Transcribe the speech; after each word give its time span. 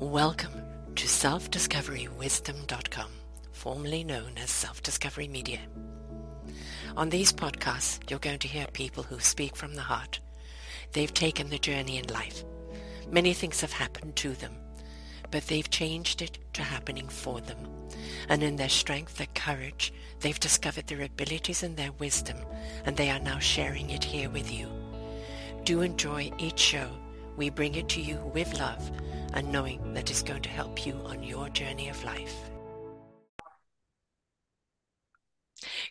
Welcome 0.00 0.62
to 0.94 1.08
self-discoverywisdom.com, 1.08 3.10
formerly 3.52 4.04
known 4.04 4.32
as 4.36 4.50
Self-Discovery 4.50 5.26
Media. 5.26 5.60
On 6.98 7.08
these 7.08 7.32
podcasts, 7.32 7.98
you're 8.10 8.18
going 8.18 8.40
to 8.40 8.48
hear 8.48 8.66
people 8.74 9.04
who 9.04 9.18
speak 9.20 9.56
from 9.56 9.74
the 9.74 9.80
heart. 9.80 10.20
They've 10.92 11.14
taken 11.14 11.48
the 11.48 11.58
journey 11.58 11.96
in 11.96 12.08
life. 12.08 12.44
Many 13.10 13.32
things 13.32 13.62
have 13.62 13.72
happened 13.72 14.16
to 14.16 14.34
them, 14.34 14.52
but 15.30 15.46
they've 15.46 15.70
changed 15.70 16.20
it 16.20 16.40
to 16.52 16.62
happening 16.62 17.08
for 17.08 17.40
them. 17.40 17.56
And 18.28 18.42
in 18.42 18.56
their 18.56 18.68
strength, 18.68 19.16
their 19.16 19.28
courage, 19.34 19.94
they've 20.20 20.38
discovered 20.38 20.88
their 20.88 21.00
abilities 21.00 21.62
and 21.62 21.74
their 21.74 21.92
wisdom, 21.92 22.36
and 22.84 22.98
they 22.98 23.08
are 23.08 23.18
now 23.18 23.38
sharing 23.38 23.88
it 23.88 24.04
here 24.04 24.28
with 24.28 24.52
you. 24.52 24.68
Do 25.64 25.80
enjoy 25.80 26.32
each 26.36 26.58
show. 26.58 26.90
We 27.36 27.50
bring 27.50 27.74
it 27.74 27.88
to 27.90 28.00
you 28.00 28.16
with 28.34 28.58
love 28.58 28.90
and 29.34 29.52
knowing 29.52 29.92
that 29.94 30.10
it's 30.10 30.22
going 30.22 30.42
to 30.42 30.48
help 30.48 30.86
you 30.86 30.94
on 31.04 31.22
your 31.22 31.48
journey 31.50 31.88
of 31.88 32.02
life. 32.04 32.34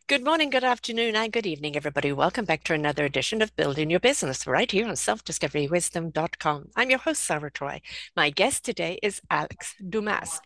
Good 0.08 0.24
morning, 0.24 0.50
good 0.50 0.64
afternoon, 0.64 1.16
and 1.16 1.32
good 1.32 1.46
evening, 1.46 1.76
everybody. 1.76 2.12
Welcome 2.12 2.46
back 2.46 2.64
to 2.66 2.74
another 2.74 3.06
edition 3.06 3.42
of 3.42 3.56
Building 3.56 3.90
Your 3.90 4.00
Business 4.00 4.48
right 4.48 4.70
here 4.70 4.88
on 4.88 4.94
selfdiscoverywisdom.com. 4.94 6.70
I'm 6.76 6.90
your 6.90 7.00
host, 7.00 7.24
Sarah 7.24 7.52
Troy. 7.52 7.82
My 8.16 8.30
guest 8.30 8.64
today 8.64 9.00
is 9.02 9.22
Alex 9.30 9.76
Dumas. 9.88 10.42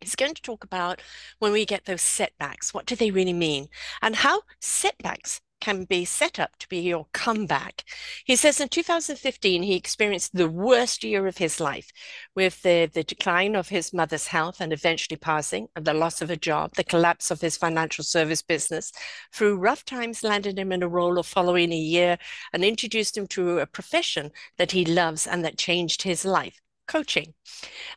He's 0.00 0.14
going 0.14 0.34
to 0.34 0.42
talk 0.42 0.62
about 0.64 1.02
when 1.38 1.52
we 1.52 1.64
get 1.64 1.86
those 1.86 2.02
setbacks, 2.02 2.72
what 2.72 2.86
do 2.86 2.94
they 2.94 3.10
really 3.10 3.32
mean, 3.32 3.68
and 4.00 4.16
how 4.16 4.42
setbacks 4.60 5.40
can 5.60 5.84
be 5.84 6.04
set 6.04 6.38
up 6.38 6.56
to 6.58 6.68
be 6.68 6.78
your 6.78 7.06
comeback. 7.12 7.84
He 8.24 8.36
says 8.36 8.60
in 8.60 8.68
2015, 8.68 9.62
he 9.62 9.74
experienced 9.74 10.34
the 10.34 10.48
worst 10.48 11.04
year 11.04 11.26
of 11.26 11.38
his 11.38 11.60
life 11.60 11.90
with 12.34 12.62
the, 12.62 12.90
the 12.92 13.04
decline 13.04 13.54
of 13.54 13.68
his 13.68 13.92
mother's 13.92 14.28
health 14.28 14.60
and 14.60 14.72
eventually 14.72 15.16
passing, 15.16 15.68
and 15.76 15.84
the 15.84 15.94
loss 15.94 16.22
of 16.22 16.30
a 16.30 16.36
job, 16.36 16.74
the 16.74 16.84
collapse 16.84 17.30
of 17.30 17.40
his 17.40 17.56
financial 17.56 18.04
service 18.04 18.42
business. 18.42 18.92
Through 19.32 19.58
rough 19.58 19.84
times, 19.84 20.22
landed 20.22 20.58
him 20.58 20.72
in 20.72 20.82
a 20.82 20.88
role 20.88 21.18
of 21.18 21.26
following 21.26 21.72
a 21.72 21.76
year 21.76 22.18
and 22.52 22.64
introduced 22.64 23.16
him 23.16 23.26
to 23.28 23.58
a 23.58 23.66
profession 23.66 24.30
that 24.56 24.72
he 24.72 24.84
loves 24.84 25.26
and 25.26 25.44
that 25.44 25.58
changed 25.58 26.02
his 26.02 26.24
life 26.24 26.60
coaching. 26.88 27.34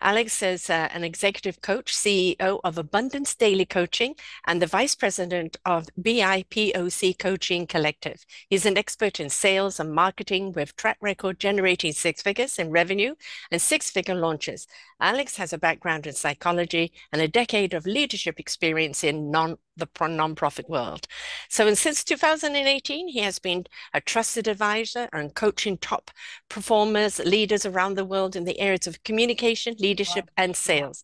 Alex 0.02 0.44
is 0.44 0.70
uh, 0.70 0.90
an 0.94 1.04
executive 1.04 1.62
coach, 1.62 1.94
CEO 1.94 2.60
of 2.64 2.78
Abundance 2.78 3.34
Daily 3.36 3.66
Coaching, 3.66 4.16
and 4.46 4.62
the 4.62 4.68
vice 4.68 4.96
president 4.96 5.58
of 5.66 5.88
BIPOC 6.00 7.18
Coaching 7.18 7.66
Collective. 7.66 8.26
He's 8.50 8.66
an 8.66 8.78
expert 8.78 9.20
in 9.20 9.30
sales 9.30 9.80
and 9.80 9.94
marketing 9.94 10.52
with 10.52 10.76
track 10.76 10.98
record 11.02 11.40
generating 11.40 11.94
six 11.94 12.22
figures 12.22 12.60
in 12.60 12.70
revenue 12.70 13.16
and 13.52 13.62
six 13.62 13.90
figure 13.90 14.16
launches. 14.16 14.68
Alex 15.02 15.36
has 15.38 15.52
a 15.52 15.58
background 15.58 16.06
in 16.06 16.14
psychology 16.14 16.94
and 17.12 17.22
a 17.22 17.28
decade 17.28 17.74
of 17.74 17.86
leadership 17.86 18.40
experience 18.40 19.04
in 19.04 19.32
non 19.32 19.58
the 19.76 19.88
nonprofit 19.88 20.70
world. 20.70 21.08
So, 21.50 21.68
and 21.68 21.78
since 21.78 22.04
2018, 22.04 23.08
he 23.08 23.20
has 23.20 23.40
been 23.40 23.66
a 23.94 24.02
trusted 24.02 24.48
advisor 24.48 25.10
and 25.12 25.34
coaching 25.34 25.78
top 25.78 26.12
performers, 26.50 27.20
leaders 27.20 27.66
around 27.66 27.96
the 27.96 28.06
world 28.06 28.36
in 28.36 28.44
the 28.46 28.60
areas 28.60 28.86
of 28.86 29.04
communication, 29.04 29.76
leadership, 29.80 30.30
and 30.38 30.56
sales. 30.56 31.04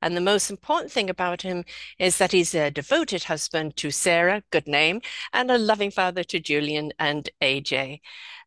And 0.00 0.16
the 0.16 0.20
most 0.20 0.50
important 0.50 0.92
thing 0.92 1.10
about 1.10 1.42
him 1.42 1.64
is 1.98 2.18
that 2.18 2.32
he's 2.32 2.54
a 2.54 2.70
devoted 2.70 3.24
husband 3.24 3.76
to 3.76 3.90
Sarah, 3.90 4.42
good 4.50 4.66
name, 4.66 5.00
and 5.32 5.50
a 5.50 5.58
loving 5.58 5.90
father 5.90 6.24
to 6.24 6.40
Julian 6.40 6.92
and 6.98 7.28
AJ. 7.42 8.00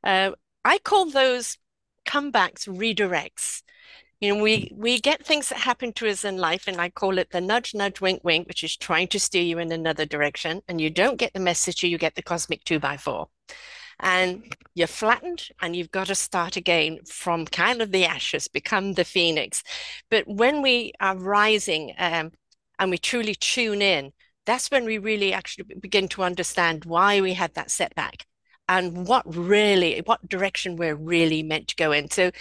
Uh, 0.03 0.31
I 0.63 0.77
call 0.79 1.09
those 1.09 1.57
comebacks 2.07 2.67
redirects 2.67 3.63
you 4.19 4.33
know, 4.33 4.41
we 4.41 4.71
we 4.75 4.99
get 4.99 5.25
things 5.25 5.49
that 5.49 5.59
happen 5.59 5.93
to 5.93 6.09
us 6.09 6.25
in 6.25 6.37
life, 6.37 6.67
and 6.67 6.81
I 6.81 6.89
call 6.89 7.17
it 7.19 7.29
the 7.31 7.41
nudge, 7.41 7.75
nudge, 7.75 8.01
wink, 8.01 8.21
wink, 8.23 8.47
which 8.47 8.63
is 8.63 8.75
trying 8.75 9.07
to 9.09 9.19
steer 9.19 9.43
you 9.43 9.59
in 9.59 9.71
another 9.71 10.05
direction. 10.05 10.61
And 10.67 10.81
you 10.81 10.89
don't 10.89 11.17
get 11.17 11.33
the 11.33 11.39
message, 11.39 11.83
you 11.83 11.97
get 11.97 12.15
the 12.15 12.23
cosmic 12.23 12.63
two 12.63 12.79
by 12.79 12.97
four. 12.97 13.27
And 13.99 14.53
you're 14.75 14.87
flattened 14.87 15.49
and 15.59 15.75
you've 15.75 15.91
got 15.91 16.07
to 16.07 16.15
start 16.15 16.55
again 16.55 16.99
from 17.05 17.45
kind 17.45 17.81
of 17.81 17.91
the 17.91 18.05
ashes, 18.05 18.47
become 18.47 18.93
the 18.93 19.03
phoenix. 19.03 19.63
But 20.11 20.27
when 20.27 20.61
we 20.61 20.93
are 20.99 21.17
rising 21.17 21.93
um, 21.97 22.31
and 22.77 22.91
we 22.91 22.99
truly 22.99 23.33
tune 23.33 23.81
in, 23.81 24.13
that's 24.45 24.69
when 24.69 24.85
we 24.85 24.99
really 24.99 25.33
actually 25.33 25.75
begin 25.79 26.07
to 26.09 26.23
understand 26.23 26.85
why 26.85 27.21
we 27.21 27.33
had 27.33 27.55
that 27.55 27.71
setback 27.71 28.25
and 28.69 29.07
what 29.07 29.23
really, 29.35 30.01
what 30.05 30.27
direction 30.29 30.75
we're 30.75 30.95
really 30.95 31.41
meant 31.41 31.67
to 31.69 31.75
go 31.75 31.91
in. 31.91 32.09
So 32.11 32.31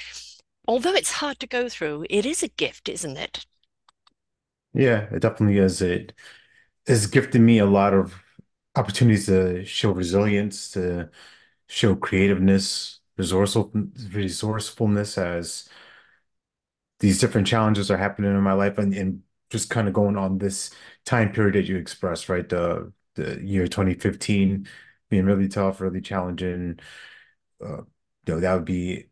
although 0.68 0.94
it's 0.94 1.12
hard 1.12 1.40
to 1.40 1.46
go 1.46 1.68
through, 1.68 2.06
it 2.10 2.26
is 2.26 2.42
a 2.42 2.48
gift, 2.48 2.88
isn't 2.88 3.16
it? 3.16 3.46
Yeah, 4.74 5.08
it 5.12 5.20
definitely 5.20 5.58
is. 5.58 5.80
It 5.82 6.12
has 6.86 7.06
gifted 7.06 7.40
me 7.40 7.58
a 7.58 7.66
lot 7.66 7.94
of 7.94 8.14
opportunities 8.76 9.26
to 9.26 9.64
show 9.64 9.92
resilience, 9.92 10.70
to 10.72 11.10
show 11.68 11.96
creativeness, 11.96 13.00
resourceful, 13.18 13.72
resourcefulness 14.12 15.18
as 15.18 15.68
these 17.00 17.20
different 17.20 17.46
challenges 17.46 17.90
are 17.90 17.96
happening 17.98 18.30
in 18.30 18.40
my 18.40 18.52
life 18.52 18.78
and, 18.78 18.94
and 18.94 19.22
just 19.50 19.70
kind 19.70 19.86
of 19.88 19.94
going 19.94 20.16
on 20.16 20.38
this 20.38 20.70
time 21.04 21.32
period 21.32 21.54
that 21.54 21.68
you 21.68 21.76
expressed, 21.76 22.28
right? 22.28 22.48
The 22.48 22.92
the 23.14 23.40
year 23.42 23.66
2015 23.68 24.68
being 25.08 25.24
really 25.24 25.48
tough, 25.48 25.80
really 25.80 26.00
challenging. 26.00 26.78
Uh, 27.64 27.78
you 28.26 28.34
know, 28.34 28.40
that 28.40 28.54
would 28.54 28.64
be 28.66 29.06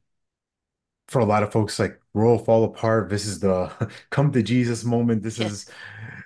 for 1.08 1.20
a 1.20 1.24
lot 1.24 1.42
of 1.42 1.52
folks 1.52 1.78
like 1.78 2.00
world 2.12 2.44
fall 2.44 2.64
apart 2.64 3.08
this 3.08 3.26
is 3.26 3.40
the 3.40 3.70
come 4.10 4.32
to 4.32 4.42
jesus 4.42 4.84
moment 4.84 5.22
this 5.22 5.38
yes. 5.38 5.52
is 5.52 5.70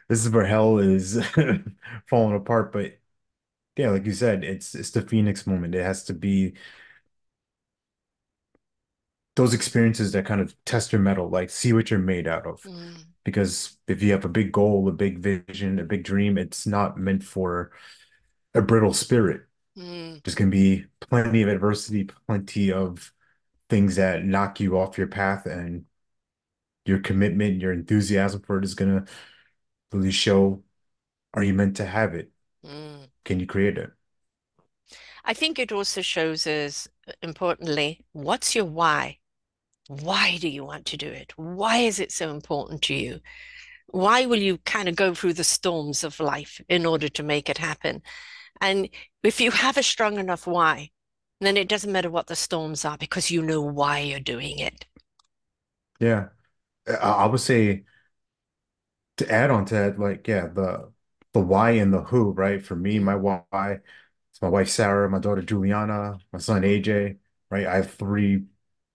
this 0.09 0.25
is 0.25 0.31
where 0.31 0.47
hell 0.47 0.79
is 0.79 1.21
falling 2.07 2.37
apart 2.37 2.73
but 2.73 2.99
yeah 3.77 3.91
like 3.91 4.07
you 4.07 4.13
said 4.13 4.45
it's 4.45 4.75
it's 4.75 4.91
the 4.91 5.03
phoenix 5.03 5.47
moment 5.47 5.75
it 5.75 5.83
has 5.83 6.05
to 6.05 6.15
be 6.15 6.55
those 9.37 9.55
experiences 9.55 10.11
that 10.13 10.27
kind 10.27 10.41
of 10.41 10.53
test 10.65 10.93
your 10.93 11.01
mettle 11.01 11.31
like 11.31 11.49
see 11.49 11.73
what 11.73 11.91
you're 11.91 12.01
made 12.01 12.27
out 12.27 12.45
of 12.45 12.61
mm. 12.63 12.97
because 13.25 13.77
if 13.87 14.03
you 14.03 14.11
have 14.11 14.25
a 14.25 14.29
big 14.29 14.51
goal 14.51 14.89
a 14.89 14.93
big 14.93 15.19
vision 15.19 15.79
a 15.79 15.85
big 15.85 16.03
dream 16.03 16.37
it's 16.37 16.67
not 16.67 16.99
meant 16.99 17.23
for 17.23 17.71
a 18.55 18.61
brittle 18.61 18.93
spirit 18.93 19.43
mm. 19.79 20.23
there's 20.25 20.35
going 20.35 20.51
to 20.51 20.57
be 20.57 20.85
plenty 21.01 21.43
of 21.43 21.49
adversity 21.49 22.05
plenty 22.27 22.73
of 22.73 23.13
things 23.69 23.97
that 23.97 24.25
knock 24.25 24.61
you 24.61 24.79
off 24.79 24.99
your 24.99 25.07
path 25.07 25.47
and 25.47 25.85
your 26.85 26.99
commitment, 27.01 27.61
your 27.61 27.73
enthusiasm 27.73 28.43
for 28.43 28.59
it 28.59 28.65
is 28.65 28.75
going 28.75 29.05
to 29.05 29.13
really 29.93 30.11
show 30.11 30.63
are 31.35 31.45
you 31.45 31.55
meant 31.55 31.77
to 31.77 31.85
have 31.85 32.15
it? 32.15 32.31
Mm. 32.65 33.11
Can 33.25 33.41
you 33.41 33.47
create 33.47 33.79
it? 33.79 33.91
I 35.25 35.35
think 35.35 35.59
it 35.59 35.73
also 35.73 36.01
shows 36.01 36.47
us, 36.47 36.89
importantly, 37.23 38.01
what's 38.13 38.55
your 38.55 38.65
why? 38.65 39.19
Why 39.89 40.39
do 40.39 40.49
you 40.49 40.65
want 40.65 40.87
to 40.87 40.97
do 40.97 41.09
it? 41.09 41.33
Why 41.37 41.79
is 41.79 42.01
it 42.01 42.13
so 42.13 42.31
important 42.31 42.83
to 42.83 42.95
you? 42.95 43.21
Why 43.87 44.27
will 44.27 44.39
you 44.39 44.59
kind 44.59 44.89
of 44.89 44.97
go 44.97 45.15
through 45.15 45.35
the 45.35 45.45
storms 45.45 46.05
of 46.05 46.21
life 46.21 46.61
in 46.69 46.87
order 46.87 47.09
to 47.11 47.23
make 47.23 47.49
it 47.49 47.59
happen? 47.59 48.03
And 48.61 48.89
if 49.23 49.41
you 49.41 49.51
have 49.51 49.77
a 49.77 49.83
strong 49.83 50.19
enough 50.19 50.47
why, 50.47 50.91
then 51.41 51.57
it 51.57 51.69
doesn't 51.69 51.93
matter 51.93 52.11
what 52.11 52.27
the 52.29 52.37
storms 52.37 52.85
are 52.85 52.97
because 52.99 53.31
you 53.31 53.43
know 53.43 53.61
why 53.61 53.99
you're 54.01 54.21
doing 54.21 54.59
it. 54.59 54.87
Yeah. 56.01 56.29
I 56.89 57.27
would 57.27 57.41
say 57.41 57.85
to 59.19 59.31
add 59.31 59.51
on 59.51 59.65
to 59.67 59.75
that, 59.75 59.99
like, 59.99 60.27
yeah, 60.29 60.47
the 60.49 60.93
the 61.33 61.41
why 61.41 61.73
and 61.73 61.93
the 61.93 62.03
who, 62.03 62.31
right? 62.33 62.63
For 62.65 62.75
me, 62.77 62.99
my 62.99 63.15
why, 63.17 63.45
it's 63.53 64.43
my 64.43 64.49
wife 64.49 64.69
Sarah, 64.69 65.09
my 65.11 65.19
daughter 65.19 65.43
Juliana, 65.43 66.19
my 66.33 66.39
son 66.39 66.65
AJ, 66.65 67.17
right? 67.51 67.67
I 67.67 67.77
have 67.77 67.93
three 67.95 68.45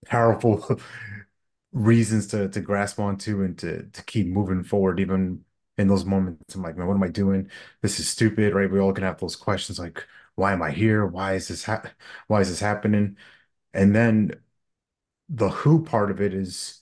powerful 0.05 0.79
reasons 1.73 2.27
to 2.27 2.49
to 2.49 2.61
grasp 2.61 2.99
onto 2.99 3.43
and 3.43 3.57
to 3.59 3.83
to 3.89 4.03
keep 4.05 4.28
moving 4.28 4.63
forward, 4.63 4.99
even 4.99 5.46
in 5.78 5.87
those 5.87 6.05
moments. 6.05 6.55
I'm 6.55 6.61
like, 6.63 6.78
man, 6.78 6.87
what 6.87 6.96
am 6.96 7.03
I 7.03 7.09
doing? 7.09 7.49
This 7.81 7.99
is 7.99 8.09
stupid, 8.09 8.53
right? 8.53 8.72
We 8.72 8.79
all 8.79 8.93
can 8.93 9.03
have 9.03 9.19
those 9.19 9.35
questions 9.35 9.79
like, 9.79 10.05
why 10.35 10.53
am 10.53 10.62
I 10.62 10.72
here? 10.72 11.06
Why 11.06 11.34
is 11.35 11.47
this 11.47 11.64
ha 11.66 11.84
why 12.28 12.41
is 12.41 12.50
this 12.50 12.59
happening? 12.59 13.18
And 13.74 13.96
then 13.96 14.32
the 15.30 15.50
who 15.50 15.84
part 15.84 16.12
of 16.12 16.22
it 16.22 16.34
is 16.34 16.82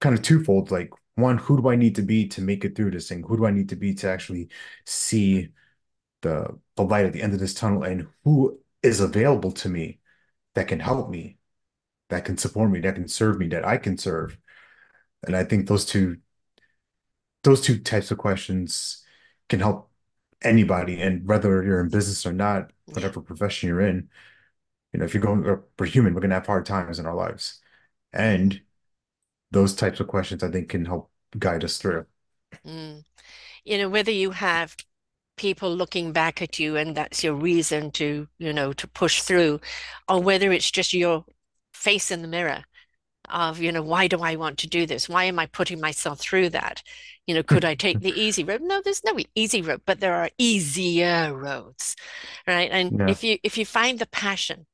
kind 0.00 0.14
of 0.14 0.22
twofold. 0.22 0.70
Like 0.70 0.90
one, 1.16 1.38
who 1.38 1.60
do 1.60 1.68
I 1.68 1.76
need 1.76 1.96
to 1.96 2.02
be 2.02 2.28
to 2.28 2.42
make 2.42 2.64
it 2.64 2.76
through 2.76 2.92
this 2.92 3.08
thing? 3.08 3.22
Who 3.24 3.36
do 3.36 3.46
I 3.46 3.50
need 3.50 3.68
to 3.70 3.76
be 3.76 3.94
to 3.94 4.10
actually 4.10 4.48
see 4.86 5.50
the 6.22 6.58
the 6.76 6.84
light 6.84 7.06
at 7.06 7.12
the 7.12 7.22
end 7.22 7.34
of 7.34 7.40
this 7.40 7.54
tunnel? 7.54 7.82
And 7.84 8.08
who 8.24 8.60
is 8.82 9.00
available 9.00 9.52
to 9.52 9.68
me 9.68 10.00
that 10.54 10.68
can 10.68 10.80
help 10.80 11.10
me, 11.10 11.38
that 12.10 12.24
can 12.24 12.38
support 12.38 12.70
me, 12.70 12.80
that 12.80 12.94
can 12.94 13.08
serve 13.08 13.38
me, 13.38 13.48
that 13.48 13.64
I 13.66 13.76
can 13.78 13.98
serve? 13.98 14.38
And 15.26 15.36
I 15.36 15.44
think 15.44 15.68
those 15.68 15.84
two 15.84 16.18
those 17.44 17.60
two 17.60 17.78
types 17.78 18.10
of 18.10 18.18
questions 18.18 19.04
can 19.48 19.60
help 19.60 19.87
anybody, 20.42 21.00
and 21.00 21.26
whether 21.26 21.62
you're 21.62 21.80
in 21.80 21.88
business 21.88 22.24
or 22.26 22.32
not, 22.32 22.70
whatever 22.86 23.20
profession 23.20 23.68
you're 23.68 23.80
in, 23.80 24.08
you 24.92 24.98
know, 24.98 25.04
if 25.04 25.14
you're 25.14 25.22
going, 25.22 25.42
we're 25.78 25.86
human, 25.86 26.14
we're 26.14 26.20
gonna 26.20 26.34
have 26.34 26.46
hard 26.46 26.66
times 26.66 26.98
in 26.98 27.06
our 27.06 27.14
lives, 27.14 27.60
and 28.12 28.60
those 29.50 29.74
types 29.74 30.00
of 30.00 30.08
questions 30.08 30.42
I 30.42 30.50
think 30.50 30.68
can 30.68 30.84
help 30.84 31.10
guide 31.38 31.64
us 31.64 31.78
through. 31.78 32.06
Mm. 32.66 33.04
You 33.64 33.78
know, 33.78 33.88
whether 33.88 34.10
you 34.12 34.30
have 34.30 34.76
people 35.36 35.74
looking 35.74 36.12
back 36.12 36.42
at 36.42 36.58
you 36.58 36.76
and 36.76 36.96
that's 36.96 37.22
your 37.22 37.34
reason 37.34 37.90
to, 37.92 38.26
you 38.38 38.52
know, 38.52 38.72
to 38.72 38.88
push 38.88 39.22
through, 39.22 39.60
or 40.08 40.20
whether 40.20 40.52
it's 40.52 40.70
just 40.70 40.92
your 40.92 41.24
face 41.72 42.10
in 42.10 42.22
the 42.22 42.28
mirror 42.28 42.64
of, 43.30 43.60
you 43.60 43.72
know, 43.72 43.82
why 43.82 44.08
do 44.08 44.20
I 44.22 44.36
want 44.36 44.58
to 44.58 44.66
do 44.68 44.86
this? 44.86 45.08
Why 45.08 45.24
am 45.24 45.38
I 45.38 45.46
putting 45.46 45.80
myself 45.80 46.20
through 46.20 46.50
that? 46.50 46.82
You 47.26 47.34
know, 47.34 47.42
could 47.42 47.64
I 47.64 47.74
take 47.74 48.00
the 48.00 48.18
easy 48.20 48.44
road? 48.44 48.62
No, 48.62 48.80
there's 48.82 49.04
no 49.04 49.16
easy 49.34 49.62
road, 49.62 49.82
but 49.86 50.00
there 50.00 50.14
are 50.14 50.30
easier 50.38 51.34
roads, 51.36 51.96
right? 52.46 52.70
And 52.70 52.94
Yeah. 52.98 53.06
if 53.06 53.22
you 53.24 53.38
if 53.42 53.58
you 53.58 53.66
find 53.66 53.98
the 53.98 54.06
passion, 54.06 54.66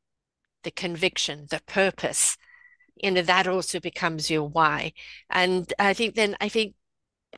the 0.63 0.71
conviction, 0.71 1.47
the 1.51 1.61
purpose, 1.67 2.37
you 2.97 3.11
know, 3.11 3.23
that 3.23 3.47
also 3.47 3.81
becomes 3.81 4.31
your 4.31 4.49
why. 4.49 4.93
And 5.31 5.73
I 5.79 5.95
think 5.95 6.15
then 6.15 6.37
I 6.41 6.49
think 6.49 6.75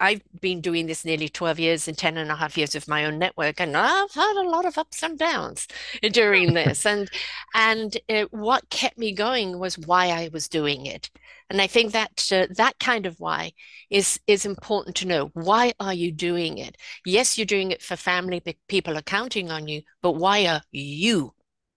I've 0.00 0.22
been 0.40 0.60
doing 0.60 0.86
this 0.86 1.04
nearly 1.04 1.28
12 1.28 1.58
years 1.58 1.88
and 1.88 1.96
10 1.96 2.16
and 2.16 2.30
a 2.30 2.36
half 2.36 2.56
years 2.56 2.74
of 2.74 2.88
my 2.88 3.04
own 3.04 3.18
network, 3.18 3.60
and 3.60 3.76
I've 3.76 4.12
had 4.12 4.36
a 4.36 4.48
lot 4.48 4.64
of 4.64 4.78
ups 4.78 5.02
and 5.02 5.18
downs 5.18 5.66
during 6.12 6.54
this. 6.54 6.86
And 6.86 7.10
and 7.54 7.96
uh, 8.08 8.26
what 8.30 8.70
kept 8.70 8.98
me 8.98 9.12
going 9.12 9.58
was 9.58 9.78
why 9.78 10.08
I 10.08 10.30
was 10.32 10.48
doing 10.48 10.86
it. 10.86 11.10
And 11.48 11.60
I 11.62 11.66
think 11.66 11.92
that 11.92 12.28
uh, 12.32 12.46
that 12.56 12.78
kind 12.78 13.06
of 13.06 13.20
why 13.20 13.52
is 13.90 14.18
is 14.26 14.46
important 14.46 14.96
to 14.96 15.06
know. 15.06 15.30
Why 15.34 15.72
are 15.80 15.94
you 15.94 16.12
doing 16.12 16.58
it? 16.58 16.76
Yes, 17.04 17.38
you're 17.38 17.46
doing 17.46 17.70
it 17.70 17.82
for 17.82 17.96
family, 17.96 18.42
people 18.68 18.96
are 18.96 19.02
counting 19.02 19.50
on 19.50 19.68
you, 19.68 19.82
but 20.02 20.12
why 20.12 20.46
are 20.46 20.62
you 20.72 21.34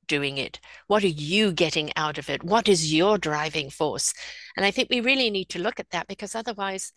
doing 0.10 0.38
it? 0.38 0.60
What 0.88 1.04
are 1.04 1.08
you 1.08 1.54
getting 1.54 1.92
out 1.96 2.18
of 2.18 2.30
it? 2.30 2.44
What 2.44 2.68
is 2.68 2.94
your 2.94 3.18
driving 3.18 3.70
force? 3.70 4.14
And 4.58 4.66
I 4.66 4.72
think 4.72 4.90
we 4.90 5.00
really 5.00 5.30
need 5.30 5.50
to 5.50 5.60
look 5.60 5.80
at 5.80 5.92
that 5.92 6.08
because 6.08 6.36
otherwise 6.36 6.92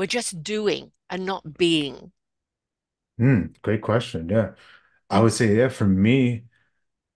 we're 0.00 0.06
just 0.06 0.42
doing 0.42 0.90
and 1.10 1.26
not 1.26 1.58
being. 1.58 2.10
Mm, 3.20 3.52
great 3.60 3.82
question. 3.82 4.30
Yeah. 4.30 4.52
I 5.10 5.20
would 5.20 5.34
say, 5.34 5.54
yeah, 5.54 5.68
for 5.68 5.84
me, 5.84 6.44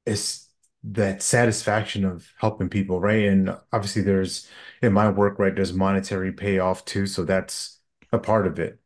it's 0.04 0.50
that 0.82 1.22
satisfaction 1.22 2.04
of 2.04 2.31
helping 2.36 2.69
people, 2.69 3.00
right? 3.00 3.25
And 3.25 3.56
obviously 3.72 4.02
there's 4.02 4.46
in 4.82 4.92
my 4.92 5.08
work, 5.08 5.38
right, 5.38 5.54
there's 5.54 5.72
monetary 5.72 6.31
payoff 6.31 6.84
too, 6.84 7.06
so 7.06 7.25
that's 7.25 7.81
a 8.12 8.19
part 8.19 8.46
of 8.46 8.58
it. 8.58 8.78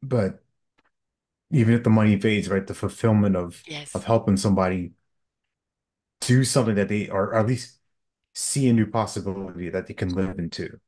But 0.00 0.44
even 1.50 1.74
if 1.74 1.82
the 1.82 1.90
money 1.90 2.16
fades, 2.20 2.48
right, 2.48 2.64
the 2.64 2.72
fulfillment 2.72 3.34
of 3.34 3.64
yes. 3.66 3.96
of 3.96 4.04
helping 4.04 4.36
somebody 4.36 4.92
do 6.20 6.44
something 6.44 6.76
that 6.76 6.86
they 6.86 7.08
or 7.08 7.34
at 7.34 7.48
least 7.48 7.80
see 8.32 8.68
a 8.68 8.72
new 8.72 8.86
possibility 8.86 9.70
that 9.70 9.88
they 9.88 9.94
can 9.94 10.10
live 10.10 10.38
into. 10.38 10.78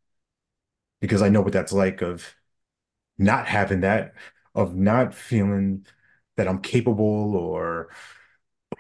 Because 1.01 1.23
I 1.23 1.29
know 1.29 1.43
what 1.43 1.53
that's 1.53 1.73
like 1.73 2.03
of 2.03 2.35
not 3.19 3.47
having 3.49 3.81
that, 3.83 4.15
of 4.55 4.77
not 4.77 5.15
feeling 5.15 5.87
that 6.37 6.49
I'm 6.49 6.61
capable 6.61 7.37
or 7.37 7.91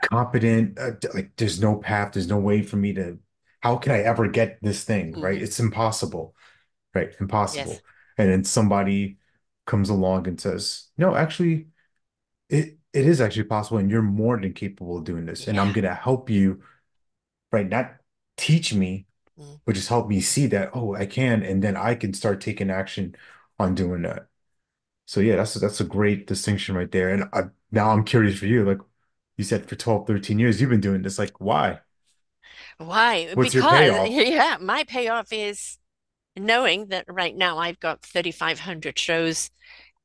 competent. 0.02 0.78
Uh, 0.78 0.92
like 1.14 1.36
there's 1.36 1.60
no 1.60 1.76
path, 1.76 2.12
there's 2.12 2.28
no 2.28 2.38
way 2.38 2.62
for 2.62 2.76
me 2.76 2.92
to, 2.94 3.18
how 3.60 3.76
can 3.76 3.92
I 3.92 4.00
ever 4.00 4.28
get 4.28 4.58
this 4.62 4.84
thing, 4.84 5.18
right? 5.20 5.40
hmm 5.40 5.42
It's 5.42 5.60
impossible, 5.60 6.34
right? 6.94 7.10
Yes. 7.50 7.80
Impossible. 7.80 7.84
And 8.18 8.30
then 8.30 8.44
somebody 8.44 9.18
comes 9.66 9.90
along 9.90 10.28
and 10.28 10.40
says, 10.40 10.88
no, 10.98 11.14
actually, 11.16 11.68
it 12.50 12.78
it 12.94 13.06
is 13.06 13.20
actually 13.20 13.44
possible, 13.44 13.78
and 13.78 13.90
you're 13.90 14.02
more 14.02 14.40
than 14.40 14.52
capable 14.54 14.98
of 14.98 15.04
doing 15.04 15.26
this. 15.26 15.48
And 15.48 15.60
I'm 15.60 15.72
gonna 15.72 15.94
help 15.94 16.30
you, 16.30 16.62
right? 17.52 17.68
Not 17.68 17.96
teach 18.38 18.74
me, 18.74 19.07
Mm. 19.38 19.60
but 19.66 19.74
just 19.74 19.88
help 19.88 20.08
me 20.08 20.20
see 20.20 20.46
that, 20.48 20.70
oh, 20.74 20.94
I 20.94 21.06
can, 21.06 21.42
and 21.42 21.62
then 21.62 21.76
I 21.76 21.94
can 21.94 22.14
start 22.14 22.40
taking 22.40 22.70
action 22.70 23.16
on 23.58 23.74
doing 23.74 24.02
that. 24.02 24.28
So 25.06 25.20
yeah, 25.20 25.36
that's 25.36 25.54
that's 25.54 25.80
a 25.80 25.84
great 25.84 26.26
distinction 26.26 26.76
right 26.76 26.90
there. 26.92 27.10
And 27.10 27.24
I, 27.32 27.44
now 27.72 27.90
I'm 27.90 28.04
curious 28.04 28.38
for 28.38 28.46
you, 28.46 28.64
like 28.66 28.78
you 29.38 29.44
said, 29.44 29.68
for 29.68 29.76
12, 29.76 30.06
13 30.06 30.38
years, 30.38 30.60
you've 30.60 30.70
been 30.70 30.80
doing 30.80 31.02
this. 31.02 31.18
Like, 31.18 31.40
why? 31.40 31.80
Why? 32.78 33.34
What's 33.34 33.54
your 33.54 33.64
Because, 33.64 33.64
payoff? 33.64 34.14
yeah, 34.28 34.56
my 34.60 34.84
payoff 34.84 35.32
is 35.32 35.78
knowing 36.36 36.88
that 36.88 37.06
right 37.08 37.36
now 37.36 37.58
I've 37.58 37.80
got 37.80 38.02
3,500 38.02 38.98
shows 38.98 39.50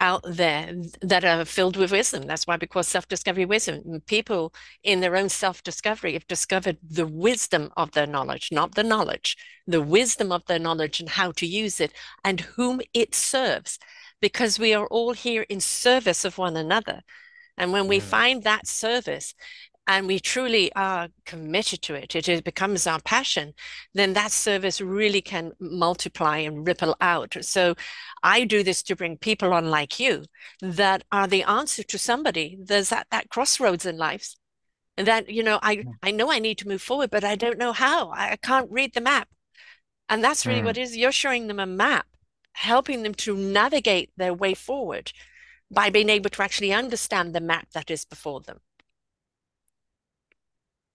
out 0.03 0.21
there 0.27 0.73
that 1.01 1.23
are 1.23 1.45
filled 1.45 1.77
with 1.77 1.93
wisdom. 1.93 2.23
That's 2.27 2.45
why 2.45 2.57
we 2.59 2.67
call 2.67 2.83
self-discovery 2.83 3.45
wisdom. 3.45 4.01
People 4.05 4.53
in 4.83 4.99
their 4.99 5.15
own 5.15 5.29
self-discovery 5.29 6.11
have 6.13 6.27
discovered 6.27 6.77
the 6.87 7.07
wisdom 7.07 7.71
of 7.77 7.91
their 7.91 8.05
knowledge, 8.05 8.49
not 8.51 8.75
the 8.75 8.83
knowledge, 8.83 9.37
the 9.65 9.81
wisdom 9.81 10.29
of 10.33 10.45
their 10.45 10.59
knowledge 10.59 10.99
and 10.99 11.09
how 11.09 11.31
to 11.31 11.47
use 11.47 11.79
it 11.79 11.93
and 12.23 12.41
whom 12.41 12.81
it 12.93 13.15
serves. 13.15 13.79
Because 14.19 14.59
we 14.59 14.73
are 14.73 14.87
all 14.87 15.13
here 15.13 15.45
in 15.47 15.61
service 15.61 16.25
of 16.25 16.37
one 16.37 16.57
another. 16.57 17.01
And 17.57 17.71
when 17.71 17.87
we 17.87 18.01
find 18.01 18.43
that 18.43 18.67
service 18.67 19.33
and 19.87 20.07
we 20.07 20.19
truly 20.19 20.71
are 20.75 21.09
committed 21.25 21.81
to 21.83 21.93
it, 21.93 22.15
it, 22.15 22.29
it 22.29 22.43
becomes 22.43 22.87
our 22.87 23.01
passion, 23.01 23.53
then 23.93 24.13
that 24.13 24.31
service 24.31 24.79
really 24.79 25.21
can 25.21 25.51
multiply 25.59 26.37
and 26.37 26.65
ripple 26.65 26.95
out. 27.01 27.35
So 27.41 27.75
I 28.23 28.45
do 28.45 28.63
this 28.63 28.81
to 28.83 28.95
bring 28.95 29.17
people 29.17 29.53
on 29.53 29.69
like 29.69 29.99
you 29.99 30.25
that 30.61 31.03
are 31.11 31.27
the 31.27 31.43
answer 31.43 31.83
to 31.83 31.97
somebody. 31.97 32.57
There's 32.61 32.89
that, 32.89 33.07
that 33.11 33.29
crossroads 33.29 33.85
in 33.85 33.97
life. 33.97 34.35
And 34.95 35.07
that, 35.07 35.27
you 35.29 35.43
know, 35.43 35.59
I, 35.61 35.87
I 36.03 36.11
know 36.11 36.31
I 36.31 36.39
need 36.39 36.59
to 36.59 36.67
move 36.67 36.81
forward, 36.81 37.09
but 37.09 37.23
I 37.23 37.35
don't 37.35 37.57
know 37.57 37.73
how. 37.73 38.11
I, 38.11 38.37
can't 38.37 38.71
read 38.71 38.93
the 38.93 39.01
map. 39.01 39.27
And 40.07 40.23
that's 40.23 40.45
really 40.45 40.61
what 40.61 40.75
Mm, 40.75 40.79
it 40.79 40.81
is. 40.83 40.97
You're 40.97 41.11
showing 41.11 41.47
them 41.47 41.59
a 41.59 41.65
map, 41.65 42.05
helping 42.53 43.03
them 43.03 43.15
to 43.15 43.35
navigate 43.35 44.11
their 44.17 44.33
way 44.33 44.53
forward 44.53 45.11
by 45.71 45.89
being 45.89 46.09
able 46.09 46.29
to 46.29 46.43
actually 46.43 46.71
understand 46.71 47.33
the 47.33 47.41
map 47.41 47.69
that 47.73 47.89
is 47.89 48.05
before 48.05 48.41
them. 48.41 48.59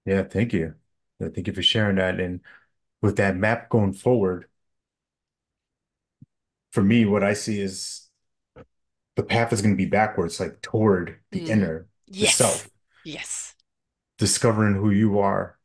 Yeah, 0.08 0.22
thank 0.24 0.52
you. 0.52 0.74
Yeah, 1.20 1.28
Thank 1.34 1.46
you 1.46 1.52
for 1.52 1.62
sharing 1.62 1.96
that. 1.96 2.20
And 2.20 2.40
with 3.02 3.16
that 3.16 3.36
map 3.36 3.68
going 3.68 3.92
forward, 3.92 4.46
for 6.72 6.82
me, 6.82 7.04
what 7.04 7.24
I 7.24 7.32
see 7.32 7.60
is 7.60 8.08
the 9.16 9.22
path 9.22 9.52
is 9.52 9.62
going 9.62 9.74
to 9.74 9.76
be 9.76 9.86
backwards, 9.86 10.38
like 10.40 10.60
toward 10.62 11.18
the 11.32 11.40
Mm. 11.40 11.48
inner, 11.50 11.86
the 12.08 12.26
Yes. 12.26 12.36
self, 12.36 12.68
Yes. 13.04 13.54
discovering 14.18 14.74
who 14.74 14.90
you 14.90 15.18
are, 15.18 15.58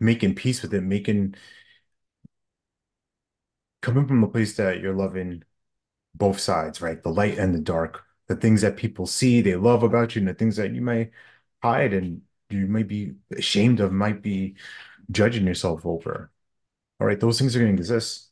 making 0.00 0.34
peace 0.34 0.62
with 0.62 0.74
it, 0.74 0.82
making 0.82 1.34
coming 3.82 4.06
from 4.06 4.24
a 4.24 4.28
place 4.28 4.56
that 4.56 4.80
you're 4.80 4.94
loving 4.94 5.42
both 6.14 6.40
sides, 6.40 6.80
right? 6.80 7.02
The 7.02 7.10
light 7.10 7.38
and 7.38 7.54
the 7.54 7.60
dark, 7.60 8.04
the 8.28 8.36
things 8.36 8.62
that 8.62 8.76
people 8.76 9.06
see, 9.06 9.42
they 9.42 9.56
love 9.56 9.82
about 9.82 10.14
you, 10.16 10.20
and 10.20 10.28
the 10.28 10.34
things 10.34 10.56
that 10.56 10.74
you 10.74 10.82
may 10.82 11.10
hide 11.62 11.92
and 11.94 12.22
you 12.50 12.66
might 12.66 12.88
be 12.88 13.14
ashamed 13.36 13.80
of, 13.80 13.92
might 13.92 14.22
be 14.22 14.54
judging 15.10 15.46
yourself 15.46 15.86
over. 15.86 16.30
All 17.00 17.06
right, 17.06 17.20
those 17.20 17.38
things 17.38 17.56
are 17.56 17.60
going 17.60 17.76
to 17.76 17.80
exist. 17.80 18.30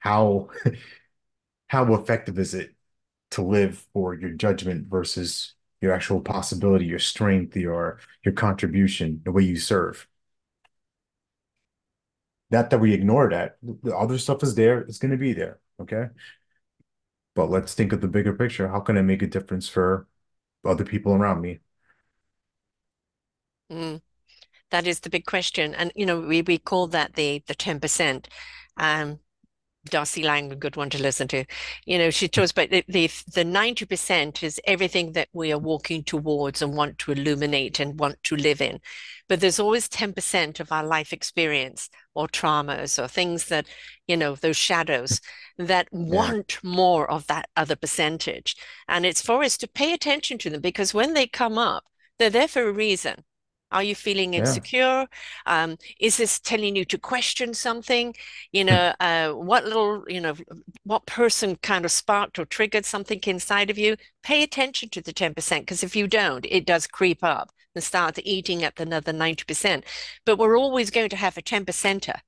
How 0.00 0.50
how 1.68 1.94
effective 1.94 2.38
is 2.38 2.54
it 2.54 2.74
to 3.32 3.42
live 3.42 3.86
for 3.92 4.14
your 4.14 4.30
judgment 4.30 4.88
versus 4.88 5.54
your 5.80 5.92
actual 5.92 6.20
possibility, 6.20 6.86
your 6.86 6.98
strength, 6.98 7.56
your 7.56 8.00
your 8.24 8.34
contribution, 8.34 9.22
the 9.24 9.32
way 9.32 9.42
you 9.42 9.56
serve? 9.56 10.08
Not 12.50 12.70
that 12.70 12.80
we 12.80 12.94
ignore 12.94 13.28
that. 13.30 13.58
The 13.62 13.96
other 13.96 14.18
stuff 14.18 14.42
is 14.42 14.54
there, 14.54 14.80
it's 14.80 14.98
going 14.98 15.10
to 15.12 15.16
be 15.18 15.32
there. 15.34 15.60
Okay. 15.80 16.06
But 17.34 17.50
let's 17.50 17.74
think 17.74 17.92
of 17.92 18.00
the 18.00 18.08
bigger 18.08 18.34
picture. 18.34 18.68
How 18.68 18.80
can 18.80 18.98
I 18.98 19.02
make 19.02 19.22
a 19.22 19.26
difference 19.26 19.68
for 19.68 20.06
other 20.64 20.84
people 20.84 21.14
around 21.14 21.40
me? 21.40 21.60
Mm. 23.70 24.00
That 24.70 24.86
is 24.86 25.00
the 25.00 25.10
big 25.10 25.26
question. 25.26 25.74
And 25.74 25.92
you 25.96 26.06
know, 26.06 26.20
we 26.20 26.42
we 26.42 26.58
call 26.58 26.88
that 26.88 27.14
the 27.14 27.42
the 27.46 27.54
10%. 27.54 28.28
Um, 28.78 29.20
Darcy 29.90 30.22
Lang, 30.22 30.52
a 30.52 30.56
good 30.56 30.76
one 30.76 30.90
to 30.90 31.02
listen 31.02 31.28
to. 31.28 31.44
You 31.86 31.98
know, 31.98 32.10
she 32.10 32.28
talks 32.28 32.52
about 32.52 32.70
the, 32.70 32.84
the 32.88 33.10
the 33.34 33.44
90% 33.44 34.42
is 34.42 34.60
everything 34.66 35.12
that 35.12 35.28
we 35.32 35.52
are 35.52 35.58
walking 35.58 36.04
towards 36.04 36.62
and 36.62 36.74
want 36.76 36.98
to 37.00 37.12
illuminate 37.12 37.80
and 37.80 37.98
want 37.98 38.22
to 38.24 38.36
live 38.36 38.60
in. 38.60 38.80
But 39.28 39.40
there's 39.40 39.60
always 39.60 39.88
10% 39.88 40.60
of 40.60 40.72
our 40.72 40.84
life 40.84 41.12
experience 41.12 41.90
or 42.14 42.28
traumas 42.28 43.02
or 43.02 43.08
things 43.08 43.46
that, 43.46 43.66
you 44.08 44.16
know, 44.16 44.34
those 44.36 44.56
shadows 44.58 45.20
that 45.58 45.88
Yeah. 45.92 45.98
want 46.16 46.58
more 46.64 47.10
of 47.10 47.26
that 47.28 47.48
other 47.56 47.76
percentage. 47.76 48.56
And 48.88 49.06
it's 49.06 49.22
for 49.22 49.42
us 49.44 49.56
to 49.58 49.68
pay 49.68 49.92
attention 49.94 50.38
to 50.38 50.50
them 50.50 50.60
because 50.62 50.94
when 50.94 51.14
they 51.14 51.26
come 51.26 51.58
up, 51.58 51.84
they're 52.18 52.30
there 52.30 52.48
for 52.48 52.68
a 52.68 52.72
reason. 52.72 53.24
Are 53.70 53.82
you 53.82 53.94
feeling 53.94 54.34
Yeah. 54.34 54.62
insecure? 54.62 55.06
Um, 55.46 55.76
is 56.00 56.16
this 56.16 56.40
telling 56.40 56.76
you 56.76 56.84
to 56.86 56.98
question 56.98 57.54
something? 57.54 58.14
You 58.52 58.64
know, 58.64 58.94
uh, 59.00 59.30
what 59.32 59.64
little, 59.64 60.04
you 60.08 60.20
know, 60.20 60.34
what 60.84 61.06
person 61.06 61.56
kind 61.56 61.84
of 61.84 61.90
sparked 61.92 62.38
or 62.38 62.44
triggered 62.44 62.84
something 62.86 63.20
inside 63.26 63.70
of 63.70 63.78
you? 63.78 63.96
Pay 64.22 64.42
attention 64.42 64.88
to 64.90 65.00
the 65.02 65.12
10% 65.12 65.66
because 65.66 65.82
if 65.82 65.94
you 65.96 66.06
don't, 66.08 66.46
it 66.48 66.66
does 66.66 66.86
creep 66.86 67.22
up 67.22 67.50
and 67.74 67.84
start 67.84 68.18
eating 68.24 68.64
at 68.64 68.80
another 68.80 69.12
90%. 69.12 69.84
But 70.24 70.38
we're 70.38 70.58
always 70.58 70.90
going 70.90 71.10
to 71.10 71.16
have 71.16 71.36
a 71.36 71.42
10%er 71.42 72.20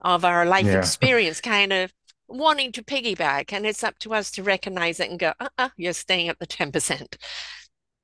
of 0.00 0.24
our 0.24 0.44
life 0.46 0.74
Yeah. 0.74 0.94
experience 1.02 1.40
kind 1.40 1.72
of. 1.72 1.92
wanting 2.28 2.72
to 2.72 2.82
piggyback, 2.82 3.52
and 3.52 3.64
it's 3.64 3.84
up 3.84 3.96
to 4.00 4.12
us 4.12 4.32
to 4.32 4.42
recognize 4.42 4.98
it 4.98 5.08
and 5.10 5.18
go, 5.20 5.32
uh-uh, 5.38 5.68
you're 5.76 5.92
staying 5.92 6.28
at 6.28 6.38
the 6.40 6.46
10%. 6.46 7.16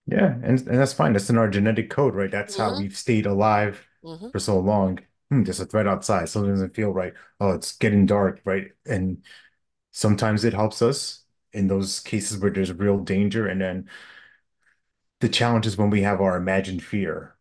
Yeah, 0.06 0.35
and 0.42 0.59
and 0.61 0.78
that's 0.80 0.92
fine. 0.92 1.12
That's 1.12 1.30
in 1.30 1.38
our 1.38 1.49
genetic 1.49 1.88
code, 1.90 2.14
right? 2.14 2.30
That's 2.30 2.56
how 2.56 2.73
hmm 2.73 2.73
we've 2.73 2.97
stayed 2.97 3.26
alive 3.26 3.87
hmm 4.02 4.32
for 4.32 4.38
so 4.40 4.59
long. 4.59 4.99
Hmm, 5.30 5.44
there's 5.44 5.61
a 5.61 5.66
threat 5.66 5.87
outside. 5.87 6.28
Something 6.28 6.50
doesn't 6.52 6.75
feel 6.75 6.90
right. 6.90 7.14
Oh, 7.40 7.52
it's 7.52 7.76
getting 7.76 8.06
dark, 8.06 8.40
right? 8.44 8.73
And 8.87 9.25
sometimes 9.92 10.44
it 10.44 10.54
helps 10.54 10.82
us 10.82 11.25
in 11.52 11.68
those 11.68 12.00
cases 12.00 12.38
where 12.38 12.50
there's 12.52 12.73
real 12.73 12.99
danger. 13.00 13.47
And 13.49 13.61
then 13.61 13.88
the 15.21 15.28
challenge 15.28 15.66
is 15.66 15.76
when 15.76 15.90
we 15.90 16.02
have 16.02 16.21
our 16.21 16.37
imagined 16.37 16.82
fear. 16.82 17.37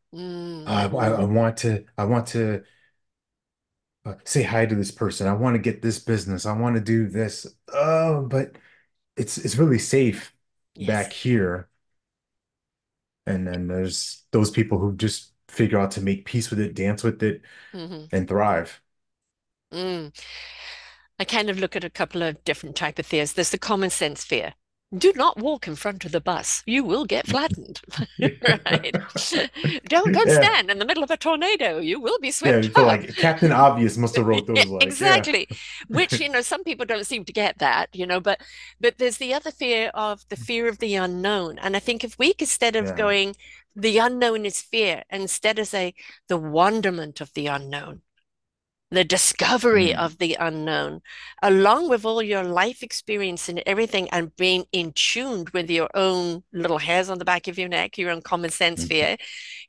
Uh, 0.68 0.90
I, 0.98 1.08
I 1.10 1.24
hmm 1.24 1.26
want 1.26 1.58
to, 1.60 1.86
I 1.98 2.06
want 2.06 2.28
to 2.30 2.64
uh, 4.06 4.16
say 4.26 4.44
hi 4.44 4.66
to 4.66 4.76
this 4.76 4.92
person. 4.92 5.28
I 5.28 5.34
want 5.34 5.56
to 5.56 5.60
get 5.62 5.82
this 5.82 6.00
business. 6.00 6.46
I 6.46 6.54
want 6.58 6.76
to 6.76 6.82
do 6.82 7.08
this. 7.08 7.46
Oh, 7.74 8.24
but 8.28 8.56
it's 9.18 9.40
it's 9.40 9.58
really 9.58 9.80
safe 9.80 10.36
Yes. 10.76 11.08
back 11.08 11.14
here. 11.14 11.70
And 13.32 13.48
then 13.48 13.68
there's 13.68 14.26
those 14.32 14.52
people 14.52 14.80
who 14.80 14.96
just 14.96 15.34
figure 15.50 15.80
out 15.80 15.92
to 15.92 16.02
make 16.02 16.26
peace 16.26 16.50
with 16.50 16.60
it, 16.60 16.76
dance 16.76 17.04
with 17.04 17.24
it, 17.24 17.42
hmm 17.74 18.12
and 18.12 18.28
thrive. 18.28 18.82
Mm. 19.72 20.12
I 21.18 21.24
kind 21.24 21.50
of 21.50 21.58
look 21.58 21.78
at 21.78 21.86
a 21.86 21.90
couple 21.90 22.22
of 22.22 22.44
different 22.44 22.76
type 22.76 23.00
of 23.00 23.06
fears. 23.06 23.32
There's 23.32 23.52
the 23.52 23.58
common 23.58 23.90
sense 23.92 24.26
fear. 24.26 24.56
Do 24.98 25.14
not 25.16 25.38
walk 25.38 25.68
in 25.68 25.76
front 25.76 26.06
of 26.06 26.12
the 26.12 26.22
bus. 26.22 26.64
You 26.66 26.84
will 26.84 27.06
get 27.06 27.28
flattened, 27.28 27.82
right? 28.20 28.96
Don't 29.88 30.12
don't 30.12 30.30
Yeah, 30.30 30.34
stand 30.34 30.70
in 30.70 30.80
the 30.80 30.86
middle 30.86 31.04
of 31.04 31.12
a 31.12 31.18
tornado. 31.18 31.80
You 31.80 32.00
will 32.00 32.20
be 32.20 32.32
swept 32.32 32.70
up. 32.76 33.04
like 33.04 33.16
Captain 33.16 33.52
Obvious 33.52 33.98
must 33.98 34.16
have 34.16 34.26
wrote 34.26 34.48
Yeah, 34.54 34.66
those. 34.66 35.00
Yeah, 35.00 35.24
exactly. 35.26 35.48
Which, 35.88 36.20
you 36.20 36.30
know, 36.30 36.42
some 36.42 36.64
people 36.64 36.86
don't 36.86 37.06
seem 37.06 37.26
to 37.26 37.34
get 37.34 37.60
that, 37.60 37.90
you 37.94 38.06
know, 38.06 38.20
but 38.20 38.42
but 38.80 38.98
there's 38.98 39.18
the 39.18 39.34
other 39.34 39.52
fear 39.52 39.90
of 39.94 40.28
the 40.30 40.38
mm. 40.38 40.46
fear 40.46 40.68
of 40.68 40.80
the 40.80 40.96
unknown. 40.96 41.58
And 41.60 41.76
I 41.76 41.80
think 41.80 42.04
if 42.04 42.18
we 42.20 42.34
instead 42.40 42.76
of 42.76 42.90
yeah, 42.90 42.94
going, 42.94 43.36
the 43.76 43.98
unknown 44.00 44.46
is 44.46 44.62
fear, 44.62 45.04
instead 45.10 45.60
of 45.60 45.68
say 45.68 45.94
the 46.28 46.38
wonderment 46.38 47.22
of 47.22 47.34
the 47.34 47.48
unknown 47.48 48.02
the 48.92 49.04
discovery 49.06 49.90
mm, 49.90 49.98
of 49.98 50.18
the 50.18 50.36
unknown, 50.40 51.02
along 51.42 51.90
with 51.90 52.04
all 52.06 52.22
your 52.22 52.44
life 52.44 52.84
experience 52.84 53.48
and 53.48 53.64
everything, 53.66 54.10
and 54.10 54.36
being 54.36 54.66
in 54.72 54.92
tuned 54.94 55.50
with 55.52 55.70
your 55.70 55.90
own 55.96 56.44
little 56.52 56.78
hairs 56.78 57.10
on 57.10 57.18
the 57.18 57.26
back 57.26 57.48
of 57.48 57.58
your 57.58 57.70
neck, 57.70 57.98
your 57.98 58.12
own 58.12 58.22
common 58.22 58.50
sense 58.50 58.84
mm, 58.84 58.88
fear, 58.90 59.18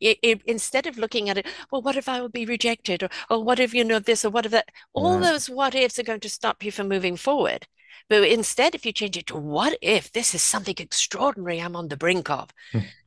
it, 0.00 0.18
it, 0.22 0.42
instead 0.46 0.86
of 0.86 0.98
looking 0.98 1.30
at 1.30 1.38
it, 1.38 1.46
well, 1.70 1.82
what 1.82 1.96
if 1.96 2.08
I 2.08 2.20
would 2.20 2.32
be 2.32 2.44
rejected? 2.44 3.04
Or, 3.04 3.08
or 3.30 3.44
what 3.44 3.60
if 3.60 3.72
you 3.72 3.84
know 3.84 4.00
this? 4.00 4.24
Or 4.24 4.30
what 4.30 4.46
if 4.46 4.52
that? 4.52 4.68
All 4.92 5.20
yeah, 5.20 5.30
those 5.30 5.48
what 5.48 5.74
ifs 5.74 5.98
are 5.98 6.04
going 6.04 6.20
to 6.20 6.28
stop 6.28 6.64
you 6.64 6.72
from 6.72 6.88
moving 6.88 7.16
forward. 7.16 7.66
But 8.08 8.24
instead, 8.24 8.74
if 8.74 8.84
you 8.84 8.92
change 8.92 9.16
it 9.16 9.26
to 9.28 9.36
what 9.36 9.78
if 9.80 10.10
this 10.12 10.34
is 10.34 10.42
something 10.42 10.74
extraordinary 10.78 11.60
I'm 11.60 11.76
on 11.76 11.88
the 11.88 11.96
brink 11.96 12.28
of? 12.28 12.50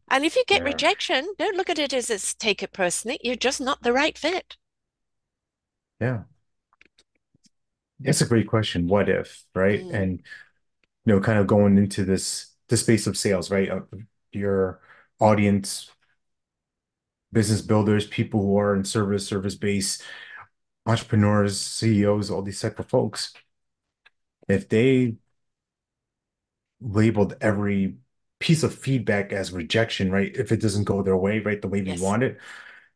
And 0.09 0.23
if 0.23 0.35
you 0.35 0.43
get 0.47 0.61
yeah, 0.61 0.67
rejection, 0.67 1.33
don't 1.37 1.57
look 1.57 1.69
at 1.69 1.79
it 1.79 1.93
as 1.93 2.09
it's 2.09 2.33
take 2.33 2.63
it 2.63 2.71
personally. 2.71 3.19
You're 3.21 3.35
just 3.35 3.59
not 3.59 3.83
the 3.83 3.93
right 3.93 4.17
fit. 4.17 4.55
Yeah. 5.99 6.23
It's 8.03 8.21
a 8.21 8.25
great 8.25 8.47
question. 8.47 8.87
What 8.87 9.09
if, 9.09 9.43
right? 9.53 9.79
Mm, 9.81 9.93
And 9.93 10.11
you 11.05 11.13
know, 11.13 11.19
kind 11.21 11.39
of 11.39 11.47
going 11.47 11.77
into 11.77 12.05
this 12.05 12.53
the 12.69 12.77
space 12.77 13.07
of 13.07 13.17
sales, 13.17 13.51
right? 13.51 13.69
Uh, 13.69 13.81
your 14.31 14.81
audience, 15.19 15.89
business 17.31 17.61
builders, 17.61 18.07
people 18.07 18.41
who 18.41 18.57
are 18.57 18.75
in 18.75 18.83
service, 18.85 19.27
service 19.27 19.55
base, 19.55 20.01
entrepreneurs, 20.85 21.59
CEOs, 21.59 22.31
all 22.31 22.41
these 22.41 22.61
type 22.61 22.79
of 22.79 22.89
folks. 22.89 23.33
If 24.47 24.69
they 24.69 25.17
labeled 26.81 27.35
every 27.41 27.95
piece 28.39 28.63
of 28.63 28.73
feedback 28.75 29.31
as 29.31 29.51
rejection, 29.51 30.11
right? 30.11 30.35
If 30.35 30.51
it 30.51 30.61
doesn't 30.61 30.83
go 30.83 31.01
their 31.01 31.17
way, 31.17 31.39
right, 31.39 31.61
the 31.61 31.67
way 31.67 31.81
we 31.81 31.89
yes. 31.91 31.99
want 31.99 32.23
it, 32.23 32.37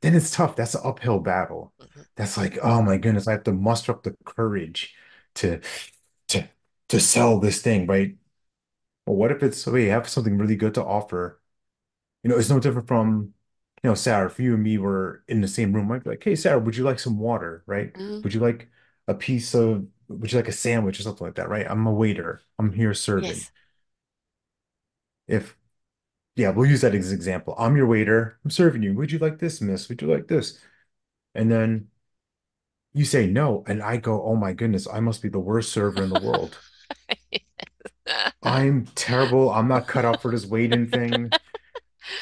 then 0.02 0.16
it's 0.16 0.32
tough. 0.32 0.56
That's 0.56 0.76
an 0.76 0.82
uphill 0.84 1.20
battle. 1.20 1.74
Mhm. 1.80 2.04
That's 2.16 2.38
like, 2.38 2.58
oh 2.64 2.82
my 2.82 2.98
goodness, 2.98 3.28
I 3.28 3.34
have 3.34 3.44
to 3.44 3.54
muster 3.54 3.92
up 3.94 4.04
the 4.04 4.16
courage 4.26 4.96
to 5.36 5.62
to 6.30 6.50
to 6.90 7.00
sell 7.00 7.40
this 7.40 7.62
thing, 7.62 7.88
right? 7.88 8.16
Well, 9.06 9.16
what 9.18 9.32
if 9.32 9.44
it's, 9.44 9.66
we 9.68 9.88
have 9.88 10.08
something 10.10 10.38
really 10.38 10.56
good 10.56 10.74
to 10.76 10.86
offer? 10.86 11.42
You 12.24 12.30
know, 12.30 12.38
it's 12.38 12.50
no 12.50 12.60
different 12.60 12.88
from, 12.88 13.34
you 13.84 13.90
know, 13.90 13.96
Sarah, 13.96 14.28
if 14.28 14.40
you 14.40 14.56
and 14.56 14.64
me 14.64 14.78
were 14.78 15.24
in 15.28 15.42
the 15.42 15.48
same 15.48 15.74
room, 15.74 15.92
I'd 15.92 16.04
be 16.04 16.12
like, 16.12 16.24
hey, 16.24 16.36
Sarah, 16.36 16.60
would 16.60 16.76
you 16.78 16.84
like 16.84 17.00
some 17.00 17.20
water, 17.20 17.64
right? 17.68 17.94
Mm, 17.96 18.24
Would 18.24 18.34
you 18.34 18.40
like 18.42 18.70
a 19.08 19.16
piece 19.16 19.56
of, 19.56 19.88
would 20.10 20.32
you 20.32 20.38
like 20.40 20.48
a 20.50 20.52
sandwich 20.54 21.00
or 21.00 21.04
something 21.04 21.28
like 21.28 21.36
that, 21.36 21.50
right? 21.50 21.68
I'm 21.70 21.88
a 21.88 21.94
waiter. 21.94 22.44
I'm 22.60 22.74
here 22.74 22.94
serving. 22.94 23.46
yes. 23.46 23.52
If, 25.28 25.56
yeah, 26.40 26.50
we'll 26.52 26.70
use 26.70 26.82
that 26.82 26.96
as 26.96 27.10
an 27.12 27.16
example. 27.16 27.56
I'm 27.58 27.76
your 27.78 27.88
waiter. 27.88 28.40
I'm 28.44 28.52
serving 28.52 28.84
you. 28.84 28.94
Would 28.96 29.12
you 29.12 29.20
like 29.20 29.40
this, 29.40 29.62
miss? 29.62 29.90
Would 29.90 30.02
you 30.02 30.08
like 30.08 30.28
this? 30.28 30.60
And 31.36 31.52
then 31.52 31.90
you 32.94 33.06
say 33.06 33.28
no, 33.28 33.64
and 33.68 33.82
I 33.82 33.98
go, 33.98 34.24
oh 34.24 34.36
my 34.36 34.54
goodness, 34.54 34.88
I 34.92 35.00
must 35.00 35.22
be 35.22 35.30
the 35.30 35.40
worst 35.40 35.72
server 35.72 36.02
in 36.04 36.10
the 36.10 36.20
world. 36.20 36.58
I'm 38.44 38.86
terrible. 38.96 39.50
I'm 39.52 39.68
not 39.68 39.88
cut 39.88 40.06
out 40.06 40.22
for 40.22 40.32
this 40.32 40.46
waiting 40.46 40.88
thing. 40.88 41.32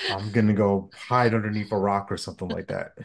I'm 0.09 0.31
gonna 0.31 0.53
go 0.53 0.91
hide 0.95 1.33
underneath 1.33 1.71
a 1.71 1.77
rock 1.77 2.11
or 2.11 2.17
something 2.17 2.49
like 2.49 2.67
that. 2.67 2.97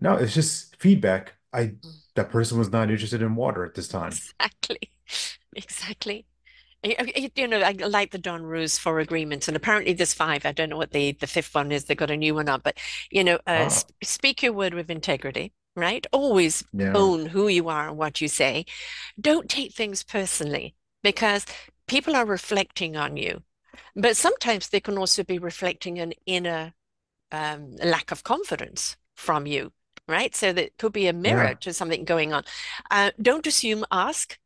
No, 0.00 0.16
it's 0.16 0.34
just 0.34 0.76
feedback. 0.80 1.34
I 1.52 1.74
that 2.14 2.30
person 2.30 2.58
was 2.58 2.70
not 2.70 2.90
interested 2.90 3.22
in 3.22 3.34
water 3.36 3.64
at 3.64 3.74
this 3.74 3.88
time. 3.88 4.20
Exactly. 4.40 4.78
Exactly. 5.56 6.26
Y- 6.84 6.96
y- 6.98 7.30
You 7.34 7.48
know, 7.48 7.60
I 7.60 7.72
like 7.72 8.10
the 8.10 8.18
Don 8.18 8.42
Ruiz 8.42 8.78
four 8.78 9.00
agreements, 9.00 9.48
and 9.48 9.56
apparently 9.56 9.94
there's 9.94 10.14
five. 10.14 10.44
I 10.44 10.52
don't 10.52 10.68
know 10.68 10.76
what 10.76 10.90
the 10.92 11.12
the 11.12 11.26
fifth 11.26 11.54
one 11.54 11.72
is. 11.72 11.84
They 11.84 11.94
got 11.94 12.10
a 12.10 12.16
new 12.16 12.34
one 12.34 12.48
up, 12.48 12.62
but 12.62 12.78
you 13.10 13.24
know, 13.24 13.38
uh, 13.46 13.68
Ah, 13.68 13.70
sp 13.72 13.90
speak 14.02 14.42
your 14.42 14.52
word 14.52 14.74
with 14.74 14.90
integrity, 14.90 15.52
right? 15.76 16.06
Always 16.12 16.64
yeah. 16.72 17.08
own 17.08 17.26
who 17.26 17.48
you 17.48 17.68
are 17.68 17.88
and 17.88 17.96
what 17.98 18.20
you 18.20 18.28
say. 18.28 18.66
Don't 19.20 19.48
take 19.50 19.74
things 19.74 20.02
personally 20.04 20.76
because 21.02 21.46
people 21.88 22.16
are 22.16 22.26
reflecting 22.26 22.96
on 22.96 23.16
you, 23.18 23.42
but 23.96 24.16
sometimes 24.16 24.68
they 24.68 24.80
can 24.80 24.98
also 24.98 25.24
be 25.24 25.38
reflecting 25.38 25.98
an 26.00 26.14
inner 26.26 26.74
um, 27.32 27.72
lack 27.76 28.10
of 28.12 28.24
confidence 28.24 28.96
from 29.16 29.46
you, 29.46 29.72
right? 30.08 30.34
So 30.34 30.52
that 30.52 30.78
could 30.78 30.92
be 30.92 31.06
a 31.08 31.12
mirror 31.12 31.54
Yeah. 31.54 31.56
to 31.56 31.72
something 31.72 32.04
going 32.04 32.32
on. 32.32 32.44
Uh, 32.90 33.10
don't 33.20 33.46
assume, 33.46 33.84
ask. 33.90 34.38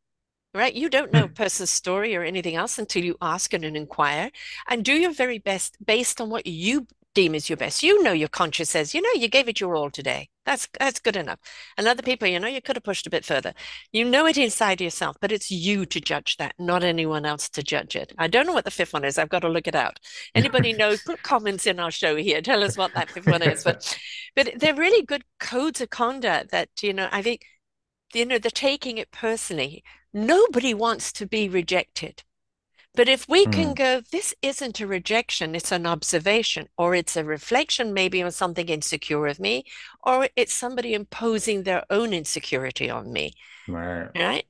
Right? 0.53 0.73
You 0.73 0.89
don't 0.89 1.11
know 1.11 1.25
a 1.25 1.27
Hmm. 1.27 1.33
person's 1.33 1.69
story 1.69 2.15
or 2.15 2.23
anything 2.23 2.55
else 2.55 2.79
until 2.79 3.03
you 3.03 3.15
ask 3.21 3.53
and 3.53 3.63
inquire, 3.63 4.31
and 4.67 4.83
do 4.83 4.93
your 4.93 5.11
very 5.11 5.37
best 5.37 5.77
based 5.85 6.19
on 6.19 6.29
what 6.31 6.47
you 6.47 6.87
deem 7.13 7.35
as 7.35 7.49
your 7.49 7.57
best. 7.57 7.83
You 7.83 8.01
know 8.01 8.11
your 8.13 8.29
conscience 8.29 8.69
says, 8.71 8.93
you 8.95 9.01
know, 9.01 9.11
you 9.13 9.27
gave 9.27 9.47
it 9.47 9.59
your 9.59 9.75
all 9.75 9.91
today. 9.91 10.29
That's 10.45 10.67
that's 10.79 10.99
good 10.99 11.15
enough. 11.15 11.37
And 11.77 11.87
other 11.87 12.01
people, 12.01 12.27
you 12.27 12.39
know, 12.39 12.47
you 12.47 12.61
could 12.63 12.75
have 12.77 12.83
pushed 12.83 13.05
a 13.05 13.11
bit 13.11 13.25
further. 13.25 13.53
You 13.91 14.05
know 14.05 14.25
it 14.25 14.37
inside 14.37 14.81
yourself, 14.81 15.17
but 15.21 15.31
it's 15.31 15.51
you 15.51 15.85
to 15.85 16.01
judge 16.01 16.37
that, 16.37 16.55
not 16.57 16.83
anyone 16.83 17.25
else 17.25 17.47
to 17.49 17.61
judge 17.61 17.95
it. 17.95 18.11
I 18.17 18.27
don't 18.27 18.47
know 18.47 18.53
what 18.53 18.65
the 18.65 18.71
fifth 18.71 18.93
one 18.93 19.05
is. 19.05 19.19
I've 19.19 19.29
got 19.29 19.41
to 19.41 19.49
look 19.49 19.67
it 19.67 19.75
out. 19.75 19.99
Anybody 20.33 20.73
know? 20.73 20.97
Put 21.05 21.21
comments 21.21 21.67
in 21.67 21.79
our 21.79 21.91
show 21.91 22.15
here. 22.15 22.41
Tell 22.41 22.63
us 22.63 22.75
what 22.75 22.93
that 22.95 23.11
fifth 23.11 23.27
one 23.27 23.43
is. 23.43 23.61
But 23.63 23.77
but 24.35 24.53
they're 24.59 24.73
really 24.75 25.05
good 25.05 25.23
codes 25.39 25.81
of 25.81 25.89
conduct 25.91 26.49
that, 26.51 26.69
you 26.81 26.93
know, 26.93 27.07
I 27.11 27.21
think 27.21 27.43
you 28.13 28.25
know, 28.25 28.39
they're 28.39 28.51
taking 28.51 28.97
it 28.97 29.11
personally. 29.11 29.83
Nobody 30.13 30.73
wants 30.73 31.11
to 31.13 31.25
be 31.25 31.49
rejected. 31.49 32.23
But 32.95 33.09
if 33.09 33.27
we 33.29 33.47
can 33.47 33.73
Hmm. 33.73 33.75
go, 33.75 34.01
this 34.01 34.35
isn't 34.41 34.79
a 34.81 34.87
rejection, 34.87 35.55
it's 35.55 35.71
an 35.71 35.85
observation, 35.87 36.69
or 36.77 36.95
it's 36.95 37.17
a 37.17 37.25
reflection 37.25 37.93
maybe 37.93 38.21
on 38.23 38.31
something 38.31 38.69
insecure 38.69 39.27
of 39.27 39.39
me, 39.39 39.65
or 40.03 40.29
it's 40.35 40.53
somebody 40.53 40.93
imposing 40.93 41.63
their 41.63 41.85
own 41.89 42.13
insecurity 42.13 42.89
on 42.89 43.13
me, 43.13 43.33
Right. 43.67 44.11
right? 44.15 44.45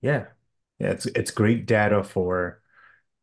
Yeah. 0.00 0.26
Yeah, 0.78 0.90
it's 0.92 1.06
it's 1.06 1.30
great 1.32 1.66
data 1.66 2.04
for, 2.04 2.62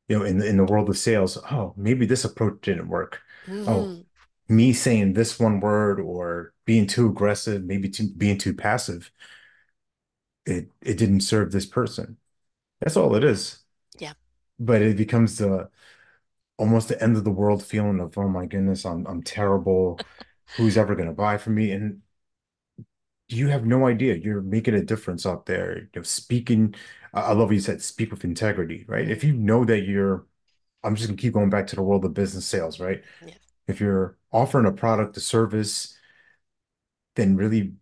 you 0.10 0.20
know, 0.20 0.26
in 0.26 0.40
the 0.40 0.48
in 0.48 0.58
the 0.58 0.66
world 0.66 0.90
of 0.90 0.98
sales. 0.98 1.38
Oh, 1.52 1.74
maybe 1.78 2.06
this 2.08 2.26
approach 2.26 2.62
didn't 2.64 2.90
work. 2.90 3.22
Oh, 3.68 3.88
hmm 3.88 4.06
me 4.50 4.74
saying 4.74 5.14
this 5.14 5.40
one 5.40 5.60
word 5.62 6.00
or 6.02 6.54
being 6.66 6.88
too 6.88 7.10
aggressive, 7.10 7.64
maybe 7.66 7.90
too, 7.90 8.10
being 8.18 8.38
too 8.40 8.54
passive, 8.56 9.12
it 10.46 10.72
it 10.82 10.98
didn't 10.98 11.22
serve 11.22 11.52
this 11.52 11.66
person. 11.66 12.18
That's 12.82 12.98
all 12.98 13.16
it 13.16 13.24
is. 13.24 13.64
Yeah. 14.00 14.14
But 14.60 14.82
it 14.82 14.98
becomes 14.98 15.38
the 15.38 15.70
almost 16.58 16.90
the 16.90 17.02
end 17.04 17.18
of 17.18 17.24
the 17.26 17.32
world 17.32 17.64
feeling 17.66 18.00
of, 18.02 18.18
oh 18.18 18.30
my 18.30 18.46
goodness, 18.48 18.86
I'm 18.86 19.06
I'm 19.08 19.24
terrible. 19.24 20.04
Who's 20.58 20.78
ever 20.78 20.96
gonna 20.96 21.14
buy 21.14 21.38
from 21.40 21.56
me? 21.56 21.72
And 21.72 22.02
you 23.28 23.48
have 23.50 23.66
no 23.66 23.88
idea. 23.88 24.16
You're 24.16 24.42
making 24.42 24.76
a 24.76 24.84
difference 24.84 25.26
out 25.26 25.46
there. 25.46 25.80
You 25.80 25.88
know, 25.96 26.02
speaking, 26.04 26.76
I 27.14 27.34
love 27.34 27.48
what 27.50 27.54
you 27.56 27.60
said, 27.60 27.82
speak 27.82 28.12
with 28.12 28.24
integrity, 28.24 28.86
right? 28.88 29.10
If 29.10 29.24
Mm, 29.24 29.26
you 29.26 29.34
know 29.34 29.66
that 29.66 29.82
you're, 29.82 30.26
I'm 30.84 30.96
just 30.96 31.08
gonna 31.10 31.18
keep 31.18 31.34
going 31.34 31.50
back 31.50 31.68
to 31.68 31.76
the 31.76 31.84
world 31.84 32.06
of 32.06 32.14
business 32.14 32.46
sales, 32.46 32.80
right? 32.80 33.04
yeah. 33.22 33.36
If 33.68 33.80
you're 33.82 34.18
offering 34.34 34.68
a 34.68 34.72
product, 34.74 35.18
a 35.18 35.22
service, 35.22 35.98
then 37.16 37.36
really 37.36 37.74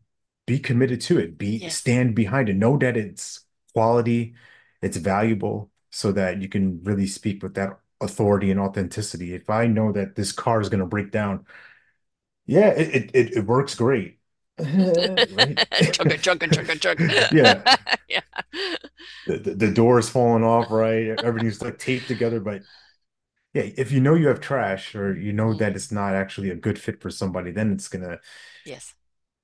be 0.45 0.59
committed 0.59 1.01
to 1.01 1.19
it. 1.19 1.37
Be 1.37 1.63
Yes. 1.63 1.69
stand 1.69 2.15
behind 2.15 2.49
it. 2.49 2.55
Know 2.55 2.77
that 2.77 2.97
it's 2.97 3.45
quality, 3.73 4.35
it's 4.81 4.97
valuable, 4.97 5.71
so 5.91 6.11
that 6.13 6.41
you 6.41 6.49
can 6.49 6.83
really 6.83 7.07
speak 7.07 7.43
with 7.43 7.53
that 7.55 7.79
authority 8.01 8.51
and 8.51 8.59
authenticity. 8.59 9.33
If 9.33 9.49
I 9.49 9.67
know 9.67 9.91
that 9.93 10.15
this 10.15 10.31
car 10.31 10.61
is 10.61 10.69
going 10.69 10.81
to 10.81 10.85
break 10.87 11.11
down, 11.11 11.45
yeah, 12.45 12.69
it 12.69 13.11
it, 13.15 13.37
it 13.37 13.45
works 13.45 13.75
great. 13.75 14.19
Right? 15.27 15.61
Chugga, 15.91 16.17
chugga, 16.17 16.47
chugga, 16.49 16.75
Yeah. 17.31 17.63
Yeah. 18.07 18.21
The, 19.25 19.37
the, 19.37 19.53
the 19.55 19.71
door 19.71 19.99
is 19.99 20.09
falling 20.09 20.43
off, 20.43 20.69
right? 20.69 21.07
Everything's 21.21 21.61
like 21.61 21.79
taped 21.79 22.07
together, 22.07 22.39
but 22.41 22.63
yeah, 23.53 23.63
if 23.77 23.91
you 23.91 24.01
know 24.01 24.15
you 24.15 24.27
have 24.29 24.41
trash 24.41 24.95
or 24.95 25.17
you 25.17 25.33
know 25.33 25.53
that 25.55 25.75
Mm, 25.75 25.77
it's 25.77 25.91
not 25.91 26.15
actually 26.15 26.49
a 26.51 26.55
good 26.55 26.79
fit 26.79 27.01
for 27.01 27.09
somebody, 27.11 27.51
then 27.51 27.73
it's 27.73 27.87
gonna 27.89 28.19
yes. 28.65 28.93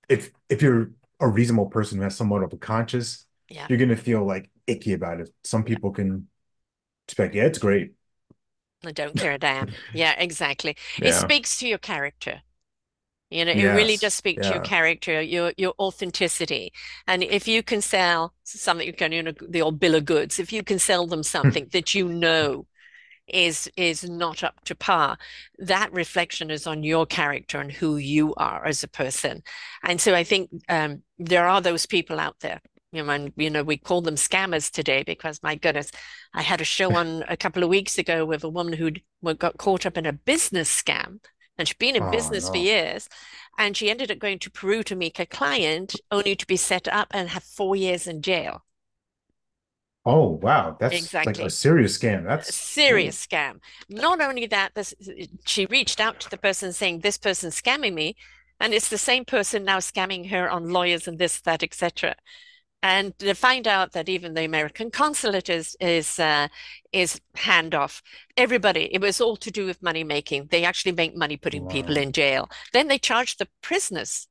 If 0.09 0.31
if 0.49 0.61
you're 0.61 0.91
a 1.19 1.27
reasonable 1.27 1.67
person 1.67 1.97
who 1.97 2.03
has 2.03 2.15
somewhat 2.15 2.43
of 2.43 2.53
a 2.53 2.57
conscience, 2.57 3.25
Yeah. 3.49 3.67
you're 3.69 3.77
gonna 3.77 3.95
feel 3.97 4.25
like 4.25 4.49
icky 4.67 4.93
about 4.93 5.21
it. 5.21 5.29
Some 5.43 5.63
Yeah. 5.65 5.75
people 5.75 5.91
can 5.91 6.27
expect, 7.07 7.35
yeah, 7.35 7.45
it's 7.45 7.59
great. 7.59 7.93
I 8.85 8.91
don't 8.91 9.15
care 9.15 9.33
a 9.33 9.37
damn. 9.37 9.69
Yeah, 9.93 10.15
exactly. 10.17 10.77
It 11.01 11.13
speaks 11.13 11.57
to 11.59 11.67
your 11.67 11.79
character. 11.79 12.41
You 13.29 13.45
know, 13.45 13.51
it 13.51 13.65
really 13.67 13.97
does 13.97 14.15
speak 14.15 14.41
to 14.41 14.49
your 14.49 14.59
character, 14.59 15.21
your 15.21 15.53
your 15.55 15.73
authenticity. 15.79 16.73
And 17.05 17.23
if 17.23 17.47
you 17.47 17.61
can 17.61 17.81
sell 17.81 18.33
something, 18.43 18.87
you 18.87 18.93
can, 18.93 19.11
you 19.11 19.21
know, 19.21 19.33
the 19.47 19.61
old 19.61 19.79
bill 19.79 19.93
of 19.95 20.05
goods, 20.05 20.39
if 20.39 20.51
you 20.51 20.63
can 20.63 20.79
sell 20.79 21.05
them 21.05 21.23
hmm. 21.43 21.53
something 21.53 21.67
that 21.71 21.93
you 21.93 22.07
know 22.09 22.65
is 23.33 23.69
is 23.77 24.07
not 24.09 24.43
up 24.43 24.63
to 24.65 24.75
par, 24.75 25.17
that 25.57 25.91
reflection 25.91 26.51
is 26.51 26.67
on 26.67 26.83
your 26.83 27.05
character 27.05 27.59
and 27.59 27.71
who 27.71 27.98
you 27.98 28.33
are 28.36 28.65
as 28.65 28.83
a 28.83 28.88
person. 28.88 29.43
And 29.83 30.00
so 30.00 30.13
I 30.13 30.24
think 30.24 30.50
um, 30.69 31.03
there 31.17 31.48
are 31.48 31.62
those 31.62 31.86
people 31.86 32.19
out 32.19 32.39
there. 32.41 32.62
You 32.91 33.03
know, 33.03 33.12
and 33.12 33.31
you 33.36 33.51
know, 33.51 33.63
we 33.63 33.77
call 33.77 34.01
them 34.01 34.15
scammers 34.15 34.71
today 34.71 35.03
because 35.03 35.43
my 35.43 35.55
goodness, 35.55 35.91
I 36.33 36.41
had 36.41 36.59
a 36.59 36.65
show 36.65 36.95
on 36.95 37.24
a 37.27 37.38
couple 37.38 37.63
of 37.63 37.69
weeks 37.69 38.00
ago 38.00 38.25
with 38.25 38.43
a 38.43 38.50
woman 38.50 38.74
who'd 38.74 39.01
got 39.38 39.57
caught 39.57 39.86
up 39.86 39.98
in 39.98 40.07
a 40.07 40.13
business 40.13 40.69
scam. 40.81 41.19
And 41.57 41.67
she'd 41.67 41.77
been 41.77 41.98
in 41.98 42.03
Oh 42.03 42.12
business 42.12 42.50
for 42.50 42.57
years. 42.57 43.09
And 43.57 43.75
she 43.75 43.89
ended 43.89 44.09
up 44.09 44.19
going 44.19 44.39
to 44.39 44.50
Peru 44.50 44.81
to 44.83 44.95
meet 44.95 45.19
a 45.19 45.25
client, 45.25 45.95
only 46.09 46.36
to 46.36 46.48
be 46.48 46.55
set 46.55 46.88
up 46.88 47.09
and 47.12 47.29
have 47.29 47.43
four 47.43 47.75
years 47.75 48.07
in 48.07 48.21
jail. 48.21 48.63
Oh 50.11 50.39
wow. 50.41 50.75
That's 50.79 51.13
like 51.13 51.37
a 51.37 51.51
serious 51.51 51.95
scam. 51.95 52.25
That's 52.25 52.49
a 52.49 52.53
serious 52.53 53.27
scam. 53.27 53.59
Not 53.89 54.19
only 54.19 54.47
that, 54.47 54.73
this 54.73 54.95
she 55.45 55.67
reached 55.67 55.99
out 55.99 56.19
to 56.21 56.29
the 56.31 56.37
person 56.37 56.73
saying 56.73 57.01
this 57.01 57.17
person's 57.17 57.61
scamming 57.61 57.93
me, 57.93 58.15
and 58.59 58.73
it's 58.73 58.89
the 58.89 58.97
same 58.97 59.23
person 59.23 59.63
now 59.63 59.77
scamming 59.77 60.31
her 60.31 60.49
on 60.49 60.71
lawyers 60.71 61.07
and 61.07 61.19
this, 61.19 61.41
that, 61.41 61.61
etc. 61.61 62.15
And 62.81 63.17
to 63.19 63.35
find 63.35 63.67
out 63.67 63.91
that 63.91 64.09
even 64.09 64.33
the 64.33 64.45
American 64.45 64.89
consulate 64.89 65.47
is 65.47 65.77
is 65.79 66.17
uh, 66.17 66.47
is 66.91 67.21
hand 67.35 67.75
off. 67.75 68.01
Everybody, 68.35 68.89
it 68.91 69.01
was 69.01 69.21
all 69.21 69.37
to 69.37 69.51
do 69.51 69.67
with 69.67 69.83
money 69.83 70.03
making. 70.03 70.47
They 70.47 70.63
actually 70.63 70.93
make 70.93 71.15
money 71.15 71.37
putting 71.37 71.67
people 71.67 71.97
in 71.97 72.13
jail. 72.13 72.49
Then 72.73 72.87
they 72.87 72.97
charge 72.97 73.37
the 73.37 73.49
prisoners 73.61 74.28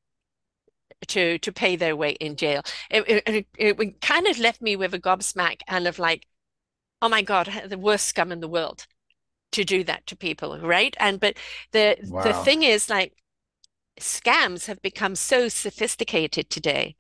to 1.07 1.39
to 1.39 1.53
pay 1.53 1.77
their 1.77 1.97
way 1.97 2.13
in 2.13 2.37
jail. 2.37 2.63
It, 2.91 3.05
it, 3.09 3.47
it, 3.59 3.81
it 3.81 4.01
kind 4.01 4.27
of 4.27 4.39
left 4.39 4.61
me 4.63 4.77
with 4.77 4.95
a 4.95 4.99
gobsmack 5.01 5.61
and 5.69 5.87
of 5.87 5.99
like, 5.99 6.27
oh 7.03 7.09
my 7.09 7.23
God, 7.23 7.51
the 7.69 7.79
worst 7.79 8.07
scum 8.07 8.33
in 8.33 8.41
the 8.41 8.49
world 8.49 8.87
to 9.53 9.65
do 9.65 9.85
that 9.85 10.07
to 10.07 10.17
people, 10.17 10.59
right? 10.61 10.97
And 11.01 11.21
but 11.21 11.37
the 11.73 11.99
the 12.23 12.35
thing 12.35 12.63
is 12.63 12.91
like 12.91 13.15
scams 14.01 14.67
have 14.67 14.83
become 14.83 15.15
so 15.17 15.49
sophisticated 15.49 16.51
today, 16.51 16.97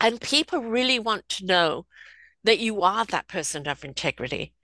and 0.00 0.20
people 0.20 0.60
really 0.60 0.98
want 0.98 1.28
to 1.30 1.46
know 1.46 1.86
that 2.44 2.60
you 2.60 2.82
are 2.82 3.06
that 3.06 3.28
person 3.28 3.68
of 3.68 3.84
integrity. 3.84 4.54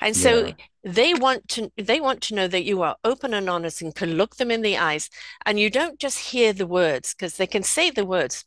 And 0.00 0.16
so 0.16 0.46
Yeah. 0.46 0.54
they 0.84 1.14
want 1.14 1.48
to 1.50 1.70
they 1.76 2.00
want 2.00 2.22
to 2.22 2.34
know 2.34 2.48
that 2.48 2.64
you 2.64 2.82
are 2.82 2.96
open 3.04 3.34
and 3.34 3.48
honest 3.50 3.82
and 3.82 3.94
can 3.94 4.14
look 4.14 4.36
them 4.36 4.50
in 4.50 4.62
the 4.62 4.78
eyes 4.78 5.10
and 5.46 5.58
you 5.60 5.70
don't 5.70 5.98
just 5.98 6.18
hear 6.18 6.52
the 6.52 6.66
words 6.66 7.14
because 7.14 7.36
they 7.36 7.46
can 7.46 7.62
say 7.62 7.90
the 7.90 8.06
words, 8.06 8.44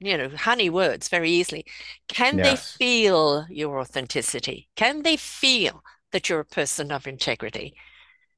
you 0.00 0.18
know, 0.18 0.30
honey 0.30 0.70
words 0.70 1.08
very 1.08 1.30
easily. 1.30 1.64
Can 2.08 2.42
they 2.42 2.56
feel 2.56 3.46
your 3.50 3.80
authenticity? 3.80 4.68
Can 4.76 5.02
they 5.02 5.16
feel 5.16 5.82
that 6.12 6.28
you're 6.28 6.40
a 6.40 6.44
person 6.46 6.92
of 6.92 7.06
integrity, 7.06 7.74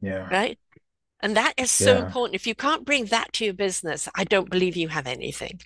Yeah. 0.01 0.31
right? 0.31 0.59
And 1.21 1.37
that 1.37 1.55
is 1.59 1.71
so 1.73 1.97
Yeah. 1.97 1.99
important. 1.99 2.37
If 2.37 2.47
you 2.47 2.55
can't 2.55 2.85
bring 2.87 3.07
that 3.07 3.33
to 3.35 3.45
your 3.47 3.55
business, 3.55 4.09
I 4.15 4.25
don't 4.25 4.51
believe 4.51 4.77
you 4.77 4.89
have 4.89 5.07
anything. 5.07 5.61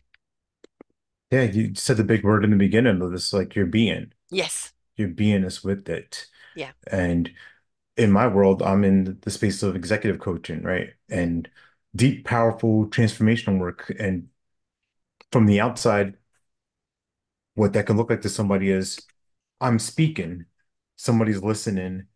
Yeah. 1.30 1.42
You 1.42 1.74
said 1.74 1.96
the 1.96 2.04
big 2.04 2.24
word 2.24 2.44
in 2.44 2.50
the 2.50 2.56
beginning 2.56 3.02
of 3.02 3.12
this, 3.12 3.32
like 3.32 3.54
your 3.54 3.66
being. 3.66 4.12
Yes. 4.30 4.72
Your 4.96 5.08
being 5.08 5.44
is 5.44 5.64
with 5.64 5.88
it. 5.88 6.26
Yeah. 6.56 6.72
And 6.88 7.32
in 7.96 8.12
my 8.12 8.28
world, 8.28 8.62
I'm 8.62 8.84
in 8.84 9.18
the 9.22 9.30
space 9.30 9.62
of 9.62 9.76
executive 9.76 10.20
coaching, 10.20 10.62
right? 10.62 10.94
And 11.10 11.50
deep, 11.96 12.26
powerful 12.26 12.86
transformational 12.88 13.58
work. 13.60 13.92
And 13.98 14.28
from 15.32 15.46
the 15.46 15.60
outside, 15.60 16.16
what 17.54 17.72
that 17.72 17.86
can 17.86 17.96
look 17.96 18.10
like 18.10 18.22
to 18.22 18.28
somebody 18.28 18.70
is 18.70 19.00
I'm 19.60 19.78
speaking, 19.78 20.46
somebody's 20.96 21.42
listening, 21.42 22.06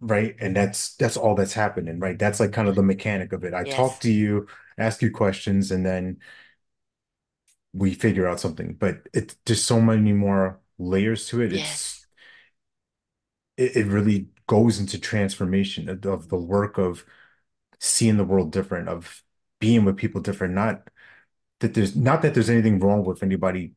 right? 0.00 0.36
And 0.40 0.54
that's 0.56 0.94
that's 0.96 1.16
all 1.16 1.34
that's 1.34 1.52
happening, 1.52 1.98
right? 2.00 2.18
That's 2.18 2.40
like 2.40 2.52
kind 2.52 2.68
of 2.68 2.74
the 2.76 2.82
mechanic 2.82 3.32
of 3.32 3.44
it. 3.44 3.54
I 3.54 3.64
talk 3.64 4.00
to 4.00 4.12
you, 4.12 4.46
ask 4.78 5.02
you 5.02 5.10
questions, 5.10 5.70
and 5.70 5.84
then 5.84 6.18
we 7.72 7.94
figure 7.94 8.26
out 8.28 8.40
something. 8.40 8.74
But 8.74 9.08
it's 9.12 9.36
just 9.46 9.66
so 9.66 9.80
many 9.80 10.12
more 10.12 10.60
layers 10.78 11.26
to 11.28 11.40
it. 11.42 11.52
It's 11.52 11.88
Yes. 11.88 11.97
It, 13.58 13.76
it 13.78 13.86
really 13.88 14.28
goes 14.48 14.80
into 14.80 15.00
transformation 15.00 15.90
of, 15.90 16.06
of 16.06 16.30
the 16.30 16.38
work 16.38 16.78
of 16.78 17.06
seeing 17.80 18.16
the 18.18 18.24
world 18.24 18.52
different, 18.52 18.88
of 18.88 19.24
being 19.60 19.84
with 19.84 19.96
people 19.98 20.20
different. 20.22 20.54
Not 20.54 20.88
that 21.60 21.74
there's 21.74 21.96
not 21.96 22.22
that 22.22 22.34
there's 22.34 22.50
anything 22.50 22.80
wrong 22.80 23.04
with 23.04 23.22
anybody 23.22 23.74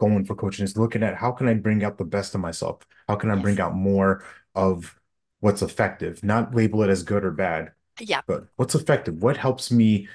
going 0.00 0.24
for 0.24 0.34
coaching, 0.36 0.64
is 0.64 0.76
looking 0.78 1.02
at 1.02 1.16
how 1.16 1.32
can 1.32 1.48
I 1.48 1.54
bring 1.54 1.84
out 1.84 1.98
the 1.98 2.04
best 2.04 2.34
of 2.34 2.40
myself? 2.40 2.80
How 3.08 3.16
can 3.16 3.30
I 3.30 3.36
bring 3.36 3.60
out 3.60 3.74
more 3.76 4.24
of 4.54 4.98
what's 5.40 5.62
effective? 5.62 6.24
Not 6.24 6.54
label 6.54 6.82
it 6.82 6.90
as 6.90 7.02
good 7.02 7.24
or 7.24 7.32
bad, 7.32 7.72
Yeah. 8.00 8.22
but 8.26 8.46
what's 8.56 8.74
effective? 8.74 9.22
What 9.22 9.36
helps 9.38 9.70
me 9.72 10.08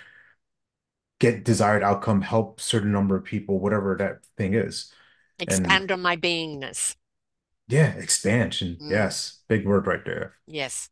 get 1.20 1.44
desired 1.46 1.84
outcome, 1.84 2.22
help 2.22 2.60
certain 2.60 2.92
number 2.92 3.16
of 3.16 3.24
people, 3.24 3.60
whatever 3.60 3.96
that 3.98 4.26
thing 4.38 4.54
is. 4.54 4.92
And 5.40 5.50
Expand 5.50 5.92
on 5.92 6.02
my 6.02 6.16
beingness. 6.16 6.96
Yeah, 7.68 7.94
expansion. 7.94 8.82
Mm, 8.82 8.90
Yes, 8.90 9.42
big 9.48 9.66
word 9.66 9.88
right 9.88 10.04
there. 10.06 10.38
yes. 10.46 10.90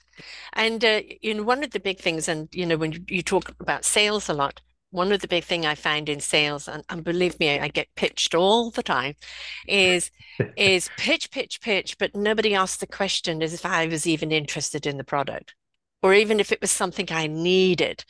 And 0.53 0.85
uh, 0.85 1.01
you 1.21 1.35
know, 1.35 1.43
one 1.43 1.63
of 1.63 1.71
the 1.71 1.79
big 1.79 1.99
things, 1.99 2.27
and 2.29 2.49
you 2.53 2.65
know, 2.65 2.77
when 2.77 2.93
you, 2.93 3.01
you 3.09 3.23
talk 3.23 3.53
about 3.59 3.85
sales 3.85 4.29
a 4.29 4.33
lot, 4.33 4.61
one 4.91 5.11
of 5.11 5.21
the 5.21 5.29
big 5.29 5.43
thing 5.45 5.65
I 5.65 5.75
find 5.75 6.09
in 6.09 6.19
sales, 6.21 6.67
and, 6.67 6.83
and 6.89 7.03
believe 7.03 7.39
me, 7.39 7.59
I 7.59 7.69
get 7.69 7.87
pitched 7.95 8.35
all 8.35 8.71
the 8.71 8.83
time, 8.83 9.15
is 9.67 10.11
is 10.55 10.89
pitch, 10.97 11.31
pitch, 11.31 11.61
pitch, 11.61 11.97
but 11.99 12.15
nobody 12.15 12.55
asks 12.55 12.77
the 12.79 12.87
question 12.87 13.43
as 13.43 13.53
if 13.53 13.65
I 13.65 13.87
was 13.87 14.07
even 14.07 14.31
interested 14.31 14.87
in 14.87 14.97
the 14.97 15.05
product, 15.05 15.55
or 16.03 16.13
even 16.13 16.39
if 16.39 16.51
it 16.51 16.61
was 16.61 16.71
something 16.71 17.07
I 17.11 17.27
needed, 17.27 18.05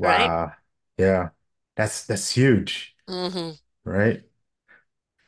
right? 0.00 0.34
Wow. 0.36 0.52
Yeah. 0.98 1.30
That's 1.76 2.04
that's 2.06 2.30
huge, 2.34 2.96
hmm 3.08 3.52
right? 3.84 4.24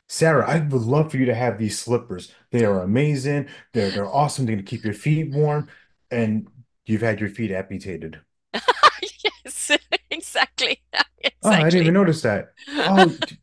Sarah, 0.08 0.48
I 0.48 0.60
would 0.60 0.82
love 0.82 1.10
for 1.10 1.16
you 1.16 1.24
to 1.26 1.34
have 1.34 1.58
these 1.58 1.78
slippers. 1.78 2.32
They 2.50 2.64
are 2.64 2.80
amazing. 2.82 3.48
They're 3.72 3.90
they're 3.90 4.12
awesome. 4.12 4.46
They're 4.46 4.54
gonna 4.56 4.64
keep 4.66 4.84
your 4.84 4.94
feet 4.94 5.32
warm, 5.32 5.68
and 6.10 6.48
you've 6.86 7.00
had 7.02 7.20
your 7.20 7.30
feet 7.30 7.50
amputated. 7.50 8.20
Yes, 9.44 9.70
exactly, 10.10 10.82
Oh, 11.42 11.50
I 11.50 11.70
didn't 11.70 11.80
even 11.82 11.94
notice 11.94 12.22
that. 12.22 12.52
Oh, 12.84 13.18
d- 13.24 13.38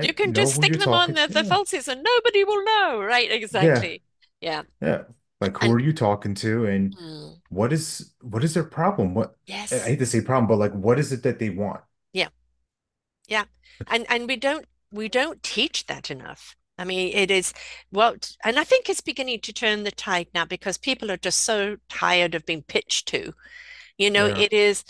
You 0.00 0.14
can 0.14 0.32
Know 0.32 0.34
just 0.34 0.54
stick 0.54 0.78
them 0.78 0.92
on 0.94 1.14
the, 1.14 1.26
the 1.26 1.42
falsies 1.42 1.86
and 1.86 2.02
nobody 2.02 2.42
will 2.44 2.64
know, 2.64 3.02
right? 3.02 3.30
Exactly. 3.30 4.02
Yeah. 4.40 4.62
Yeah. 4.80 5.04
Like 5.40 5.56
who 5.58 5.68
And 5.68 5.72
are 5.72 5.78
you 5.80 5.92
talking 5.92 6.34
to 6.36 6.66
and 6.66 6.96
mm, 6.98 7.40
what 7.48 7.72
is 7.72 8.14
what 8.22 8.44
is 8.44 8.54
their 8.54 8.64
problem? 8.64 9.14
What 9.14 9.36
Yes. 9.46 9.72
I 9.72 9.90
hate 9.90 9.98
to 10.00 10.06
say 10.06 10.20
problem, 10.20 10.48
but 10.48 10.58
like 10.58 10.72
what 10.72 10.98
is 10.98 11.12
it 11.12 11.22
that 11.24 11.38
they 11.38 11.50
want? 11.50 11.82
Yeah. 12.12 12.28
Yeah. 13.28 13.44
And 13.88 14.06
and 14.10 14.28
we 14.28 14.36
don't 14.36 14.66
we 14.92 15.08
don't 15.08 15.42
teach 15.42 15.86
that 15.86 16.10
enough. 16.10 16.56
I 16.78 16.84
mean, 16.84 17.14
it 17.14 17.30
is 17.30 17.52
well, 17.92 18.16
and 18.44 18.58
I 18.58 18.64
think 18.64 18.88
it's 18.88 19.02
beginning 19.02 19.40
to 19.42 19.52
turn 19.52 19.84
the 19.84 19.90
tide 19.90 20.28
now 20.34 20.44
because 20.46 20.78
people 20.78 21.10
are 21.10 21.16
just 21.18 21.42
so 21.42 21.76
tired 21.88 22.34
of 22.34 22.46
being 22.46 22.62
pitched 22.62 23.08
to. 23.08 23.32
You 23.98 24.10
know, 24.10 24.26
Yeah. 24.26 24.34
it 24.34 24.52
is 24.52 24.84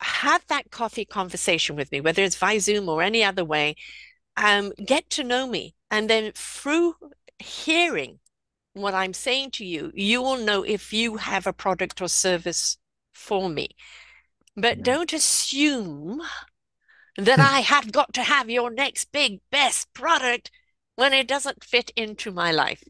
have 0.00 0.44
that 0.48 0.70
coffee 0.70 1.04
conversation 1.04 1.76
with 1.76 1.92
me, 1.92 2.00
whether 2.00 2.22
it's 2.22 2.36
via 2.36 2.60
Zoom 2.60 2.88
or 2.88 3.02
any 3.02 3.22
other 3.24 3.44
way. 3.44 3.76
Um, 4.36 4.72
get 4.84 5.10
to 5.10 5.24
know 5.24 5.46
me. 5.46 5.74
And 5.90 6.10
then 6.10 6.32
through 6.34 6.96
hearing 7.38 8.20
what 8.74 8.94
I'm 8.94 9.14
saying 9.14 9.52
to 9.52 9.64
you, 9.66 9.92
you 9.94 10.22
will 10.22 10.38
know 10.38 10.62
if 10.64 10.92
you 10.92 11.16
have 11.18 11.46
a 11.46 11.52
product 11.52 12.02
or 12.02 12.08
service 12.08 12.78
for 13.12 13.48
me. 13.50 13.70
But 14.56 14.82
Yeah. 14.82 14.84
don't 14.84 15.12
assume 15.12 16.22
that 17.16 17.40
I 17.40 17.60
have 17.60 17.92
got 17.92 18.12
to 18.14 18.22
have 18.22 18.50
your 18.50 18.70
next 18.70 19.12
big 19.12 19.40
best 19.50 19.92
product. 19.94 20.50
when 20.96 21.12
it 21.14 21.26
doesn't 21.26 21.64
fit 21.64 21.90
into 21.96 22.30
my 22.30 22.52
life. 22.52 22.84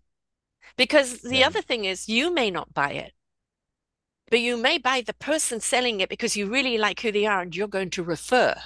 Because 0.77 1.23
the 1.23 1.43
Yeah. 1.43 1.45
other 1.45 1.63
thing 1.63 1.85
is, 1.87 2.09
you 2.09 2.33
may 2.35 2.51
not 2.51 2.75
buy 2.75 2.93
it, 2.93 3.15
but 4.31 4.41
you 4.41 4.57
may 4.57 4.79
buy 4.79 5.01
the 5.01 5.15
person 5.15 5.61
selling 5.61 6.01
it 6.01 6.09
because 6.09 6.37
you 6.37 6.47
really 6.51 6.77
like 6.77 6.99
who 7.01 7.13
they 7.13 7.25
are 7.25 7.43
and 7.43 7.55
you're 7.55 7.69
going 7.69 7.91
to 7.91 8.03
refer. 8.03 8.57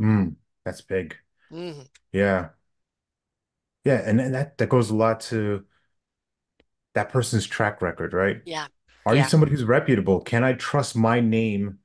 Mm, 0.00 0.36
that's 0.64 0.80
big. 0.82 1.16
Mm, 1.50 1.88
Yeah. 2.12 2.50
Yeah. 3.84 4.02
And, 4.04 4.20
and 4.20 4.34
that, 4.34 4.58
that 4.58 4.68
goes 4.68 4.90
a 4.90 4.94
lot 4.96 5.20
to 5.22 5.64
that 6.94 7.10
person's 7.10 7.46
track 7.46 7.82
record, 7.82 8.12
right? 8.12 8.42
yeah, 8.44 8.68
Are 9.06 9.16
you 9.16 9.24
somebody 9.24 9.52
who's 9.52 9.64
reputable? 9.64 10.20
Can 10.22 10.44
I 10.44 10.54
trust 10.54 10.96
my 10.96 11.20
name 11.20 11.80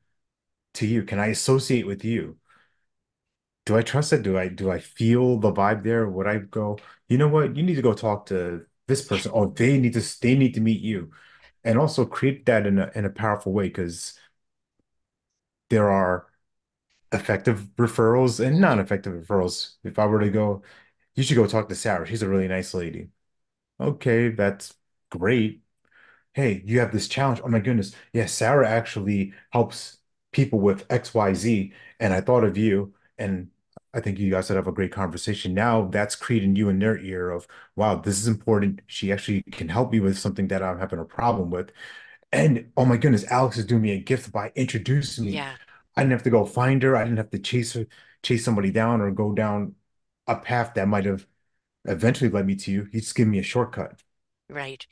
to 0.75 0.87
you? 0.87 1.03
Can 1.03 1.19
I 1.19 1.27
associate 1.27 1.87
with 1.87 2.05
you? 2.05 2.37
Do 3.65 3.77
I 3.77 3.81
trust 3.81 4.11
it? 4.13 4.23
Do 4.23 4.37
I 4.37 4.49
do 4.49 4.71
I 4.71 4.79
feel 4.79 5.37
the 5.39 5.51
vibe 5.51 5.83
there? 5.83 6.09
Would 6.09 6.27
I 6.27 6.39
go, 6.39 6.77
you 7.07 7.17
know 7.17 7.27
what? 7.29 7.55
You 7.55 7.63
need 7.63 7.75
to 7.75 7.81
go 7.81 7.93
talk 7.93 8.25
to 8.27 8.65
this 8.87 9.01
person. 9.05 9.31
Oh, 9.33 9.47
they 9.51 9.77
need 9.79 9.93
to 9.93 10.19
they 10.21 10.35
need 10.35 10.53
to 10.55 10.61
meet 10.61 10.81
you. 10.81 11.11
And 11.63 11.77
also 11.79 12.05
create 12.05 12.45
that 12.47 12.67
in 12.67 12.79
a 12.79 12.91
in 12.95 13.05
a 13.05 13.09
powerful 13.09 13.53
way 13.53 13.67
because 13.69 14.19
there 15.69 15.89
are 15.89 16.27
effective 17.13 17.69
referrals 17.77 18.45
and 18.45 18.61
non-effective 18.61 19.13
referrals. 19.13 19.75
If 19.83 19.99
I 19.99 20.07
were 20.07 20.19
to 20.21 20.29
go, 20.31 20.63
you 21.15 21.23
should 21.23 21.37
go 21.37 21.47
talk 21.47 21.69
to 21.69 21.75
Sarah. 21.75 22.07
She's 22.07 22.23
a 22.23 22.29
really 22.29 22.49
nice 22.49 22.73
lady. 22.75 23.09
Okay, 23.79 24.29
that's 24.29 24.75
great. 25.11 25.63
hey, 26.33 26.63
you 26.65 26.79
have 26.79 26.91
this 26.93 27.07
challenge. 27.09 27.41
Oh 27.43 27.49
my 27.49 27.59
goodness. 27.59 27.95
Yeah, 28.13 28.27
Sarah 28.27 28.69
actually 28.69 29.33
helps 29.51 29.99
people 30.33 30.59
with 30.61 30.87
XYZ. 30.89 31.73
And 31.99 32.13
I 32.13 32.21
thought 32.21 32.43
of 32.45 32.57
you. 32.57 32.95
And 33.19 33.49
I 33.93 33.99
think 34.01 34.19
you 34.19 34.31
guys 34.31 34.49
would 34.49 34.55
have 34.55 34.67
a 34.67 34.71
great 34.71 34.91
conversation. 34.91 35.53
Now 35.53 35.87
that's 35.87 36.15
creating 36.15 36.55
you 36.55 36.69
in 36.69 36.79
their 36.79 36.97
ear 36.97 37.29
of, 37.29 37.47
wow, 37.75 37.95
this 37.95 38.19
is 38.19 38.27
important. 38.27 38.81
She 38.87 39.11
actually 39.11 39.43
can 39.43 39.69
help 39.69 39.91
me 39.91 39.99
with 39.99 40.17
something 40.17 40.47
that 40.49 40.63
I'm 40.63 40.79
having 40.79 40.99
a 40.99 41.05
problem 41.05 41.51
with. 41.51 41.71
And 42.31 42.71
oh 42.77 42.85
my 42.85 42.97
goodness, 42.97 43.25
Alex 43.31 43.57
is 43.57 43.65
doing 43.65 43.81
me 43.83 43.91
a 43.93 43.99
gift 43.99 44.31
by 44.31 44.51
introducing 44.55 45.25
me. 45.25 45.31
yeah, 45.31 45.55
I 45.95 46.01
didn't 46.03 46.13
have 46.13 46.23
to 46.23 46.29
go 46.31 46.45
find 46.45 46.83
her. 46.83 46.95
I 46.95 47.03
didn't 47.03 47.17
have 47.17 47.31
to 47.31 47.39
chase 47.39 47.73
her, 47.73 47.87
chase 48.23 48.45
somebody 48.45 48.71
down 48.71 49.01
or 49.01 49.11
go 49.11 49.33
down 49.33 49.75
a 50.27 50.37
path 50.37 50.73
that 50.75 50.87
might 50.87 51.05
have 51.05 51.27
eventually 51.85 52.29
led 52.31 52.47
me 52.47 52.55
to 52.57 52.71
you. 52.71 52.85
He 52.91 52.99
just 53.01 53.15
gave 53.15 53.27
me 53.27 53.39
a 53.39 53.43
shortcut. 53.43 54.01
right. 54.49 54.85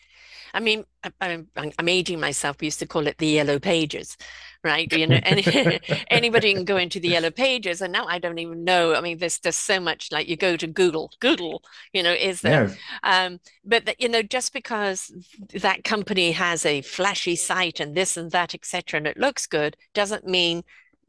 I 0.54 0.60
mean, 0.60 0.84
I, 1.04 1.12
I'm, 1.22 1.48
I'm 1.56 1.90
aging 1.90 2.20
myself. 2.20 2.58
We 2.60 2.68
used 2.68 2.80
to 2.80 2.88
call 2.88 3.08
it 3.08 3.18
the 3.18 3.28
yellow 3.28 3.60
pages, 3.60 4.18
right? 4.64 4.92
You 4.92 5.08
know, 5.08 5.20
any, 5.24 5.80
anybody 6.12 6.54
can 6.54 6.66
go 6.66 6.78
into 6.78 7.00
the 7.00 7.10
yellow 7.10 7.32
pages, 7.32 7.82
and 7.82 7.92
now 7.92 8.06
I 8.06 8.20
don't 8.20 8.40
even 8.40 8.64
know. 8.64 8.96
I 8.96 9.02
mean, 9.02 9.18
there's 9.18 9.40
there's 9.40 9.56
so 9.56 9.80
much. 9.80 10.12
Like 10.12 10.28
you 10.28 10.38
go 10.38 10.58
to 10.58 10.68
Google, 10.68 11.12
Google, 11.20 11.64
you 11.94 12.04
know, 12.04 12.14
is 12.14 12.42
there? 12.42 12.70
Um, 13.04 13.40
but 13.66 13.86
the, 13.86 13.96
you 14.00 14.10
know, 14.10 14.22
just 14.22 14.54
because 14.54 15.12
that 15.54 15.84
company 15.84 16.32
has 16.32 16.66
a 16.66 16.82
flashy 16.82 17.36
site 17.36 17.80
and 17.80 17.96
this 17.96 18.18
and 18.18 18.32
that, 18.32 18.54
etc., 18.54 18.98
and 18.98 19.08
it 19.08 19.18
looks 19.18 19.48
good, 19.48 19.78
doesn't 19.94 20.28
mean 20.28 20.64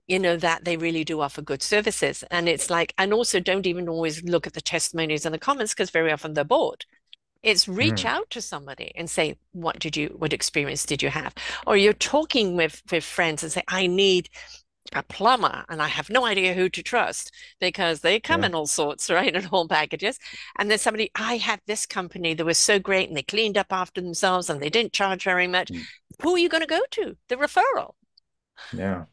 you 0.09 0.19
know 0.19 0.37
that 0.37 0.65
they 0.65 0.77
really 0.77 1.05
do 1.05 1.21
offer 1.21 1.43
good 1.43 1.63
services. 1.63 2.25
And 2.31 2.49
it's 2.49 2.69
like, 2.71 2.93
and 2.99 3.13
also 3.13 3.41
don't 3.41 3.67
even 3.67 3.89
always 3.89 4.23
look 4.25 4.47
at 4.47 4.53
the 4.53 4.61
testimonies 4.61 5.25
and 5.25 5.35
the 5.35 5.39
comments 5.39 5.73
because 5.73 5.91
very 5.91 6.13
often 6.13 6.35
they're 6.35 6.45
bored. 6.45 6.85
It's 7.43 7.69
reach 7.69 8.05
Mm, 8.05 8.07
out 8.07 8.31
to 8.31 8.41
somebody 8.41 8.93
and 8.97 9.11
say, 9.11 9.37
what 9.53 9.79
did 9.81 9.97
you, 9.97 10.15
what 10.19 10.33
experience 10.33 10.87
did 10.87 11.03
you 11.03 11.11
have? 11.11 11.35
Or 11.67 11.77
you're 11.77 11.93
talking 11.93 12.57
with, 12.57 12.83
with 12.91 13.05
friends 13.05 13.43
and 13.43 13.51
say, 13.53 13.63
I 13.69 13.87
need 13.87 14.29
a 14.95 15.03
plumber 15.03 15.65
and 15.69 15.83
I 15.83 15.89
have 15.89 16.11
no 16.11 16.25
idea 16.27 16.55
who 16.55 16.69
to 16.71 16.83
trust 16.83 17.33
because 17.61 18.01
they 18.01 18.21
come 18.21 18.43
yeah. 18.43 18.45
in 18.45 18.55
all 18.55 18.67
sorts, 18.67 19.11
right? 19.11 19.35
In 19.35 19.47
all 19.49 19.69
packages. 19.69 20.19
And 20.59 20.71
then 20.71 20.79
somebody, 20.79 21.11
I 21.15 21.37
had 21.39 21.61
this 21.67 21.87
company 21.87 22.35
that 22.35 22.45
was 22.47 22.59
so 22.59 22.79
great 22.79 23.09
and 23.09 23.17
they 23.17 23.23
cleaned 23.23 23.59
up 23.59 23.73
after 23.73 24.01
themselves 24.01 24.51
and 24.51 24.61
they 24.61 24.71
didn't 24.71 24.93
charge 24.93 25.25
very 25.25 25.49
much. 25.49 25.71
Mm, 25.71 25.87
Who 26.23 26.35
are 26.35 26.39
you 26.39 26.49
going 26.49 26.63
to 26.63 26.67
go 26.67 26.83
to? 26.93 27.17
The 27.29 27.37
referral. 27.37 27.95
Yeah. 28.73 29.07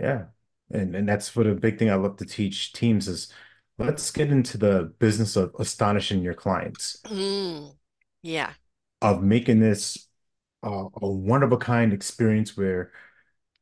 Yeah. 0.00 0.26
And 0.72 0.96
and 0.96 1.08
that's 1.08 1.36
what 1.36 1.46
a 1.48 1.54
big 1.54 1.78
thing 1.78 1.90
I 1.90 1.96
love 1.96 2.16
to 2.18 2.26
teach 2.26 2.72
teams 2.74 3.08
is 3.08 3.32
let's 3.78 4.10
get 4.10 4.30
into 4.30 4.58
the 4.58 4.92
business 4.98 5.36
of 5.36 5.54
astonishing 5.58 6.22
your 6.22 6.34
clients, 6.34 7.04
Mm, 7.04 7.76
yeah. 8.22 8.54
of 9.02 9.22
making 9.22 9.60
this 9.60 10.08
uh, 10.64 10.86
a 11.02 11.08
one 11.08 11.42
of 11.42 11.52
a 11.52 11.58
kind 11.58 11.92
experience 11.92 12.56
where 12.56 12.92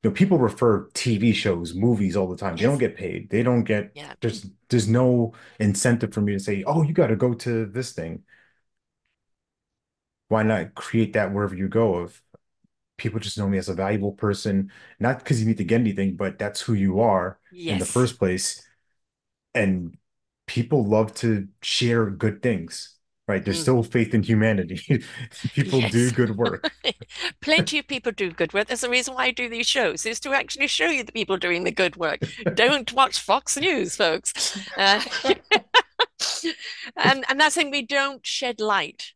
you 0.02 0.10
know 0.10 0.14
people 0.14 0.38
refer 0.38 0.88
TV 0.94 1.32
shows, 1.32 1.74
movies 1.74 2.16
all 2.16 2.28
the 2.28 2.36
time. 2.36 2.56
They 2.56 2.66
don't 2.66 2.78
get 2.78 2.96
paid. 2.96 3.30
They 3.30 3.42
don't 3.42 3.64
get 3.64 3.94
Yeah. 3.94 4.14
there's 4.22 4.46
there's 4.70 4.88
no 4.88 5.34
incentive 5.60 6.14
for 6.14 6.20
me 6.22 6.32
to 6.34 6.40
say, 6.40 6.64
"Oh, 6.66 6.82
you 6.82 6.94
got 6.94 7.08
to 7.08 7.16
go 7.16 7.34
to 7.34 7.66
this 7.66 7.92
thing." 7.94 8.24
Why 10.28 10.42
not 10.42 10.74
create 10.74 11.12
that 11.14 11.32
wherever 11.32 11.54
you 11.54 11.68
go 11.68 11.96
of 11.96 12.22
people 12.98 13.20
just 13.20 13.38
know 13.38 13.48
me 13.48 13.58
as 13.58 13.68
a 13.68 13.74
valuable 13.74 14.12
person, 14.12 14.72
not 15.00 15.18
because 15.20 15.40
you 15.40 15.46
need 15.48 15.58
to 15.58 15.64
get 15.64 15.80
anything, 15.80 16.16
but 16.16 16.38
that's 16.38 16.60
who 16.62 16.74
you 16.74 17.00
are 17.00 17.40
in 17.68 17.78
the 17.78 17.86
first 17.86 18.18
place. 18.18 18.62
and 19.54 19.96
people 20.52 20.84
love 20.84 21.14
to 21.14 21.48
share 21.62 22.10
good 22.10 22.42
things, 22.42 22.96
right? 23.28 23.44
There's 23.44 23.58
Mm, 23.58 23.60
still 23.60 23.82
faith 23.82 24.14
in 24.14 24.22
humanity. 24.22 25.04
People 25.54 25.82
do 25.82 26.10
good 26.10 26.36
work. 26.36 26.72
Plenty 27.40 27.78
of 27.78 27.86
people 27.86 28.12
do 28.12 28.32
good 28.32 28.52
work. 28.52 28.68
There's 28.68 28.84
a 28.84 28.90
reason 28.90 29.14
why 29.14 29.26
I 29.26 29.30
do 29.30 29.48
these 29.48 29.66
shows, 29.66 30.06
is 30.06 30.20
to 30.20 30.32
actually 30.32 30.66
show 30.68 30.86
you 30.86 31.04
the 31.04 31.12
people 31.12 31.36
doing 31.36 31.64
the 31.64 31.72
good 31.72 31.96
work. 31.96 32.20
Don't 32.54 32.92
watch 32.92 33.20
Fox 33.20 33.56
News, 33.56 33.96
folks. 33.96 34.34
Uh, 34.76 35.00
and 36.96 37.24
and 37.28 37.40
that's 37.40 37.54
saying 37.54 37.70
we 37.70 37.82
don't 37.82 38.26
shed 38.26 38.60
light 38.60 39.12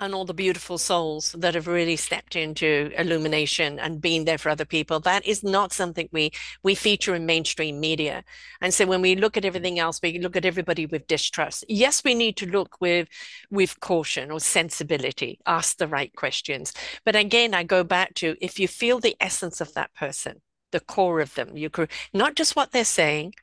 on 0.00 0.14
all 0.14 0.24
the 0.24 0.34
beautiful 0.34 0.78
souls 0.78 1.32
that 1.38 1.54
have 1.54 1.66
really 1.66 1.96
stepped 1.96 2.34
into 2.34 2.90
illumination 2.96 3.78
and 3.78 4.00
been 4.00 4.24
there 4.24 4.38
for 4.38 4.48
other 4.48 4.64
people. 4.64 4.98
That 5.00 5.26
is 5.26 5.44
not 5.44 5.72
something 5.72 6.08
we 6.10 6.32
we 6.62 6.74
feature 6.74 7.14
in 7.14 7.26
mainstream 7.26 7.78
media. 7.78 8.24
And 8.60 8.72
so 8.74 8.86
when 8.86 9.02
we 9.02 9.14
look 9.14 9.36
at 9.36 9.44
everything 9.44 9.78
else, 9.78 10.00
we 10.02 10.18
look 10.18 10.36
at 10.36 10.44
everybody 10.46 10.86
with 10.86 11.06
distrust. 11.06 11.64
Yes, 11.68 12.02
we 12.02 12.14
need 12.14 12.36
to 12.38 12.46
look 12.46 12.80
with 12.80 13.08
with 13.50 13.78
caution 13.80 14.30
or 14.30 14.40
sensibility, 14.40 15.38
ask 15.46 15.76
the 15.76 15.88
right 15.88 16.12
questions. 16.16 16.72
But 17.04 17.16
again, 17.16 17.54
I 17.54 17.62
go 17.62 17.84
back 17.84 18.14
to 18.14 18.36
if 18.40 18.58
you 18.58 18.68
feel 18.68 19.00
the 19.00 19.16
essence 19.20 19.60
of 19.60 19.74
that 19.74 19.94
person, 19.94 20.40
the 20.72 20.80
core 20.80 21.20
of 21.20 21.34
them, 21.34 21.56
you 21.56 21.70
could 21.70 21.90
not 22.14 22.34
just 22.36 22.56
what 22.56 22.72
they're 22.72 22.84
saying, 22.84 23.34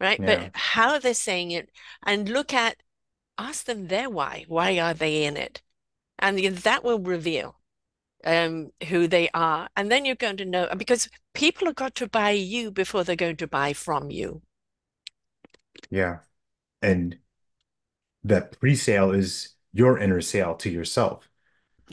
right? 0.00 0.20
But 0.24 0.40
Yeah, 0.40 0.50
how 0.54 0.98
they're 0.98 1.14
saying 1.14 1.50
it 1.52 1.70
and 2.04 2.28
look 2.28 2.52
at 2.54 2.76
ask 3.38 3.66
them 3.66 3.88
their 3.88 4.10
why. 4.10 4.44
Why 4.48 4.78
are 4.78 4.94
they 4.94 5.24
in 5.24 5.36
it? 5.36 5.62
And 6.18 6.38
that 6.38 6.84
will 6.84 6.98
reveal 7.00 7.56
um, 8.24 8.72
who 8.88 9.08
they 9.08 9.28
are. 9.34 9.68
And 9.76 9.90
then 9.92 10.04
you're 10.04 10.16
going 10.16 10.38
to 10.38 10.44
know 10.46 10.68
because 10.76 11.08
people 11.34 11.66
have 11.68 11.76
got 11.76 11.94
to 11.96 12.08
buy 12.08 12.30
you 12.32 12.70
before 12.72 13.04
they're 13.04 13.16
going 13.16 13.36
to 13.38 13.48
buy 13.48 13.72
from 13.74 14.10
you. 14.10 14.42
yeah. 15.90 16.20
And 16.82 17.18
that 18.24 18.58
pre-sale 18.58 19.10
is 19.12 19.54
your 19.72 19.98
inner 19.98 20.20
sale 20.20 20.54
to 20.56 20.70
yourself. 20.70 21.28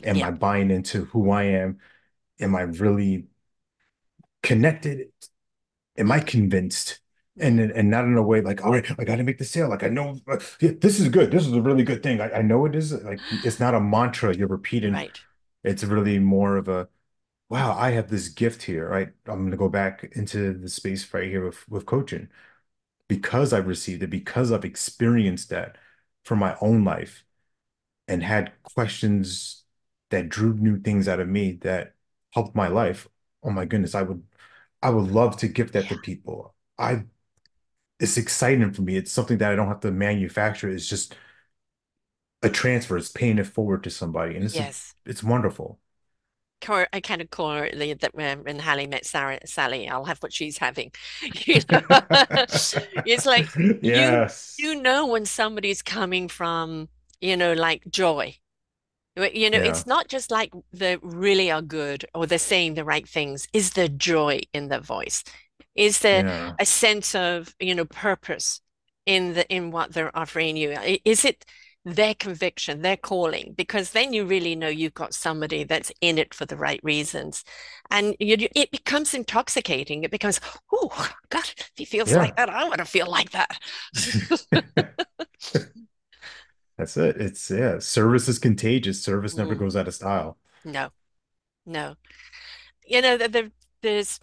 Am 0.04 0.22
Yeah. 0.22 0.24
I 0.24 0.32
buying 0.32 0.70
into 0.70 1.06
who 1.06 1.30
I 1.30 1.44
am? 1.44 1.80
Am 2.40 2.56
I 2.56 2.62
really 2.62 3.26
connected? 4.42 5.08
Am 5.98 6.12
I 6.12 6.20
convinced? 6.20 7.00
And 7.40 7.58
and 7.60 7.90
not 7.90 8.04
in 8.04 8.16
a 8.16 8.22
way 8.22 8.42
like, 8.42 8.62
all 8.62 8.72
right, 8.72 8.86
I 8.98 9.04
got 9.04 9.16
to 9.16 9.22
make 9.22 9.38
the 9.38 9.44
sale. 9.44 9.68
Like 9.70 9.82
I 9.82 9.88
know 9.88 10.20
uh, 10.28 10.38
yeah, 10.60 10.72
this 10.78 11.00
is 11.00 11.08
good. 11.08 11.30
This 11.30 11.46
is 11.46 11.52
a 11.54 11.62
really 11.62 11.82
good 11.82 12.02
thing. 12.02 12.20
I, 12.20 12.30
I 12.30 12.42
know 12.42 12.66
it 12.66 12.74
is. 12.74 12.92
Like 12.92 13.22
it's 13.42 13.58
not 13.58 13.74
a 13.74 13.80
mantra 13.80 14.36
you're 14.36 14.48
repeating. 14.48 14.92
right. 14.94 15.18
It's 15.64 15.84
really 15.84 16.18
more 16.18 16.56
of 16.56 16.68
a 16.68 16.88
wow, 17.50 17.76
I 17.78 17.90
have 17.92 18.10
this 18.10 18.28
gift 18.28 18.62
here, 18.64 18.88
right? 18.88 19.10
I'm 19.26 19.40
going 19.40 19.50
to 19.52 19.56
go 19.58 19.68
back 19.68 20.04
into 20.12 20.54
the 20.54 20.68
space 20.68 21.12
right 21.14 21.28
here 21.28 21.44
with, 21.46 21.68
with 21.68 21.86
coaching 21.86 22.28
because 23.08 23.52
I've 23.52 23.66
received 23.66 24.02
it, 24.02 24.10
because 24.10 24.52
I've 24.52 24.64
experienced 24.64 25.50
that 25.50 25.76
for 26.24 26.36
my 26.36 26.56
own 26.60 26.84
life 26.84 27.24
and 28.08 28.22
had 28.22 28.52
questions 28.64 29.64
that 30.10 30.28
drew 30.28 30.54
new 30.54 30.78
things 30.80 31.08
out 31.08 31.20
of 31.20 31.28
me 31.28 31.52
that 31.62 31.94
helped 32.30 32.54
my 32.54 32.68
life. 32.68 33.08
Oh 33.42 33.50
my 33.50 33.64
goodness, 33.64 33.94
I 33.94 34.02
would 34.02 34.22
I 34.82 34.90
would 34.90 35.10
love 35.10 35.36
to 35.38 35.48
give 35.48 35.72
that 35.72 35.88
to 35.90 35.96
people. 35.96 36.54
I 36.78 37.04
it's 38.02 38.18
exciting 38.18 38.72
for 38.74 38.82
me. 38.82 38.96
It's 38.96 39.12
something 39.12 39.38
that 39.38 39.52
I 39.52 39.56
don't 39.56 39.68
have 39.68 39.80
to 39.82 39.92
manufacture. 39.92 40.70
It's 40.70 40.88
just 40.88 41.16
a 42.42 42.50
transfer. 42.50 42.96
It's 42.96 43.08
paying 43.10 43.38
it 43.38 43.46
forward 43.46 43.84
to 43.84 43.90
somebody. 43.90 44.36
And 44.36 44.44
it's 44.44 44.60
Yes. 44.60 44.94
it's 45.06 45.22
wonderful. 45.22 45.80
I 46.92 47.00
kind 47.00 47.20
of 47.20 47.30
the, 47.72 47.94
that 47.94 48.14
when 48.14 48.60
Harry 48.60 48.86
met 48.86 49.04
Sarah, 49.04 49.40
Sally, 49.46 49.88
I'll 49.88 50.04
have 50.04 50.18
what 50.20 50.32
she's 50.32 50.58
having. 50.58 50.92
You 51.46 51.60
know, 51.70 51.80
it's 53.04 53.26
like 53.26 53.50
you 53.82 54.16
Yes. 54.20 54.58
you 54.58 54.80
know 54.80 55.06
when 55.08 55.26
somebody's 55.26 55.82
coming 55.82 56.28
from, 56.28 56.88
you 57.20 57.36
know, 57.36 57.52
like 57.52 57.82
joy. 57.90 58.36
You 59.16 59.50
know, 59.50 59.58
Yeah. 59.58 59.62
it's 59.62 59.86
not 59.86 60.08
just 60.08 60.30
like 60.30 60.52
they 60.72 60.96
really 61.02 61.50
are 61.50 61.62
good 61.62 62.06
or 62.14 62.26
they're 62.26 62.38
saying 62.38 62.74
the 62.74 62.84
right 62.84 63.08
things. 63.08 63.48
Is 63.52 63.72
there 63.72 63.88
joy 63.88 64.42
in 64.54 64.68
the 64.68 64.80
voice? 64.80 65.24
Is 65.74 66.00
there 66.00 66.24
Yeah. 66.24 66.56
a 66.58 66.66
sense 66.66 67.14
of, 67.14 67.54
you 67.60 67.74
know, 67.74 67.84
purpose? 67.84 68.60
in 69.04 69.34
the 69.34 69.44
in 69.52 69.72
what 69.72 69.92
they're 69.92 70.16
offering 70.16 70.56
you? 70.56 70.70
Is 71.04 71.24
it 71.24 71.44
their 71.84 72.14
conviction, 72.14 72.82
their 72.82 72.96
calling? 72.96 73.52
Because 73.56 73.90
then 73.90 74.12
you 74.12 74.24
really 74.24 74.54
know 74.54 74.68
you've 74.68 74.94
got 74.94 75.12
somebody 75.12 75.64
that's 75.64 75.90
in 76.00 76.18
it 76.18 76.32
for 76.32 76.46
the 76.46 76.56
right 76.56 76.78
reasons, 76.84 77.42
and 77.90 78.14
you, 78.20 78.36
it 78.54 78.70
becomes 78.70 79.12
intoxicating. 79.12 80.04
It 80.04 80.12
becomes, 80.12 80.38
oh 80.72 81.08
God, 81.30 81.44
if 81.56 81.72
he 81.74 81.84
feels 81.84 82.14
Yeah. 82.14 82.16
like 82.16 82.36
that, 82.36 82.48
I 82.48 82.62
want 82.64 82.78
to 82.78 82.84
feel 82.84 83.10
like 83.10 83.30
that. 83.32 83.58
That's 86.78 86.96
it. 86.96 87.16
It's 87.20 87.50
yeah, 87.50 87.78
service 87.78 88.28
is 88.28 88.38
contagious. 88.38 89.02
Service 89.02 89.36
never 89.36 89.54
Mm, 89.54 89.54
goes 89.54 89.76
out 89.76 89.88
of 89.88 89.94
style. 89.94 90.38
no, 90.64 90.90
no. 91.66 91.96
You 92.86 93.02
know, 93.02 93.18
there, 93.18 93.50
there's 93.82 94.20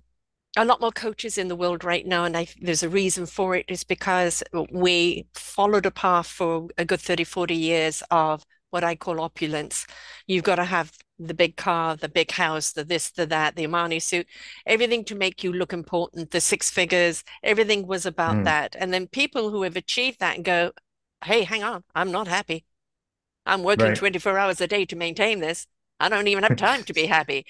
a 0.57 0.65
lot 0.65 0.81
more 0.81 0.91
coaches 0.91 1.37
in 1.37 1.47
the 1.47 1.55
world 1.55 1.83
right 1.83 2.05
now, 2.05 2.25
and 2.25 2.35
I, 2.35 2.47
there's 2.61 2.83
a 2.83 2.89
reason 2.89 3.25
for 3.25 3.55
it, 3.55 3.65
is 3.69 3.83
because 3.83 4.43
we 4.71 5.27
followed 5.33 5.85
a 5.85 5.91
path 5.91 6.27
for 6.27 6.67
a 6.77 6.85
good 6.85 6.99
30, 7.01 7.23
40 7.23 7.55
years 7.55 8.03
of 8.11 8.43
what 8.71 8.83
I 8.83 8.95
call 8.95 9.19
opulence. 9.21 9.85
You've 10.27 10.43
got 10.43 10.55
to 10.55 10.65
have 10.65 10.91
the 11.17 11.33
big 11.33 11.55
car, 11.55 11.95
the 11.95 12.09
big 12.09 12.31
house, 12.31 12.71
the 12.71 12.83
this, 12.83 13.11
the 13.11 13.25
that, 13.27 13.55
the 13.55 13.65
Armani 13.65 14.01
suit, 14.01 14.27
everything 14.65 15.03
to 15.05 15.15
make 15.15 15.43
you 15.43 15.53
look 15.53 15.73
important, 15.73 16.31
the 16.31 16.41
six 16.41 16.69
figures, 16.69 17.23
everything 17.43 17.87
was 17.87 18.05
about 18.05 18.43
Mm, 18.43 18.43
that. 18.43 18.75
And 18.79 18.93
then 18.93 19.07
people 19.07 19.49
who 19.51 19.63
have 19.63 19.75
achieved 19.75 20.19
that 20.19 20.35
and 20.35 20.45
go, 20.45 20.71
hey, 21.25 21.43
hang 21.43 21.63
on, 21.63 21.83
I'm 21.95 22.11
not 22.11 22.27
happy. 22.27 22.65
I'm 23.45 23.63
working 23.63 23.93
right. 23.93 23.93
24 23.93 24.37
hours 24.37 24.61
a 24.61 24.67
day 24.67 24.85
to 24.85 24.95
maintain 24.95 25.39
this. 25.39 25.67
I 25.99 26.09
don't 26.09 26.27
even 26.27 26.43
have 26.43 26.55
time 26.55 26.83
to 26.83 26.93
be 26.93 27.05
happy. 27.05 27.45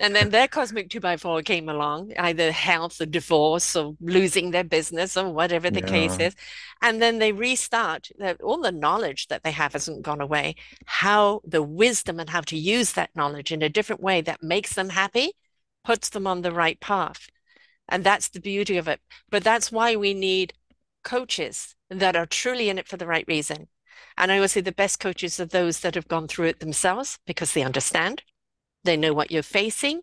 And 0.00 0.14
then 0.14 0.30
their 0.30 0.46
cosmic 0.46 0.88
two 0.88 1.00
by 1.00 1.16
four 1.16 1.42
came 1.42 1.68
along, 1.68 2.12
either 2.16 2.52
health 2.52 3.00
or 3.00 3.06
divorce 3.06 3.74
or 3.74 3.96
losing 4.00 4.52
their 4.52 4.62
business 4.62 5.16
or 5.16 5.32
whatever 5.32 5.70
the 5.70 5.82
case 5.82 6.16
is. 6.20 6.36
And 6.80 7.02
then 7.02 7.18
they 7.18 7.32
restart. 7.32 8.10
All 8.42 8.60
the 8.60 8.70
knowledge 8.70 9.26
that 9.26 9.42
they 9.42 9.50
have 9.50 9.72
hasn't 9.72 10.02
gone 10.02 10.20
away. 10.20 10.54
How 10.86 11.40
the 11.44 11.62
wisdom 11.62 12.20
and 12.20 12.30
how 12.30 12.42
to 12.42 12.56
use 12.56 12.92
that 12.92 13.10
knowledge 13.16 13.50
in 13.50 13.62
a 13.62 13.68
different 13.68 14.00
way 14.00 14.20
that 14.20 14.42
makes 14.42 14.74
them 14.74 14.90
happy 14.90 15.32
puts 15.84 16.08
them 16.10 16.26
on 16.26 16.42
the 16.42 16.52
right 16.52 16.78
path. 16.80 17.28
And 17.88 18.04
that's 18.04 18.28
the 18.28 18.40
beauty 18.40 18.76
of 18.76 18.86
it. 18.86 19.00
But 19.30 19.42
that's 19.42 19.72
why 19.72 19.96
we 19.96 20.14
need 20.14 20.52
coaches 21.02 21.74
that 21.90 22.14
are 22.14 22.26
truly 22.26 22.68
in 22.68 22.78
it 22.78 22.86
for 22.86 22.98
the 22.98 23.06
right 23.06 23.24
reason. 23.26 23.66
And 24.16 24.30
I 24.32 24.36
always 24.36 24.52
say 24.52 24.60
the 24.60 24.72
best 24.72 25.00
coaches 25.00 25.40
are 25.40 25.46
those 25.46 25.80
that 25.80 25.94
have 25.94 26.08
gone 26.08 26.28
through 26.28 26.46
it 26.46 26.60
themselves 26.60 27.18
because 27.26 27.52
they 27.52 27.62
understand, 27.62 28.22
they 28.84 28.96
know 28.96 29.12
what 29.12 29.30
you're 29.30 29.42
facing, 29.42 30.02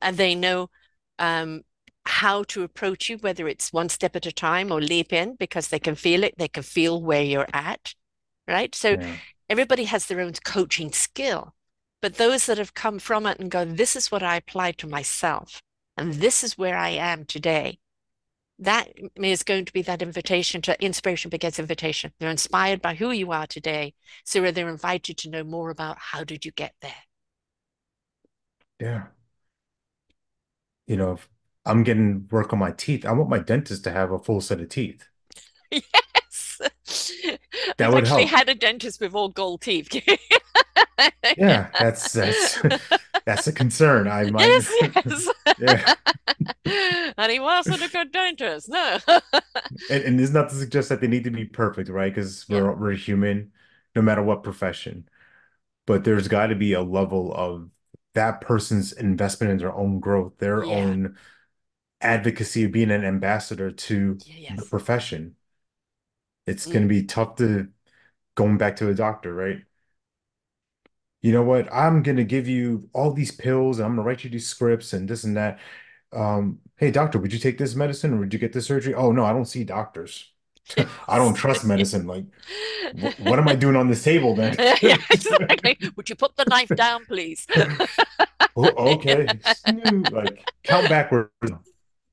and 0.00 0.16
they 0.16 0.34
know 0.34 0.70
um, 1.18 1.62
how 2.04 2.42
to 2.44 2.62
approach 2.62 3.08
you, 3.08 3.18
whether 3.18 3.48
it's 3.48 3.72
one 3.72 3.88
step 3.88 4.16
at 4.16 4.26
a 4.26 4.32
time 4.32 4.70
or 4.72 4.80
leap 4.80 5.12
in 5.12 5.34
because 5.36 5.68
they 5.68 5.78
can 5.78 5.94
feel 5.94 6.24
it, 6.24 6.36
they 6.38 6.48
can 6.48 6.62
feel 6.62 7.02
where 7.02 7.22
you're 7.22 7.48
at, 7.52 7.94
right? 8.48 8.74
So 8.74 8.96
Yeah. 9.00 9.16
everybody 9.48 9.84
has 9.84 10.06
their 10.06 10.20
own 10.20 10.32
coaching 10.44 10.92
skill, 10.92 11.54
but 12.02 12.14
those 12.16 12.46
that 12.46 12.58
have 12.58 12.74
come 12.74 12.98
from 12.98 13.26
it 13.26 13.38
and 13.38 13.50
go, 13.50 13.64
this 13.64 13.96
is 13.96 14.10
what 14.10 14.22
I 14.22 14.36
applied 14.36 14.78
to 14.78 14.86
myself, 14.86 15.62
and 15.96 16.14
this 16.14 16.44
is 16.44 16.58
where 16.58 16.76
I 16.76 16.90
am 16.90 17.24
today 17.24 17.78
that 18.58 18.88
is 19.16 19.42
going 19.42 19.64
to 19.66 19.72
be 19.72 19.82
that 19.82 20.02
invitation 20.02 20.62
to 20.62 20.82
inspiration 20.82 21.28
begets 21.30 21.58
invitation. 21.58 22.12
They're 22.18 22.30
inspired 22.30 22.80
by 22.82 22.94
who 22.94 23.10
you 23.10 23.32
are 23.32 23.46
today. 23.46 23.94
So 24.24 24.50
they're 24.50 24.68
invited 24.68 25.18
to 25.18 25.30
know 25.30 25.44
more 25.44 25.70
about 25.70 25.98
how 25.98 26.24
did 26.24 26.44
you 26.44 26.52
get 26.52 26.74
there? 26.80 26.94
Yeah. 28.80 29.06
You 30.86 30.96
know, 30.96 31.12
if 31.12 31.28
I'm 31.64 31.82
getting 31.82 32.28
work 32.30 32.52
on 32.52 32.58
my 32.58 32.70
teeth, 32.72 33.04
I 33.04 33.12
want 33.12 33.30
my 33.30 33.38
dentist 33.38 33.84
to 33.84 33.90
have 33.92 34.10
a 34.12 34.18
full 34.18 34.40
set 34.40 34.60
of 34.60 34.68
teeth. 34.68 35.08
Yes. 36.28 36.60
That 37.78 37.90
I've 37.90 37.94
would 37.94 38.04
actually 38.04 38.26
help. 38.26 38.26
had 38.26 38.48
a 38.50 38.54
dentist 38.54 39.00
with 39.00 39.14
all 39.14 39.28
gold 39.28 39.62
teeth. 39.62 39.88
Yeah, 41.36 41.68
that's 41.78 42.12
that's 42.12 42.58
that's 43.26 43.46
a 43.46 43.52
concern. 43.52 44.08
I 44.08 44.24
might 44.26 44.58
Yes, 44.58 44.76
yes. 44.80 45.28
yeah. 45.58 45.88
And 47.18 47.30
he 47.32 47.38
wasn't 47.40 47.82
a 47.82 47.88
good 47.88 48.12
dentist. 48.12 48.68
No. 48.68 48.98
And 49.88 50.02
and 50.04 50.20
it's 50.20 50.32
not 50.32 50.48
to 50.50 50.54
suggest 50.56 50.88
that 50.88 51.00
they 51.00 51.06
need 51.08 51.24
to 51.24 51.30
be 51.30 51.44
perfect, 51.44 51.88
right? 51.88 52.12
Because 52.14 52.48
we're 52.48 52.74
we're 52.76 52.92
human, 52.94 53.52
no 53.94 54.02
matter 54.02 54.22
what 54.22 54.42
profession. 54.42 55.08
But 55.86 56.04
there's 56.04 56.28
got 56.28 56.48
to 56.48 56.56
be 56.56 56.74
a 56.74 56.82
level 56.82 57.34
of 57.34 57.70
that 58.14 58.40
person's 58.42 58.92
investment 58.92 59.52
in 59.52 59.58
their 59.58 59.74
own 59.74 60.00
growth, 60.00 60.38
their 60.38 60.66
Yeah. 60.66 60.70
own 60.70 61.16
advocacy 62.02 62.64
of 62.64 62.72
being 62.72 62.90
an 62.92 63.04
ambassador 63.04 63.70
to 63.72 64.22
the 64.56 64.64
profession. 64.66 65.36
It's 66.46 66.66
going 66.66 66.84
to 66.84 66.88
Mm. 66.88 66.88
be 66.88 67.04
tough 67.04 67.36
to 67.36 67.68
going 68.36 68.58
back 68.58 68.76
to 68.76 68.90
a 68.90 68.94
doctor, 68.94 69.34
right? 69.34 69.64
You 71.22 71.32
know 71.32 71.42
what? 71.42 71.72
I'm 71.72 72.02
going 72.02 72.16
to 72.18 72.24
give 72.24 72.46
you 72.48 72.88
all 72.92 73.12
these 73.12 73.32
pills 73.32 73.78
and 73.78 73.86
I'm 73.86 73.96
going 73.96 74.04
to 74.04 74.08
write 74.08 74.24
you 74.24 74.30
these 74.30 74.48
scripts 74.48 74.92
and 74.92 75.08
this 75.08 75.24
and 75.24 75.36
that. 75.36 75.58
Um, 76.12 76.60
hey, 76.76 76.90
doctor, 76.90 77.18
would 77.18 77.32
you 77.32 77.38
take 77.38 77.58
this 77.58 77.74
medicine 77.74 78.14
or 78.14 78.18
would 78.18 78.32
you 78.32 78.38
get 78.38 78.52
this 78.52 78.66
surgery? 78.66 78.94
Oh, 78.94 79.12
no, 79.12 79.24
I 79.24 79.32
don't 79.32 79.46
see 79.46 79.64
doctors. 79.64 80.32
I 81.08 81.18
don't 81.18 81.34
trust 81.34 81.64
medicine. 81.64 82.06
Like, 82.06 82.26
wh 82.92 83.18
what 83.20 83.38
am 83.38 83.48
I 83.48 83.56
doing 83.56 83.76
on 83.76 83.88
this 83.88 84.04
table 84.04 84.36
then? 84.36 84.58
Yeah, 84.82 84.96
exactly. 85.10 85.78
Would 85.96 86.08
you 86.08 86.16
put 86.16 86.36
the 86.36 86.44
knife 86.44 86.74
down, 86.74 87.04
please? 87.06 87.46
Oh, 88.56 88.94
okay. 88.94 89.38
Like, 89.66 90.48
count 90.64 90.88
backwards. 90.88 91.30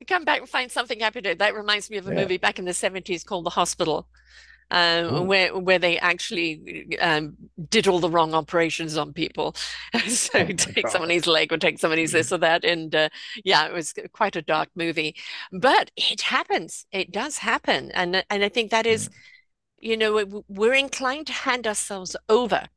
Come 0.07 0.25
back 0.25 0.39
and 0.39 0.49
find 0.49 0.69
something 0.71 0.99
happy 0.99 1.21
to. 1.21 1.35
That 1.35 1.55
reminds 1.55 1.89
me 1.89 1.97
of 1.97 2.07
a 2.07 2.11
Yeah. 2.11 2.13
movie 2.13 2.37
back 2.37 2.59
in 2.59 2.65
the 2.65 2.73
70s 2.73 3.23
called 3.23 3.45
The 3.45 3.51
Hospital, 3.51 4.07
um, 4.71 5.15
Oh, 5.15 5.21
where 5.23 5.57
where 5.57 5.79
they 5.79 5.99
actually 5.99 6.97
um, 6.99 7.35
did 7.69 7.87
all 7.87 7.99
the 7.99 8.09
wrong 8.09 8.33
operations 8.33 8.97
on 8.97 9.13
people. 9.13 9.55
So 10.07 10.39
oh 10.39 10.45
take 10.45 10.83
God. 10.83 10.91
somebody's 10.91 11.27
leg 11.27 11.51
or 11.53 11.57
take 11.57 11.79
somebody's 11.79 12.11
this 12.11 12.31
or 12.31 12.37
that. 12.39 12.63
And 12.65 12.93
uh, 12.95 13.09
yeah, 13.43 13.65
it 13.67 13.73
was 13.73 13.93
quite 14.13 14.35
a 14.35 14.41
dark 14.41 14.69
movie. 14.75 15.15
But 15.51 15.91
it 15.97 16.21
happens. 16.21 16.85
It 16.91 17.11
does 17.11 17.37
happen. 17.37 17.91
And 17.91 18.23
and 18.29 18.43
I 18.43 18.49
think 18.49 18.71
that 18.71 18.85
is, 18.85 19.03
is 19.03 19.09
you 19.79 19.97
know, 19.97 20.43
we're 20.47 20.73
inclined 20.73 21.27
to 21.27 21.33
hand 21.33 21.67
ourselves 21.67 22.15
over 22.29 22.67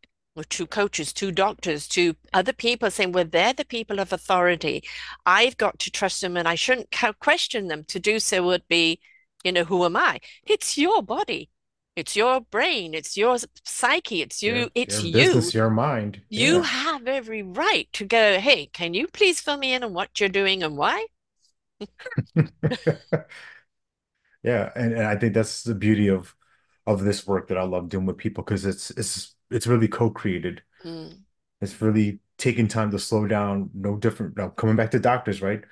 to 0.44 0.66
coaches, 0.66 1.12
to 1.14 1.32
doctors, 1.32 1.88
to 1.88 2.14
other 2.32 2.52
people, 2.52 2.90
saying, 2.90 3.12
well, 3.12 3.24
they're 3.24 3.52
the 3.52 3.64
people 3.64 4.00
of 4.00 4.12
authority. 4.12 4.82
I've 5.24 5.56
got 5.56 5.78
to 5.80 5.90
trust 5.90 6.20
them 6.20 6.36
and 6.36 6.46
I 6.48 6.54
shouldn't 6.54 6.94
question 7.20 7.68
them. 7.68 7.84
To 7.84 8.00
do 8.00 8.18
so 8.18 8.42
would 8.44 8.66
be, 8.68 9.00
you 9.44 9.52
know, 9.52 9.64
who 9.64 9.84
am 9.84 9.96
I? 9.96 10.20
It's 10.44 10.76
your 10.76 11.02
body. 11.02 11.50
It's 11.96 12.14
your 12.14 12.40
brain. 12.42 12.94
It's 12.94 13.16
your 13.16 13.38
psyche. 13.64 14.22
It's 14.22 14.42
you. 14.42 14.70
Your 14.70 14.70
It's 14.74 15.02
your 15.02 15.02
you. 15.02 15.12
business, 15.12 15.52
your 15.52 15.68
mind. 15.68 16.22
You 16.30 16.62
Yeah. 16.62 16.64
have 16.64 17.08
every 17.08 17.42
right 17.42 17.88
to 17.94 18.04
go, 18.06 18.40
hey, 18.40 18.66
can 18.68 18.94
you 18.94 19.08
please 19.08 19.40
fill 19.40 19.58
me 19.58 19.74
in 19.74 19.84
on 19.84 19.94
what 19.94 20.20
you're 20.20 20.28
doing 20.30 20.62
and 20.62 20.76
why? 20.76 21.06
Yeah, 24.42 24.70
and, 24.76 24.92
and 24.92 25.02
I 25.02 25.16
think 25.16 25.34
that's 25.34 25.62
the 25.62 25.74
beauty 25.74 26.08
of 26.08 26.34
of 26.86 27.02
this 27.02 27.26
work 27.26 27.48
that 27.48 27.58
I 27.58 27.64
love 27.64 27.88
doing 27.88 28.06
with 28.06 28.16
people 28.18 28.44
because 28.44 28.64
it's 28.64 28.90
it's 28.92 29.34
it's 29.50 29.66
really 29.66 29.88
co-created. 29.88 30.62
Mm, 30.84 31.26
It's 31.60 31.80
really 31.82 32.20
taking 32.38 32.68
time 32.68 32.90
to 32.92 32.98
slow 32.98 33.26
down, 33.26 33.70
no 33.74 33.96
different. 33.96 34.36
Now, 34.36 34.50
coming 34.50 34.76
back 34.76 34.90
to 34.92 35.00
doctors, 35.00 35.42
right? 35.42 35.64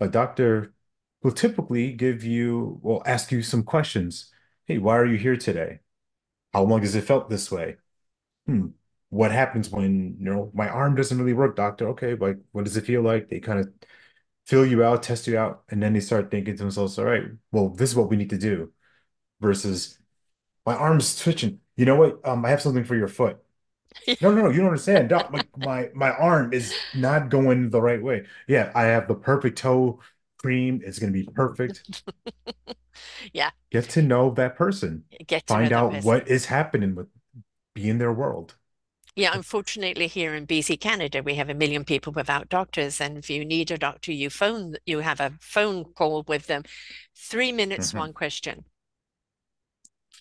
A 0.00 0.08
doctor 0.08 0.74
will 1.22 1.32
typically 1.32 1.92
give 1.92 2.24
you, 2.24 2.80
will 2.82 3.02
ask 3.06 3.32
you 3.32 3.42
some 3.42 3.62
questions. 3.64 4.32
Hey, 4.70 4.78
why 4.78 4.96
are 4.98 5.04
you 5.06 5.18
here 5.18 5.36
today? 5.36 5.80
How 6.54 6.62
long 6.64 6.82
has 6.82 6.94
it 6.94 7.02
felt 7.04 7.28
this 7.30 7.50
way? 7.50 7.78
Hmm. 8.46 8.68
What 9.10 9.32
happens 9.32 9.70
when, 9.70 10.16
you 10.18 10.24
know, 10.26 10.52
my 10.54 10.68
arm 10.68 10.94
doesn't 10.96 11.18
really 11.18 11.32
work, 11.34 11.56
doctor? 11.56 11.88
Okay, 11.90 12.14
like 12.14 12.38
what 12.52 12.64
does 12.64 12.76
it 12.76 12.86
feel 12.86 13.02
like? 13.02 13.28
They 13.30 13.40
kind 13.40 13.60
of 13.60 13.72
fill 14.46 14.66
you 14.66 14.84
out, 14.84 15.02
test 15.02 15.26
you 15.28 15.38
out, 15.38 15.64
and 15.70 15.82
then 15.82 15.94
they 15.94 16.00
start 16.00 16.30
thinking 16.30 16.56
to 16.56 16.62
themselves, 16.64 16.98
all 16.98 17.06
right, 17.06 17.24
well, 17.52 17.70
this 17.70 17.90
is 17.90 17.96
what 17.96 18.10
we 18.10 18.16
need 18.16 18.30
to 18.30 18.38
do 18.38 18.72
versus 19.40 19.98
my 20.66 20.74
arm's 20.76 21.18
twitching. 21.20 21.60
You 21.76 21.86
know 21.86 21.96
what? 21.96 22.20
Um, 22.28 22.44
I 22.46 22.50
have 22.50 22.62
something 22.62 22.84
for 22.84 22.96
your 22.96 23.08
foot. 23.08 23.38
No, 24.20 24.32
no, 24.32 24.42
no, 24.44 24.50
you 24.50 24.58
don't 24.58 24.68
understand. 24.68 25.08
Doc, 25.10 25.32
my 25.32 25.42
my 25.56 25.90
my 25.94 26.10
arm 26.12 26.52
is 26.52 26.80
not 26.94 27.30
going 27.30 27.70
the 27.70 27.82
right 27.82 28.02
way. 28.02 28.26
Yeah, 28.48 28.72
I 28.74 28.84
have 28.84 29.08
the 29.08 29.14
perfect 29.16 29.58
toe 29.58 30.00
cream. 30.38 30.82
It's 30.84 30.98
gonna 30.98 31.12
be 31.12 31.24
perfect. 31.24 31.84
yeah, 33.32 33.50
Get 33.72 33.88
to 33.90 34.02
know 34.02 34.30
that 34.30 34.54
person. 34.54 35.04
get 35.26 35.46
to 35.48 35.58
Find 35.58 35.72
out 35.72 35.92
person. 35.92 36.02
what 36.02 36.28
is 36.28 36.46
happening 36.46 36.94
with 36.94 37.08
be 37.74 37.90
in 37.90 37.98
their 37.98 38.12
world. 38.12 38.56
Yeah, 39.14 39.30
unfortunately, 39.34 40.08
here 40.08 40.34
in 40.34 40.46
BC, 40.46 40.76
Canada, 40.76 41.22
we 41.22 41.36
have 41.36 41.48
a 41.48 41.54
million 41.54 41.84
people 41.84 42.12
without 42.12 42.48
doctors. 42.48 43.00
And 43.00 43.18
if 43.18 43.30
you 43.30 43.44
need 43.44 43.70
a 43.70 43.78
doctor, 43.78 44.10
you 44.12 44.30
phone, 44.30 44.74
you 44.84 44.98
have 44.98 45.20
a 45.20 45.38
phone 45.40 45.84
call 45.94 46.24
with 46.24 46.46
them. 46.48 46.64
Three 47.14 47.52
minutes, 47.52 47.94
Mhm. 47.94 47.94
one 47.94 48.12
question. 48.12 48.64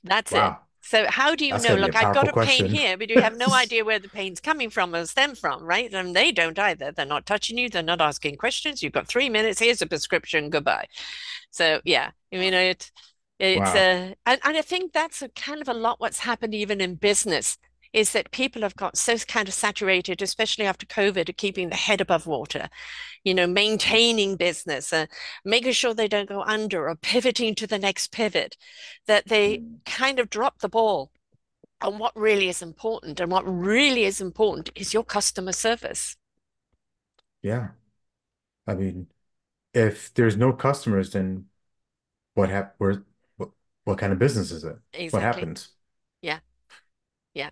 That's 0.04 0.34
it. 0.34 0.56
So 0.90 1.06
how 1.08 1.36
do 1.36 1.46
you 1.46 1.52
that's 1.52 1.62
know? 1.62 1.76
gonna 1.76 1.82
be 1.82 1.90
a 1.90 1.94
Look, 1.94 1.96
I've 1.96 2.12
got 2.12 2.28
a 2.28 2.34
pain 2.34 2.66
here, 2.66 2.98
but 2.98 3.12
you 3.12 3.20
have 3.20 3.36
no 3.36 3.54
idea 3.54 3.86
where 3.86 4.00
the 4.00 4.10
pain's 4.10 4.40
coming 4.40 4.72
from 4.72 4.96
or 4.96 5.06
stem 5.06 5.36
from, 5.36 5.64
right? 5.64 5.94
And 5.94 6.16
they 6.16 6.32
don't 6.32 6.58
either. 6.58 6.92
They're 6.92 7.06
not 7.06 7.28
touching 7.28 7.60
you. 7.60 7.70
They're 7.70 7.84
not 7.84 8.02
asking 8.02 8.38
questions. 8.38 8.82
You've 8.82 8.94
got 8.94 9.08
three 9.08 9.30
minutes. 9.30 9.60
Here's 9.60 9.84
a 9.84 9.86
prescription. 9.88 10.50
Goodbye. 10.50 10.88
So 11.52 11.82
yeah, 11.86 12.12
I 12.34 12.38
mean, 12.38 12.54
it. 12.56 12.92
It's 13.40 13.74
Wow. 13.74 13.76
a, 13.76 14.16
and, 14.26 14.42
and 14.44 14.58
I 14.58 14.62
think 14.62 14.94
that's 14.94 15.22
a 15.22 15.30
kind 15.30 15.62
of 15.62 15.70
a 15.70 15.74
lot 15.74 16.02
what's 16.02 16.20
happened 16.20 16.56
even 16.56 16.82
in 16.82 16.96
business 16.96 17.58
is 17.92 18.12
that 18.12 18.32
people 18.32 18.62
have 18.62 18.76
got 18.76 18.98
so 18.98 19.18
kind 19.18 19.48
of 19.48 19.54
saturated, 19.54 20.22
especially 20.22 20.66
after 20.66 20.86
COVID, 20.86 21.30
of 21.30 21.38
keeping 21.38 21.70
the 21.70 21.76
head 21.76 22.02
above 22.02 22.28
water, 22.28 22.70
you 23.24 23.34
know, 23.34 23.48
maintaining 23.48 24.36
business, 24.36 24.94
uh, 24.94 25.08
making 25.44 25.72
sure 25.72 25.94
they 25.94 26.08
don't 26.08 26.30
go 26.30 26.42
under 26.44 26.88
or 26.88 26.96
pivoting 26.96 27.56
to 27.56 27.68
the 27.68 27.80
next 27.80 28.12
pivot, 28.12 28.58
that 29.08 29.28
they 29.28 29.64
kind 29.86 30.20
of 30.20 30.30
drop 30.30 30.60
the 30.60 30.70
ball 30.70 31.12
on 31.82 31.98
what 31.98 32.16
really 32.16 32.50
is 32.50 32.62
important. 32.62 33.20
And 33.20 33.32
what 33.32 33.44
really 33.48 34.04
is 34.04 34.22
important 34.22 34.70
is 34.76 34.94
your 34.94 35.04
customer 35.04 35.52
service. 35.52 36.16
Yeah. 37.42 37.70
I 38.68 38.76
mean, 38.76 39.08
if 39.74 40.14
there's 40.14 40.38
no 40.38 40.54
customers, 40.54 41.12
then 41.12 41.46
what 42.34 42.50
hap 42.50 42.76
where 42.78 43.04
what, 43.38 43.50
what 43.84 43.98
kind 43.98 44.14
of 44.14 44.20
business 44.20 44.52
is 44.52 44.64
it? 44.64 44.78
What 45.12 45.22
happens? 45.22 45.70
Yeah. 46.22 46.40
Yeah. 47.34 47.50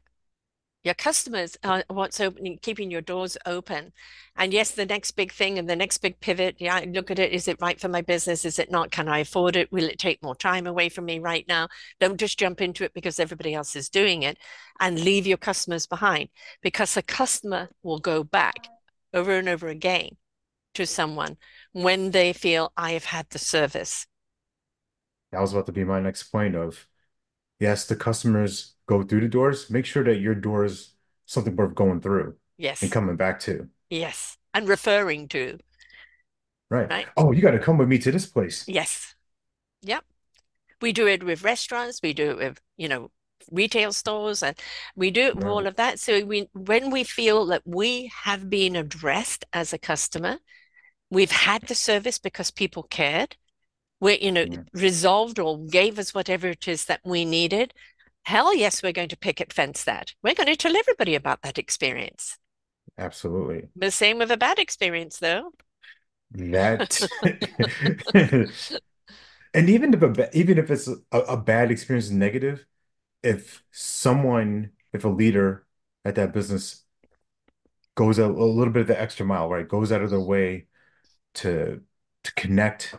Your 0.87 0.93
customers 0.93 1.57
are 1.65 1.83
what's 1.89 2.21
opening, 2.21 2.59
keeping 2.61 2.89
your 2.89 3.01
doors 3.01 3.37
open. 3.45 3.91
And 4.37 4.53
yes, 4.53 4.71
the 4.71 4.85
next 4.85 5.11
big 5.11 5.33
thing 5.33 5.59
and 5.59 5.69
the 5.69 5.75
next 5.75 5.97
big 5.97 6.17
pivot, 6.21 6.55
yeah, 6.59 6.79
look 6.87 7.11
at 7.11 7.19
it. 7.19 7.33
Is 7.33 7.49
it 7.49 7.59
right 7.59 7.77
for 7.77 7.89
my 7.89 8.01
business? 8.01 8.45
Is 8.45 8.57
it 8.57 8.71
not? 8.71 8.89
Can 8.89 9.09
I 9.09 9.19
afford 9.19 9.57
it? 9.57 9.69
Will 9.69 9.83
it 9.83 9.99
take 9.99 10.23
more 10.23 10.33
time 10.33 10.65
away 10.65 10.87
from 10.87 11.03
me 11.03 11.19
right 11.19 11.45
now? 11.45 11.67
Don't 11.99 12.17
just 12.17 12.39
jump 12.39 12.61
into 12.61 12.85
it 12.85 12.93
because 12.93 13.19
everybody 13.19 13.53
else 13.53 13.75
is 13.75 13.89
doing 13.89 14.23
it 14.23 14.37
and 14.79 14.97
leave 14.97 15.27
your 15.27 15.35
customers 15.35 15.85
behind 15.87 16.29
because 16.61 16.93
the 16.93 17.01
customer 17.01 17.67
will 17.83 17.99
go 17.99 18.23
back 18.23 18.69
over 19.13 19.33
and 19.33 19.49
over 19.49 19.67
again 19.67 20.11
to 20.75 20.85
someone 20.85 21.35
when 21.73 22.11
they 22.11 22.31
feel 22.31 22.71
I 22.77 22.91
have 22.91 23.03
had 23.03 23.29
the 23.31 23.39
service. 23.39 24.07
That 25.33 25.41
was 25.41 25.51
about 25.51 25.65
to 25.65 25.73
be 25.73 25.83
my 25.83 25.99
next 25.99 26.31
point 26.31 26.55
of 26.55 26.87
yes, 27.59 27.85
the 27.85 27.95
customers 27.95 28.73
go 28.87 29.03
through 29.03 29.21
the 29.21 29.27
doors. 29.27 29.69
Make 29.69 29.85
sure 29.85 30.03
that 30.03 30.17
your 30.19 30.35
door 30.35 30.65
is 30.65 30.93
something 31.25 31.55
worth 31.55 31.75
going 31.75 32.01
through 32.01 32.35
Yes. 32.57 32.81
and 32.81 32.91
coming 32.91 33.15
back 33.15 33.39
to. 33.41 33.69
Yes. 33.89 34.37
And 34.53 34.67
referring 34.67 35.27
to, 35.29 35.59
Right. 36.69 36.89
right? 36.89 37.07
Oh, 37.15 37.31
you 37.31 37.41
got 37.41 37.51
to 37.51 37.59
come 37.59 37.77
with 37.77 37.87
me 37.87 37.97
to 37.99 38.11
this 38.11 38.25
place. 38.25 38.65
Yes. 38.67 39.15
Yep. 39.83 40.03
We 40.81 40.91
do 40.93 41.07
it 41.07 41.23
with 41.23 41.43
restaurants, 41.43 42.01
we 42.01 42.13
do 42.13 42.31
it 42.31 42.37
with, 42.37 42.61
you 42.77 42.87
know, 42.87 43.11
retail 43.51 43.93
stores, 43.93 44.43
and 44.43 44.59
we 44.95 45.11
do 45.11 45.21
it 45.21 45.35
with 45.35 45.45
all 45.45 45.65
of 45.65 45.75
that. 45.77 45.99
So 45.99 46.23
we, 46.25 46.49
when 46.53 46.91
we 46.91 47.03
feel 47.03 47.45
that 47.47 47.63
we 47.65 48.11
have 48.23 48.49
been 48.49 48.75
addressed 48.75 49.45
as 49.53 49.73
a 49.73 49.77
customer, 49.77 50.39
we've 51.09 51.31
had 51.31 51.63
the 51.63 51.75
service 51.75 52.19
because 52.19 52.51
people 52.51 52.83
cared, 52.83 53.37
we're, 53.99 54.17
you 54.17 54.31
know, 54.31 54.45
Yeah, 54.45 54.63
resolved 54.73 55.39
or 55.39 55.59
gave 55.65 55.99
us 55.99 56.13
whatever 56.13 56.47
it 56.49 56.67
is 56.67 56.85
that 56.85 57.01
we 57.03 57.25
needed. 57.25 57.73
Hell 58.23 58.55
yes, 58.55 58.83
we're 58.83 58.91
going 58.93 59.09
to 59.09 59.17
picket 59.17 59.53
fence 59.53 59.83
that. 59.85 60.13
We're 60.23 60.35
going 60.35 60.47
to 60.47 60.55
tell 60.55 60.75
everybody 60.77 61.15
about 61.15 61.41
that 61.43 61.57
experience. 61.57 62.37
absolutely. 62.97 63.69
The 63.77 63.91
same 63.91 64.17
with 64.19 64.29
a 64.29 64.35
bad 64.35 64.59
experience, 64.59 65.19
though. 65.19 65.53
That 66.31 66.99
and 68.13 68.53
even 69.55 69.93
if 69.93 70.01
a 70.01 70.37
even 70.37 70.57
if 70.57 70.69
it's 70.71 70.87
a, 70.87 71.17
a 71.19 71.37
bad 71.37 71.71
experience 71.71 72.09
negative, 72.09 72.65
if 73.23 73.63
someone, 73.71 74.71
if 74.93 75.05
a 75.05 75.09
leader 75.09 75.65
at 76.05 76.15
that 76.15 76.33
business 76.33 76.83
goes 77.95 78.19
a, 78.19 78.25
a 78.25 78.27
little 78.27 78.73
bit 78.73 78.81
of 78.81 78.87
the 78.87 78.99
extra 78.99 79.25
mile, 79.25 79.49
right, 79.49 79.67
goes 79.67 79.91
out 79.91 80.01
of 80.01 80.09
their 80.09 80.19
way 80.19 80.67
to 81.35 81.81
to 82.23 82.33
connect, 82.35 82.95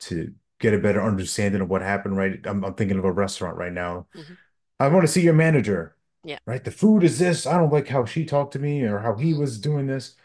to 0.00 0.34
get 0.58 0.74
a 0.74 0.78
better 0.78 1.02
understanding 1.02 1.60
of 1.62 1.70
what 1.70 1.82
happened, 1.82 2.16
right? 2.16 2.38
I'm, 2.46 2.64
I'm 2.64 2.74
thinking 2.74 2.98
of 2.98 3.04
a 3.04 3.12
restaurant 3.12 3.56
right 3.56 3.72
now. 3.72 4.06
Mhm. 4.14 4.38
I 4.80 4.88
want 4.88 5.02
to 5.06 5.12
see 5.12 5.22
your 5.22 5.34
manager, 5.34 5.96
Yeah. 6.24 6.38
right? 6.46 6.62
The 6.64 6.70
food 6.70 7.04
is 7.04 7.18
this. 7.18 7.46
I 7.46 7.58
don't 7.58 7.72
like 7.72 7.88
how 7.88 8.04
she 8.04 8.24
talked 8.24 8.52
to 8.54 8.58
me 8.58 8.82
or 8.84 9.00
how 9.00 9.16
he 9.16 9.34
was 9.34 9.58
doing 9.60 9.86
this. 9.86 10.16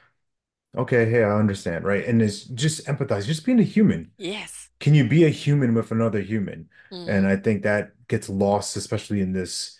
Okay, 0.77 1.09
hey, 1.09 1.23
I 1.23 1.37
understand, 1.39 1.85
right? 1.85 2.05
And 2.05 2.21
it's 2.21 2.43
just 2.43 2.85
empathize, 2.87 3.25
just 3.25 3.45
being 3.45 3.59
a 3.59 3.63
human. 3.63 4.11
Yes. 4.17 4.69
Can 4.79 4.95
you 4.95 5.07
be 5.07 5.25
a 5.25 5.29
human 5.29 5.73
with 5.75 5.91
another 5.91 6.21
human? 6.21 6.69
And 7.07 7.25
Mm. 7.25 7.29
I 7.31 7.37
think 7.37 7.63
that 7.63 7.93
gets 8.07 8.29
lost, 8.29 8.77
especially 8.77 9.21
in 9.21 9.33
this 9.33 9.79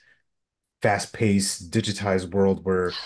fast-paced, 0.81 1.71
digitized 1.71 2.31
world 2.31 2.65
where 2.65 2.99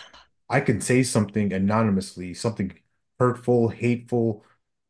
I 0.49 0.61
can 0.61 0.81
say 0.81 1.03
something 1.03 1.53
anonymously, 1.53 2.33
something 2.33 2.73
hurtful, 3.19 3.69
hateful, 3.69 4.45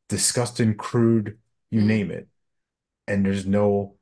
disgusting, 0.09 0.75
crude, 0.75 1.39
you 1.71 1.82
Mm. 1.82 1.84
name 1.84 2.12
it. 2.12 2.27
And 3.08 3.25
there's 3.25 3.45
no 3.47 3.95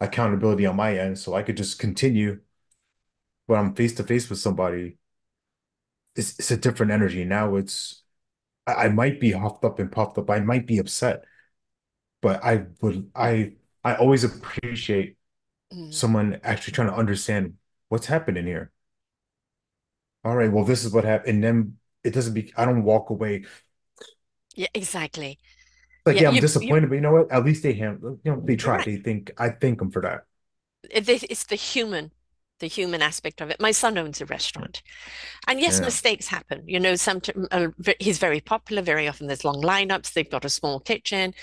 accountability 0.00 0.66
on 0.66 0.76
my 0.76 0.98
end. 0.98 1.18
So 1.18 1.34
I 1.34 1.42
could 1.42 1.56
just 1.56 1.78
continue 1.78 2.40
when 3.46 3.58
I'm 3.60 3.74
face 3.74 3.94
to 3.96 4.02
face 4.04 4.28
with 4.28 4.38
somebody. 4.38 4.96
It's, 6.14 6.38
it's 6.38 6.50
a 6.50 6.56
different 6.56 6.92
energy. 6.92 7.24
Now 7.24 7.56
it's, 7.56 8.02
I, 8.66 8.74
I 8.86 8.88
might 8.90 9.20
be 9.20 9.32
huffed 9.32 9.64
up 9.64 9.78
and 9.78 9.92
puffed 9.92 10.18
up. 10.18 10.30
I 10.30 10.40
might 10.40 10.66
be 10.66 10.78
upset, 10.78 11.24
but 12.22 12.44
I 12.44 12.66
would, 12.82 13.10
I, 13.14 13.54
I 13.84 13.96
always 13.96 14.24
appreciate 14.24 15.16
Mm. 15.72 16.02
someone 16.02 16.40
actually 16.44 16.74
trying 16.74 16.88
to 16.90 16.94
understand 16.96 17.56
what's 17.88 18.06
happening 18.06 18.46
here. 18.46 18.72
All 20.24 20.36
right, 20.36 20.52
well, 20.52 20.64
this 20.64 20.84
is 20.84 20.92
what 20.92 21.04
happened. 21.04 21.30
And 21.36 21.44
then 21.44 21.76
it 22.04 22.10
doesn't 22.14 22.34
be, 22.34 22.52
I 22.56 22.64
don't 22.64 22.84
walk 22.84 23.10
away 23.10 23.44
Yeah, 24.54 24.68
exactly. 24.74 25.38
Like, 26.06 26.18
Yeah, 26.18 26.20
yeah, 26.20 26.28
I'm 26.28 26.38
you 26.38 26.42
you 26.58 26.76
disappointed, 26.78 26.88
but 26.90 26.96
you 26.96 27.00
know 27.00 27.12
what? 27.12 27.30
At 27.32 27.44
least 27.44 27.62
they 27.62 27.72
handle, 27.74 28.18
you 28.24 28.32
know, 28.32 28.40
they 28.44 28.56
try. 28.56 28.78
right. 28.78 28.84
They 28.84 28.96
think, 28.96 29.32
I 29.38 29.50
thank 29.50 29.78
them 29.78 29.90
for 29.90 30.02
that. 30.02 30.24
It's 30.90 31.44
the 31.44 31.54
human, 31.56 32.10
the 32.60 32.66
human 32.66 33.02
aspect 33.02 33.40
of 33.40 33.50
it. 33.50 33.60
My 33.60 33.70
son 33.70 33.96
owns 33.98 34.20
a 34.20 34.26
restaurant, 34.26 34.82
and 35.46 35.60
yes, 35.60 35.80
Yeah. 35.80 35.82
mistakes 35.82 36.28
happen. 36.28 36.64
You 36.66 36.80
know, 36.80 36.96
some 36.96 37.20
uh, 37.50 37.68
he's 38.00 38.18
very 38.18 38.40
popular. 38.40 38.82
Very 38.82 39.08
often, 39.08 39.26
there's 39.28 39.44
long 39.44 39.62
lineups. 39.62 40.12
They've 40.12 40.30
got 40.30 40.44
a 40.44 40.50
small 40.50 40.80
kitchen, 40.80 41.34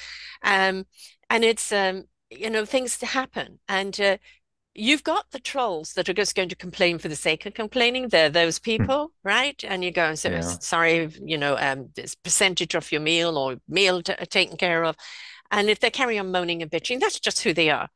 um, 0.44 0.86
and 1.30 1.44
it's 1.46 1.72
um, 1.72 2.06
you 2.30 2.50
know, 2.50 2.66
things 2.66 2.98
to 3.00 3.06
happen. 3.08 3.60
And 3.70 4.00
uh, 4.02 4.18
you've 4.80 5.04
got 5.04 5.26
the 5.32 5.40
trolls 5.40 5.94
that 5.94 6.10
are 6.10 6.14
just 6.14 6.36
going 6.36 6.50
to 6.50 6.56
complain 6.56 6.98
for 7.00 7.10
the 7.10 7.16
sake 7.16 7.46
of 7.46 7.54
complaining. 7.54 8.08
They're 8.08 8.30
those 8.30 8.60
people, 8.60 9.12
right? 9.24 9.62
And 9.68 9.84
you 9.84 9.92
go, 9.92 10.16
so 10.16 10.30
Yeah. 10.32 10.58
sorry, 10.62 11.10
you 11.24 11.38
know, 11.38 11.58
um, 11.58 11.90
this 11.96 12.16
percentage 12.16 12.76
of 12.76 12.92
your 12.92 13.02
meal 13.02 13.38
or 13.38 13.58
meal 13.68 14.02
t 14.02 14.14
taken 14.30 14.58
care 14.58 14.84
of. 14.86 14.96
And 15.52 15.70
if 15.70 15.80
they 15.80 15.90
carry 15.92 16.18
on 16.20 16.32
moaning 16.32 16.62
and 16.62 16.72
bitching, 16.72 17.00
that's 17.00 17.20
just 17.20 17.44
who 17.44 17.54
they 17.54 17.70
are. 17.70 17.90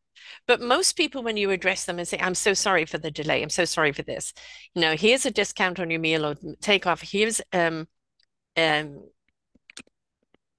But 0.47 0.61
most 0.61 0.97
people, 0.97 1.23
when 1.23 1.37
you 1.37 1.51
address 1.51 1.85
them 1.85 1.99
and 1.99 2.07
say, 2.07 2.17
I'm 2.19 2.35
so 2.35 2.53
sorry 2.53 2.85
for 2.85 2.97
the 2.97 3.11
delay, 3.11 3.41
I'm 3.43 3.49
so 3.49 3.65
sorry 3.65 3.91
for 3.93 4.03
this, 4.03 4.33
you 4.75 4.81
know, 4.81 4.95
here's 4.95 5.25
a 5.25 5.31
discount 5.31 5.79
on 5.79 5.89
your 5.89 5.99
meal 5.99 6.25
or 6.25 6.35
take 6.61 6.87
off, 6.87 7.01
here's 7.01 7.41
um, 7.53 7.87
um, 8.57 9.03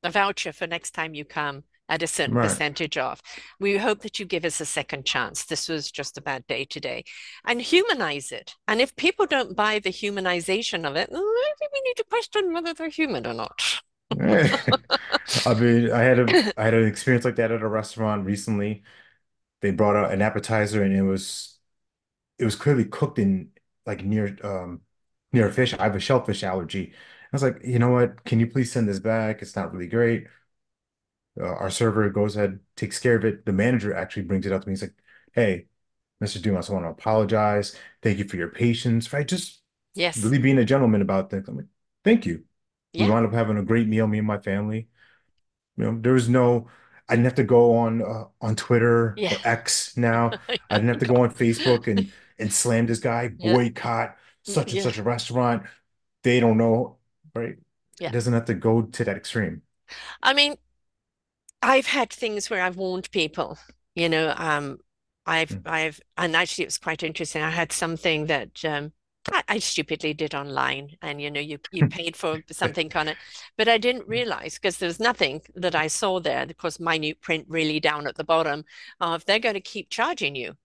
a 0.03 0.11
voucher 0.11 0.53
for 0.53 0.67
next 0.67 0.93
time 0.93 1.15
you 1.15 1.25
come 1.25 1.65
at 1.89 2.03
a 2.03 2.07
certain 2.07 2.37
Right. 2.37 2.39
percentage 2.39 2.97
off. 2.97 3.21
We 3.61 3.77
hope 3.77 4.01
that 4.01 4.19
you 4.19 4.27
give 4.27 4.45
us 4.45 4.61
a 4.61 4.67
second 4.67 5.05
chance. 5.07 5.45
This 5.45 5.69
was 5.69 5.91
just 5.91 6.19
a 6.19 6.23
bad 6.23 6.47
day 6.47 6.65
today. 6.65 7.05
And 7.45 7.61
humanize 7.61 8.33
it. 8.33 8.55
And 8.69 8.81
if 8.81 8.97
people 8.97 9.27
don't 9.27 9.57
buy 9.57 9.79
the 9.79 9.91
humanization 9.91 10.89
of 10.89 10.97
it, 10.97 11.11
maybe 11.11 11.69
we 11.73 11.81
need 11.83 11.97
to 11.97 12.05
question 12.05 12.53
whether 12.53 12.75
they're 12.75 12.89
human 12.89 13.27
or 13.27 13.35
not. 13.35 13.81
I 15.47 15.55
mean, 15.55 15.91
I 15.93 16.03
had 16.03 16.19
a 16.19 16.39
I 16.57 16.65
had 16.65 16.75
an 16.75 16.87
experience 16.87 17.25
like 17.25 17.37
that 17.37 17.51
at 17.53 17.63
a 17.63 17.69
restaurant 17.69 18.25
recently. 18.27 18.85
They 19.63 19.71
brought 19.73 19.97
out 19.97 20.13
an 20.13 20.23
appetizer 20.23 20.83
and 20.83 20.95
it 20.97 21.03
was 21.03 21.59
it 22.39 22.45
was 22.47 22.57
clearly 22.57 22.85
cooked 22.87 23.19
in 23.19 23.53
like 23.87 24.05
near 24.05 24.37
um 24.45 24.83
near 25.33 25.49
a 25.49 25.53
fish. 25.53 25.75
I 25.75 25.85
have 25.85 25.97
a 25.97 26.01
shellfish 26.01 26.45
allergy. 26.45 26.95
I 26.95 27.29
was 27.33 27.43
like, 27.43 27.61
you 27.65 27.79
know 27.81 27.91
what? 27.91 28.25
Can 28.25 28.41
you 28.41 28.47
please 28.49 28.73
send 28.73 28.89
this 28.89 29.01
back? 29.01 29.43
It's 29.43 29.57
not 29.57 29.73
really 29.73 29.89
great. 29.89 30.29
Uh, 31.41 31.45
our 31.47 31.71
server 31.71 32.09
goes 32.11 32.37
ahead, 32.37 32.61
takes 32.77 32.99
care 33.01 33.17
of 33.17 33.25
it. 33.25 33.45
The 33.47 33.53
manager 33.53 33.95
actually 33.95 34.23
brings 34.23 34.47
it 34.47 34.53
up 34.53 34.63
to 34.63 34.69
me. 34.69 34.73
He's 34.73 34.83
like, 34.83 34.95
hey, 35.33 35.67
Mr. 36.21 36.39
Dumas, 36.39 36.71
I 36.71 36.75
want 36.75 36.85
to 36.87 36.91
apologize. 36.91 37.77
Thank 38.03 38.19
you 38.19 38.25
for 38.29 38.37
your 38.37 38.49
patience, 38.49 39.13
right? 39.13 39.27
Just 39.27 39.63
Yes. 39.95 40.21
really 40.23 40.39
being 40.39 40.59
a 40.59 40.65
gentleman 40.65 41.03
about 41.03 41.31
things. 41.31 41.49
I'm 41.49 41.57
like, 41.57 41.67
thank 42.05 42.27
you. 42.27 42.45
We 42.99 43.05
Yeah. 43.05 43.07
wound 43.07 43.27
up 43.27 43.33
having 43.33 43.59
a 43.59 43.65
great 43.65 43.89
meal, 43.89 44.07
me 44.07 44.19
and 44.19 44.27
my 44.27 44.39
family. 44.39 44.89
You 45.77 45.85
know, 45.85 45.99
there 46.01 46.13
was 46.15 46.29
no, 46.29 46.69
I 47.09 47.15
didn't 47.17 47.25
have 47.27 47.35
to 47.37 47.45
go 47.45 47.77
on 47.77 48.03
uh, 48.03 48.25
on 48.41 48.57
Twitter 48.57 49.23
Yeah. 49.23 49.31
or 49.31 49.41
X 49.45 49.97
now. 49.97 50.37
I 50.71 50.77
didn't 50.79 50.89
have 50.89 50.99
to 51.01 51.07
go 51.07 51.23
on 51.23 51.31
Facebook 51.31 51.89
and 51.91 52.11
and 52.39 52.53
slam 52.53 52.87
this 52.87 52.99
guy, 53.01 53.29
Yeah. 53.39 53.59
boycott 53.59 54.17
such 54.43 54.73
and 54.73 54.81
Yeah. 54.81 54.83
such 54.83 54.99
a 54.99 55.03
restaurant. 55.03 55.65
They 56.23 56.41
don't 56.41 56.59
know, 56.59 56.99
right? 57.35 57.57
It 57.59 57.61
Yeah. 57.99 58.13
doesn't 58.13 58.33
have 58.33 58.47
to 58.47 58.55
go 58.55 58.83
to 58.83 59.05
that 59.05 59.17
extreme. 59.17 59.63
I 60.23 60.33
mean, 60.35 60.57
I've 61.65 61.87
had 61.87 62.13
things 62.13 62.51
where 62.51 62.63
I've 62.63 62.77
warned 62.77 63.11
people, 63.11 63.59
you 63.95 64.09
know, 64.09 64.35
um, 64.37 64.79
I've, 65.27 65.57
Mm, 65.57 65.63
I've, 65.67 66.01
and 66.17 66.37
actually 66.37 66.65
it 66.65 66.69
was 66.69 66.79
quite 66.79 67.03
interesting. 67.03 67.43
I 67.43 67.51
had 67.51 67.73
something 67.73 68.27
that, 68.27 68.65
um, 68.65 68.93
I, 69.33 69.43
I 69.49 69.59
stupidly 69.59 70.13
did 70.15 70.35
online 70.35 70.97
and 71.01 71.21
you 71.21 71.31
know 71.31 71.41
you 71.41 71.59
you 71.71 71.85
paid 71.89 72.15
for 72.15 72.43
something 72.51 72.93
on 72.95 73.09
it 73.09 73.17
but 73.57 73.69
I 73.69 73.79
didn't 73.79 74.07
realize 74.07 74.55
because 74.57 74.77
there 74.79 74.87
was 74.87 75.01
nothing 75.01 75.41
that 75.55 75.75
I 75.75 75.87
saw 75.87 76.21
there 76.21 76.47
because 76.47 76.79
minute 76.79 77.23
print 77.23 77.47
really 77.49 77.81
down 77.81 78.07
at 78.07 78.17
the 78.17 78.25
bottom 78.25 78.65
of 79.01 79.25
they're 79.25 79.39
going 79.39 79.55
to 79.55 79.61
keep 79.63 79.89
charging 79.89 80.35
you 80.37 80.57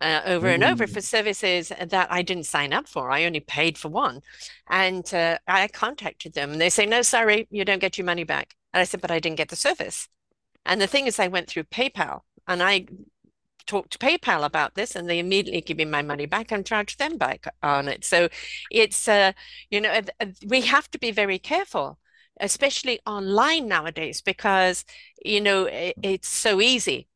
uh, 0.00 0.22
over 0.26 0.48
and 0.48 0.64
over 0.64 0.86
for 0.86 1.00
services 1.00 1.72
that 1.88 2.12
I 2.12 2.22
didn't 2.22 2.46
sign 2.46 2.72
up 2.72 2.88
for. 2.88 3.10
I 3.10 3.24
only 3.24 3.40
paid 3.40 3.76
for 3.78 3.88
one. 3.88 4.22
And 4.68 5.12
uh, 5.14 5.38
I 5.46 5.68
contacted 5.68 6.34
them 6.34 6.52
and 6.52 6.60
they 6.60 6.70
say, 6.70 6.86
no, 6.86 7.02
sorry, 7.02 7.48
you 7.50 7.64
don't 7.64 7.80
get 7.80 7.98
your 7.98 8.04
money 8.04 8.24
back. 8.24 8.54
And 8.72 8.80
I 8.80 8.84
said, 8.84 9.00
but 9.00 9.10
I 9.10 9.20
didn't 9.20 9.38
get 9.38 9.48
the 9.48 9.56
service. 9.56 10.08
And 10.68 10.80
the 10.80 10.86
thing 10.86 11.06
is, 11.06 11.18
I 11.18 11.28
went 11.28 11.48
through 11.48 11.64
PayPal 11.64 12.20
and 12.46 12.62
I 12.62 12.86
talked 13.66 13.92
to 13.92 13.98
PayPal 13.98 14.44
about 14.44 14.74
this 14.74 14.94
and 14.94 15.08
they 15.08 15.18
immediately 15.18 15.60
give 15.60 15.76
me 15.76 15.84
my 15.84 16.02
money 16.02 16.26
back 16.26 16.52
and 16.52 16.64
charge 16.64 16.96
them 16.96 17.18
back 17.18 17.46
on 17.62 17.88
it. 17.88 18.04
So 18.04 18.28
it's, 18.70 19.08
uh, 19.08 19.32
you 19.70 19.80
know, 19.80 20.00
we 20.46 20.62
have 20.62 20.90
to 20.92 20.98
be 20.98 21.10
very 21.10 21.38
careful, 21.38 21.98
especially 22.40 23.00
online 23.06 23.68
nowadays, 23.68 24.22
because, 24.22 24.84
you 25.24 25.40
know, 25.40 25.64
it, 25.64 25.96
it's 26.02 26.28
so 26.28 26.60
easy 26.60 27.08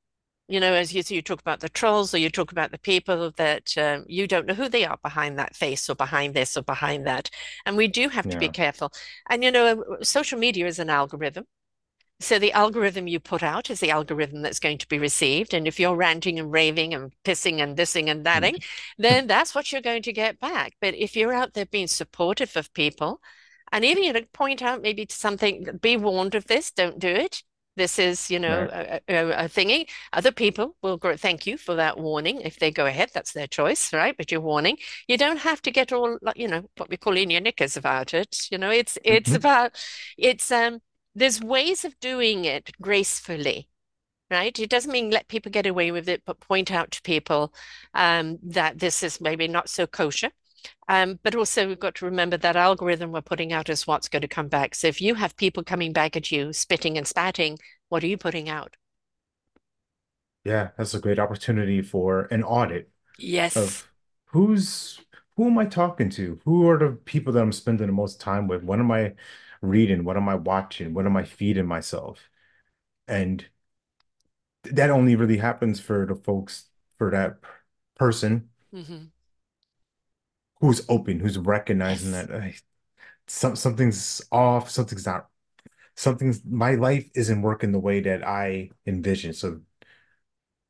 you 0.49 0.61
know, 0.61 0.75
as 0.75 0.93
you, 0.93 1.03
you 1.09 1.23
talk 1.23 1.41
about 1.41 1.61
the 1.61 1.69
trolls 1.71 2.13
or 2.13 2.19
you 2.19 2.29
talk 2.29 2.53
about 2.53 2.73
the 2.73 2.79
people 2.79 3.31
that 3.39 3.77
um, 3.79 4.05
you 4.07 4.27
don't 4.27 4.45
know 4.47 4.55
who 4.55 4.69
they 4.69 4.85
are 4.85 4.99
behind 5.03 5.39
that 5.39 5.57
face 5.57 5.89
or 5.89 5.95
behind 5.95 6.35
this 6.35 6.57
or 6.59 6.63
behind 6.63 7.07
that. 7.07 7.31
And 7.65 7.77
we 7.77 7.89
do 7.89 8.11
have 8.11 8.29
to 8.29 8.37
be 8.37 8.51
careful. 8.51 8.93
And, 9.31 9.43
you 9.43 9.51
know, 9.51 9.83
social 10.03 10.39
media 10.39 10.67
is 10.67 10.79
an 10.79 10.91
algorithm. 10.91 11.47
So 12.23 12.39
the 12.39 12.53
algorithm 12.53 13.07
you 13.09 13.21
put 13.21 13.43
out 13.43 13.71
is 13.71 13.81
the 13.81 13.91
algorithm 13.91 14.43
that's 14.43 14.61
going 14.61 14.79
to 14.79 14.89
be 14.89 14.99
received. 14.99 15.53
And 15.55 15.67
if 15.69 15.79
you're 15.81 15.97
ranting 15.97 16.39
and 16.39 16.51
raving 16.53 16.95
and 16.95 17.13
pissing 17.25 17.61
and 17.61 17.77
thising 17.77 18.09
and 18.11 18.25
thatting, 18.25 18.63
then 18.99 19.27
that's 19.27 19.55
what 19.55 19.73
you're 19.73 19.83
going 19.83 20.03
to 20.03 20.13
get 20.13 20.41
back. 20.41 20.75
But 20.81 20.95
if 20.95 21.17
you're 21.17 21.33
out 21.35 21.55
there 21.55 21.67
being 21.67 21.87
supportive 21.89 22.57
of 22.57 22.73
people, 22.75 23.21
and 23.71 23.85
even 23.85 24.05
you 24.05 24.13
know, 24.13 24.23
point 24.33 24.63
out 24.63 24.83
maybe 24.83 25.07
to 25.07 25.15
something, 25.15 25.79
be 25.81 25.97
warned 25.97 26.35
of 26.35 26.47
this, 26.47 26.71
don't 26.71 26.99
do 26.99 27.09
it. 27.09 27.43
This 27.75 27.99
is, 27.99 28.31
you 28.31 28.39
know, 28.39 28.69
right. 28.69 28.71
a, 28.71 29.01
a, 29.09 29.31
a 29.45 29.49
thingy. 29.49 29.89
Other 30.13 30.31
people 30.31 30.77
will 30.83 30.99
go, 30.99 31.17
thank 31.17 31.47
you 31.47 31.57
for 31.57 31.75
that 31.77 31.99
warning. 31.99 32.43
If 32.43 32.59
they 32.59 32.71
go 32.71 32.85
ahead, 32.85 33.11
that's 33.15 33.33
their 33.33 33.47
choice, 33.47 33.95
right? 33.95 34.15
But 34.15 34.31
you're 34.31 34.43
warning. 34.43 34.77
You 35.09 35.17
don't 35.17 35.39
have 35.39 35.63
to 35.63 35.71
get 35.71 35.91
all, 35.91 36.19
like, 36.21 36.37
you 36.37 36.49
know, 36.49 36.69
what 36.77 36.91
we 36.91 36.99
call 36.99 37.17
in 37.17 37.31
your 37.31 37.41
knickers 37.41 37.79
about 37.79 38.13
it. 38.13 38.47
You 38.51 38.59
know, 38.59 38.71
it's 38.71 38.99
it's 39.05 39.33
Mhm. 39.33 39.35
about 39.35 39.73
it's 40.19 40.51
um 40.53 40.81
there's 41.15 41.41
ways 41.41 41.85
of 41.85 41.99
doing 42.01 42.45
it 42.45 42.71
gracefully, 42.81 43.69
right? 44.31 44.59
It 44.59 44.71
doesn't 44.71 44.93
mean 44.93 45.11
let 45.11 45.29
people 45.29 45.53
get 45.53 45.67
away 45.67 45.93
with 45.93 46.09
it, 46.09 46.23
but 46.27 46.41
point 46.41 46.71
out 46.73 46.91
to 46.93 47.03
people 47.03 47.55
um, 47.95 48.39
that 48.45 48.79
this 48.81 49.03
is 49.03 49.21
maybe 49.21 49.49
not 49.49 49.69
so 49.71 49.87
kosher. 49.87 50.31
Um, 50.89 51.21
but 51.23 51.35
also, 51.37 51.69
we've 51.69 51.81
got 51.81 51.97
to 51.97 52.07
remember 52.07 52.37
that 52.39 52.57
algorithm 52.57 53.13
we're 53.13 53.23
putting 53.23 53.53
out 53.53 53.71
is 53.71 53.87
what's 53.87 54.09
going 54.09 54.23
to 54.23 54.29
come 54.29 54.49
back. 54.49 54.75
So 54.75 54.89
if 54.89 55.01
you 55.03 55.15
have 55.17 55.37
people 55.37 55.65
coming 55.65 55.93
back 55.93 56.17
at 56.17 56.33
you, 56.33 56.53
spitting 56.53 56.99
and 56.99 57.07
spatting, 57.07 57.59
what 57.89 58.05
are 58.05 58.09
you 58.09 58.19
putting 58.19 58.49
out? 58.49 58.77
Yeah, 60.45 60.71
that's 60.77 60.95
a 60.95 61.01
great 61.01 61.19
opportunity 61.19 61.83
for 61.83 62.23
an 62.27 62.43
audit 62.43 62.91
Yes. 63.19 63.57
of 63.57 63.91
who's 64.27 65.05
who 65.37 65.47
am 65.49 65.59
I 65.59 65.67
talking 65.67 66.11
to? 66.11 66.41
Who 66.45 66.69
are 66.71 66.79
the 66.79 66.93
people 66.97 67.33
that 67.35 67.43
I'm 67.43 67.53
spending 67.53 67.87
the 67.89 67.93
most 67.95 68.21
time 68.21 68.49
with? 68.49 68.63
What 68.65 68.81
am 68.81 68.91
I 68.93 69.15
reading? 69.63 70.05
What 70.05 70.17
am 70.19 70.29
I 70.29 70.37
watching? 70.37 70.95
What 70.95 71.07
am 71.07 71.17
I 71.17 71.25
feeding 71.25 71.67
myself? 71.67 72.31
And 73.09 73.47
that 74.65 74.91
only 74.91 75.17
really 75.17 75.39
happens 75.39 75.81
for 75.81 76.07
the 76.07 76.15
folks 76.15 76.67
for 76.99 77.11
that 77.11 77.37
person 77.99 78.49
hmm 78.73 79.13
who's 80.61 80.85
open, 80.89 81.21
who's 81.21 81.39
recognizing 81.39 82.13
Yes. 82.13 82.29
that 82.29 82.31
some 83.29 83.57
something's 83.57 84.23
off, 84.33 84.71
something's 84.71 85.07
not, 85.07 85.29
something's 85.97 86.43
my 86.45 86.75
life 86.77 87.09
isn't 87.17 87.43
working 87.43 87.73
the 87.73 87.81
way 87.81 88.01
that 88.01 88.27
I 88.27 88.71
envisioned. 88.87 89.37
So 89.37 89.63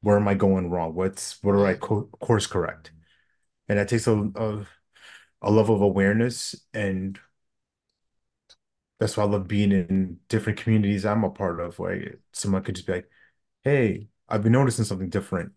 where 0.01 0.17
am 0.17 0.29
I 0.29 0.35
going 0.35 0.71
wrong? 0.71 0.95
What's 0.95 1.43
what 1.43 1.53
do 1.53 1.65
I 1.65 1.75
Mm, 1.75 1.75
co 1.75 2.05
course 2.21 2.47
correct? 2.47 2.93
And 3.69 3.79
that 3.79 3.89
takes 3.89 4.07
a, 4.07 4.15
a 4.37 4.67
a 5.43 5.51
level 5.51 5.75
of 5.77 5.83
awareness, 5.83 6.57
and 6.75 7.19
that's 9.03 9.17
why 9.17 9.25
I 9.25 9.27
love 9.27 9.49
being 9.49 9.73
in 9.73 10.21
different 10.29 10.59
communities 10.61 11.05
I'm 11.07 11.25
a 11.25 11.31
part 11.31 11.61
of, 11.61 11.79
where 11.79 12.17
someone 12.33 12.63
could 12.65 12.77
just 12.77 12.87
be 12.87 12.95
like, 12.95 13.11
"Hey, 13.65 14.09
I've 14.29 14.43
been 14.45 14.53
noticing 14.53 14.85
something 14.87 15.11
different," 15.11 15.53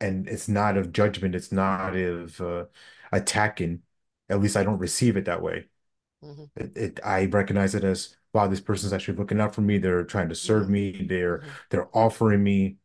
and 0.00 0.28
it's 0.28 0.48
not 0.48 0.76
of 0.76 0.92
judgment, 0.92 1.34
it's 1.34 1.52
not 1.52 1.96
of 1.96 2.40
uh, 2.40 2.64
attacking. 3.12 3.82
At 4.28 4.40
least 4.40 4.56
I 4.56 4.62
don't 4.64 4.78
receive 4.78 5.16
it 5.16 5.24
that 5.26 5.42
way. 5.42 5.66
hmm 6.22 6.48
It, 6.56 6.76
it 6.76 7.00
I 7.04 7.26
recognize 7.26 7.74
it 7.76 7.84
as, 7.84 8.16
wow, 8.34 8.48
this 8.48 8.60
person's 8.60 8.92
actually 8.94 9.18
looking 9.18 9.40
out 9.40 9.54
for 9.54 9.62
me. 9.62 9.78
They're 9.78 10.04
trying 10.04 10.28
to 10.30 10.36
serve 10.36 10.68
hmm 10.68 10.70
me. 10.70 11.04
They're 11.08 11.42
hmm 11.42 11.58
they're 11.70 11.88
offering 11.96 12.42
me 12.44 12.78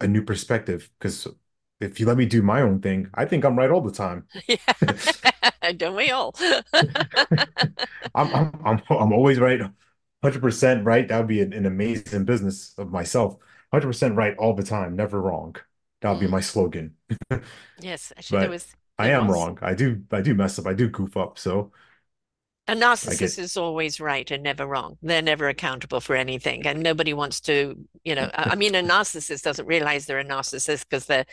a 0.00 0.08
new 0.08 0.22
perspective. 0.24 0.90
Because 0.98 1.28
if 1.80 2.00
you 2.00 2.06
let 2.06 2.18
me 2.18 2.26
do 2.26 2.42
my 2.42 2.62
own 2.62 2.80
thing, 2.82 3.10
I 3.14 3.24
think 3.26 3.44
I'm 3.44 3.58
right 3.58 3.70
all 3.70 3.82
the 3.82 3.92
time. 3.92 4.28
Yeah. 4.48 4.58
Don't 5.72 5.96
we 5.96 6.10
all? 6.10 6.34
I'm 8.14 8.34
I'm 8.34 8.60
I'm 8.64 8.82
I'm 8.90 9.12
always 9.12 9.38
right, 9.38 9.60
100% 9.60 10.84
right. 10.84 11.06
That 11.08 11.18
would 11.18 11.28
be 11.28 11.40
an, 11.42 11.52
an 11.52 11.66
amazing 11.66 12.24
business 12.24 12.74
of 12.78 12.90
myself. 12.90 13.34
100% 13.34 14.16
right 14.16 14.36
all 14.38 14.54
the 14.54 14.62
time, 14.62 14.96
never 14.96 15.20
wrong. 15.20 15.56
That 16.00 16.10
would 16.10 16.20
be 16.20 16.28
my 16.28 16.40
slogan. 16.40 16.96
yes. 17.78 18.12
Actually, 18.16 18.38
there 18.38 18.50
But 18.50 18.50
was, 18.50 18.74
I 18.98 19.08
am 19.10 19.28
was. 19.28 19.30
wrong. 19.30 19.58
I 19.62 19.74
do 19.74 20.04
I 20.12 20.20
do 20.22 20.34
mess 20.34 20.58
up. 20.58 20.66
I 20.66 20.74
do 20.74 20.88
goof 20.88 21.16
up. 21.16 21.38
So 21.38 21.72
A 22.68 22.74
narcissist 22.74 23.36
get 23.36 23.44
is 23.44 23.56
always 23.56 23.98
right 23.98 24.30
and 24.30 24.42
never 24.42 24.66
wrong. 24.66 24.98
They're 25.00 25.22
never 25.22 25.48
accountable 25.48 26.00
for 26.00 26.14
anything, 26.14 26.66
and 26.66 26.82
nobody 26.82 27.14
wants 27.14 27.40
to, 27.42 27.74
you 28.04 28.14
know. 28.14 28.30
I 28.34 28.56
mean, 28.56 28.74
a 28.74 28.82
narcissist 28.82 29.42
doesn't 29.42 29.64
realize 29.64 30.04
they're 30.04 30.18
a 30.18 30.24
narcissist 30.24 30.84
because 30.88 31.06
they're, 31.06 31.24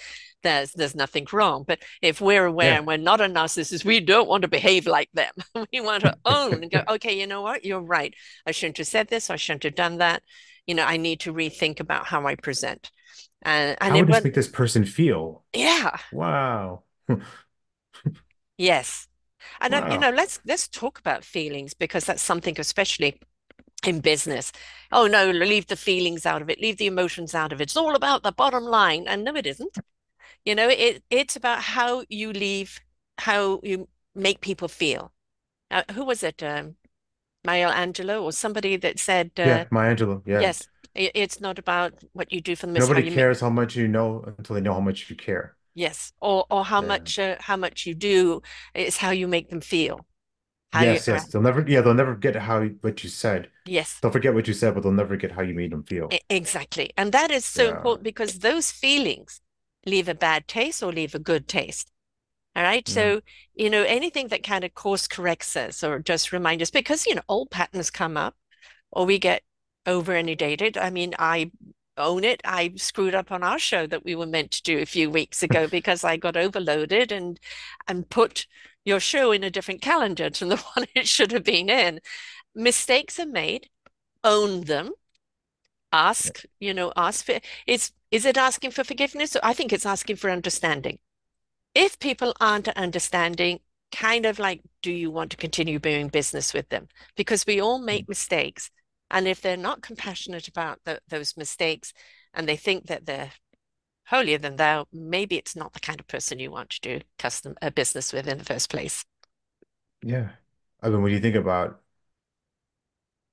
there's 0.44 0.72
there's 0.72 0.96
nothing 0.96 1.28
wrong. 1.34 1.66
But 1.68 1.80
if 2.02 2.22
we're 2.22 2.46
aware 2.46 2.72
yeah. 2.72 2.78
and 2.78 2.88
we're 2.88 2.96
not 2.96 3.20
a 3.20 3.26
narcissist, 3.26 3.84
we 3.84 4.00
don't 4.00 4.30
want 4.30 4.44
to 4.44 4.48
behave 4.48 4.88
like 4.88 5.10
them. 5.14 5.34
We 5.74 5.82
want 5.82 6.04
to 6.04 6.16
own 6.24 6.54
and 6.64 6.72
go, 6.72 6.84
okay, 6.88 7.20
you 7.20 7.28
know 7.28 7.42
what? 7.42 7.66
You're 7.66 7.82
right. 7.82 8.14
I 8.46 8.52
shouldn't 8.52 8.78
have 8.78 8.88
said 8.88 9.10
this. 9.10 9.30
I 9.30 9.36
shouldn't 9.36 9.64
have 9.64 9.76
done 9.76 9.98
that. 9.98 10.24
You 10.68 10.76
know, 10.76 10.86
I 10.86 10.96
need 10.96 11.20
to 11.22 11.34
rethink 11.34 11.82
about 11.82 12.06
how 12.06 12.26
I 12.28 12.36
present. 12.36 12.92
And 13.42 13.78
and 13.82 13.94
How 13.94 14.00
would 14.00 14.08
this 14.08 14.24
make 14.24 14.34
this 14.36 14.48
person 14.48 14.86
feel? 14.86 15.44
yeah, 15.54 15.98
Wow. 16.14 16.84
yes. 18.58 19.08
And 19.62 19.74
uh, 19.74 19.84
you 19.88 19.98
know, 19.98 20.10
let's 20.12 20.40
let's 20.46 20.68
talk 20.68 21.00
about 21.00 21.24
feelings 21.24 21.74
because 21.74 22.06
that's 22.06 22.22
something 22.22 22.60
especially 22.60 23.20
in 23.86 24.02
business. 24.02 24.52
Oh 24.92 25.08
no, 25.08 25.32
leave 25.32 25.68
the 25.68 25.76
feelings 25.76 26.26
out 26.26 26.42
of 26.42 26.50
it, 26.50 26.62
leave 26.62 26.78
the 26.78 26.88
emotions 26.88 27.36
out 27.36 27.54
of 27.54 27.62
it. 27.62 27.66
It's 27.66 27.78
all 27.78 27.96
about 27.96 28.24
the 28.24 28.32
bottom 28.32 28.64
line. 28.66 29.06
And 29.08 29.24
no, 29.24 29.36
it 29.36 29.48
isn't. 29.48 29.78
You 30.46 30.56
know, 30.56 30.70
it 30.70 31.04
it's 31.10 31.36
about 31.36 31.62
how 31.64 32.06
you 32.10 32.34
leave, 32.34 32.80
how 33.20 33.60
you 33.64 33.90
make 34.16 34.42
people 34.42 34.68
feel. 34.68 35.14
Uh, 35.72 35.84
who 35.94 36.06
was 36.06 36.24
it? 36.24 36.44
Um, 36.44 36.76
Maya 37.46 37.72
Angelou 37.72 38.24
or 38.24 38.32
somebody 38.32 38.78
that 38.78 39.00
said, 39.00 39.32
uh, 39.40 39.44
Yeah, 39.44 39.66
Maya 39.72 39.96
Angelou. 39.96 40.22
Yeah. 40.26 40.42
yes, 40.42 40.68
it, 40.96 41.12
it's 41.16 41.40
not 41.42 41.60
about 41.60 41.94
what 42.14 42.32
you 42.34 42.42
do 42.42 42.56
for 42.56 42.68
them, 42.68 42.78
it's 42.78 42.88
how 42.88 42.98
Nobody 42.98 43.02
you 43.02 43.12
make, 43.12 43.16
cares 43.16 43.40
how 43.42 43.50
much 43.50 43.76
you 43.76 43.88
know 43.88 44.24
until 44.38 44.54
they 44.56 44.62
know 44.62 44.74
how 44.74 44.80
much 44.82 45.10
you 45.10 45.16
care. 45.16 45.56
Yes, 45.76 46.14
or 46.22 46.46
or 46.52 46.66
how 46.66 46.82
Yeah. 46.82 46.88
much 46.88 47.20
uh, 47.20 47.38
how 47.42 47.58
much 47.58 47.86
you 47.86 47.96
do. 47.96 48.42
is 48.76 48.98
how 48.98 49.12
you 49.12 49.28
make 49.28 49.50
them 49.50 49.62
feel. 49.62 50.08
How 50.74 50.84
you, 50.84 51.00
Yes, 51.00 51.08
uh, 51.12 51.22
yes. 51.22 51.26
They'll 51.28 51.42
never, 51.42 51.62
yeah, 51.68 51.82
they'll 51.82 51.94
never 51.94 52.16
get 52.16 52.36
how 52.36 52.64
what 52.82 53.04
you 53.04 53.10
said. 53.10 53.50
yes, 53.66 54.02
They'll 54.02 54.12
forget 54.12 54.34
what 54.34 54.48
you 54.48 54.54
said, 54.54 54.74
but 54.76 54.84
they'll 54.84 54.92
never 54.92 55.16
get 55.18 55.32
how 55.32 55.42
you 55.42 55.54
made 55.54 55.72
them 55.72 55.84
feel. 55.84 56.20
exactly. 56.30 56.92
And 56.98 57.12
that 57.12 57.32
is 57.32 57.46
so 57.46 57.70
Yeah. 57.70 57.70
important 57.70 58.04
because 58.04 58.40
those 58.40 58.72
feelings 58.72 59.42
leave 59.86 60.08
a 60.08 60.16
bad 60.16 60.48
taste 60.48 60.84
or 60.84 60.92
leave 60.92 61.16
a 61.16 61.20
good 61.20 61.48
taste. 61.48 61.92
All 62.56 62.64
right. 62.64 62.88
Yeah. 62.88 63.12
So, 63.12 63.22
you 63.56 63.70
know, 63.70 63.84
anything 63.84 64.30
that 64.30 64.44
kind 64.44 64.64
of 64.64 64.74
course 64.74 65.08
corrects 65.08 65.56
us 65.58 65.84
or 65.84 66.00
just 66.00 66.32
remind 66.34 66.62
us, 66.62 66.72
because, 66.72 67.06
you 67.06 67.16
know, 67.16 67.24
old 67.30 67.52
patterns 67.52 67.92
come 67.92 68.18
up 68.18 68.36
or 68.92 69.06
we 69.06 69.20
get 69.20 69.44
over 69.86 70.16
inundated. 70.16 70.78
I 70.78 70.90
mean, 70.92 71.16
I 71.20 71.52
own 71.98 72.24
it. 72.24 72.42
I 72.46 72.74
screwed 72.76 73.16
up 73.16 73.32
on 73.32 73.44
our 73.44 73.60
show 73.60 73.88
that 73.88 74.06
we 74.06 74.16
were 74.16 74.26
meant 74.26 74.52
to 74.52 74.64
do 74.64 74.80
a 74.80 74.86
few 74.86 75.10
weeks 75.10 75.44
ago 75.44 75.68
because 75.68 76.04
I 76.04 76.18
got 76.18 76.38
overloaded 76.38 77.12
and 77.12 77.40
and 77.88 78.10
put 78.10 78.48
your 78.86 79.00
show 79.00 79.32
in 79.32 79.44
a 79.44 79.52
different 79.52 79.82
calendar 79.82 80.30
to 80.30 80.46
the 80.46 80.58
one 80.76 80.88
it 80.96 81.08
should 81.08 81.32
have 81.32 81.44
been 81.44 81.70
in. 81.70 82.00
Mistakes 82.56 83.20
are 83.20 83.26
made, 83.26 83.70
own 84.24 84.62
them, 84.62 84.92
ask, 85.92 86.44
you 86.60 86.74
know, 86.74 86.94
ask 86.96 87.26
for 87.26 87.40
is 87.68 87.92
is 88.12 88.26
it 88.26 88.38
asking 88.38 88.72
for 88.72 88.84
forgiveness? 88.84 89.36
I 89.44 89.54
think 89.54 89.74
it's 89.74 89.86
asking 89.86 90.18
for 90.18 90.30
understanding 90.30 91.00
if 91.76 92.00
people 92.00 92.34
aren't 92.40 92.70
understanding, 92.70 93.60
kind 93.92 94.26
of 94.26 94.40
like, 94.40 94.62
do 94.82 94.92
you 94.92 95.12
want 95.12 95.32
to 95.32 95.38
continue 95.38 95.78
doing 95.78 96.08
business 96.08 96.54
with 96.54 96.70
them? 96.70 96.88
Because 97.16 97.46
we 97.46 97.60
all 97.60 97.80
hmm. 97.80 97.86
make 97.86 98.10
mistakes. 98.10 98.72
And 99.12 99.28
if 99.28 99.42
they're 99.42 99.58
not 99.58 99.82
compassionate 99.82 100.48
about 100.48 100.82
the, 100.86 101.02
those 101.08 101.38
mistakes 101.38 101.94
and 102.34 102.48
they 102.48 102.58
think 102.58 102.88
that 102.88 103.06
they're 103.06 103.32
holier 104.08 104.38
than 104.40 104.58
thou, 104.58 104.88
maybe 104.94 105.38
it's 105.38 105.56
not 105.56 105.74
the 105.74 105.80
kind 105.82 106.00
of 106.00 106.08
person 106.08 106.40
you 106.40 106.52
want 106.52 106.72
to 106.72 106.82
do 106.82 107.02
custom 107.20 107.56
a 107.62 107.72
business 107.72 108.14
with 108.14 108.28
in 108.28 108.40
the 108.40 108.46
first 108.46 108.70
place. 108.70 109.06
Yeah. 110.04 110.32
I 110.82 110.90
mean, 110.90 111.02
when 111.02 111.12
you 111.14 111.20
think 111.20 111.36
about 111.36 111.82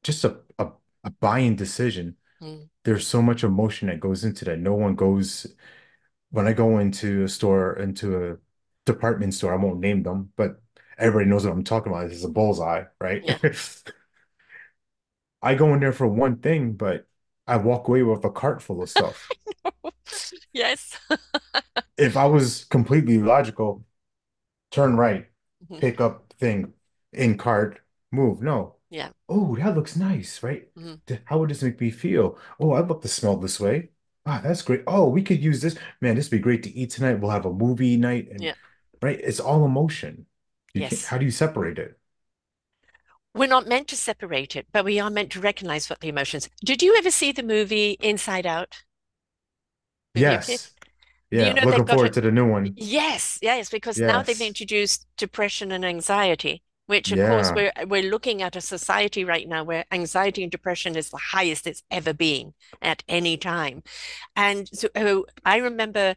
just 0.02 0.24
a, 0.24 0.38
a, 0.58 0.68
a 1.04 1.10
buying 1.10 1.56
decision, 1.56 2.16
Mm, 2.40 2.68
there's 2.84 3.06
so 3.06 3.22
much 3.22 3.44
emotion 3.44 3.88
that 3.88 4.00
goes 4.00 4.24
into 4.24 4.44
that. 4.46 4.58
No 4.60 4.74
one 4.74 4.94
goes, 4.96 5.46
when 6.30 6.48
I 6.48 6.52
go 6.52 6.78
into 6.78 7.24
a 7.24 7.28
store, 7.28 7.78
into 7.78 8.32
a 8.32 8.36
department 8.86 9.34
store, 9.34 9.54
I 9.54 9.62
won't 9.64 9.80
name 9.80 10.02
them, 10.04 10.32
but 10.36 10.62
everybody 10.98 11.30
knows 11.30 11.46
what 11.46 11.52
I'm 11.54 11.64
talking 11.64 11.92
about. 11.92 12.10
It's 12.12 12.24
a 12.24 12.28
bullseye, 12.28 12.84
right? 13.00 13.22
yeah. 13.22 13.38
I 15.42 15.54
go 15.54 15.74
in 15.74 15.80
there 15.80 15.92
for 15.92 16.06
one 16.06 16.36
thing, 16.38 16.72
but 16.74 17.06
I 17.46 17.56
walk 17.56 17.88
away 17.88 18.02
with 18.02 18.24
a 18.24 18.30
cart 18.30 18.62
full 18.62 18.82
of 18.82 18.90
stuff. 18.90 19.28
Yes. 20.52 20.98
If 21.96 22.16
I 22.16 22.26
was 22.26 22.64
completely 22.64 23.18
logical, 23.18 23.84
turn 24.70 24.96
right, 24.96 25.28
Mhm. 25.70 25.80
pick 25.80 26.00
up 26.00 26.32
thing 26.38 26.74
in 27.12 27.38
cart, 27.38 27.80
move. 28.12 28.42
No. 28.42 28.76
Yeah. 28.90 29.10
Oh, 29.28 29.56
that 29.56 29.74
looks 29.76 29.96
nice, 29.96 30.42
right? 30.42 30.68
Mhm. 30.76 31.00
How 31.26 31.38
would 31.38 31.50
this 31.50 31.62
make 31.62 31.80
me 31.80 31.90
feel? 31.90 32.38
Oh, 32.60 32.72
I'd 32.74 32.88
love 32.88 33.02
to 33.02 33.08
smell 33.08 33.36
this 33.36 33.60
way. 33.60 33.90
Ah, 34.26 34.40
that's 34.42 34.62
great. 34.62 34.84
Oh, 34.86 35.08
we 35.08 35.22
could 35.22 35.42
use 35.42 35.60
this. 35.62 35.76
Man, 36.00 36.16
this 36.16 36.26
would 36.30 36.38
be 36.38 36.42
great 36.42 36.62
to 36.64 36.70
eat 36.70 36.90
tonight. 36.90 37.20
We'll 37.20 37.30
have 37.30 37.46
a 37.46 37.52
movie 37.52 37.96
night 37.96 38.28
and 38.30 38.42
Yeah. 38.42 38.54
right, 39.02 39.20
it's 39.20 39.40
all 39.40 39.64
emotion. 39.64 40.26
You 40.74 40.82
Yes. 40.82 41.04
how 41.06 41.18
do 41.18 41.24
you 41.24 41.30
separate 41.30 41.78
it? 41.78 41.98
We're 43.34 43.46
not 43.48 43.66
meant 43.68 43.88
to 43.88 43.96
separate 43.96 44.56
it, 44.56 44.66
but 44.72 44.84
we 44.86 44.98
are 45.00 45.10
meant 45.10 45.32
to 45.32 45.40
recognize 45.40 45.90
what 45.90 46.00
the 46.00 46.08
emotions. 46.08 46.48
Did 46.64 46.82
you 46.82 46.96
ever 46.96 47.10
see 47.10 47.32
the 47.32 47.42
movie 47.42 47.98
Inside 48.00 48.46
Out? 48.46 48.84
Yes. 50.14 50.70
Do 51.38 51.46
you 51.46 51.52
Yeah, 51.52 51.54
know 51.54 51.62
looking 51.62 51.86
forward 51.86 52.12
a 52.12 52.14
to 52.14 52.20
the 52.22 52.32
new 52.32 52.46
one. 52.48 52.76
yes, 52.76 53.38
yes, 53.42 53.70
because 53.70 54.02
now 54.02 54.22
they've 54.22 54.40
introduced 54.40 55.06
depression 55.18 55.72
and 55.72 55.84
anxiety, 55.84 56.62
which 56.86 57.12
of 57.12 57.24
course 57.24 57.52
we're 57.54 57.72
we're 57.86 58.10
looking 58.10 58.42
at 58.42 58.56
a 58.56 58.60
society 58.62 59.24
right 59.24 59.48
now 59.48 59.64
where 59.64 59.84
anxiety 59.92 60.42
and 60.42 60.52
depression 60.52 60.96
is 60.96 61.10
the 61.10 61.18
highest 61.18 61.66
it's 61.66 61.82
ever 61.90 62.14
been 62.14 62.54
at 62.82 63.04
any 63.08 63.36
time. 63.38 63.82
And 64.36 64.68
so 64.72 64.88
oh, 64.96 65.26
I 65.44 65.58
remember 65.58 66.16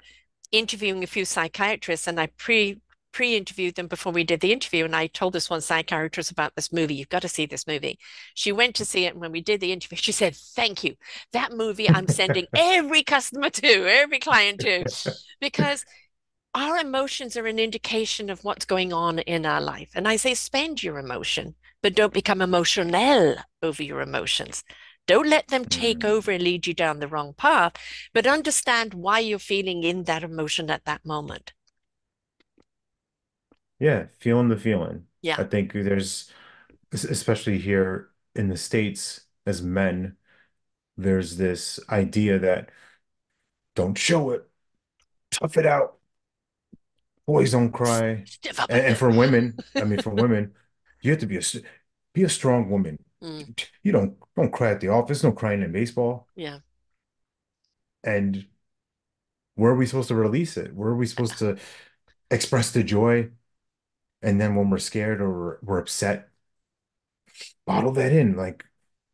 interviewing 0.51 1.03
a 1.03 1.07
few 1.07 1.25
psychiatrists 1.25 2.07
and 2.07 2.19
I 2.19 2.27
pre 2.27 2.81
pre-interviewed 3.15 3.75
them 3.75 3.87
before 3.87 4.11
we 4.11 4.25
did 4.25 4.41
the 4.41 4.51
interview 4.51 4.83
and 4.83 4.93
I 4.93 5.07
told 5.07 5.33
this 5.33 5.49
one 5.49 5.61
psychiatrist 5.61 6.31
about 6.31 6.53
this 6.55 6.73
movie. 6.73 6.95
You've 6.95 7.07
got 7.09 7.21
to 7.21 7.29
see 7.29 7.45
this 7.45 7.65
movie. 7.65 7.97
She 8.33 8.51
went 8.51 8.75
to 8.75 8.85
see 8.85 9.05
it 9.05 9.13
and 9.13 9.21
when 9.21 9.31
we 9.31 9.39
did 9.41 9.61
the 9.61 9.71
interview, 9.71 9.97
she 9.97 10.11
said, 10.11 10.35
Thank 10.35 10.83
you. 10.83 10.95
That 11.31 11.53
movie 11.53 11.89
I'm 11.89 12.09
sending 12.09 12.47
every 12.55 13.03
customer 13.03 13.49
to, 13.49 13.87
every 13.89 14.19
client 14.19 14.59
to, 14.61 14.85
because 15.39 15.85
our 16.53 16.77
emotions 16.77 17.37
are 17.37 17.47
an 17.47 17.59
indication 17.59 18.29
of 18.29 18.43
what's 18.43 18.65
going 18.65 18.91
on 18.91 19.19
in 19.19 19.45
our 19.45 19.61
life. 19.61 19.91
And 19.95 20.07
I 20.07 20.17
say 20.17 20.33
spend 20.33 20.83
your 20.83 20.99
emotion, 20.99 21.55
but 21.81 21.95
don't 21.95 22.13
become 22.13 22.41
emotional 22.41 23.35
over 23.61 23.83
your 23.83 24.01
emotions. 24.01 24.63
Don't 25.07 25.29
let 25.29 25.47
them 25.49 25.65
take 25.65 25.99
Mm. 25.99 26.09
over 26.09 26.31
and 26.31 26.43
lead 26.43 26.67
you 26.67 26.73
down 26.73 26.99
the 26.99 27.07
wrong 27.07 27.33
path, 27.33 27.73
but 28.13 28.27
understand 28.27 28.93
why 28.93 29.19
you're 29.19 29.39
feeling 29.39 29.83
in 29.83 30.03
that 30.05 30.23
emotion 30.23 30.69
at 30.69 30.85
that 30.85 31.05
moment. 31.05 31.53
Yeah, 33.79 34.05
feeling 34.19 34.49
the 34.49 34.57
feeling. 34.57 35.05
Yeah. 35.21 35.35
I 35.39 35.43
think 35.43 35.73
there's, 35.73 36.31
especially 36.91 37.57
here 37.57 38.09
in 38.35 38.47
the 38.49 38.57
States, 38.57 39.21
as 39.45 39.61
men, 39.61 40.17
there's 40.97 41.37
this 41.37 41.79
idea 41.89 42.39
that 42.39 42.69
don't 43.75 43.97
show 43.97 44.31
it, 44.31 44.47
tough 45.31 45.57
it 45.57 45.65
out, 45.65 45.97
boys 47.27 47.51
don't 47.51 47.71
cry. 47.71 48.23
And, 48.69 48.85
and 48.87 48.97
for 48.97 49.09
women, 49.09 49.57
I 49.75 49.83
mean, 49.83 50.01
for 50.01 50.11
women, 50.11 50.53
you 51.01 51.11
have 51.11 51.19
to 51.19 51.25
be 51.25 51.37
a 51.37 51.41
be 52.13 52.23
a 52.23 52.29
strong 52.29 52.69
woman. 52.69 52.97
Mm, 53.21 53.67
You 53.83 53.91
don't 53.91 54.17
don't 54.35 54.53
cry 54.53 54.71
at 54.71 54.79
the 54.79 54.87
office, 54.89 55.23
no 55.23 55.31
crying 55.33 55.61
in 55.61 55.71
baseball. 55.71 56.27
yeah. 56.35 56.59
And 58.03 58.45
where 59.55 59.71
are 59.71 59.75
we 59.75 59.85
supposed 59.85 60.09
to 60.09 60.15
release 60.15 60.57
it? 60.57 60.73
Where 60.73 60.89
are 60.89 60.95
we 60.95 61.07
supposed 61.07 61.39
to 61.39 61.57
express 62.29 62.71
the 62.71 62.83
joy? 62.83 63.31
And 64.21 64.39
then 64.41 64.55
when 64.55 64.69
we're 64.69 64.77
scared 64.79 65.21
or 65.21 65.29
we're, 65.29 65.57
we're 65.61 65.79
upset, 65.79 66.29
bottle 67.65 67.91
that 67.93 68.11
in. 68.11 68.35
Like, 68.35 68.65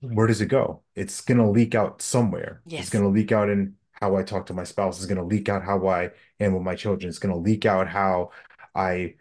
where 0.01 0.27
does 0.27 0.41
it 0.41 0.47
go? 0.47 0.83
It's 0.95 1.21
gonna 1.21 1.49
leak 1.49 1.75
out 1.75 2.01
somewhere. 2.01 2.63
It's 2.77 2.89
gonna 2.89 3.09
leak 3.09 3.31
out 3.31 3.49
in 3.49 3.75
how 3.91 4.15
I 4.15 4.23
talk 4.23 4.47
to 4.47 4.53
my 4.53 4.63
spouse. 4.63 4.97
It's 4.97 5.05
gonna 5.07 5.23
leak 5.25 5.49
out 5.49 5.63
how 5.63 5.87
I 5.87 6.11
am 6.39 6.53
with 6.53 6.63
my 6.63 6.75
children. 6.75 7.09
It's 7.09 7.19
gonna 7.19 7.37
leak 7.37 7.65
out 7.65 7.87
how 7.87 8.31
I 8.75 9.15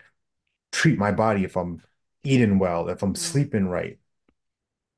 treat 0.72 0.98
my 0.98 1.12
body 1.12 1.44
if 1.44 1.56
I'm 1.56 1.82
eating 2.24 2.58
well, 2.58 2.88
if 2.88 3.02
I'm 3.02 3.14
Mm. 3.14 3.16
sleeping 3.16 3.68
right. 3.68 3.98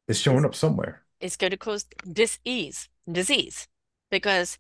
It's 0.09 0.19
showing 0.19 0.45
up 0.45 0.55
somewhere. 0.55 1.03
it's 1.21 1.37
going 1.37 1.51
to 1.51 1.57
cause 1.57 1.85
dis-ease, 2.13 2.89
disease, 3.11 3.69
because 4.11 4.59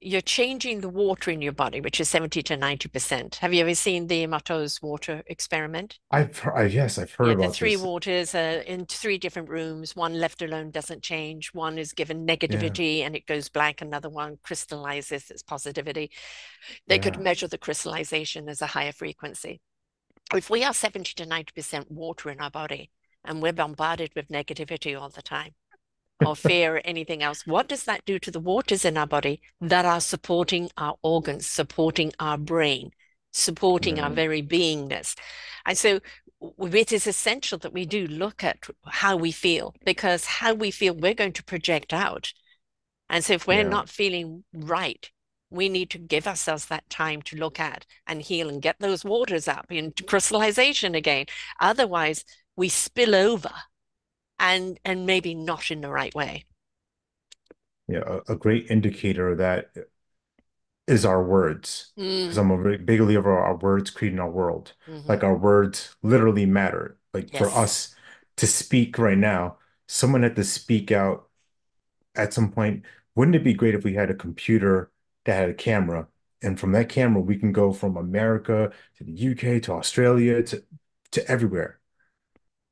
you're 0.00 0.20
changing 0.20 0.80
the 0.80 0.88
water 0.88 1.30
in 1.30 1.42
your 1.42 1.52
body, 1.52 1.80
which 1.80 2.00
is 2.00 2.08
70 2.08 2.42
to 2.44 2.56
90%. 2.56 3.36
Have 3.36 3.52
you 3.54 3.62
ever 3.62 3.74
seen 3.74 4.06
the 4.06 4.24
Emoto's 4.26 4.80
water 4.82 5.22
experiment? 5.26 5.98
I've 6.10 6.38
heard, 6.38 6.54
I, 6.56 6.64
yes, 6.66 6.98
I've 6.98 7.12
heard 7.14 7.38
Yeah, 7.38 7.48
the 7.48 7.48
three 7.48 7.76
this. 7.76 7.76
waters 7.76 8.34
are 8.34 8.60
in 8.60 8.86
three 8.86 9.18
different 9.18 9.50
rooms. 9.50 9.94
One 9.94 10.14
left 10.14 10.40
alone 10.40 10.70
doesn't 10.70 11.02
change. 11.02 11.52
One 11.52 11.76
is 11.76 11.92
given 11.92 12.26
Yeah, 12.48 12.76
negativity 12.76 13.00
and 13.00 13.14
it 13.14 13.26
goes 13.26 13.50
black. 13.50 13.82
Another 13.82 14.08
one 14.08 14.38
crystallizes 14.42 15.30
its 15.30 15.42
positivity. 15.42 16.10
They 16.88 16.98
could 16.98 17.18
measure 17.18 17.48
the 17.48 17.58
crystallization 17.58 18.48
as 18.48 18.62
a 18.62 18.68
higher 18.68 18.92
frequency. 18.92 19.60
If 20.34 20.50
we 20.50 20.64
are 20.64 20.74
70 20.74 21.14
to 21.16 21.26
90% 21.26 21.90
water 21.90 22.30
in 22.30 22.40
our 22.40 22.50
body 22.50 22.90
and 23.24 23.42
we're 23.42 23.52
bombarded 23.52 24.12
with 24.16 24.28
negativity 24.28 25.00
all 25.00 25.10
the 25.10 25.22
time, 25.22 25.54
or 26.24 26.36
fear 26.36 26.76
or 26.76 26.82
anything 26.84 27.22
else, 27.22 27.46
what 27.46 27.68
does 27.68 27.84
that 27.84 28.04
do 28.04 28.18
to 28.18 28.30
the 28.30 28.40
waters 28.40 28.84
in 28.84 28.96
our 28.96 29.06
body 29.06 29.40
that 29.60 29.84
are 29.84 30.00
supporting 30.00 30.70
our 30.76 30.96
organs, 31.02 31.46
supporting 31.46 32.12
our 32.18 32.38
brain, 32.38 32.90
supporting 33.32 34.00
our 34.00 34.10
mm, 34.10 34.14
very 34.14 34.42
beingness? 34.42 35.16
And 35.66 35.76
so 35.76 36.00
it 36.58 36.92
is 36.92 37.06
essential 37.06 37.58
that 37.58 37.72
we 37.72 37.86
do 37.86 38.06
look 38.06 38.42
at 38.42 38.58
how 38.86 39.16
we 39.16 39.32
feel 39.32 39.74
because 39.84 40.24
how 40.24 40.54
we 40.54 40.70
feel, 40.70 40.94
we're 40.94 41.14
going 41.14 41.32
to 41.34 41.44
project 41.44 41.92
out. 41.92 42.32
And 43.08 43.24
so 43.24 43.34
if 43.34 43.46
we're 43.46 43.62
yeah, 43.62 43.68
not 43.68 43.88
feeling 43.88 44.44
right, 44.52 45.10
we 45.50 45.68
need 45.68 45.90
to 45.90 45.98
give 45.98 46.26
ourselves 46.26 46.66
that 46.66 46.88
time 46.88 47.22
to 47.22 47.36
look 47.36 47.58
at 47.58 47.84
and 48.06 48.22
heal 48.22 48.48
and 48.48 48.62
get 48.62 48.76
those 48.78 49.04
waters 49.04 49.48
up 49.48 49.66
into 49.70 50.04
crystallization 50.04 50.94
again. 50.94 51.26
Otherwise, 51.60 52.24
we 52.56 52.68
spill 52.68 53.14
over 53.14 53.50
and 54.40 54.80
and 54.84 55.06
maybe 55.06 55.34
not 55.36 55.70
in 55.70 55.82
the 55.82 55.90
right 55.90 56.14
way. 56.16 56.44
yeah. 57.88 58.20
A, 58.28 58.36
great 58.36 58.70
indicator 58.70 59.30
of 59.30 59.38
that 59.38 59.70
is 60.86 61.04
our 61.04 61.22
words, 61.22 61.92
because 62.24 62.36
Mm, 62.36 62.38
I'm 62.38 62.50
a 62.50 62.78
big 62.78 62.98
believer 63.00 63.38
our 63.38 63.56
words 63.56 63.90
creating 63.90 64.20
our 64.20 64.30
world. 64.30 64.74
hmm 64.86 65.04
Like 65.08 65.24
our 65.24 65.36
words 65.36 65.94
literally 66.02 66.46
matter. 66.46 66.98
Like 67.14 67.34
for 67.34 67.52
us 67.54 67.94
to 68.36 68.46
speak 68.46 68.98
right 68.98 69.18
now, 69.18 69.58
someone 69.88 70.22
had 70.22 70.36
to 70.36 70.44
speak 70.44 70.92
out 70.92 71.28
at 72.16 72.34
some 72.34 72.52
point. 72.52 72.84
Wouldn't 73.16 73.36
it 73.36 73.44
be 73.44 73.54
great 73.54 73.76
if 73.76 73.84
we 73.84 73.94
had 73.94 74.10
a 74.10 74.14
computer 74.16 74.92
that 75.26 75.34
had 75.36 75.50
a 75.50 75.54
camera, 75.54 76.08
and 76.42 76.60
from 76.60 76.72
that 76.74 76.90
camera 76.90 77.22
we 77.22 77.38
can 77.38 77.52
go 77.52 77.72
from 77.74 77.98
America 77.98 78.72
to 78.98 79.04
the 79.04 79.12
UK 79.12 79.60
to 79.62 79.74
Australia 79.74 80.42
to 80.44 80.64
to 81.12 81.28
everywhere. 81.30 81.79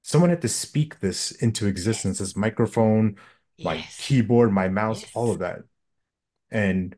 Someone 0.09 0.30
had 0.30 0.42
to 0.42 0.48
speak 0.48 1.00
this 1.00 1.32
into 1.32 1.66
existence, 1.68 2.18
Yes. 2.18 2.20
this 2.20 2.36
microphone, 2.36 3.16
my 3.62 3.84
Yes. 3.84 3.98
keyboard, 3.98 4.52
my 4.52 4.68
mouse, 4.68 5.04
all 5.14 5.30
of 5.32 5.38
that. 5.40 5.64
And 6.50 6.96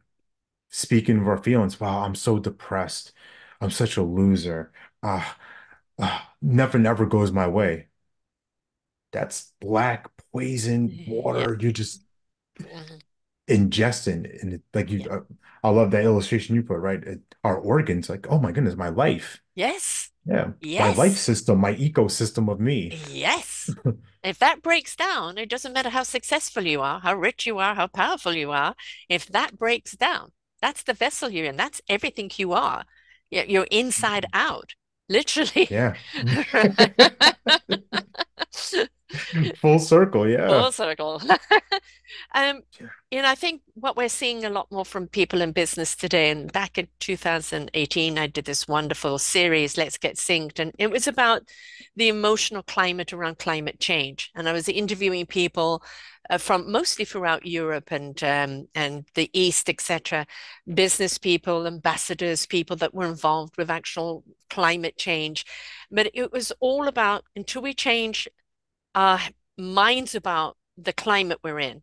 speaking 0.71 1.19
of 1.21 1.29
our 1.29 1.39
feelings, 1.39 1.81
wow, 1.81 2.05
I'm 2.05 2.15
so 2.17 2.39
depressed. 2.39 3.13
I'm 3.61 3.71
such 3.73 3.97
a 3.99 4.03
loser. 4.05 4.73
Ah, 5.03 5.39
ah, 6.01 6.35
never, 6.43 6.79
never 6.79 7.07
goes 7.07 7.33
my 7.33 7.49
way. 7.49 7.89
That's 9.13 9.53
black 9.61 10.09
poison 10.33 11.01
water 11.07 11.57
you're 11.61 11.73
just 11.73 12.03
hmm 12.61 13.01
ingesting. 13.49 14.41
And 14.43 14.55
it, 14.55 14.63
like 14.75 14.91
you, 14.91 15.03
Yep. 15.03 15.11
uh, 15.11 15.21
I 15.63 15.71
love 15.71 15.91
that 15.93 16.05
illustration 16.05 16.55
you 16.55 16.63
put, 16.63 16.79
right? 16.79 17.03
It, 17.03 17.30
our 17.45 17.57
organs, 17.57 18.09
like, 18.09 18.27
oh 18.31 18.39
my 18.39 18.53
goodness, 18.53 18.77
my 18.77 18.91
life. 18.91 19.41
Yes. 19.55 20.11
Yeah, 20.27 20.51
yes. 20.61 20.97
my 20.97 21.05
life 21.05 21.17
system, 21.17 21.59
my 21.59 21.75
ecosystem 21.75 22.51
of 22.51 22.61
me. 22.61 22.99
Yes. 23.09 23.71
If 24.23 24.39
that 24.41 24.61
breaks 24.61 24.97
down, 24.97 25.39
it 25.39 25.49
doesn't 25.49 25.73
matter 25.73 25.89
how 25.89 26.03
successful 26.03 26.67
you 26.67 26.83
are, 26.83 27.01
how 27.01 27.15
rich 27.15 27.47
you 27.47 27.57
are, 27.57 27.75
how 27.75 27.87
powerful 27.87 28.35
you 28.35 28.51
are. 28.51 28.75
If 29.09 29.25
that 29.29 29.57
breaks 29.57 29.93
down, 29.93 30.33
that's 30.61 30.83
the 30.83 30.93
vessel 30.93 31.31
you're 31.31 31.47
in. 31.47 31.57
That's 31.57 31.81
everything 31.89 32.31
you 32.37 32.53
are. 32.53 32.85
Yeah, 33.31 33.45
You're 33.49 33.67
inside 33.71 34.25
mm. 34.25 34.29
out, 34.35 34.75
literally. 35.09 35.69
Yeah. 35.71 35.95
Full 39.61 39.79
circle, 39.79 40.29
yeah. 40.29 40.49
Full 40.49 40.73
circle. 40.73 41.23
Um, 42.35 42.63
Yeah. 42.81 42.89
you 43.11 43.23
know, 43.23 43.29
I 43.29 43.35
think 43.35 43.63
what 43.75 43.97
we're 43.97 44.09
seeing 44.09 44.45
a 44.45 44.51
lot 44.51 44.71
more 44.73 44.85
from 44.85 45.07
people 45.09 45.43
in 45.43 45.53
business 45.53 45.95
today, 45.97 46.31
and 46.31 46.53
back 46.53 46.79
in 46.79 46.89
2018, 46.99 48.19
I 48.19 48.27
did 48.27 48.45
this 48.45 48.67
wonderful 48.69 49.19
series, 49.19 49.77
Let's 49.77 49.99
Get 49.99 50.17
Synced, 50.17 50.59
and 50.59 50.73
it 50.79 50.91
was 50.91 51.07
about 51.07 51.43
the 51.97 52.09
emotional 52.09 52.63
climate 52.63 53.13
around 53.13 53.39
climate 53.39 53.81
change. 53.81 54.31
And 54.35 54.49
I 54.49 54.53
was 54.53 54.69
interviewing 54.69 55.27
people 55.27 55.83
uh, 56.29 56.39
from 56.39 56.71
mostly 56.71 57.05
throughout 57.05 57.47
Europe 57.47 57.91
and 57.93 58.23
um, 58.25 58.69
and 58.75 59.07
the 59.15 59.31
East, 59.33 59.69
etc., 59.69 60.27
business 60.73 61.19
people, 61.19 61.67
ambassadors, 61.67 62.47
people 62.47 62.77
that 62.77 62.95
were 62.95 63.07
involved 63.07 63.57
with 63.57 63.71
actual 63.71 64.25
climate 64.49 64.97
change. 64.97 65.45
But 65.91 66.11
it 66.15 66.33
was 66.33 66.53
all 66.61 66.89
about 66.89 67.25
until 67.37 67.63
we 67.63 67.75
change 67.75 68.29
our 68.95 69.21
minds 69.59 70.15
about 70.15 70.57
the 70.77 70.93
climate 70.93 71.39
we're 71.43 71.61
in 71.61 71.83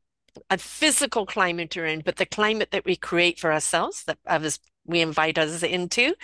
a 0.50 0.58
physical 0.58 1.26
climate 1.26 1.76
we're 1.76 1.86
in, 1.86 2.02
but 2.02 2.18
the 2.18 2.26
climate 2.26 2.70
that 2.72 2.86
we 2.86 2.96
create 2.96 3.40
for 3.40 3.52
ourselves, 3.52 4.04
that 4.06 4.20
others 4.28 4.60
we 4.86 5.02
invite 5.02 5.38
others 5.38 5.64
into, 5.64 6.16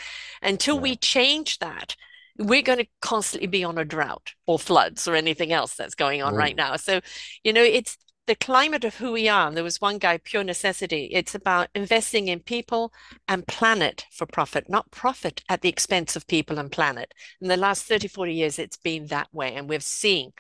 until 0.42 0.76
Yeah. 0.76 0.82
we 0.82 0.96
change 0.96 1.60
that, 1.60 1.96
we're 2.38 2.62
going 2.62 2.80
to 2.80 2.88
constantly 3.02 3.48
be 3.48 3.64
on 3.64 3.78
a 3.78 3.86
drought 3.86 4.34
or 4.48 4.58
floods 4.60 5.08
or 5.08 5.16
anything 5.16 5.52
else 5.52 5.76
that's 5.76 5.96
going 5.96 6.22
on 6.22 6.36
right 6.36 6.56
Oh, 6.58 6.64
now. 6.64 6.76
So, 6.78 7.02
you 7.44 7.54
know, 7.54 7.64
it's 7.64 7.98
the 8.26 8.36
climate 8.36 8.86
of 8.86 8.96
who 8.96 9.12
we 9.12 9.28
are. 9.28 9.48
And 9.48 9.58
there 9.58 9.64
was 9.64 9.82
one 9.82 9.98
guy, 9.98 10.18
Pure 10.18 10.46
Necessity. 10.46 11.10
It's 11.12 11.36
about 11.36 11.70
investing 11.76 12.28
in 12.30 12.40
people 12.40 12.94
and 13.28 13.46
planet 13.48 14.06
for 14.12 14.26
profit, 14.26 14.70
not 14.70 14.90
profit 14.92 15.44
at 15.50 15.62
the 15.62 15.70
expense 15.70 16.16
of 16.16 16.26
people 16.28 16.58
and 16.58 16.72
planet. 16.72 17.14
In 17.42 17.50
the 17.50 17.58
last 17.58 17.84
30, 17.86 18.08
40 18.08 18.34
years, 18.34 18.58
it's 18.60 18.78
been 18.78 19.08
that 19.08 19.34
way. 19.34 19.54
And 19.56 19.68
we've 19.70 19.84
seen 19.84 20.32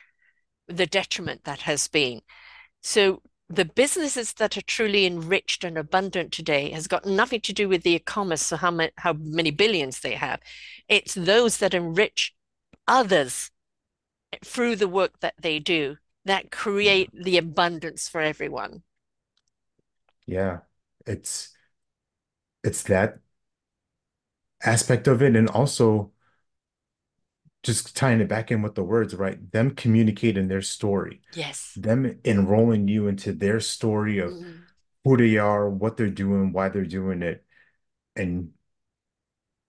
the 0.67 0.85
detriment 0.85 1.43
that 1.43 1.61
has 1.61 1.87
been. 1.87 2.21
So 2.81 3.21
the 3.49 3.65
businesses 3.65 4.33
that 4.33 4.57
are 4.57 4.61
truly 4.61 5.05
enriched 5.05 5.63
and 5.63 5.77
abundant 5.77 6.31
today 6.31 6.71
has 6.71 6.87
got 6.87 7.05
nothing 7.05 7.41
to 7.41 7.53
do 7.53 7.69
with 7.69 7.83
the 7.83 7.95
e-commerce 7.95 8.51
or 8.51 8.57
how 8.57 8.71
many, 8.71 8.91
how 8.97 9.13
many 9.13 9.51
billions 9.51 9.99
they 9.99 10.13
have. 10.15 10.39
It's 10.87 11.13
those 11.13 11.57
that 11.57 11.73
enrich 11.73 12.33
others 12.87 13.51
through 14.43 14.77
the 14.77 14.87
work 14.87 15.19
that 15.19 15.35
they 15.39 15.59
do 15.59 15.97
that 16.25 16.51
create 16.51 17.13
mm-hmm. 17.13 17.23
the 17.23 17.37
abundance 17.37 18.07
for 18.07 18.21
everyone. 18.21 18.83
Yeah. 20.25 20.59
It's 21.05 21.49
it's 22.63 22.83
that 22.83 23.19
aspect 24.63 25.07
of 25.07 25.21
it 25.21 25.35
and 25.35 25.49
also 25.49 26.12
just 27.63 27.95
tying 27.95 28.21
it 28.21 28.27
back 28.29 28.51
in 28.51 28.61
with 28.61 28.75
the 28.75 28.83
words, 28.83 29.15
right? 29.15 29.51
Them 29.51 29.71
communicating 29.71 30.47
their 30.47 30.61
story, 30.61 31.21
Yes. 31.33 31.73
them 31.75 32.19
enrolling 32.25 32.87
you 32.87 33.07
into 33.07 33.33
their 33.33 33.59
story 33.59 34.19
of 34.19 34.33
Mm. 34.33 34.63
who 35.03 35.17
they 35.17 35.37
are, 35.37 35.69
what 35.69 35.97
they're 35.97 36.09
doing, 36.09 36.53
why 36.53 36.69
they're 36.69 36.85
doing 36.85 37.21
it. 37.23 37.45
And 38.15 38.53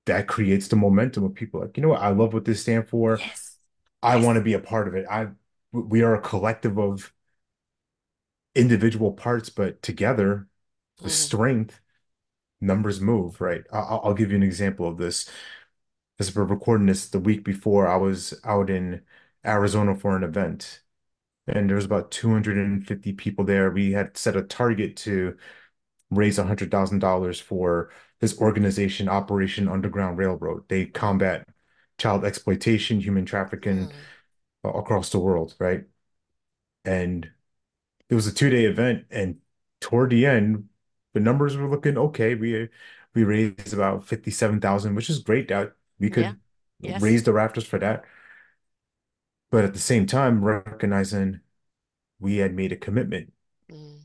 that 0.07 0.29
creates 0.29 0.69
the 0.69 0.77
momentum 0.77 1.25
of 1.25 1.35
people 1.35 1.61
like, 1.61 1.77
you 1.77 1.83
know 1.83 1.91
what, 1.91 2.03
I 2.03 2.09
love 2.11 2.35
what 2.35 2.45
this 2.45 2.63
stands 2.63 2.91
for. 2.91 3.19
Yes. 3.21 3.59
I 4.03 4.17
Yes. 4.17 4.25
want 4.25 4.37
to 4.37 4.43
be 4.43 4.55
a 4.55 4.61
part 4.61 4.89
of 4.89 4.95
it. 4.95 5.07
I 5.11 5.29
we 5.73 6.03
are 6.03 6.15
a 6.15 6.21
collective 6.21 6.79
of 6.79 7.13
individual 8.55 9.13
parts, 9.13 9.51
but 9.51 9.83
together 9.83 10.49
with 11.03 11.13
Mm. 11.13 11.17
strength, 11.17 11.81
numbers 12.61 13.01
move, 13.01 13.41
right? 13.41 13.65
I'll, 13.73 14.03
I'll 14.05 14.15
give 14.15 14.31
you 14.31 14.37
an 14.37 14.43
example 14.43 14.89
of 14.89 14.99
this. 14.99 15.31
As 16.19 16.35
we're 16.35 16.45
recording 16.45 16.87
this 16.87 17.09
the 17.09 17.19
week 17.19 17.45
before, 17.45 17.89
I 17.89 17.97
was 17.97 18.35
out 18.45 18.71
in 18.71 19.03
Arizona 19.45 19.95
for 19.97 20.17
an 20.17 20.23
event, 20.23 20.83
and 21.49 21.69
there 21.71 21.77
was 21.77 21.85
about 21.87 22.11
250 22.13 23.13
people 23.15 23.45
there. 23.45 23.71
We 23.71 23.93
had 23.93 24.17
set 24.19 24.37
a 24.37 24.43
target 24.43 24.97
to 24.99 25.37
raise 26.11 26.39
$100,000 26.39 27.41
for 27.41 27.91
this 28.21 28.39
organization, 28.41 29.09
Operation 29.09 29.69
Underground 29.69 30.19
Railroad. 30.19 30.69
They 30.69 30.87
combat 30.87 31.49
child 31.99 32.25
exploitation, 32.25 33.01
human 33.01 33.27
trafficking 33.27 33.93
Mm. 34.65 34.79
across 34.79 35.11
the 35.11 35.21
world, 35.21 35.57
right? 35.61 35.85
And 36.85 37.31
it 38.11 38.15
was 38.17 38.27
a 38.27 38.35
two-day 38.35 38.67
event, 38.67 39.07
and 39.11 39.41
toward 39.81 40.11
the 40.11 40.27
end, 40.27 40.69
the 41.15 41.21
numbers 41.21 41.57
were 41.57 41.69
looking 41.71 41.99
okay. 41.99 42.35
We 42.35 42.71
we 43.15 43.25
raised 43.25 43.75
about 43.75 44.07
57,000, 44.07 44.95
which 44.95 45.11
is 45.11 45.21
great 45.21 45.49
that 45.49 45.77
we 45.99 46.11
Yeah. 46.11 46.35
could 46.35 46.39
Yes. 46.81 47.03
raise 47.03 47.25
the 47.25 47.33
rafters 47.33 47.67
for 47.67 47.79
that. 47.79 48.05
But 49.51 49.65
at 49.65 49.73
the 49.73 49.79
same 49.81 50.05
time, 50.07 50.45
recognizing 50.45 51.41
we 52.21 52.39
had 52.39 52.55
made 52.55 52.73
a 52.73 52.77
commitment. 52.77 53.33
Mm. 53.71 54.05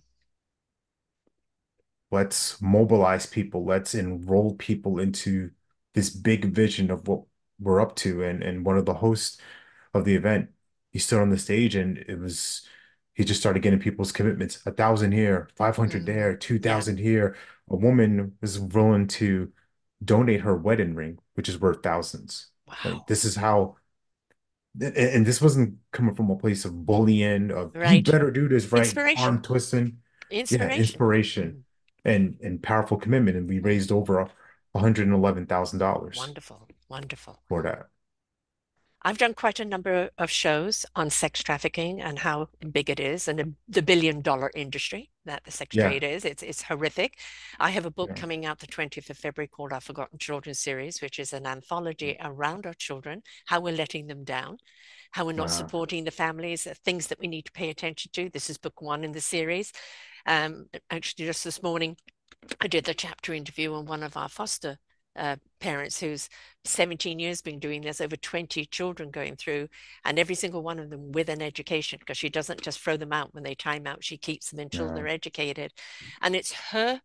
Let's 2.12 2.62
mobilize 2.62 3.26
people. 3.26 3.66
Let's 3.66 3.94
enroll 3.96 4.56
people 4.56 5.00
into 5.00 5.52
this 5.94 6.10
big 6.10 6.46
vision 6.54 6.90
of 6.92 7.08
what 7.08 7.24
we're 7.60 7.82
up 7.82 7.96
to. 7.98 8.24
And 8.24 8.42
and 8.44 8.66
one 8.66 8.78
of 8.78 8.86
the 8.86 8.96
hosts 8.96 9.38
of 9.94 10.06
the 10.06 10.16
event, 10.16 10.50
he 10.92 11.00
stood 11.00 11.22
on 11.22 11.30
the 11.30 11.38
stage 11.38 11.76
and 11.76 11.98
it 12.00 12.20
was 12.20 12.68
he 13.14 13.24
just 13.26 13.40
started 13.40 13.62
getting 13.64 13.80
people's 13.80 14.12
commitments. 14.12 14.66
A 14.66 14.72
thousand 14.72 15.12
here, 15.14 15.50
500 15.56 16.06
Mm. 16.06 16.06
there, 16.06 16.36
two 16.36 16.60
thousand 16.60 16.98
Yeah. 17.00 17.00
here. 17.00 17.36
A 17.70 17.76
woman 17.76 18.38
was 18.42 18.60
willing 18.60 19.08
to 19.10 19.52
donate 20.04 20.42
her 20.42 20.56
wedding 20.56 20.96
ring, 20.96 21.20
which 21.40 21.48
is 21.48 21.58
worth 21.58 21.82
thousands. 21.82 22.48
Like 22.68 22.84
Wow. 22.84 23.06
this 23.08 23.24
is 23.24 23.38
how 23.38 23.78
and, 24.82 25.26
this 25.26 25.42
wasn't 25.42 25.76
coming 25.94 26.14
from 26.16 26.30
a 26.30 26.36
place 26.36 26.66
of 26.66 26.86
bullying, 26.86 27.50
of 27.50 27.72
you 27.76 28.04
better 28.04 28.30
do 28.30 28.50
this 28.50 28.70
right, 28.74 28.94
arm 29.18 29.42
twisting 29.42 30.00
Inspiration. 30.30 30.70
Yeah, 30.70 30.78
Inspiration. 30.84 31.64
and 32.04 32.38
and 32.44 32.62
powerful 32.62 32.98
commitment. 32.98 33.38
And 33.38 33.48
we 33.48 33.60
raised 33.60 33.90
over 33.90 34.30
$111,000 34.76 36.18
Wonderful. 36.18 36.68
Wonderful. 36.90 37.40
for 37.48 37.64
that. 37.64 37.88
I've 39.02 39.18
done 39.18 39.34
quite 39.34 39.62
a 39.62 39.66
number 39.66 40.10
of 40.18 40.30
shows 40.30 40.86
on 40.94 41.10
sex 41.10 41.42
trafficking 41.42 42.02
and 42.02 42.20
how 42.20 42.50
big 42.72 42.90
it 42.90 43.00
is 43.00 43.30
and 43.30 43.56
the, 43.70 43.82
billion 43.82 44.22
dollar 44.22 44.52
industry 44.56 45.10
that 45.24 45.46
the 45.46 45.52
sex 45.52 45.76
Yeah, 45.76 45.78
trade 45.78 46.04
is. 46.04 46.26
It's 46.26 46.44
it's 46.44 46.64
horrific. 46.64 47.18
I 47.60 47.70
have 47.70 47.86
a 47.86 47.92
book 47.92 48.12
yeah. 48.12 48.16
coming 48.16 48.46
out 48.46 48.60
the 48.60 48.68
20th 48.68 49.10
of 49.10 49.18
February 49.18 49.48
called 49.48 49.72
Our 49.72 49.80
Forgotten 49.80 50.20
Children 50.20 50.54
series, 50.54 51.02
which 51.02 51.18
is 51.18 51.32
an 51.32 51.46
anthology 51.48 52.18
around 52.20 52.66
our 52.66 52.74
children, 52.74 53.22
how 53.46 53.62
we're 53.62 53.74
letting 53.76 54.08
them 54.08 54.26
down, 54.26 54.58
how 55.12 55.26
we're 55.26 55.32
not 55.34 55.50
Wow. 55.50 55.52
supporting 55.52 56.04
the 56.04 56.12
families, 56.12 56.68
uh, 56.68 56.74
things 56.84 57.08
that 57.08 57.20
we 57.20 57.28
need 57.28 57.46
to 57.46 57.52
pay 57.54 57.70
attention 57.70 58.12
to. 58.14 58.30
This 58.30 58.50
is 58.50 58.58
book 58.58 58.82
one 58.82 59.04
in 59.06 59.14
the 59.14 59.22
series. 59.22 59.72
Um, 60.26 60.68
actually, 60.92 61.26
just 61.26 61.44
this 61.46 61.64
morning, 61.64 61.96
I 62.62 62.68
did 62.68 62.86
the 62.86 62.94
chapter 62.94 63.34
interview 63.34 63.74
on 63.74 63.86
one 63.86 64.04
of 64.04 64.16
our 64.18 64.30
foster 64.30 64.78
uh, 65.16 65.36
parents 65.60 66.00
who's 66.00 66.30
17 66.66 67.20
years 67.20 67.42
been 67.42 67.60
doing 67.60 67.82
this, 67.82 68.02
over 68.02 68.16
20 68.16 68.66
children 68.66 69.12
going 69.12 69.36
through, 69.36 69.68
and 70.06 70.18
every 70.18 70.36
single 70.36 70.62
one 70.62 70.80
of 70.80 70.90
them 70.90 71.12
with 71.12 71.30
an 71.30 71.42
education 71.42 72.00
because 72.00 72.18
she 72.18 72.30
doesn't 72.30 72.62
just 72.62 72.80
throw 72.80 72.98
them 72.98 73.14
out 73.14 73.34
when 73.34 73.44
they 73.44 73.56
time 73.56 73.88
out, 73.88 74.04
she 74.04 74.18
keeps 74.18 74.50
them 74.50 74.60
until 74.60 74.88
Yeah, 74.88 74.94
they're 74.94 75.08
educated. 75.08 75.74
And 76.22 76.36
it's 76.36 76.54
her 76.72 77.02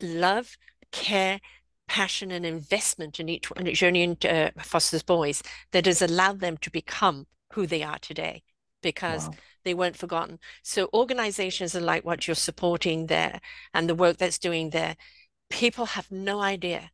love, 0.00 0.56
care, 0.92 1.40
passion, 1.88 2.30
and 2.30 2.46
investment 2.46 3.18
in 3.18 3.28
each 3.28 3.50
one, 3.50 3.66
it's 3.66 3.82
only 3.82 4.02
in 4.02 4.16
uh, 4.28 4.50
Foster's 4.58 5.02
boys 5.02 5.42
that 5.72 5.86
has 5.86 6.00
allowed 6.00 6.40
them 6.40 6.56
to 6.58 6.70
become 6.70 7.26
who 7.52 7.66
they 7.66 7.82
are 7.82 7.98
today 7.98 8.42
because 8.82 9.28
wow. 9.28 9.34
they 9.64 9.74
weren't 9.74 9.96
forgotten. 9.96 10.38
So 10.62 10.88
organizations 10.94 11.74
are 11.74 11.80
like 11.80 12.04
what 12.04 12.26
you're 12.26 12.34
supporting 12.34 13.06
there 13.06 13.40
and 13.74 13.88
the 13.88 13.94
work 13.94 14.18
that's 14.18 14.38
doing 14.38 14.70
there, 14.70 14.96
people 15.50 15.86
have 15.86 16.10
no 16.10 16.40
idea. 16.40 16.90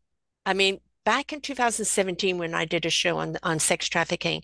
I 0.47 0.55
mean, 0.55 0.80
back 1.05 1.32
in 1.32 1.40
2017 1.40 2.38
when 2.38 2.55
I 2.55 2.64
did 2.64 2.86
a 2.86 2.90
show 2.90 3.18
on 3.18 3.36
on 3.42 3.59
sex 3.59 3.88
trafficking, 3.88 4.42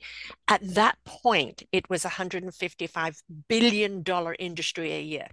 at 0.48 0.60
that 0.74 0.98
point 1.04 1.62
it 1.72 1.88
was 1.88 2.04
a 2.04 2.08
155 2.08 3.22
billion 3.48 4.02
dollar 4.02 4.36
industry 4.38 4.92
a 4.92 5.00
year. 5.00 5.28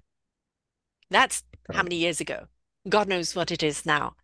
That's 1.09 1.43
how 1.73 1.83
many 1.83 1.95
years 1.95 2.21
ago? 2.21 2.45
God 2.87 3.07
knows 3.07 3.35
what 3.35 3.51
it 3.51 3.63
is 3.63 3.85
now. 3.85 4.15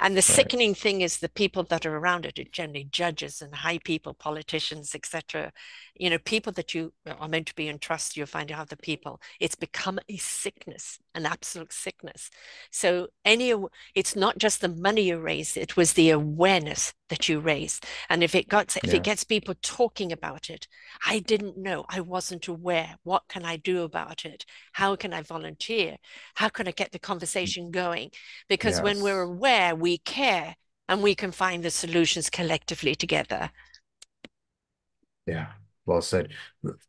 And 0.00 0.14
the 0.14 0.18
right. 0.18 0.24
sickening 0.24 0.74
thing 0.74 1.00
is 1.00 1.18
the 1.18 1.28
people 1.28 1.62
that 1.64 1.86
are 1.86 1.96
around 1.96 2.26
it 2.26 2.38
are 2.38 2.44
generally 2.44 2.84
judges 2.84 3.40
and 3.42 3.54
high 3.54 3.78
people, 3.78 4.14
politicians, 4.14 4.94
etc. 4.94 5.52
You 5.94 6.10
know, 6.10 6.18
people 6.18 6.52
that 6.52 6.74
you 6.74 6.92
uh, 7.06 7.14
are 7.18 7.28
meant 7.28 7.46
to 7.48 7.54
be 7.54 7.68
in 7.68 7.78
trust, 7.78 8.16
you 8.16 8.26
find 8.26 8.50
out 8.50 8.68
the 8.68 8.76
people. 8.76 9.20
It's 9.40 9.54
become 9.54 9.98
a 10.08 10.16
sickness, 10.16 10.98
an 11.14 11.26
absolute 11.26 11.72
sickness. 11.72 12.30
So 12.70 13.08
any, 13.24 13.54
it's 13.94 14.16
not 14.16 14.38
just 14.38 14.60
the 14.60 14.68
money 14.68 15.02
you 15.02 15.18
raise, 15.18 15.56
it 15.56 15.76
was 15.76 15.92
the 15.92 16.10
awareness 16.10 16.94
that 17.12 17.28
you 17.28 17.40
raise 17.40 17.78
And 18.08 18.24
if 18.24 18.34
it 18.34 18.48
gets 18.48 18.76
if 18.78 18.94
it 18.94 19.02
gets 19.02 19.22
people 19.22 19.54
talking 19.60 20.12
about 20.12 20.48
it, 20.48 20.66
I 21.06 21.18
didn't 21.18 21.58
know, 21.58 21.84
I 21.90 22.00
wasn't 22.00 22.48
aware. 22.48 22.96
What 23.02 23.24
can 23.28 23.44
I 23.44 23.58
do 23.58 23.82
about 23.82 24.24
it? 24.24 24.46
How 24.72 24.96
can 24.96 25.12
I 25.12 25.20
volunteer? 25.20 25.98
How 26.36 26.48
can 26.48 26.66
I 26.66 26.70
get 26.70 26.92
the 26.92 26.98
mm. 26.98 27.02
conversation 27.10 27.70
going? 27.70 28.10
Because 28.48 28.80
when 28.80 29.02
we're 29.02 29.22
aware, 29.22 29.76
we 29.76 29.98
care 29.98 30.56
and 30.88 31.02
we 31.02 31.14
can 31.14 31.32
find 31.32 31.62
the 31.62 31.70
solutions 31.70 32.30
collectively 32.30 32.94
together. 32.94 33.50
Yeah. 35.26 35.48
well 35.84 36.00
said. 36.00 36.30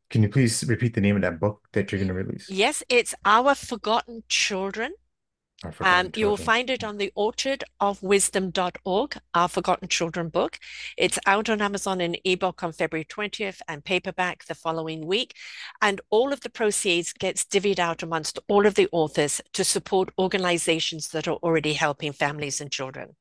Can 0.09 0.24
you 0.24 0.30
please 0.30 0.63
repeat 0.63 0.93
the 0.93 1.01
name 1.01 1.17
of 1.17 1.24
that 1.24 1.39
book 1.39 1.67
that 1.74 1.91
you're 1.91 1.99
going 1.99 2.07
to 2.07 2.13
release? 2.13 2.49
Yes, 2.49 2.82
it's 2.88 3.13
Our 3.26 3.55
Forgotten 3.55 4.24
Children. 4.30 4.93
Um, 5.82 6.11
you 6.16 6.28
will 6.28 6.38
find 6.38 6.70
it 6.70 6.84
on 6.84 6.97
the 6.97 7.11
orchardofwisdom.org, 7.18 9.18
Our 9.34 9.47
Forgotten 9.47 9.88
Children 9.88 10.30
book. 10.30 10.59
It's 10.97 11.20
out 11.26 11.49
on 11.49 11.61
Amazon 11.61 12.01
in 12.01 12.18
ebook 12.24 12.64
on 12.64 12.74
February 12.74 13.05
20th 13.05 13.61
and 13.68 13.84
paperback 13.84 14.45
the 14.45 14.55
following 14.55 15.05
week. 15.05 15.36
And 15.82 16.01
all 16.09 16.34
of 16.34 16.41
the 16.41 16.49
proceeds 16.49 17.14
gets 17.14 17.45
divvied 17.45 17.80
out 17.80 18.03
amongst 18.03 18.39
all 18.47 18.66
of 18.66 18.76
the 18.76 18.89
authors 18.91 19.41
to 19.53 19.64
support 19.64 20.09
organizations 20.18 21.09
that 21.09 21.28
are 21.28 21.38
already 21.38 21.74
helping 21.74 22.14
families 22.14 22.61
and 22.61 22.72
children. 22.72 23.16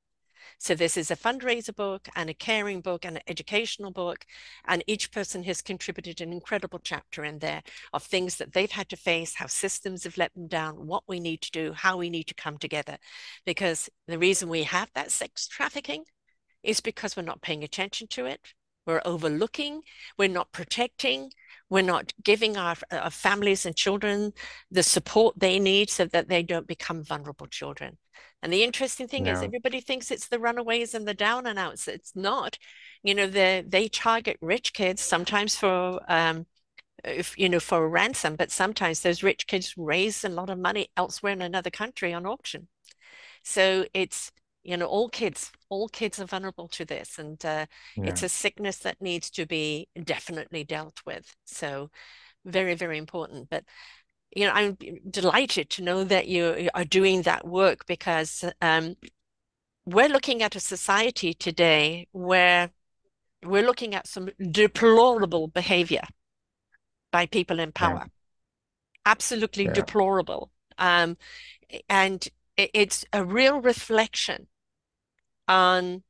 So 0.59 0.74
this 0.74 0.96
is 0.96 1.11
a 1.11 1.16
fundraiser 1.16 1.74
book 1.74 2.09
and 2.14 2.30
a 2.30 2.34
caring 2.34 2.80
book 2.80 3.05
and 3.05 3.16
an 3.16 3.22
educational 3.26 3.90
book. 3.90 4.24
And 4.66 4.84
each 4.86 5.11
person 5.11 5.42
has 5.44 5.62
contributed 5.62 6.20
an 6.20 6.32
incredible 6.32 6.80
chapter 6.82 7.24
in 7.24 7.38
there 7.38 7.62
of 7.92 8.03
things 8.03 8.36
that 8.36 8.53
they've 8.53 8.70
had 8.70 8.88
to 8.90 8.96
face, 8.96 9.34
how 9.34 9.46
systems 9.46 10.05
have 10.05 10.16
let 10.16 10.34
them 10.34 10.48
down, 10.48 10.86
what 10.86 11.05
we 11.07 11.20
need 11.20 11.40
to 11.42 11.50
do, 11.50 11.72
how 11.72 11.96
we 11.96 12.11
need 12.11 12.28
to 12.28 12.34
come 12.34 12.59
together. 12.59 12.98
Because 13.44 13.88
the 14.07 14.18
reason 14.18 14.48
we 14.48 14.64
have 14.64 14.90
that 14.94 15.11
sex 15.11 15.48
trafficking 15.48 16.05
is 16.62 16.80
because 16.80 17.16
we're 17.16 17.22
not 17.22 17.42
paying 17.42 17.64
attention 17.64 18.07
to 18.09 18.26
it. 18.26 18.40
We're 18.86 19.03
overlooking, 19.05 19.82
we're 20.18 20.28
not 20.28 20.50
protecting, 20.50 21.30
we're 21.70 21.82
not 21.82 22.12
giving 22.22 22.57
our, 22.57 22.74
our 22.90 23.11
families 23.11 23.64
and 23.64 23.76
children 23.76 24.32
the 24.70 24.82
support 24.82 25.38
they 25.38 25.61
need 25.61 25.88
so 25.88 26.05
that 26.07 26.28
they 26.28 26.42
don't 26.42 26.66
become 26.66 27.05
vulnerable 27.05 27.46
children. 27.46 27.96
And 28.43 28.53
the 28.53 28.64
interesting 28.64 29.09
thing 29.09 29.26
is, 29.26 29.43
everybody 29.43 29.80
thinks 29.80 30.11
it's 30.11 30.28
the 30.28 30.38
runaways 30.40 30.95
and 30.95 31.07
the 31.07 31.14
down 31.14 31.47
and 31.47 31.59
outs. 31.59 31.88
It's 31.88 32.16
not. 32.16 32.59
You 33.03 33.14
know, 33.14 33.26
they 33.26 33.64
they 33.66 33.88
target 33.88 34.36
rich 34.40 34.72
kids 34.72 35.01
sometimes 35.03 35.57
for 35.57 36.01
um, 36.09 36.47
if 37.05 37.38
you 37.38 37.49
know 37.49 37.61
for 37.61 37.84
a 37.84 37.88
ransom, 37.88 38.36
but 38.36 38.51
sometimes 38.51 39.01
those 39.01 39.22
rich 39.22 39.47
kids 39.47 39.74
raise 39.76 40.24
a 40.24 40.28
lot 40.28 40.51
of 40.51 40.59
money 40.59 40.88
elsewhere 40.97 41.32
in 41.32 41.43
another 41.43 41.70
country 41.70 42.12
on 42.12 42.26
auction. 42.26 42.68
So 43.43 43.86
it's 43.95 44.32
you 44.62 44.76
know 44.76 44.86
all 44.86 45.09
kids, 45.09 45.53
all 45.68 45.88
kids 45.88 46.20
are 46.20 46.26
vulnerable 46.26 46.68
to 46.68 46.84
this, 46.84 47.18
and 47.18 47.45
uh, 47.45 47.66
it's 48.03 48.22
a 48.22 48.28
sickness 48.28 48.78
that 48.78 49.01
needs 49.01 49.30
to 49.30 49.47
be 49.47 49.88
definitely 50.05 50.64
dealt 50.64 51.01
with. 51.07 51.34
So 51.45 51.90
very, 52.45 52.74
very 52.74 52.99
important. 52.99 53.49
But 53.51 53.64
you 54.34 54.46
know, 54.46 54.52
I'm 54.52 54.76
delighted 55.10 55.70
to 55.70 55.82
know 55.82 56.04
that 56.04 56.26
you 56.28 56.68
are 56.74 56.84
doing 56.84 57.22
that 57.22 57.46
work 57.46 57.86
because 57.86 58.44
um, 58.60 58.96
we're 59.84 60.08
looking 60.08 60.42
at 60.42 60.56
a 60.56 60.60
society 60.60 61.34
today 61.34 62.08
where 62.12 62.70
we're 63.44 63.66
looking 63.66 63.94
at 63.94 64.06
some 64.06 64.30
deplorable 64.50 65.48
behavior 65.48 66.02
by 67.10 67.26
people 67.26 67.60
in 67.60 67.72
Yeah. 67.80 67.88
power, 67.88 68.06
absolutely 69.04 69.64
Yeah. 69.64 69.72
deplorable. 69.72 70.50
Um, 70.78 71.16
and 71.88 72.26
it's 72.56 73.04
a 73.12 73.24
real 73.24 73.60
reflection 73.60 74.48
on 75.48 76.02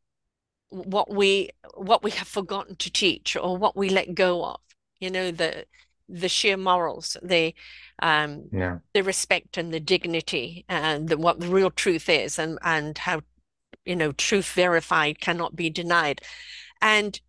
what 0.70 1.10
we 1.10 1.50
what 1.74 2.02
we 2.02 2.10
have 2.12 2.28
forgotten 2.28 2.76
to 2.76 2.90
teach 2.90 3.36
or 3.36 3.56
what 3.56 3.76
we 3.76 3.88
let 3.88 4.14
go 4.14 4.44
of. 4.44 4.60
You 5.00 5.10
know, 5.10 5.30
the 5.30 5.66
the 6.12 6.28
sheer 6.28 6.56
morals, 6.58 7.16
the 7.22 7.54
um, 8.00 8.52
Yeah. 8.52 8.78
the 8.94 9.02
respect 9.02 9.56
and 9.58 9.72
the 9.72 9.80
dignity 9.80 10.64
and 10.68 11.08
the, 11.08 11.16
what 11.16 11.40
the 11.40 11.48
real 11.48 11.70
truth 11.70 12.08
is 12.08 12.38
and 12.38 12.58
and 12.62 12.98
how 12.98 13.20
you 13.84 13.96
know 13.96 14.12
truth 14.12 14.52
verified 14.52 15.20
cannot 15.20 15.56
be 15.56 15.70
denied 15.70 16.20
and 16.82 17.20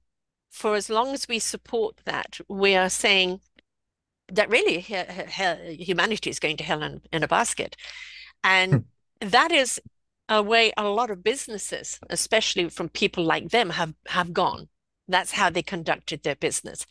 for 0.51 0.75
as 0.75 0.89
long 0.89 1.13
as 1.13 1.27
we 1.27 1.39
support 1.39 1.97
that 2.05 2.39
we 2.49 2.75
are 2.75 2.89
saying 2.89 3.41
that 4.31 4.49
really 4.49 4.79
he- 4.79 4.95
he- 5.29 5.83
humanity 5.83 6.29
is 6.29 6.39
going 6.39 6.57
to 6.57 6.63
hell 6.63 6.81
in, 6.83 7.01
in 7.11 7.23
a 7.23 7.27
basket 7.27 7.75
Hmm. 8.71 8.77
and 8.77 8.85
that 9.21 9.51
is 9.51 9.81
a 10.29 10.43
way 10.43 10.73
a 10.77 10.85
lot 10.85 11.11
of 11.11 11.23
businesses 11.23 11.99
especially 12.09 12.69
from 12.69 12.89
people 12.89 13.23
like 13.25 13.49
them 13.51 13.71
have 13.71 13.93
have 14.07 14.33
gone 14.33 14.69
that's 15.07 15.33
how 15.33 15.49
they 15.49 15.63
conducted 15.63 16.23
their 16.23 16.35
business 16.35 16.85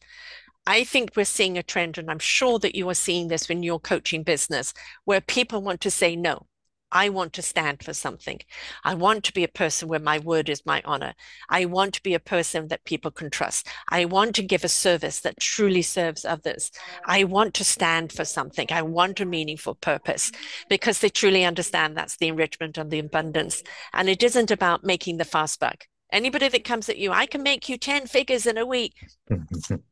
I 0.66 0.84
think 0.84 1.12
we're 1.16 1.24
seeing 1.24 1.58
a 1.58 1.62
trend, 1.62 1.98
and 1.98 2.08
I'm 2.08 2.20
sure 2.20 2.58
that 2.60 2.76
you 2.76 2.88
are 2.88 2.94
seeing 2.94 3.28
this 3.28 3.46
in 3.46 3.64
your 3.64 3.80
coaching 3.80 4.22
business, 4.22 4.72
where 5.04 5.20
people 5.20 5.60
want 5.60 5.80
to 5.80 5.90
say, 5.90 6.14
no, 6.14 6.46
I 6.92 7.08
want 7.08 7.32
to 7.32 7.42
stand 7.42 7.82
for 7.82 7.94
something. 7.94 8.38
I 8.84 8.94
want 8.94 9.24
to 9.24 9.32
be 9.32 9.42
a 9.42 9.48
person 9.48 9.88
where 9.88 9.98
my 9.98 10.18
word 10.18 10.48
is 10.48 10.64
my 10.64 10.82
honor. 10.84 11.14
I 11.48 11.64
want 11.64 11.94
to 11.94 12.02
be 12.02 12.14
a 12.14 12.20
person 12.20 12.68
that 12.68 12.84
people 12.84 13.10
can 13.10 13.30
trust. 13.30 13.66
I 13.88 14.04
want 14.04 14.36
to 14.36 14.42
give 14.42 14.62
a 14.62 14.68
service 14.68 15.20
that 15.20 15.40
truly 15.40 15.82
serves 15.82 16.24
others. 16.24 16.70
I 17.06 17.24
want 17.24 17.54
to 17.54 17.64
stand 17.64 18.12
for 18.12 18.24
something. 18.24 18.68
I 18.70 18.82
want 18.82 19.20
a 19.20 19.24
meaningful 19.24 19.74
purpose 19.74 20.30
because 20.68 21.00
they 21.00 21.08
truly 21.08 21.44
understand 21.44 21.96
that's 21.96 22.18
the 22.18 22.28
enrichment 22.28 22.76
and 22.76 22.90
the 22.90 22.98
abundance. 22.98 23.62
And 23.94 24.08
it 24.08 24.22
isn't 24.22 24.50
about 24.50 24.84
making 24.84 25.16
the 25.16 25.24
fast 25.24 25.58
buck. 25.58 25.86
Anybody 26.12 26.48
that 26.50 26.64
comes 26.64 26.90
at 26.90 26.98
you, 26.98 27.10
I 27.10 27.24
can 27.24 27.42
make 27.42 27.70
you 27.70 27.78
10 27.78 28.06
figures 28.06 28.46
in 28.46 28.58
a 28.58 28.66
week 28.66 28.92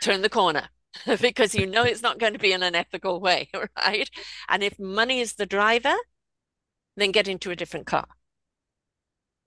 turn 0.00 0.22
the 0.22 0.28
corner 0.28 0.68
because 1.20 1.54
you 1.54 1.66
know 1.66 1.84
it's 1.84 2.02
not 2.02 2.18
going 2.18 2.32
to 2.32 2.38
be 2.38 2.52
in 2.52 2.62
an 2.62 2.74
ethical 2.74 3.20
way, 3.20 3.48
right? 3.76 4.10
And 4.48 4.62
if 4.62 4.78
money 4.78 5.20
is 5.20 5.34
the 5.34 5.46
driver, 5.46 5.94
then 6.96 7.12
get 7.12 7.28
into 7.28 7.50
a 7.50 7.56
different 7.56 7.86
car. 7.86 8.06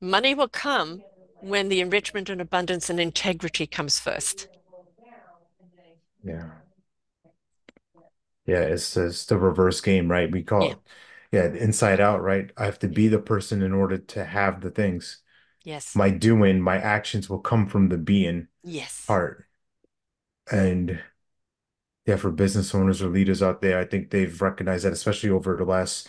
Money 0.01 0.33
will 0.33 0.47
come 0.47 1.03
when 1.41 1.69
the 1.69 1.81
enrichment 1.81 2.29
and 2.29 2.39
abundance 2.39 2.89
and 2.89 2.99
integrity 2.99 3.67
comes 3.67 3.99
first. 3.99 4.47
Yeah. 6.23 6.49
Yeah. 8.45 8.61
It's, 8.61 8.95
it's 8.97 9.25
the 9.25 9.37
reverse 9.37 9.81
game, 9.81 10.09
right? 10.09 10.31
We 10.31 10.43
call 10.43 10.63
Yeah. 10.63 10.71
it, 10.71 10.79
yeah, 11.31 11.45
inside 11.63 11.99
out, 11.99 12.21
right? 12.21 12.51
I 12.57 12.65
have 12.65 12.79
to 12.79 12.87
be 12.87 13.07
the 13.07 13.19
person 13.19 13.61
in 13.61 13.73
order 13.73 13.97
to 13.97 14.25
have 14.25 14.61
the 14.61 14.71
things. 14.71 15.21
Yes. 15.63 15.95
My 15.95 16.09
doing, 16.09 16.59
my 16.61 16.77
actions 16.77 17.29
will 17.29 17.39
come 17.39 17.67
from 17.67 17.89
the 17.89 17.97
being 17.97 18.47
Yes. 18.63 19.05
part. 19.05 19.45
And 20.51 21.01
yeah, 22.05 22.15
for 22.15 22.31
business 22.31 22.73
owners 22.73 23.01
or 23.01 23.09
leaders 23.09 23.41
out 23.43 23.61
there, 23.61 23.79
I 23.79 23.85
think 23.85 24.09
they've 24.09 24.41
recognized 24.41 24.85
that, 24.85 24.93
especially 24.93 25.29
over 25.29 25.55
the 25.55 25.65
last 25.65 26.07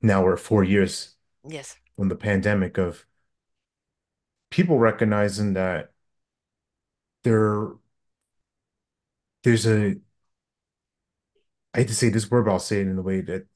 now 0.00 0.24
we're 0.24 0.36
four 0.36 0.64
years 0.64 1.16
Yes. 1.48 1.76
from 1.96 2.08
the 2.08 2.16
pandemic 2.16 2.78
of 2.78 3.06
people 4.50 4.78
recognizing 4.78 5.54
that 5.54 5.92
there 7.24 7.72
there's 9.42 9.66
a 9.66 9.96
I 11.74 11.78
hate 11.78 11.88
to 11.88 11.94
say 11.94 12.08
this 12.10 12.30
word, 12.30 12.44
but 12.44 12.52
I'll 12.52 12.58
say 12.58 12.80
it 12.80 12.86
in 12.86 12.96
the 12.96 13.02
way 13.02 13.20
that 13.22 13.46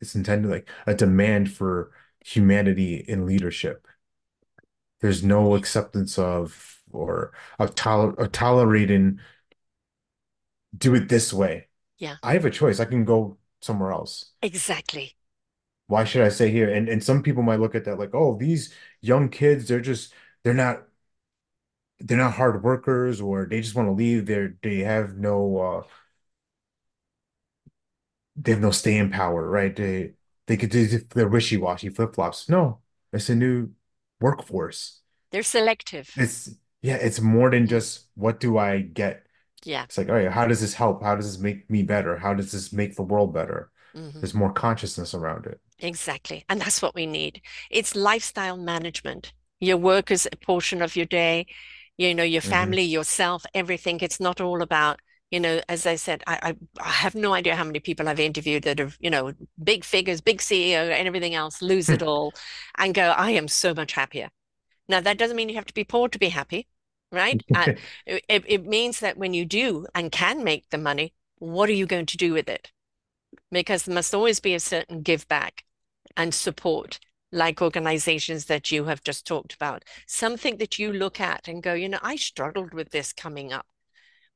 it's 0.00 0.14
intended, 0.14 0.50
like 0.50 0.68
a 0.86 0.94
demand 0.94 1.52
for 1.52 1.92
humanity 2.24 2.96
in 2.96 3.26
leadership. 3.26 3.86
There's 5.00 5.22
no 5.22 5.54
acceptance 5.54 6.18
of 6.18 6.82
or 6.90 7.32
of, 7.58 7.74
toler 7.74 8.12
of 8.14 8.32
tolerating 8.32 9.20
do 10.76 10.94
it 10.94 11.08
this 11.08 11.32
way. 11.32 11.68
Yeah. 11.98 12.16
I 12.22 12.32
have 12.32 12.44
a 12.44 12.50
choice. 12.50 12.80
I 12.80 12.84
can 12.84 13.04
go 13.04 13.38
somewhere 13.60 13.92
else. 13.92 14.32
Exactly. 14.42 15.16
Why 15.86 16.04
should 16.04 16.22
I 16.22 16.30
stay 16.30 16.50
here? 16.50 16.72
And 16.72 16.88
and 16.88 17.02
some 17.04 17.22
people 17.22 17.42
might 17.42 17.60
look 17.60 17.74
at 17.74 17.84
that 17.84 17.98
like, 17.98 18.14
oh, 18.14 18.36
these 18.36 18.72
young 19.00 19.28
kids, 19.28 19.68
they're 19.68 19.80
just 19.80 20.14
they're 20.42 20.54
not 20.54 20.84
they're 22.00 22.18
not 22.18 22.34
hard 22.34 22.62
workers 22.62 23.20
or 23.20 23.46
they 23.46 23.60
just 23.60 23.74
want 23.74 23.88
to 23.88 23.92
leave. 23.92 24.26
They're 24.26 24.56
they 24.62 24.78
have 24.78 25.16
no 25.16 25.58
uh 25.58 25.82
they 28.36 28.52
have 28.52 28.60
no 28.60 28.70
staying 28.70 29.10
power, 29.10 29.48
right? 29.48 29.74
They 29.74 30.14
they 30.46 30.56
could 30.56 30.70
do 30.70 30.86
they're 31.14 31.28
wishy-washy 31.28 31.90
flip-flops. 31.90 32.48
No, 32.48 32.80
it's 33.12 33.28
a 33.28 33.34
new 33.34 33.70
workforce. 34.20 35.00
They're 35.30 35.42
selective. 35.42 36.10
It's 36.16 36.50
yeah, 36.82 36.96
it's 36.96 37.20
more 37.20 37.50
than 37.50 37.66
just 37.66 38.08
what 38.14 38.40
do 38.40 38.58
I 38.58 38.80
get? 38.80 39.23
Yeah. 39.64 39.86
It's 39.88 39.98
like, 39.98 40.08
all 40.08 40.14
right, 40.16 40.30
how 40.30 40.46
does 40.46 40.60
this 40.60 40.74
help? 40.74 41.02
How 41.02 41.16
does 41.16 41.32
this 41.32 41.40
make 41.42 41.68
me 41.70 41.82
better? 41.82 42.18
How 42.18 42.34
does 42.34 42.52
this 42.52 42.72
make 42.72 42.96
the 42.96 43.02
world 43.02 43.34
better? 43.34 43.70
hmm 43.94 44.22
There's 44.22 44.34
more 44.34 44.52
consciousness 44.52 45.14
around 45.14 45.46
it. 45.46 45.60
Exactly. 45.78 46.44
And 46.48 46.60
that's 46.60 46.80
what 46.82 46.94
we 46.94 47.06
need. 47.06 47.42
It's 47.70 47.96
lifestyle 47.96 48.56
management. 48.56 49.32
Your 49.60 49.76
work 49.76 50.10
is 50.10 50.28
a 50.30 50.36
portion 50.36 50.82
of 50.82 50.96
your 50.96 51.06
day, 51.06 51.46
you 51.96 52.14
know, 52.14 52.22
your 52.22 52.40
hmm 52.42 52.74
family, 52.74 52.82
yourself, 52.82 53.44
everything. 53.54 53.98
It's 54.00 54.20
not 54.20 54.40
all 54.40 54.62
about, 54.62 55.00
you 55.30 55.40
know, 55.40 55.60
as 55.68 55.86
I 55.86 55.96
said, 55.96 56.22
I, 56.26 56.38
I, 56.42 56.56
I 56.80 56.90
have 56.90 57.14
no 57.14 57.32
idea 57.34 57.56
how 57.56 57.64
many 57.64 57.80
people 57.80 58.08
I've 58.08 58.20
interviewed 58.20 58.62
that 58.64 58.78
have, 58.78 58.96
you 59.00 59.10
know, 59.10 59.32
big 59.62 59.84
figures, 59.84 60.20
big 60.20 60.40
CEO 60.40 60.88
and 60.90 61.08
everything 61.08 61.34
else, 61.34 61.60
lose 61.60 61.90
it 61.90 62.02
all 62.02 62.34
and 62.78 62.94
go, 62.94 63.10
I 63.10 63.30
am 63.32 63.48
so 63.48 63.74
much 63.74 63.92
happier. 63.92 64.30
Now, 64.88 65.00
that 65.02 65.18
doesn't 65.18 65.36
mean 65.36 65.48
you 65.50 65.56
have 65.56 65.66
to 65.66 65.74
be 65.74 65.84
poor 65.84 66.08
to 66.08 66.18
be 66.18 66.30
happy, 66.30 66.68
right? 67.14 67.42
And 67.54 67.74
it, 68.06 68.24
it 68.28 68.66
means 68.66 69.00
that 69.00 69.16
when 69.16 69.34
you 69.34 69.44
do 69.44 69.86
and 69.94 70.12
can 70.12 70.44
make 70.44 70.70
the 70.70 70.78
money, 70.78 71.14
what 71.38 71.68
are 71.68 71.74
you 71.74 71.86
going 71.86 72.06
to 72.06 72.16
do 72.16 72.32
with 72.32 72.48
it? 72.48 72.72
Because 73.50 73.84
there 73.84 73.94
must 73.94 74.14
always 74.14 74.40
be 74.40 74.54
a 74.54 74.60
certain 74.60 75.02
give 75.02 75.26
back 75.28 75.64
and 76.16 76.34
support, 76.34 77.00
like 77.32 77.62
organizations 77.62 78.46
that 78.46 78.72
you 78.72 78.84
have 78.84 79.02
just 79.04 79.26
talked 79.26 79.54
about. 79.54 79.84
Something 80.06 80.58
that 80.58 80.78
you 80.78 80.92
look 80.92 81.20
at 81.20 81.48
and 81.48 81.62
go, 81.62 81.74
you 81.74 81.88
know, 81.88 82.00
I 82.02 82.16
struggled 82.16 82.74
with 82.74 82.90
this 82.90 83.12
coming 83.12 83.52
up. 83.52 83.66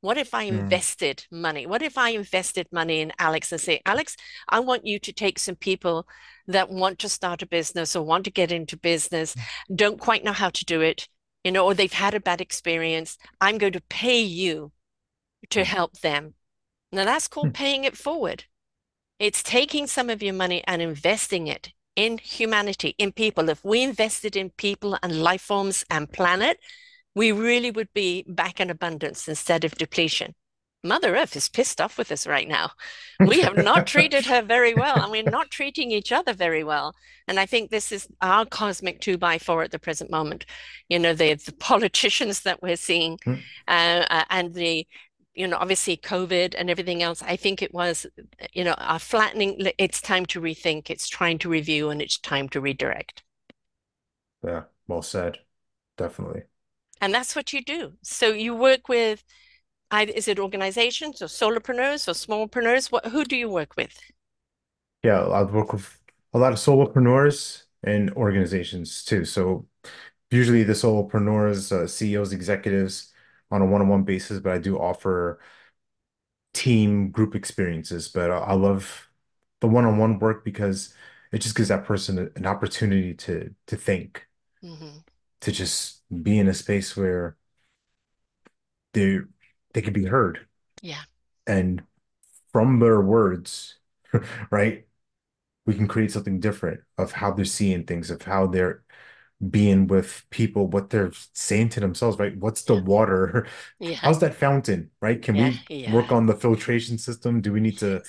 What 0.00 0.16
if 0.18 0.32
I 0.34 0.44
Mm. 0.44 0.60
invested 0.60 1.26
money? 1.30 1.66
What 1.66 1.82
if 1.82 1.98
I 1.98 2.10
invested 2.10 2.68
money 2.72 3.00
in 3.00 3.12
Alex 3.18 3.50
and 3.52 3.60
say, 3.60 3.80
Alex, 3.84 4.16
I 4.48 4.60
want 4.60 4.86
you 4.86 4.98
to 5.00 5.12
take 5.12 5.38
some 5.38 5.56
people 5.56 6.06
that 6.46 6.70
want 6.70 6.98
to 7.00 7.08
start 7.08 7.42
a 7.42 7.46
business 7.46 7.96
or 7.96 8.04
want 8.04 8.24
to 8.24 8.30
get 8.30 8.52
into 8.52 8.76
business, 8.76 9.34
don't 9.74 9.98
quite 10.00 10.24
know 10.24 10.32
how 10.32 10.50
to 10.50 10.64
do 10.64 10.80
it, 10.82 11.08
you 11.48 11.52
know, 11.52 11.64
or 11.64 11.72
they've 11.72 11.90
had 11.90 12.12
a 12.12 12.20
bad 12.20 12.42
experience. 12.42 13.16
I'm 13.40 13.56
going 13.56 13.72
to 13.72 13.80
pay 13.88 14.20
you 14.20 14.70
to 15.48 15.60
mm. 15.60 15.64
help 15.64 16.00
them. 16.00 16.34
Now 16.92 17.06
that's 17.06 17.26
called 17.26 17.46
hmm. 17.46 17.52
paying 17.52 17.84
it 17.84 17.96
forward. 17.96 18.44
It's 19.18 19.42
taking 19.42 19.86
some 19.86 20.10
of 20.10 20.22
your 20.22 20.34
money 20.34 20.62
and 20.66 20.82
investing 20.82 21.46
it 21.46 21.72
in 21.96 22.18
humanity, 22.18 22.94
in 22.98 23.12
people. 23.12 23.48
If 23.48 23.64
we 23.64 23.82
invested 23.82 24.36
in 24.36 24.50
people 24.50 24.98
and 25.02 25.22
life 25.22 25.40
forms 25.40 25.86
and 25.88 26.12
planet, 26.12 26.58
we 27.14 27.32
really 27.32 27.70
would 27.70 27.94
be 27.94 28.26
back 28.28 28.60
in 28.60 28.68
abundance 28.68 29.26
instead 29.26 29.64
of 29.64 29.74
depletion. 29.74 30.34
Mother 30.84 31.16
Earth 31.16 31.34
is 31.34 31.48
pissed 31.48 31.80
off 31.80 31.98
with 31.98 32.12
us 32.12 32.26
right 32.26 32.46
now. 32.46 32.70
We 33.18 33.40
have 33.40 33.56
not 33.56 33.86
treated 33.86 34.26
her 34.26 34.42
very 34.46 34.74
well, 34.74 35.02
and 35.02 35.10
we're 35.10 35.28
not 35.28 35.50
treating 35.50 35.90
each 35.90 36.12
other 36.12 36.32
very 36.32 36.62
well. 36.62 36.94
And 37.26 37.40
I 37.40 37.46
think 37.46 37.70
this 37.70 37.90
is 37.90 38.06
our 38.20 38.46
cosmic 38.46 39.00
two 39.00 39.18
by 39.18 39.38
four 39.38 39.62
at 39.62 39.72
the 39.72 39.78
present 39.78 40.10
moment. 40.10 40.46
You 40.88 41.00
know, 41.00 41.14
the, 41.14 41.34
the 41.34 41.52
politicians 41.52 42.42
that 42.42 42.62
we're 42.62 42.76
seeing, 42.76 43.18
uh, 43.26 43.40
uh, 43.68 44.24
and 44.30 44.54
the 44.54 44.86
you 45.38 45.46
know, 45.46 45.56
obviously 45.56 45.96
COVID 45.96 46.56
and 46.58 46.68
everything 46.68 47.00
else, 47.00 47.22
I 47.22 47.36
think 47.36 47.62
it 47.62 47.72
was, 47.72 48.06
you 48.52 48.64
know, 48.64 48.74
a 48.76 48.98
flattening. 48.98 49.70
It's 49.78 50.00
time 50.00 50.26
to 50.26 50.40
rethink, 50.40 50.90
it's 50.90 51.08
trying 51.08 51.38
to 51.38 51.48
review, 51.48 51.90
and 51.90 52.02
it's 52.02 52.18
time 52.18 52.48
to 52.50 52.60
redirect. 52.60 53.22
Yeah, 54.44 54.64
well 54.88 55.02
said. 55.02 55.38
Definitely. 55.96 56.42
And 57.00 57.14
that's 57.14 57.36
what 57.36 57.52
you 57.52 57.62
do. 57.62 57.92
So 58.02 58.30
you 58.30 58.54
work 58.54 58.88
with, 58.88 59.22
is 59.92 60.28
it 60.28 60.38
organizations 60.38 61.20
or 61.20 61.26
solopreneurs 61.26 62.08
or 62.08 62.12
smallpreneurs? 62.12 62.90
What, 62.90 63.06
who 63.06 63.24
do 63.24 63.36
you 63.36 63.50
work 63.50 63.76
with? 63.76 64.00
Yeah, 65.02 65.20
I 65.26 65.42
work 65.42 65.72
with 65.72 65.98
a 66.34 66.38
lot 66.38 66.52
of 66.52 66.58
solopreneurs 66.58 67.64
and 67.84 68.10
organizations 68.12 69.04
too. 69.04 69.24
So 69.24 69.66
usually 70.30 70.64
the 70.64 70.74
solopreneurs, 70.74 71.72
uh, 71.72 71.86
CEOs, 71.86 72.32
executives 72.32 73.12
on 73.50 73.62
a 73.62 73.66
one-on-one 73.66 74.04
basis, 74.04 74.40
but 74.40 74.52
I 74.52 74.58
do 74.58 74.78
offer 74.78 75.40
team 76.52 77.10
group 77.10 77.34
experiences. 77.34 78.08
But 78.08 78.30
I, 78.30 78.38
I 78.38 78.52
love 78.54 79.08
the 79.60 79.68
one-on-one 79.68 80.18
work 80.18 80.44
because 80.44 80.94
it 81.32 81.38
just 81.40 81.56
gives 81.56 81.68
that 81.68 81.84
person 81.84 82.30
an 82.36 82.46
opportunity 82.46 83.14
to 83.14 83.54
to 83.66 83.76
think, 83.76 84.26
hmm 84.62 84.98
to 85.40 85.52
just 85.52 86.02
be 86.22 86.38
in 86.38 86.48
a 86.48 86.54
space 86.54 86.96
where 86.96 87.36
they 88.92 89.20
they 89.78 89.82
can 89.82 89.94
be 89.94 90.06
heard. 90.06 90.46
Yeah. 90.82 91.04
And 91.46 91.82
from 92.52 92.80
their 92.80 93.00
words, 93.00 93.78
right, 94.50 94.86
we 95.66 95.74
can 95.74 95.88
create 95.88 96.12
something 96.12 96.40
different 96.40 96.82
of 96.98 97.12
how 97.12 97.32
they're 97.32 97.44
seeing 97.44 97.84
things, 97.84 98.10
of 98.10 98.22
how 98.22 98.46
they're 98.46 98.84
being 99.50 99.86
with 99.88 100.24
people, 100.30 100.68
what 100.68 100.90
they're 100.90 101.12
saying 101.34 101.70
to 101.70 101.80
themselves, 101.80 102.18
right? 102.18 102.36
What's 102.38 102.64
the 102.64 102.74
Yeah. 102.74 102.80
water? 102.80 103.48
Yeah. 103.80 103.96
How's 104.02 104.20
that 104.20 104.34
fountain, 104.34 104.90
right? 105.02 105.22
Can 105.22 105.36
Yeah. 105.36 105.38
we 105.38 105.62
work 105.86 106.12
on 106.12 106.26
the 106.26 106.36
filtration 106.36 106.98
system? 106.98 107.40
Do 107.42 107.52
we 107.52 107.60
need 107.60 107.78
to, 107.78 108.04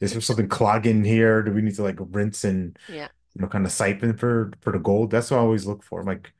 is 0.00 0.12
there 0.12 0.20
something 0.22 0.48
clogging 0.48 1.04
here? 1.04 1.42
Do 1.42 1.52
we 1.52 1.62
need 1.62 1.76
to 1.76 1.82
like 1.84 1.96
rinse 2.00 2.44
and, 2.44 2.78
Yeah. 2.86 3.08
you 3.34 3.42
know, 3.42 3.48
kind 3.48 3.66
of 3.66 3.72
siphon 3.72 4.16
for 4.18 4.52
for 4.62 4.72
the 4.72 4.78
gold? 4.80 5.10
That's 5.12 5.30
what 5.30 5.38
I 5.38 5.40
always 5.42 5.66
look 5.66 5.82
for. 5.84 6.00
I'm 6.00 6.06
like, 6.06 6.32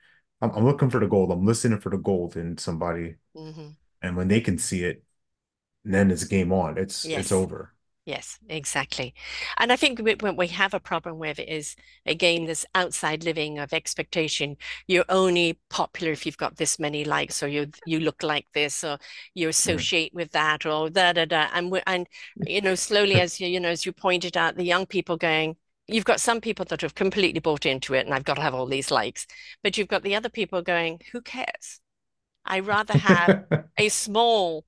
I'm, 0.43 0.51
I'm 0.53 0.65
looking 0.67 0.91
for 0.91 1.01
the 1.01 1.09
gold. 1.09 1.33
I'm 1.33 1.47
listening 1.47 1.81
for 1.81 1.91
the 1.91 1.99
gold 1.99 2.37
in 2.37 2.59
somebody. 2.59 3.17
hmm 3.35 3.77
And 4.03 4.17
when 4.17 4.29
they 4.29 4.41
can 4.41 4.59
see 4.59 4.85
it, 4.85 5.05
then 5.85 6.11
it's 6.13 6.25
game 6.25 6.53
on. 6.53 6.79
It's 6.79 7.11
it's 7.15 7.33
over. 7.33 7.75
Yes, 8.05 8.41
exactly. 8.49 9.15
And 9.59 9.73
I 9.73 9.77
think 9.77 10.01
what 10.23 10.37
we 10.37 10.49
have 10.49 10.75
a 10.75 10.81
problem 10.81 11.21
with 11.21 11.39
is, 11.39 11.77
again, 12.05 12.47
this 12.47 12.67
outside 12.75 13.23
living 13.23 13.61
of 13.61 13.73
expectation. 13.73 14.57
You're 14.89 15.05
only 15.09 15.61
popular 15.71 16.11
if 16.11 16.27
you've 16.27 16.37
got 16.37 16.57
this 16.57 16.81
many 16.81 17.05
likes, 17.05 17.45
or 17.45 17.49
you 17.49 17.71
you 17.85 18.01
look 18.01 18.25
like 18.25 18.49
this, 18.55 18.83
or 18.83 18.99
you 19.35 19.49
Mm. 19.65 19.87
associate 19.87 20.13
with 20.13 20.33
that, 20.33 20.67
or 20.67 20.91
da 20.91 21.13
da 21.13 21.27
da. 21.27 21.49
And 21.53 21.71
we, 21.71 21.81
and 21.87 22.09
you 22.45 22.61
know, 22.61 22.75
slowly 22.75 23.21
as 23.21 23.39
you 23.41 23.47
you 23.47 23.61
know, 23.61 23.69
as 23.71 23.87
you 23.87 23.93
pointed 23.93 24.37
out, 24.37 24.57
the 24.57 24.65
young 24.65 24.87
people 24.87 25.17
going, 25.17 25.57
you've 25.87 26.05
got 26.05 26.21
some 26.21 26.41
people 26.41 26.65
that 26.71 26.81
have 26.81 26.97
completely 26.97 27.39
bought 27.41 27.67
into 27.67 27.95
it, 27.95 28.05
and 28.07 28.15
I've 28.15 28.25
got 28.25 28.35
to 28.35 28.43
have 28.43 28.55
all 28.55 28.67
these 28.67 28.91
likes. 28.91 29.29
But 29.63 29.79
you've 29.79 29.87
got 29.89 30.03
the 30.03 30.17
other 30.17 30.29
people 30.29 30.61
going, 30.63 31.03
who 31.13 31.23
cares? 31.23 31.82
I 32.45 32.61
rather 32.61 32.97
have 32.97 33.35
a 33.79 33.89
small 33.89 34.65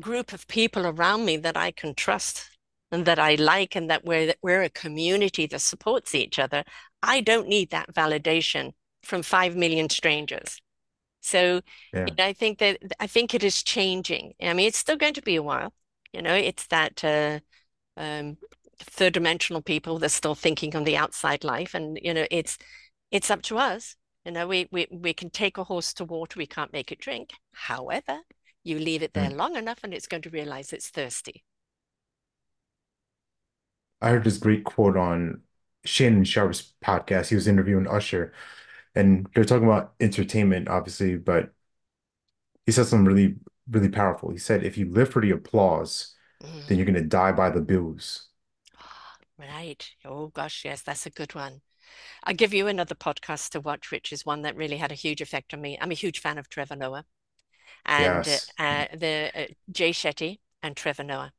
group 0.00 0.32
of 0.32 0.46
people 0.48 0.86
around 0.86 1.24
me 1.24 1.36
that 1.38 1.56
I 1.56 1.70
can 1.70 1.94
trust 1.94 2.50
and 2.92 3.06
that 3.06 3.18
I 3.18 3.34
like 3.36 3.76
and 3.76 3.90
that 3.90 4.04
we're 4.04 4.34
we're 4.42 4.62
a 4.62 4.70
community 4.70 5.46
that 5.48 5.60
supports 5.60 6.14
each 6.14 6.38
other. 6.38 6.64
I 7.02 7.20
don't 7.20 7.48
need 7.48 7.70
that 7.70 7.94
validation 7.94 8.72
from 9.02 9.22
five 9.22 9.56
million 9.56 9.88
strangers. 9.90 10.60
So, 11.20 11.62
you 12.04 12.12
Yeah. 12.12 12.16
know, 12.16 12.24
I 12.24 12.32
think 12.32 12.58
that 12.58 12.78
I 13.00 13.06
think 13.06 13.34
it 13.34 13.42
is 13.44 13.62
changing. 13.62 14.34
I 14.42 14.52
mean, 14.54 14.68
it's 14.68 14.78
still 14.78 14.96
going 14.96 15.14
to 15.14 15.22
be 15.22 15.36
a 15.36 15.42
while. 15.42 15.72
You 16.12 16.22
know, 16.22 16.34
it's 16.34 16.66
that 16.68 17.04
uh, 17.04 17.40
um, 17.96 18.38
third 18.80 19.14
dimensional 19.14 19.62
people 19.62 19.98
that's 19.98 20.14
still 20.14 20.34
thinking 20.34 20.76
on 20.76 20.84
the 20.84 20.96
outside 20.96 21.44
life, 21.44 21.74
and 21.74 21.98
you 22.02 22.14
know, 22.14 22.26
it's 22.30 22.58
it's 23.10 23.30
up 23.30 23.42
to 23.44 23.58
us. 23.58 23.96
You 24.26 24.32
know, 24.32 24.46
we 24.46 24.68
we 24.70 24.86
we 24.90 25.14
can 25.14 25.30
take 25.30 25.56
a 25.56 25.64
horse 25.64 25.94
to 25.94 26.04
water, 26.04 26.38
we 26.38 26.46
can't 26.46 26.70
make 26.70 26.92
it 26.92 26.98
drink. 26.98 27.32
However, 27.52 28.20
you 28.62 28.78
leave 28.78 29.02
it 29.02 29.14
there 29.14 29.30
Mm. 29.30 29.30
long 29.30 29.56
enough, 29.56 29.80
and 29.82 29.94
it's 29.94 30.06
going 30.06 30.20
to 30.24 30.28
realize 30.30 30.70
it's 30.74 30.90
thirsty. 30.90 31.44
I 34.00 34.10
heard 34.10 34.24
this 34.24 34.38
great 34.38 34.64
quote 34.64 34.96
on 34.96 35.42
Shannon 35.84 36.24
Sharpe's 36.24 36.74
podcast. 36.84 37.28
He 37.28 37.34
was 37.34 37.48
interviewing 37.48 37.86
Usher, 37.86 38.32
and 38.94 39.28
they're 39.34 39.44
talking 39.44 39.66
about 39.68 39.94
entertainment, 40.00 40.68
obviously, 40.68 41.16
but 41.18 41.52
he 42.64 42.72
said 42.72 42.86
something 42.86 43.06
really, 43.06 43.36
really 43.70 43.88
powerful. 43.88 44.30
He 44.30 44.38
said, 44.38 44.64
if 44.64 44.76
you 44.78 44.90
live 44.90 45.10
for 45.10 45.22
the 45.22 45.30
applause, 45.30 46.14
then 46.66 46.76
Mhm. 46.76 46.78
you're 46.78 46.86
gonna 46.86 47.02
die 47.02 47.32
by 47.32 47.50
the 47.50 47.60
booze. 47.60 48.28
Right. 49.38 49.90
Oh 50.04 50.28
gosh, 50.28 50.64
yes, 50.64 50.82
that's 50.82 51.04
a 51.06 51.10
good 51.10 51.34
one. 51.34 51.60
I'll 52.24 52.34
give 52.34 52.54
you 52.54 52.66
another 52.66 52.94
podcast 52.94 53.50
to 53.50 53.60
watch, 53.60 53.90
which 53.90 54.12
is 54.12 54.26
one 54.26 54.42
that 54.42 54.56
really 54.56 54.76
had 54.78 54.92
a 54.92 54.96
huge 54.96 55.20
effect 55.20 55.54
on 55.54 55.60
me. 55.60 55.78
I'm 55.80 55.90
a 55.90 55.94
huge 55.94 56.20
fan 56.20 56.38
of 56.38 56.48
Trevor 56.48 56.76
Noah 56.76 57.04
and 57.84 58.26
uh, 58.28 58.38
Yes. 58.38 58.52
uh, 58.58 58.86
the 58.96 59.30
uh, 59.34 59.46
Jay 59.70 59.90
Shetty 59.90 60.38
and 60.62 60.76
Trevor 60.76 61.04
Noah. 61.04 61.32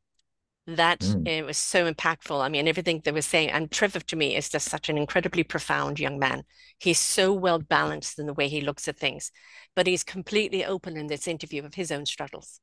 That 0.68 1.04
Mm, 1.04 1.28
it 1.28 1.46
was 1.46 1.58
so 1.58 1.92
impactful. 1.92 2.42
I 2.42 2.50
mean, 2.50 2.68
everything 2.68 3.02
they 3.04 3.12
were 3.12 3.22
saying, 3.22 3.52
and 3.52 3.72
Trevor 3.72 4.02
to 4.02 4.16
me 4.18 4.36
is 4.36 4.50
just 4.50 4.70
such 4.70 4.90
an 4.90 4.98
incredibly 4.98 5.44
profound 5.44 6.00
young 6.00 6.20
man. 6.20 6.44
He's 6.80 7.00
so 7.00 7.34
well 7.34 7.60
balanced 7.60 8.20
in 8.20 8.28
the 8.28 8.34
way 8.34 8.50
he 8.50 8.62
looks 8.62 8.88
at 8.88 8.98
things, 9.00 9.32
but 9.76 9.88
he's 9.88 10.04
completely 10.04 10.66
open 10.66 10.98
in 10.98 11.08
this 11.08 11.28
interview 11.28 11.66
of 11.66 11.76
his 11.76 11.92
own 11.92 12.06
struggles. 12.06 12.60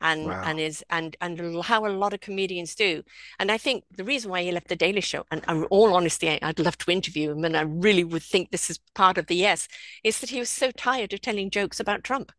And 0.00 0.34
and 0.42 0.60
is 0.60 0.84
and 0.90 1.16
and 1.20 1.62
how 1.64 1.86
a 1.86 1.88
lot 1.88 2.12
of 2.12 2.20
comedians 2.20 2.74
do. 2.74 3.02
And 3.38 3.50
I 3.50 3.58
think 3.58 3.84
the 3.96 4.04
reason 4.04 4.30
why 4.30 4.42
he 4.42 4.52
left 4.52 4.68
the 4.68 4.76
Daily 4.76 5.00
Show, 5.00 5.24
and 5.30 5.44
in 5.48 5.64
all 5.64 5.94
honesty, 5.94 6.40
I'd 6.42 6.58
love 6.58 6.78
to 6.78 6.90
interview 6.90 7.32
him, 7.32 7.44
and 7.44 7.56
I 7.56 7.62
really 7.62 8.04
would 8.04 8.22
think 8.22 8.50
this 8.50 8.70
is 8.70 8.78
part 8.94 9.18
of 9.18 9.26
the 9.26 9.36
yes, 9.36 9.68
is 10.04 10.20
that 10.20 10.30
he 10.30 10.38
was 10.38 10.50
so 10.50 10.70
tired 10.70 11.12
of 11.12 11.20
telling 11.20 11.50
jokes 11.50 11.80
about 11.80 12.04
Trump 12.04 12.32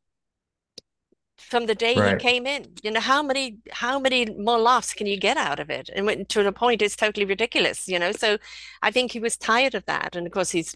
from 1.41 1.65
the 1.65 1.75
day 1.75 1.93
he 1.93 2.15
came 2.15 2.45
in. 2.45 2.67
You 2.83 2.91
know, 2.91 2.99
how 2.99 3.23
many 3.23 3.57
how 3.71 3.99
many 3.99 4.25
more 4.25 4.59
laughs 4.59 4.93
can 4.93 5.07
you 5.07 5.17
get 5.17 5.37
out 5.37 5.59
of 5.59 5.69
it? 5.69 5.89
And 5.89 6.29
to 6.29 6.43
the 6.43 6.51
point 6.51 6.81
it's 6.81 6.95
totally 6.95 7.25
ridiculous, 7.25 7.87
you 7.87 7.99
know. 7.99 8.11
So 8.11 8.37
I 8.81 8.91
think 8.91 9.11
he 9.11 9.19
was 9.19 9.37
tired 9.37 9.75
of 9.75 9.85
that. 9.85 10.15
And 10.15 10.27
of 10.27 10.33
course 10.33 10.51
he's 10.51 10.75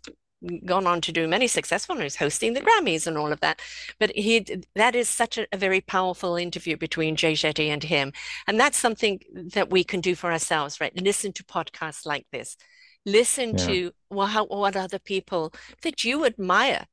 gone 0.66 0.88
on 0.88 1.02
to 1.02 1.12
do 1.12 1.28
many 1.28 1.48
successful 1.48 1.96
he's 1.98 2.16
hosting 2.18 2.54
the 2.54 2.62
Grammys 2.62 3.08
and 3.08 3.18
all 3.18 3.32
of 3.32 3.40
that. 3.42 3.62
But 4.00 4.12
he 4.16 4.46
that 4.76 4.96
is 4.96 5.10
such 5.10 5.38
a, 5.38 5.48
a 5.52 5.58
very 5.58 5.82
powerful 5.82 6.36
interview 6.36 6.78
between 6.78 7.16
Jay 7.16 7.34
Shetty 7.34 7.68
and 7.70 7.84
him. 7.84 8.14
And 8.48 8.60
that's 8.60 8.78
something 8.78 9.20
that 9.54 9.70
we 9.70 9.84
can 9.84 10.02
do 10.02 10.16
for 10.16 10.32
ourselves, 10.32 10.80
right? 10.82 10.96
Listen 11.02 11.34
to 11.34 11.44
podcasts 11.44 12.06
like 12.06 12.28
this. 12.32 12.58
Listen 13.06 13.54
Yeah. 13.54 13.58
to 13.66 13.92
well, 14.10 14.28
how, 14.28 14.46
what 14.46 14.76
other 14.76 15.00
people 15.00 15.54
that 15.84 16.04
you 16.04 16.26
admire 16.26 16.88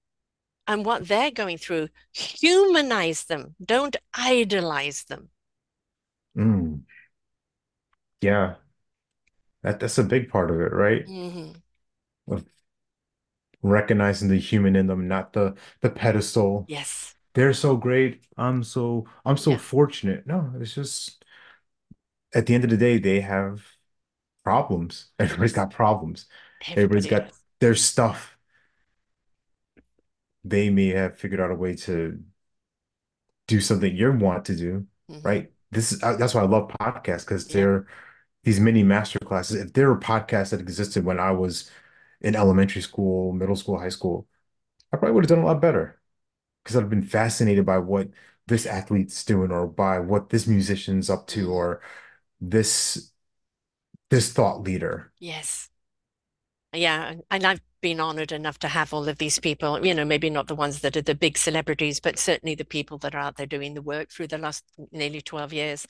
and 0.66 0.84
what 0.84 1.08
they're 1.08 1.30
going 1.30 1.58
through. 1.58 1.88
Humanize 2.12 3.24
them. 3.24 3.54
Don't 3.64 3.96
idolize 4.14 5.04
them. 5.04 5.30
Mm, 6.36 6.84
yeah. 8.20 8.54
That 9.64 9.80
that's 9.80 9.98
a 9.98 10.04
big 10.04 10.28
part 10.28 10.50
of 10.52 10.60
it, 10.60 10.72
right? 10.72 11.06
hmm 11.06 11.52
Of 12.26 12.44
recognizing 13.62 14.28
the 14.28 14.38
human 14.38 14.76
in 14.76 14.86
them, 14.86 15.08
not 15.08 15.32
the 15.32 15.56
the 15.80 15.90
pedestal. 15.90 16.68
Yes. 16.68 17.14
They're 17.34 17.54
so 17.54 17.76
great. 17.76 18.22
I'm 18.38 18.64
so 18.64 19.06
I'm 19.26 19.36
so 19.38 19.56
Yeah. 19.56 19.58
fortunate. 19.58 20.26
No, 20.26 20.52
it's 20.60 20.74
just 20.74 21.24
at 22.34 22.46
the 22.46 22.54
end 22.54 22.64
of 22.64 22.70
the 22.70 22.76
day, 22.76 22.98
they 22.98 23.20
have 23.20 23.62
problems. 24.44 25.10
Everybody's 25.20 25.52
got 25.52 25.70
problems. 25.72 26.26
Everybody's 26.66 27.06
Everybody 27.06 27.08
got 27.08 27.28
does. 27.28 27.42
their 27.60 27.74
stuff. 27.74 28.36
They 30.44 30.70
may 30.70 30.88
have 30.90 31.18
figured 31.18 31.40
out 31.40 31.50
a 31.50 31.54
way 31.56 31.74
to 31.76 32.22
do 33.46 33.60
something 33.60 33.94
you 33.94 34.12
want 34.12 34.44
to 34.46 34.56
do, 34.56 34.86
hmm 35.08 35.22
right? 35.22 35.50
This 35.70 35.92
is 35.92 36.02
uh, 36.02 36.16
that's 36.16 36.34
why 36.34 36.42
I 36.42 36.46
love 36.46 36.68
podcasts 36.80 37.20
because 37.24 37.48
Yeah. 37.48 37.66
they're 37.66 37.86
these 38.44 38.60
mini 38.60 38.82
master 38.82 39.18
classes. 39.20 39.60
If 39.62 39.72
there 39.74 39.88
were 39.88 39.98
podcasts 40.00 40.50
that 40.50 40.60
existed 40.60 41.04
when 41.04 41.20
I 41.20 41.32
was 41.32 41.70
in 42.22 42.36
elementary 42.36 42.82
school, 42.82 43.32
middle 43.34 43.56
school, 43.56 43.78
high 43.80 43.90
school, 43.90 44.28
I 44.92 44.96
probably 44.98 45.14
would 45.14 45.24
have 45.24 45.30
done 45.30 45.40
a 45.44 45.46
lot 45.46 45.60
better 45.62 46.00
because 46.64 46.76
I've 46.76 46.90
been 46.90 47.02
fascinated 47.02 47.66
by 47.66 47.78
what 47.78 48.10
this 48.48 48.66
athlete's 48.66 49.24
doing 49.24 49.50
or 49.52 49.66
by 49.68 49.98
what 50.00 50.30
this 50.30 50.46
musician's 50.48 51.10
up 51.10 51.26
to 51.28 51.52
or 51.52 51.82
this 52.40 53.12
this 54.10 54.32
thought 54.32 54.62
leader. 54.62 55.12
Yes. 55.18 55.70
Yeah, 56.74 57.14
and 57.30 57.44
I've 57.46 57.60
been 57.82 58.00
honored 58.00 58.32
enough 58.32 58.58
to 58.60 58.68
have 58.68 58.94
all 58.94 59.08
of 59.08 59.18
these 59.18 59.38
people, 59.40 59.84
you 59.86 59.94
know, 59.94 60.06
maybe 60.06 60.30
not 60.30 60.48
the 60.48 60.54
ones 60.56 60.80
that 60.80 60.96
are 60.96 61.02
the 61.02 61.14
big 61.16 61.38
celebrities, 61.38 62.00
but 62.00 62.18
certainly 62.18 62.54
the 62.56 62.64
people 62.64 62.98
that 63.00 63.14
are 63.14 63.18
out 63.20 63.36
there 63.36 63.46
doing 63.46 63.74
the 63.74 63.82
work 63.82 64.10
through 64.10 64.28
the 64.28 64.38
last 64.38 64.64
nearly 64.92 65.20
12 65.20 65.52
years, 65.52 65.86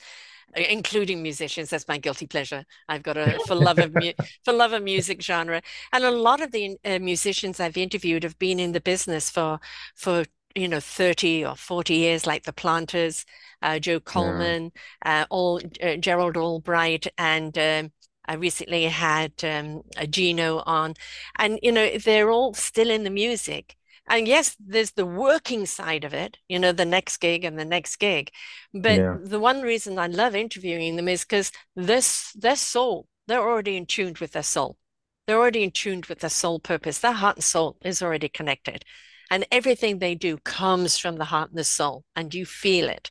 including 0.55 1.23
musicians. 1.23 1.69
That's 1.69 1.87
my 1.87 1.97
guilty 1.97 2.27
pleasure. 2.27 2.65
I've 2.89 3.03
got 3.03 3.17
a 3.17 3.39
for 3.45 3.55
love 3.55 3.79
of 3.79 3.93
mu 3.93 4.11
for 4.43 4.53
love 4.53 4.73
of 4.73 4.83
music 4.83 5.21
genre. 5.21 5.61
And 5.93 6.03
a 6.03 6.11
lot 6.11 6.41
of 6.41 6.51
the 6.51 6.77
uh, 6.85 6.99
musicians 6.99 7.59
I've 7.59 7.77
interviewed 7.77 8.23
have 8.23 8.39
been 8.39 8.59
in 8.59 8.71
the 8.73 8.81
business 8.81 9.29
for 9.29 9.59
for 9.95 10.25
you 10.55 10.67
know 10.67 10.79
30 10.79 11.45
or 11.45 11.55
40 11.55 11.95
years, 11.95 12.27
like 12.27 12.43
the 12.43 12.53
Platters, 12.53 13.25
uh, 13.61 13.79
Joe 13.79 13.99
Yeah, 14.13 14.53
Coleman, 14.53 14.71
uh, 15.05 15.25
all 15.29 15.61
uh, 15.81 15.95
Gerald 15.97 16.37
Albright, 16.37 17.07
and 17.17 17.57
um, 17.57 17.91
I 18.25 18.35
recently 18.35 18.85
had 18.85 19.33
um, 19.43 19.83
a 19.97 20.07
Gino 20.07 20.63
on, 20.65 20.95
and 21.37 21.59
you 21.61 21.71
know, 21.71 21.97
they're 21.97 22.31
all 22.31 22.53
still 22.53 22.89
in 22.89 23.03
the 23.03 23.09
music. 23.09 23.75
And 24.07 24.27
yes, 24.27 24.55
there's 24.59 24.91
the 24.91 25.05
working 25.05 25.65
side 25.65 26.03
of 26.03 26.13
it, 26.13 26.37
you 26.49 26.59
know, 26.59 26.73
the 26.73 26.85
next 26.85 27.17
gig 27.17 27.45
and 27.45 27.57
the 27.57 27.65
next 27.65 27.95
gig. 27.97 28.31
But 28.73 28.99
yeah, 28.99 29.17
the 29.23 29.39
one 29.39 29.61
reason 29.61 29.97
I 29.97 30.07
love 30.07 30.35
interviewing 30.35 30.95
them 30.97 31.07
is 31.07 31.23
because 31.23 31.51
this 31.75 32.31
their 32.33 32.57
soul, 32.57 33.07
they're 33.27 33.41
already 33.41 33.77
in 33.77 33.85
tune 33.85 34.15
with 34.19 34.31
their 34.33 34.43
soul. 34.43 34.77
They're 35.25 35.37
already 35.37 35.63
in 35.63 35.71
tune 35.71 36.03
with 36.09 36.19
their 36.19 36.29
soul 36.29 36.59
purpose. 36.59 36.99
Their 36.99 37.13
heart 37.13 37.37
and 37.37 37.43
soul 37.43 37.77
is 37.83 38.01
already 38.01 38.27
connected. 38.27 38.83
And 39.31 39.45
everything 39.51 39.99
they 39.99 40.15
do 40.15 40.37
comes 40.37 40.97
from 40.97 41.15
the 41.15 41.25
heart 41.25 41.49
and 41.49 41.57
the 41.57 41.63
soul, 41.63 42.03
and 42.15 42.33
you 42.33 42.45
feel 42.45 42.89
it. 42.89 43.09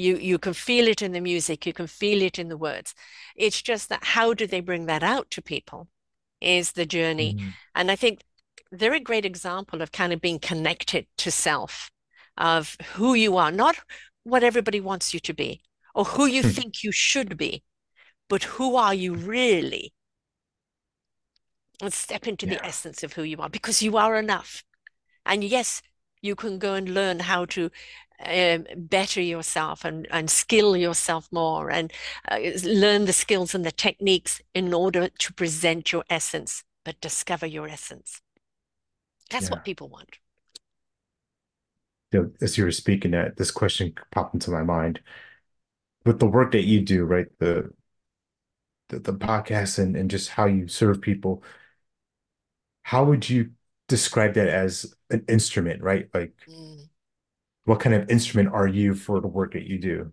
You 0.00 0.16
you 0.16 0.38
can 0.38 0.54
feel 0.54 0.88
it 0.88 1.02
in 1.02 1.12
the 1.12 1.20
music, 1.20 1.66
you 1.66 1.72
can 1.72 1.86
feel 1.86 2.22
it 2.22 2.38
in 2.38 2.48
the 2.48 2.56
words. 2.56 2.94
It's 3.36 3.60
just 3.60 3.88
that 3.88 4.04
how 4.04 4.34
do 4.34 4.46
they 4.46 4.60
bring 4.60 4.86
that 4.86 5.02
out 5.02 5.30
to 5.32 5.42
people 5.42 5.88
is 6.40 6.72
the 6.72 6.86
journey. 6.86 7.34
Mm. 7.34 7.52
And 7.74 7.90
I 7.90 7.96
think 7.96 8.24
they're 8.72 8.94
a 8.94 9.00
great 9.00 9.24
example 9.24 9.82
of 9.82 9.92
kind 9.92 10.12
of 10.12 10.20
being 10.20 10.38
connected 10.38 11.06
to 11.18 11.30
self, 11.30 11.90
of 12.36 12.76
who 12.94 13.14
you 13.14 13.36
are, 13.36 13.52
not 13.52 13.76
what 14.24 14.42
everybody 14.42 14.80
wants 14.80 15.12
you 15.12 15.20
to 15.20 15.34
be 15.34 15.62
or 15.94 16.04
who 16.04 16.26
you 16.26 16.42
think 16.42 16.82
you 16.82 16.92
should 16.92 17.36
be, 17.36 17.62
but 18.28 18.44
who 18.44 18.76
are 18.76 18.94
you 18.94 19.14
really? 19.14 19.92
And 21.82 21.92
step 21.92 22.26
into 22.26 22.46
the 22.46 22.64
essence 22.64 23.02
of 23.02 23.14
who 23.14 23.22
you 23.22 23.38
are 23.38 23.48
because 23.48 23.82
you 23.82 23.96
are 23.96 24.16
enough. 24.16 24.62
And 25.24 25.42
yes, 25.42 25.82
you 26.20 26.34
can 26.34 26.58
go 26.58 26.74
and 26.74 26.94
learn 26.94 27.20
how 27.20 27.46
to 27.46 27.70
um, 28.24 28.66
better 28.76 29.20
yourself 29.20 29.84
and, 29.84 30.06
and 30.10 30.30
skill 30.30 30.76
yourself 30.76 31.28
more 31.32 31.70
and 31.70 31.92
uh, 32.30 32.38
learn 32.64 33.06
the 33.06 33.12
skills 33.12 33.54
and 33.54 33.64
the 33.64 33.72
techniques 33.72 34.40
in 34.54 34.74
order 34.74 35.08
to 35.08 35.32
present 35.32 35.92
your 35.92 36.04
essence, 36.10 36.64
but 36.84 37.00
discover 37.00 37.46
your 37.46 37.68
essence. 37.68 38.20
That's 39.30 39.46
yeah. 39.46 39.50
what 39.52 39.64
people 39.64 39.88
want. 39.88 40.18
You 42.12 42.22
know, 42.22 42.30
as 42.40 42.58
you 42.58 42.64
were 42.64 42.72
speaking, 42.72 43.12
that 43.12 43.36
this 43.36 43.50
question 43.52 43.94
popped 44.10 44.34
into 44.34 44.50
my 44.50 44.62
mind. 44.62 45.00
With 46.04 46.18
the 46.18 46.26
work 46.26 46.52
that 46.52 46.64
you 46.64 46.80
do, 46.80 47.04
right? 47.04 47.26
The 47.38 47.70
the, 48.88 48.98
the 48.98 49.14
podcast 49.14 49.78
and, 49.78 49.96
and 49.96 50.10
just 50.10 50.30
how 50.30 50.46
you 50.46 50.68
serve 50.68 51.00
people, 51.00 51.42
how 52.82 53.04
would 53.04 53.28
you 53.28 53.52
describe 53.88 54.34
that 54.34 54.48
as 54.48 54.94
an 55.10 55.24
instrument, 55.28 55.82
right? 55.82 56.08
Like, 56.12 56.32
Mm. 56.48 56.89
What 57.64 57.80
kind 57.80 57.94
of 57.94 58.10
instrument 58.10 58.52
are 58.52 58.66
you 58.66 58.94
for 58.94 59.20
the 59.20 59.28
work 59.28 59.52
that 59.52 59.66
you 59.66 59.78
do? 59.78 60.12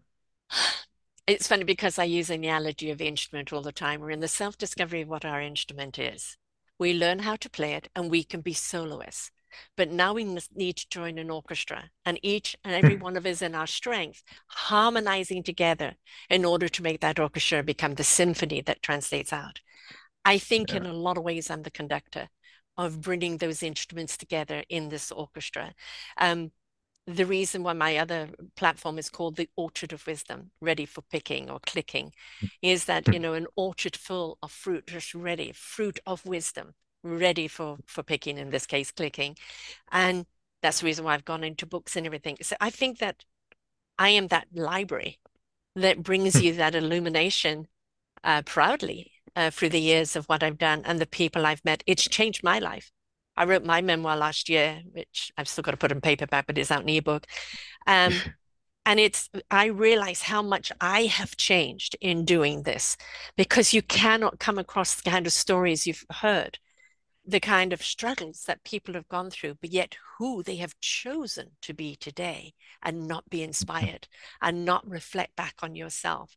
It's 1.26 1.48
funny 1.48 1.64
because 1.66 2.00
I 2.00 2.06
use 2.06 2.30
an 2.30 2.44
analogy 2.44 2.90
of 2.90 3.02
instrument 3.02 3.52
all 3.52 3.62
the 3.62 3.72
time. 3.74 4.00
We're 4.00 4.12
in 4.12 4.22
the 4.22 4.28
self-discovery 4.28 5.02
of 5.02 5.10
what 5.10 5.26
our 5.26 5.42
instrument 5.42 6.00
is. 6.00 6.38
We 6.80 6.94
learn 6.94 7.20
how 7.20 7.36
to 7.38 7.50
play 7.50 7.74
it 7.74 7.90
and 7.96 8.10
we 8.10 8.24
can 8.24 8.42
be 8.42 8.54
soloists. 8.54 9.32
But 9.76 9.90
now 9.90 10.14
we 10.14 10.24
need 10.56 10.78
to 10.78 10.90
join 10.90 11.18
an 11.18 11.30
orchestra 11.30 11.90
and 12.06 12.20
each 12.22 12.56
and 12.64 12.74
every 12.74 12.96
one 12.98 13.18
of 13.18 13.26
us 13.26 13.42
in 13.42 13.56
our 13.56 13.68
strength 13.68 14.24
harmonizing 14.48 15.44
together 15.44 15.96
in 16.30 16.46
order 16.46 16.70
to 16.70 16.84
make 16.84 17.02
that 17.02 17.20
orchestra 17.20 17.64
become 17.64 17.96
the 17.96 18.04
symphony 18.04 18.62
that 18.62 18.84
translates 18.84 19.34
out. 19.34 19.60
I 20.26 20.38
think 20.38 20.72
Yeah. 20.72 20.78
in 20.78 20.86
a 20.86 20.94
lot 20.94 21.18
of 21.18 21.24
ways 21.24 21.50
I'm 21.50 21.64
the 21.64 21.72
conductor 21.72 22.30
of 22.78 23.02
bringing 23.02 23.38
those 23.38 23.64
instruments 23.64 24.18
together 24.18 24.64
in 24.70 24.90
this 24.90 25.12
orchestra. 25.12 25.74
Um, 26.18 26.52
the 27.08 27.26
reason 27.26 27.64
why 27.64 27.72
my 27.72 27.98
other 27.98 28.28
platform 28.58 29.00
is 29.00 29.10
called 29.10 29.38
the 29.38 29.50
Orchard 29.56 29.94
of 29.94 30.06
Wisdom, 30.06 30.52
ready 30.60 30.86
for 30.86 31.02
picking 31.02 31.50
or 31.50 31.60
clicking, 31.66 32.12
is 32.62 32.86
that, 32.86 33.08
you 33.14 33.20
know, 33.20 33.34
an 33.34 33.48
orchard 33.56 33.96
full 33.96 34.38
of 34.44 34.52
fruit, 34.52 34.88
just 34.88 35.16
ready, 35.16 35.54
fruit 35.54 36.00
of 36.06 36.26
wisdom, 36.26 36.74
ready 37.04 37.48
for 37.48 37.78
for 37.86 38.04
picking, 38.04 38.38
in 38.38 38.50
this 38.50 38.66
case, 38.66 38.92
clicking. 38.92 39.38
And 39.90 40.26
that's 40.62 40.82
the 40.82 40.86
reason 40.86 41.06
why 41.06 41.14
I've 41.14 41.26
gone 41.26 41.46
into 41.46 41.66
books 41.66 41.96
and 41.96 42.06
everything. 42.06 42.38
So 42.42 42.58
I 42.60 42.70
think 42.70 43.00
that 43.00 43.24
I 43.98 44.10
am 44.10 44.28
that 44.28 44.48
library 44.54 45.20
that 45.76 46.04
brings 46.04 46.42
you 46.42 46.54
that 46.54 46.76
illumination 46.76 47.68
uh, 48.24 48.42
proudly 48.42 49.12
uh, 49.36 49.52
through 49.52 49.70
the 49.70 49.80
years 49.80 50.16
of 50.16 50.26
what 50.26 50.44
I've 50.44 50.58
done 50.58 50.82
and 50.84 51.00
the 51.00 51.06
people 51.06 51.46
I've 51.46 51.64
met. 51.64 51.84
It's 51.88 52.08
changed 52.08 52.44
my 52.44 52.60
life. 52.60 52.92
I 53.38 53.46
wrote 53.46 53.64
my 53.64 53.82
memoir 53.82 54.18
last 54.18 54.50
year, 54.50 54.82
which 54.92 55.32
I've 55.38 55.48
still 55.48 55.62
got 55.62 55.72
to 55.72 55.78
put 55.78 55.92
in 55.92 56.02
paperback, 56.02 56.48
but 56.48 56.58
it's 56.58 56.72
out 56.72 56.82
in 56.82 56.90
ebook. 56.90 57.26
Um, 57.86 58.14
and 58.86 59.00
it's, 59.00 59.30
I 59.52 59.66
realize 59.66 60.24
how 60.24 60.42
much 60.42 60.72
I 60.82 61.04
have 61.04 61.38
changed 61.38 61.96
in 62.02 62.26
doing 62.26 62.64
this 62.64 62.98
because 63.36 63.74
you 63.74 63.82
cannot 63.82 64.40
come 64.40 64.58
across 64.58 64.96
the 64.96 65.10
kind 65.10 65.28
of 65.28 65.34
stories 65.34 65.86
you've 65.86 66.06
heard, 66.12 66.60
the 67.26 67.40
kind 67.40 67.74
of 67.74 67.84
struggles 67.84 68.44
that 68.48 68.64
people 68.64 68.94
have 68.94 69.10
gone 69.10 69.30
through, 69.30 69.56
but 69.62 69.72
yet 69.72 69.98
who 70.18 70.42
they 70.42 70.56
have 70.58 70.80
chosen 70.80 71.52
to 71.62 71.74
be 71.74 71.96
today 71.96 72.54
and 72.82 73.08
not 73.08 73.30
be 73.30 73.44
inspired 73.44 74.08
and 74.42 74.66
not 74.66 74.90
reflect 74.90 75.36
back 75.36 75.56
on 75.62 75.76
yourself 75.76 76.36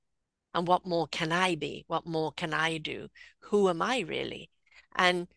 and 0.55 0.67
what 0.67 0.87
more 0.87 1.07
can 1.07 1.33
I 1.33 1.55
be? 1.55 1.85
What 1.87 2.07
more 2.07 2.33
can 2.33 2.53
I 2.53 2.79
do? 2.79 3.09
Who 3.41 3.69
am 3.69 3.83
I 3.83 4.01
really? 4.01 4.51
And 4.97 5.29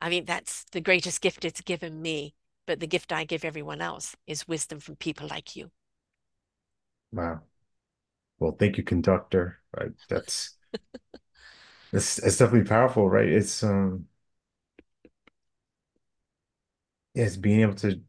I 0.00 0.08
mean, 0.10 0.24
that's 0.24 0.64
the 0.72 0.80
greatest 0.80 1.20
gift 1.20 1.44
it's 1.44 1.60
given 1.60 2.02
me. 2.02 2.34
But 2.66 2.80
the 2.80 2.86
gift 2.86 3.12
I 3.12 3.24
give 3.24 3.44
everyone 3.44 3.80
else 3.80 4.16
is 4.26 4.48
wisdom 4.48 4.80
from 4.80 4.96
people 4.96 5.28
like 5.28 5.56
you. 5.56 5.70
Wow. 7.12 7.42
Well, 8.40 8.52
thank 8.58 8.78
you, 8.78 8.84
conductor. 8.84 9.60
Right. 9.76 9.92
That's 10.08 10.56
that's 11.92 12.16
that's 12.16 12.36
definitely 12.38 12.68
powerful, 12.68 13.08
right? 13.08 13.28
It's 13.28 13.62
um 13.62 14.06
yeah, 17.14 17.24
it's 17.24 17.36
being 17.36 17.60
able 17.60 17.74
to 17.76 18.00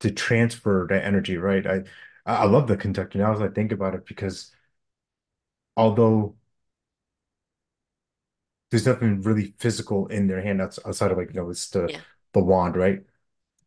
to 0.00 0.10
transfer 0.12 0.86
that 0.90 1.04
energy, 1.04 1.36
right? 1.38 1.66
I 1.66 1.84
I 2.26 2.46
love 2.46 2.68
the 2.68 2.76
conductor 2.76 3.18
now 3.18 3.34
as 3.34 3.42
I 3.42 3.48
think 3.48 3.72
about 3.72 3.94
it 3.96 4.06
because 4.06 4.52
although 5.76 6.36
there's 8.72 8.86
nothing 8.86 9.22
really 9.22 9.54
physical 9.60 10.08
in 10.08 10.28
their 10.28 10.42
hand 10.42 10.62
outside 10.62 11.12
of 11.12 11.18
like, 11.18 11.30
you 11.30 11.36
know, 11.42 11.50
it's 11.50 11.70
the 11.70 11.92
Yeah. 11.92 12.02
the 12.34 12.42
wand, 12.44 12.76
right? 12.76 13.02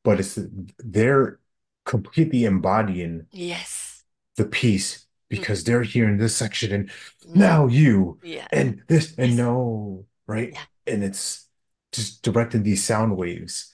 But 0.04 0.20
it's 0.22 0.40
they're 0.80 1.40
completely 1.86 2.46
embodying 2.46 3.28
Yes. 3.32 4.04
the 4.36 4.46
piece 4.46 5.06
because 5.30 5.64
hmm 5.64 5.64
they're 5.64 5.84
here 5.84 6.08
in 6.10 6.18
this 6.18 6.36
section 6.36 6.72
and 6.72 6.92
now 7.34 7.68
you 7.68 8.20
Yeah. 8.22 8.48
and 8.52 8.82
this 8.88 9.14
and 9.18 9.36
Yes. 9.36 9.36
no, 9.36 10.06
right? 10.28 10.56
Yeah. 10.56 10.66
And 10.88 11.04
it's 11.04 11.48
just 11.92 12.22
directing 12.24 12.64
these 12.64 12.84
sound 12.84 13.18
waves, 13.18 13.74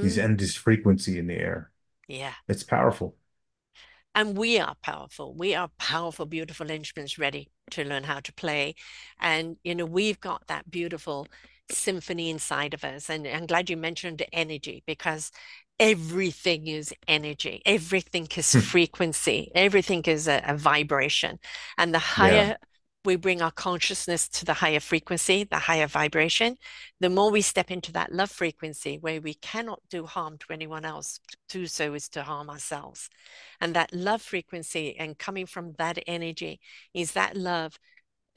these 0.00 0.18
hmm 0.18 0.18
and 0.18 0.38
this 0.38 0.56
frequency 0.56 1.18
in 1.18 1.28
the 1.28 1.36
air. 1.36 1.72
Yeah. 2.08 2.34
It's 2.48 2.64
powerful. 2.64 3.16
And 4.14 4.36
we 4.36 4.58
are 4.58 4.74
powerful. 4.82 5.34
We 5.34 5.54
are 5.54 5.68
powerful, 5.78 6.26
beautiful 6.26 6.70
instruments 6.70 7.18
ready 7.18 7.48
to 7.72 7.84
learn 7.84 8.04
how 8.04 8.20
to 8.20 8.32
play. 8.32 8.74
And, 9.20 9.56
you 9.64 9.74
know, 9.74 9.86
we've 9.86 10.20
got 10.20 10.46
that 10.48 10.70
beautiful 10.70 11.26
symphony 11.68 12.30
inside 12.30 12.74
of 12.74 12.84
us. 12.84 13.10
And 13.10 13.26
I'm 13.26 13.46
glad 13.46 13.70
you 13.70 13.76
mentioned 13.76 14.22
energy 14.32 14.82
because 14.86 15.30
everything 15.80 16.66
is 16.68 16.92
energy, 17.08 17.62
everything 17.66 18.28
is 18.36 18.54
frequency, 18.70 19.50
everything 19.54 20.02
is 20.04 20.28
a, 20.28 20.42
a 20.46 20.56
vibration. 20.56 21.38
And 21.78 21.94
the 21.94 21.98
Yeah. 22.16 22.52
We 23.04 23.16
bring 23.16 23.42
our 23.42 23.50
consciousness 23.50 24.28
to 24.28 24.44
the 24.44 24.54
higher 24.54 24.80
frequency, 24.80 25.44
the 25.44 25.58
higher 25.58 25.86
vibration, 25.86 26.56
the 27.00 27.10
more 27.10 27.30
we 27.30 27.40
step 27.40 27.70
into 27.70 27.92
that 27.92 28.12
love 28.12 28.30
frequency 28.30 28.98
where 29.00 29.20
we 29.20 29.34
cannot 29.34 29.80
do 29.90 30.06
harm 30.06 30.38
to 30.38 30.52
anyone 30.52 30.84
else, 30.84 31.18
to 31.48 31.58
do 31.58 31.66
so 31.66 31.94
is 31.94 32.08
to 32.10 32.22
harm 32.22 32.48
ourselves. 32.48 33.08
And 33.60 33.74
that 33.74 33.92
love 33.92 34.22
frequency 34.22 34.96
and 34.98 35.18
coming 35.18 35.46
from 35.46 35.74
that 35.78 35.98
energy 36.06 36.60
is 36.94 37.12
that 37.12 37.36
love 37.36 37.78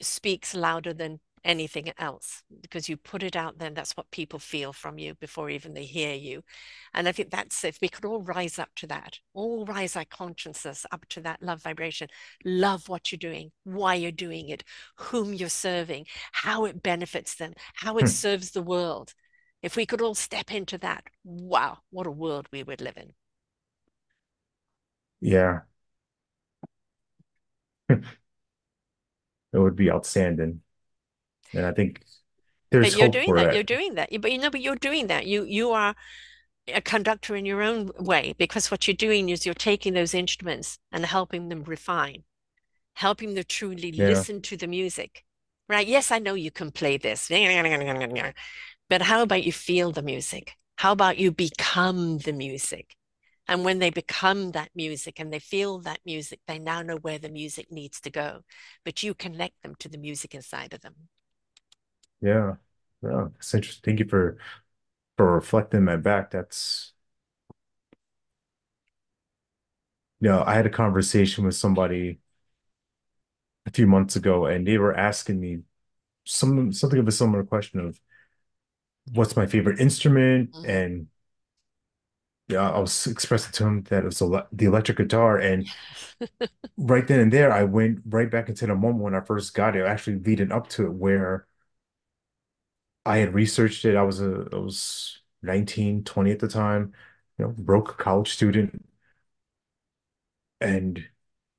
speaks 0.00 0.54
louder 0.54 0.92
than 0.92 1.20
anything 1.44 1.92
else 1.98 2.42
because 2.62 2.88
you 2.88 2.96
put 2.96 3.22
it 3.22 3.36
out 3.36 3.58
there 3.58 3.70
that's 3.70 3.96
what 3.96 4.10
people 4.10 4.38
feel 4.38 4.72
from 4.72 4.98
you 4.98 5.14
before 5.14 5.48
even 5.50 5.74
they 5.74 5.84
hear 5.84 6.14
you. 6.14 6.42
And 6.94 7.08
i 7.08 7.12
think 7.12 7.30
that's 7.30 7.64
if 7.64 7.78
we 7.80 7.88
could 7.88 8.04
all 8.04 8.22
rise 8.22 8.58
up 8.58 8.70
to 8.76 8.86
that 8.88 9.18
all 9.34 9.64
rise 9.66 9.96
our 9.96 10.04
consciousness 10.04 10.84
up 10.90 11.06
to 11.10 11.20
that 11.22 11.42
love 11.42 11.62
vibration. 11.62 12.08
Love 12.44 12.88
what 12.88 13.12
you're 13.12 13.18
doing 13.18 13.52
why 13.64 13.94
you're 13.94 14.10
doing 14.12 14.48
it 14.48 14.64
whom 14.96 15.32
you're 15.32 15.48
serving 15.48 16.06
how 16.32 16.64
it 16.64 16.82
benefits 16.82 17.34
them 17.36 17.52
how 17.74 17.98
it 17.98 18.08
Hmm. 18.08 18.08
serves 18.08 18.50
the 18.50 18.62
world. 18.62 19.14
If 19.62 19.76
we 19.76 19.86
could 19.86 20.00
all 20.00 20.14
step 20.14 20.52
into 20.52 20.78
that 20.78 21.04
wow 21.24 21.78
what 21.90 22.06
a 22.06 22.10
world 22.10 22.48
we 22.52 22.62
would 22.62 22.80
live 22.80 22.96
in. 22.96 23.14
Yeah, 25.20 25.62
it 27.88 28.02
would 29.52 29.76
be 29.76 29.90
outstanding. 29.90 30.60
And 31.54 31.66
I 31.66 31.72
think 31.72 32.02
there's 32.70 32.92
but 32.92 32.96
you're 32.96 33.08
hope 33.08 33.08
doing 33.08 33.34
for 33.34 33.34
that 33.34 33.52
that. 33.52 33.54
you're 33.54 33.62
doing 33.62 33.94
that 33.94 34.10
but 34.20 34.30
you 34.32 34.38
know 34.38 34.50
but 34.50 34.60
you're 34.60 34.76
doing 34.76 35.06
that 35.06 35.26
you 35.26 35.44
you 35.44 35.70
are 35.72 35.94
a 36.74 36.80
conductor 36.80 37.36
in 37.36 37.46
your 37.46 37.62
own 37.62 37.90
way 37.98 38.34
because 38.38 38.70
what 38.70 38.86
you're 38.88 38.94
doing 38.96 39.28
is 39.28 39.46
you're 39.46 39.54
taking 39.54 39.94
those 39.94 40.14
instruments 40.14 40.78
and 40.92 41.06
helping 41.06 41.48
them 41.48 41.62
refine, 41.64 42.24
helping 42.94 43.34
them 43.34 43.44
truly 43.48 43.92
Yeah, 43.92 44.08
listen 44.08 44.42
to 44.42 44.56
the 44.56 44.66
music. 44.66 45.24
Right? 45.68 45.86
Yes, 45.86 46.12
I 46.12 46.18
know 46.20 46.34
you 46.34 46.50
can 46.50 46.70
play 46.70 46.96
this, 46.96 47.28
but 48.88 49.02
how 49.02 49.22
about 49.22 49.44
you 49.44 49.52
feel 49.52 49.92
the 49.92 50.02
music? 50.02 50.54
How 50.76 50.92
about 50.92 51.18
you 51.18 51.32
become 51.32 52.18
the 52.18 52.32
music? 52.32 52.94
And 53.48 53.64
when 53.64 53.78
they 53.78 53.90
become 53.90 54.52
that 54.52 54.70
music 54.74 55.20
and 55.20 55.32
they 55.32 55.38
feel 55.38 55.80
that 55.80 56.00
music, 56.04 56.40
they 56.46 56.58
now 56.58 56.82
know 56.82 56.96
where 56.96 57.18
the 57.18 57.28
music 57.28 57.70
needs 57.70 58.00
to 58.02 58.10
go. 58.10 58.42
But 58.84 59.02
you 59.02 59.14
connect 59.14 59.62
them 59.62 59.74
to 59.80 59.88
the 59.88 59.98
music 59.98 60.34
inside 60.34 60.74
of 60.74 60.82
them. 60.82 61.08
Yeah, 62.26 62.56
yeah. 63.02 63.28
It's 63.36 63.54
interesting. 63.54 63.82
Thank 63.84 64.00
you 64.00 64.08
for 64.08 64.38
for 65.16 65.34
reflecting 65.34 65.86
that 65.86 66.02
back. 66.04 66.30
That's, 66.32 66.94
you 70.20 70.28
know, 70.28 70.42
I 70.46 70.54
had 70.54 70.66
a 70.66 70.70
conversation 70.70 71.44
with 71.44 71.54
somebody 71.54 72.18
a 73.66 73.70
few 73.70 73.86
months 73.86 74.16
ago, 74.16 74.46
and 74.46 74.66
they 74.66 74.78
were 74.78 74.94
asking 74.96 75.40
me 75.40 75.60
some 76.24 76.72
something 76.72 76.98
of 77.00 77.08
a 77.08 77.12
similar 77.12 77.44
question 77.44 77.80
of 77.80 78.00
what's 79.12 79.36
my 79.36 79.46
favorite 79.46 79.80
instrument, 79.80 80.50
Mhm. 80.52 80.64
and 80.64 81.08
yeah, 82.48 82.70
I 82.70 82.78
was 82.78 83.06
expressing 83.06 83.52
to 83.52 83.66
him 83.66 83.82
that 83.84 84.02
it 84.04 84.06
was 84.06 84.22
ele 84.22 84.46
the 84.52 84.66
electric 84.66 84.98
guitar, 84.98 85.38
and 85.38 85.70
right 86.76 87.06
then 87.06 87.20
and 87.20 87.32
there, 87.32 87.52
I 87.52 87.64
went 87.64 88.00
right 88.06 88.30
back 88.30 88.48
into 88.48 88.66
the 88.66 88.74
moment 88.74 89.02
when 89.04 89.14
I 89.14 89.20
first 89.20 89.54
got 89.54 89.76
it, 89.76 89.84
actually 89.86 90.18
leading 90.20 90.52
up 90.52 90.68
to 90.70 90.86
it, 90.86 90.92
where 90.92 91.46
I 93.06 93.18
had 93.18 93.34
researched 93.34 93.84
it. 93.86 93.96
I 93.96 94.02
was 94.04 94.20
a 94.20 94.48
I 94.52 94.56
was 94.58 95.20
19, 95.42 96.04
20 96.04 96.32
at 96.32 96.40
the 96.40 96.48
time, 96.48 96.94
you 97.38 97.46
know, 97.46 97.52
broke 97.52 97.98
college 97.98 98.32
student, 98.32 98.84
and 100.60 101.04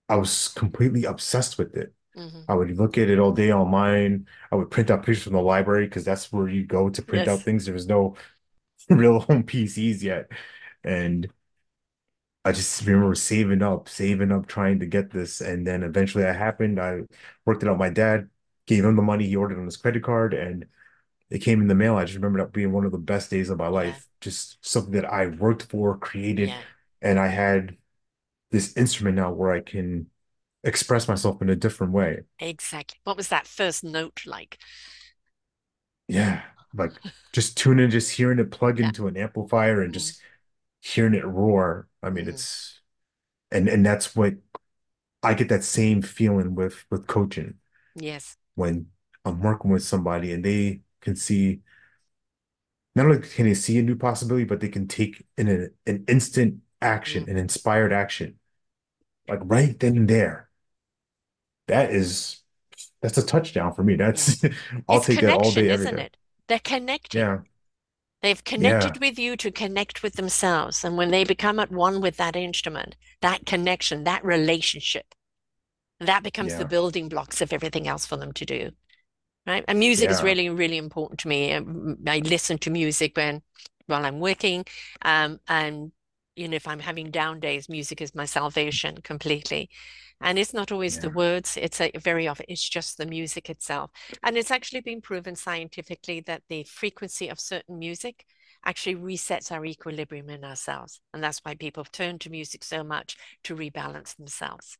I 0.10 0.16
was 0.18 0.50
completely 0.50 1.06
obsessed 1.06 1.58
with 1.58 1.76
it. 1.78 1.93
Mhm. 2.16 2.48
I 2.48 2.56
would 2.56 2.72
look 2.78 2.98
at 2.98 3.10
it 3.10 3.20
all 3.20 3.32
day 3.34 3.52
online. 3.54 4.28
I 4.52 4.56
would 4.58 4.72
print 4.72 4.91
out 4.91 5.02
pictures 5.06 5.24
from 5.26 5.34
the 5.34 5.41
library 5.41 5.88
because 5.88 6.06
that's 6.06 6.32
where 6.34 6.50
you 6.50 6.66
go 6.66 6.89
to 6.89 7.02
print 7.04 7.28
out 7.28 7.45
things. 7.45 7.66
There 7.66 7.74
was 7.76 7.88
no 7.88 8.18
real 8.89 9.22
home 9.22 9.43
PCs 9.43 10.04
yet. 10.04 10.32
And 10.84 11.32
I 12.45 12.52
just 12.54 12.86
remember 12.86 13.14
saving 13.16 13.62
up, 13.62 13.89
saving 13.89 14.32
up, 14.32 14.48
trying 14.48 14.80
to 14.80 14.86
get 14.86 15.12
this. 15.12 15.41
And 15.41 15.68
then 15.68 15.84
eventually 15.84 16.24
it 16.24 16.36
happened. 16.36 16.80
I 16.80 17.02
worked 17.45 17.64
it 17.64 17.70
out. 17.70 17.78
My 17.78 17.89
dad 17.89 18.30
gave 18.66 18.86
him 18.86 18.95
the 18.95 19.02
money 19.02 19.26
he 19.28 19.36
ordered 19.36 19.60
on 19.60 19.66
his 19.66 19.78
credit 19.78 20.04
card 20.04 20.34
and 20.34 20.66
it 21.30 21.40
came 21.40 21.62
in 21.62 21.68
the 21.68 21.76
mail. 21.76 21.96
I 21.98 22.04
just 22.06 22.16
remember 22.16 22.40
that 22.40 22.54
being 22.54 22.72
one 22.72 22.86
of 22.86 22.92
the 22.92 22.98
best 22.98 23.30
days 23.30 23.50
of 23.50 23.58
my 23.58 23.68
Yeah. 23.76 23.98
life. 23.98 24.08
Just 24.22 24.58
something 24.66 24.94
that 24.94 25.06
I 25.06 25.28
worked 25.28 25.64
for, 25.64 25.98
created, 25.98 26.56
Yeah. 26.56 26.64
and 27.02 27.20
I 27.20 27.28
had 27.28 27.78
this 28.52 28.78
instrument 28.78 29.18
now 29.18 29.32
where 29.34 29.52
I 29.52 29.62
can 29.62 30.08
express 30.64 31.08
myself 31.08 31.42
in 31.42 31.50
a 31.50 31.56
different 31.58 31.94
way. 31.94 32.22
Exactly. 32.40 33.00
What 33.04 33.16
was 33.18 33.28
that 33.30 33.48
first 33.48 33.84
note 33.84 34.26
like? 34.26 34.58
Yeah, 36.08 36.44
like 36.74 36.94
just 37.34 37.58
tuning, 37.58 37.90
just 37.90 38.12
hearing 38.12 38.40
it 38.40 38.52
plug 38.52 38.80
Yeah. 38.80 38.80
into 38.80 39.08
an 39.08 39.18
amplifier 39.18 39.82
and 39.82 39.94
Mm, 39.94 39.94
just 39.94 40.22
hearing 40.82 41.14
it 41.16 41.26
roar. 41.26 41.88
I 42.04 42.10
mean, 42.10 42.28
mhm. 42.28 42.30
it's 42.30 42.82
and 43.52 43.70
and 43.70 43.86
that's 43.86 44.16
what 44.16 44.36
I 45.24 45.34
get 45.36 45.50
that 45.50 45.64
same 45.64 46.02
feeling 46.02 46.56
with 46.56 46.86
with 46.92 47.08
coaching 47.08 47.56
Yes. 47.96 48.38
when 48.56 48.88
I'm 49.26 49.42
working 49.42 49.72
with 49.72 49.84
somebody 49.84 50.34
and 50.34 50.44
they 50.46 50.82
can 51.08 51.16
see 51.16 51.62
not 52.95 53.05
only 53.05 53.20
can 53.20 53.45
they 53.45 53.53
see 53.53 53.78
a 53.78 53.84
new 53.84 53.95
possibility, 53.95 54.45
but 54.45 54.60
they 54.60 54.70
can 54.70 54.88
take 54.88 55.26
in 55.38 55.47
an, 55.47 55.72
an 55.86 56.03
instant 56.08 56.62
action, 56.82 57.26
Mm, 57.26 57.30
an 57.30 57.38
inspired 57.38 57.93
action, 57.93 58.39
like 59.28 59.39
right 59.43 59.80
then 59.80 59.97
and 59.97 60.10
there. 60.10 60.49
That 61.68 61.91
is 61.91 62.43
that's 63.01 63.18
a 63.18 63.26
touchdown 63.26 63.74
for 63.74 63.84
me. 63.84 63.95
yeah. 64.12 64.12
That's 64.12 64.43
I'll 64.89 65.01
It's 65.01 65.03
take 65.03 65.22
that 65.22 65.34
all 65.34 65.51
day, 65.53 65.70
every 65.70 65.88
isn't 65.88 65.89
day. 65.89 66.08
it? 66.08 66.18
They're 66.47 66.60
connecting. 66.60 67.28
Yeah, 67.28 67.41
They've 68.22 68.43
yeah, 68.58 68.97
connected 68.97 68.99
with 69.01 69.20
you 69.20 69.38
to 69.38 69.51
connect 69.51 70.03
with 70.03 70.16
themselves. 70.16 70.84
And 70.84 70.97
when 70.97 71.12
they 71.12 71.24
become 71.26 71.60
at 71.60 71.72
one 71.72 72.01
with 72.01 72.18
that 72.18 72.36
instrument, 72.36 72.95
that 73.22 73.45
connection, 73.45 74.03
that 74.05 74.26
relationship, 74.26 75.16
that 75.99 76.24
becomes 76.24 76.55
the 76.58 76.66
building 76.66 77.10
blocks 77.10 77.41
of 77.41 77.53
everything 77.53 77.88
else 77.88 78.05
for 78.05 78.18
them 78.18 78.34
to 78.34 78.45
do. 78.45 78.72
Right? 79.48 79.64
And 79.68 79.80
music 79.80 80.12
is 80.12 80.22
really, 80.22 80.50
really 80.50 80.78
important 80.78 81.20
to 81.22 81.28
me. 81.28 81.54
I 81.54 82.20
listen 82.20 82.58
to 82.60 82.70
music 82.70 83.16
when 83.16 83.41
while 83.88 84.06
I'm 84.06 84.20
working, 84.20 84.66
um, 85.04 85.39
and 85.48 85.93
you 86.36 86.48
know, 86.48 86.56
if 86.56 86.68
I'm 86.68 86.80
having 86.80 87.10
down 87.10 87.39
days, 87.39 87.70
music 87.70 88.02
is 88.02 88.14
my 88.14 88.26
salvation 88.26 88.98
completely. 88.98 89.70
And 90.20 90.38
it's 90.38 90.54
not 90.54 90.72
always 90.72 91.00
the 91.00 91.10
words, 91.10 91.58
it's 91.60 91.80
a, 91.80 91.91
very 91.98 92.28
often 92.28 92.48
it's 92.50 92.68
just 92.68 92.98
the 92.98 93.06
music 93.06 93.50
itself. 93.50 93.91
And 94.24 94.36
it's 94.36 94.52
actually 94.52 94.82
been 94.82 95.02
proven 95.02 95.36
scientifically 95.36 96.22
that 96.22 96.43
the 96.50 96.64
frequency 96.64 97.30
of 97.30 97.39
certain 97.39 97.80
music 97.80 98.26
actually 98.66 98.95
resets 98.95 99.52
our 99.52 99.64
equilibrium 99.64 100.30
in 100.30 100.43
ourselves. 100.43 101.00
And 101.14 101.24
that's 101.24 101.39
why 101.39 101.56
people 101.56 101.86
turn 101.86 102.20
to 102.20 102.30
music 102.30 102.64
so 102.64 102.84
much 102.84 103.16
to 103.43 103.56
rebalance 103.56 104.16
themselves 104.16 104.78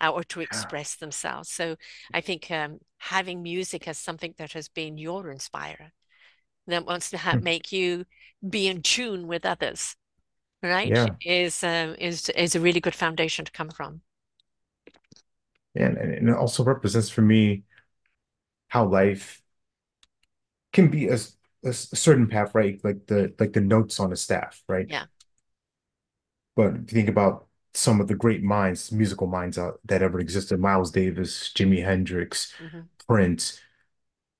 uh, 0.00 0.10
or 0.10 0.24
to 0.24 0.40
yeah. 0.52 0.68
express 0.70 0.96
themselves. 0.96 1.50
So 1.50 1.76
I 2.12 2.20
think 2.20 2.50
um, 2.50 2.80
having 2.98 3.42
music 3.42 3.88
as 3.88 3.98
something 3.98 4.34
that 4.38 4.52
has 4.52 4.68
been 4.68 4.98
your 4.98 5.30
inspirer, 5.30 5.92
that 6.68 6.86
wants 6.86 7.10
to 7.10 7.18
ha 7.18 7.34
Hmm. 7.34 7.40
make 7.40 7.72
you 7.72 8.06
be 8.48 8.68
in 8.68 8.82
tune 8.82 9.26
with 9.28 9.46
others, 9.46 9.96
right? 10.62 10.98
Yeah. 10.98 11.16
Is 11.24 11.64
um, 11.64 11.96
is 11.98 12.28
is 12.30 12.54
a 12.56 12.60
really 12.60 12.80
good 12.80 12.94
foundation 12.96 13.44
to 13.46 13.52
come 13.52 13.70
from. 13.70 14.02
And, 15.74 15.96
and 15.96 16.28
it 16.28 16.34
also 16.34 16.64
represents 16.64 17.08
for 17.10 17.22
me 17.22 17.64
how 18.68 18.84
life 18.86 19.42
can 20.72 20.90
be 20.90 21.08
a, 21.08 21.18
a 21.64 21.72
certain 21.72 22.28
path, 22.28 22.54
right? 22.54 22.80
Like 22.84 23.06
the 23.06 23.34
like 23.38 23.52
the 23.52 23.60
notes 23.60 24.00
on 24.00 24.12
a 24.12 24.16
staff, 24.16 24.62
right? 24.68 24.88
Yeah. 24.88 25.06
But 26.56 26.74
if 26.74 26.92
you 26.92 26.98
think 26.98 27.08
about 27.08 27.47
some 27.78 28.00
of 28.00 28.08
the 28.08 28.14
great 28.14 28.42
minds, 28.42 28.92
musical 28.92 29.26
minds 29.26 29.58
out 29.58 29.80
that 29.86 30.02
ever 30.02 30.20
existed, 30.20 30.60
Miles 30.60 30.90
Davis, 30.90 31.52
Jimi 31.54 31.84
Hendrix, 31.84 32.54
hmm 32.60 32.88
Prince, 33.08 33.60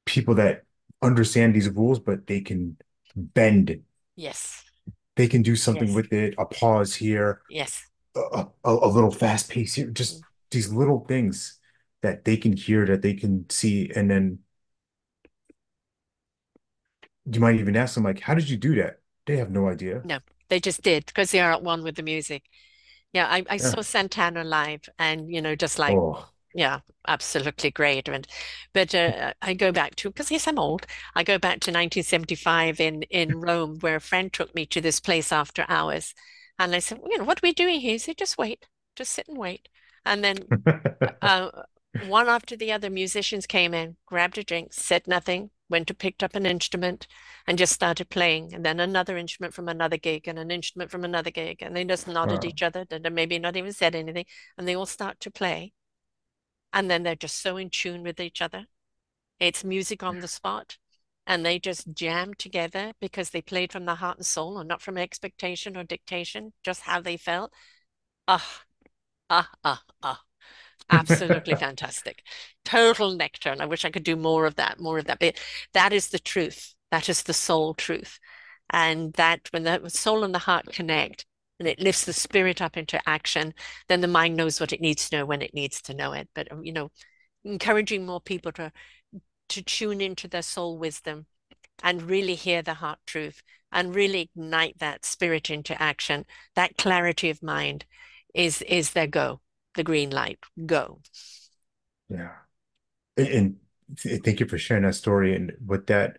people 0.06 0.34
that 0.36 0.64
understand 1.02 1.54
these 1.54 1.70
rules, 1.70 2.00
but 2.00 2.26
they 2.26 2.40
can 2.40 2.76
bend. 3.16 3.70
it. 3.70 3.82
Yes. 4.16 4.64
They 5.16 5.26
can 5.28 5.42
do 5.42 5.56
something 5.56 5.88
Yes. 5.88 5.94
with 5.94 6.12
it, 6.12 6.34
a 6.38 6.46
pause 6.46 6.94
here, 6.94 7.42
Yes. 7.48 7.88
a, 8.16 8.46
a, 8.64 8.70
a 8.74 8.88
little 8.88 9.10
fast 9.10 9.50
pace 9.50 9.74
here, 9.74 9.88
just 9.90 10.24
these 10.50 10.72
little 10.72 11.06
things 11.06 11.58
that 12.02 12.24
they 12.24 12.36
can 12.36 12.54
hear, 12.54 12.86
that 12.86 13.02
they 13.02 13.14
can 13.14 13.48
see, 13.50 13.90
and 13.96 14.10
then 14.10 14.40
you 17.30 17.40
might 17.40 17.56
even 17.56 17.76
ask 17.76 17.94
them 17.94 18.04
like, 18.04 18.20
"How 18.20 18.34
did 18.34 18.48
you 18.48 18.56
do 18.56 18.74
that?" 18.76 19.00
They 19.26 19.36
have 19.36 19.50
no 19.50 19.68
idea. 19.68 20.04
No, 20.04 20.20
they 20.48 20.60
just 20.60 20.82
did 20.82 21.06
because 21.06 21.30
they 21.30 21.40
are 21.40 21.52
at 21.52 21.62
one 21.62 21.82
with 21.82 21.96
the 21.96 22.02
music. 22.02 22.44
Yeah, 23.12 23.26
I, 23.26 23.44
I 23.48 23.56
Yeah. 23.58 23.74
saw 23.74 23.82
Santana 23.82 24.44
live 24.44 24.88
and 24.98 25.30
you 25.32 25.40
know, 25.42 25.54
just 25.56 25.78
like 25.78 26.00
Oh, 26.00 26.30
Yeah, 26.54 26.80
absolutely 27.08 27.70
great. 27.72 28.08
And 28.08 28.26
but 28.74 28.94
uh, 28.94 29.34
I 29.42 29.54
go 29.54 29.72
back 29.72 29.96
to 29.98 30.10
because 30.10 30.30
yes, 30.32 30.48
I'm 30.48 30.58
old. 30.58 30.86
I 31.16 31.24
go 31.24 31.38
back 31.38 31.60
to 31.62 31.72
1975 31.72 32.80
in 32.80 33.04
in 33.04 33.40
Rome, 33.40 33.78
where 33.80 33.96
a 33.96 34.00
friend 34.02 34.32
took 34.32 34.54
me 34.54 34.66
to 34.68 34.80
this 34.82 35.00
place 35.00 35.32
after 35.32 35.66
hours, 35.68 36.14
and 36.58 36.74
I 36.76 36.80
said, 36.80 37.00
you 37.10 37.18
know, 37.18 37.24
what 37.24 37.38
are 37.40 37.48
we 37.48 37.54
doing 37.54 37.80
here? 37.80 37.92
He 37.94 37.98
said, 37.98 38.18
just 38.18 38.38
wait, 38.38 38.66
just 38.96 39.12
sit 39.14 39.28
and 39.28 39.38
wait. 39.38 39.68
And 40.06 40.24
then 40.24 40.48
uh, 41.22 41.50
one 41.98 42.28
after 42.28 42.56
the 42.56 42.72
other, 42.72 42.90
musicians 42.90 43.46
came 43.46 43.74
in, 43.74 43.96
grabbed 44.06 44.38
a 44.38 44.44
drink, 44.44 44.72
said 44.72 45.06
nothing, 45.06 45.50
went 45.68 45.86
to 45.88 45.94
picked 45.94 46.22
up 46.22 46.34
an 46.34 46.46
instrument 46.46 47.06
and 47.46 47.58
just 47.58 47.72
started 47.72 48.08
playing. 48.10 48.54
And 48.54 48.64
then 48.64 48.80
another 48.80 49.16
instrument 49.16 49.54
from 49.54 49.68
another 49.68 49.96
gig 49.96 50.28
and 50.28 50.38
an 50.38 50.50
instrument 50.50 50.90
from 50.90 51.04
another 51.04 51.30
gig. 51.30 51.62
And 51.62 51.76
they 51.76 51.84
just 51.84 52.06
nodded 52.08 52.44
at 52.44 52.44
Wow. 52.44 52.50
each 52.50 52.62
other, 52.62 52.86
and 52.90 53.14
maybe 53.14 53.38
not 53.38 53.56
even 53.56 53.72
said 53.72 53.94
anything. 53.94 54.26
And 54.56 54.66
they 54.68 54.74
all 54.76 54.86
start 54.86 55.20
to 55.20 55.30
play. 55.30 55.72
And 56.72 56.90
then 56.90 57.02
they're 57.02 57.14
just 57.16 57.40
so 57.40 57.56
in 57.56 57.70
tune 57.70 58.02
with 58.02 58.20
each 58.20 58.40
other. 58.42 58.66
It's 59.40 59.64
music 59.64 60.02
on 60.02 60.20
the 60.20 60.28
spot. 60.28 60.78
And 61.26 61.44
they 61.44 61.58
just 61.58 61.92
jam 61.92 62.34
together 62.34 62.92
because 63.00 63.30
they 63.30 63.42
played 63.42 63.72
from 63.72 63.84
the 63.84 63.96
heart 63.96 64.16
and 64.18 64.26
soul 64.26 64.58
and 64.58 64.68
not 64.68 64.82
from 64.82 64.96
expectation 64.98 65.76
or 65.76 65.84
dictation, 65.84 66.54
just 66.62 66.82
how 66.82 67.00
they 67.00 67.16
felt. 67.18 67.52
Ah, 68.26 68.62
ah, 69.30 69.50
ah, 69.64 69.82
ah. 70.02 70.22
Absolutely 70.90 71.54
fantastic. 71.56 72.22
Total 72.64 73.14
nectar. 73.14 73.50
And 73.50 73.62
I 73.62 73.66
wish 73.66 73.84
I 73.84 73.90
could 73.90 74.04
do 74.04 74.16
more 74.16 74.46
of 74.46 74.56
that, 74.56 74.80
more 74.80 74.98
of 74.98 75.06
that. 75.06 75.18
But 75.18 75.36
that 75.74 75.92
is 75.92 76.08
the 76.08 76.18
truth. 76.18 76.74
That 76.90 77.08
is 77.08 77.22
the 77.22 77.34
soul 77.34 77.74
truth. 77.74 78.18
And 78.70 79.12
that 79.14 79.48
when 79.50 79.64
the 79.64 79.88
soul 79.88 80.24
and 80.24 80.34
the 80.34 80.40
heart 80.40 80.66
connect 80.72 81.26
and 81.58 81.68
it 81.68 81.80
lifts 81.80 82.04
the 82.04 82.12
spirit 82.12 82.60
up 82.62 82.76
into 82.76 83.00
action, 83.08 83.54
then 83.88 84.00
the 84.00 84.08
mind 84.08 84.36
knows 84.36 84.60
what 84.60 84.72
it 84.72 84.80
needs 84.80 85.08
to 85.08 85.18
know 85.18 85.26
when 85.26 85.42
it 85.42 85.54
needs 85.54 85.80
to 85.82 85.94
know 85.94 86.12
it. 86.12 86.28
But, 86.34 86.50
um, 86.52 86.64
you 86.64 86.72
know, 86.72 86.90
encouraging 87.44 88.04
more 88.06 88.20
people 88.20 88.52
to 88.52 88.72
to 89.48 89.62
tune 89.62 90.00
into 90.00 90.28
their 90.28 90.42
soul 90.42 90.78
wisdom 90.78 91.26
and 91.82 92.02
really 92.02 92.34
hear 92.34 92.62
the 92.62 92.74
heart 92.74 92.98
truth 93.06 93.42
and 93.72 93.94
really 93.94 94.20
ignite 94.22 94.78
that 94.78 95.04
spirit 95.04 95.50
into 95.50 95.80
action, 95.80 96.24
that 96.54 96.76
clarity 96.76 97.30
of 97.30 97.42
mind 97.42 97.84
is 98.34 98.62
is 98.62 98.90
their 98.92 99.06
go, 99.06 99.40
the 99.78 99.84
green 99.84 100.10
light, 100.10 100.40
go. 100.66 101.00
Yeah. 102.08 102.32
And, 103.16 103.28
and 103.28 104.24
thank 104.24 104.40
you 104.40 104.46
for 104.48 104.58
sharing 104.58 104.84
that 104.84 104.94
story. 104.94 105.34
And 105.36 105.54
what 105.66 105.86
that 105.88 106.18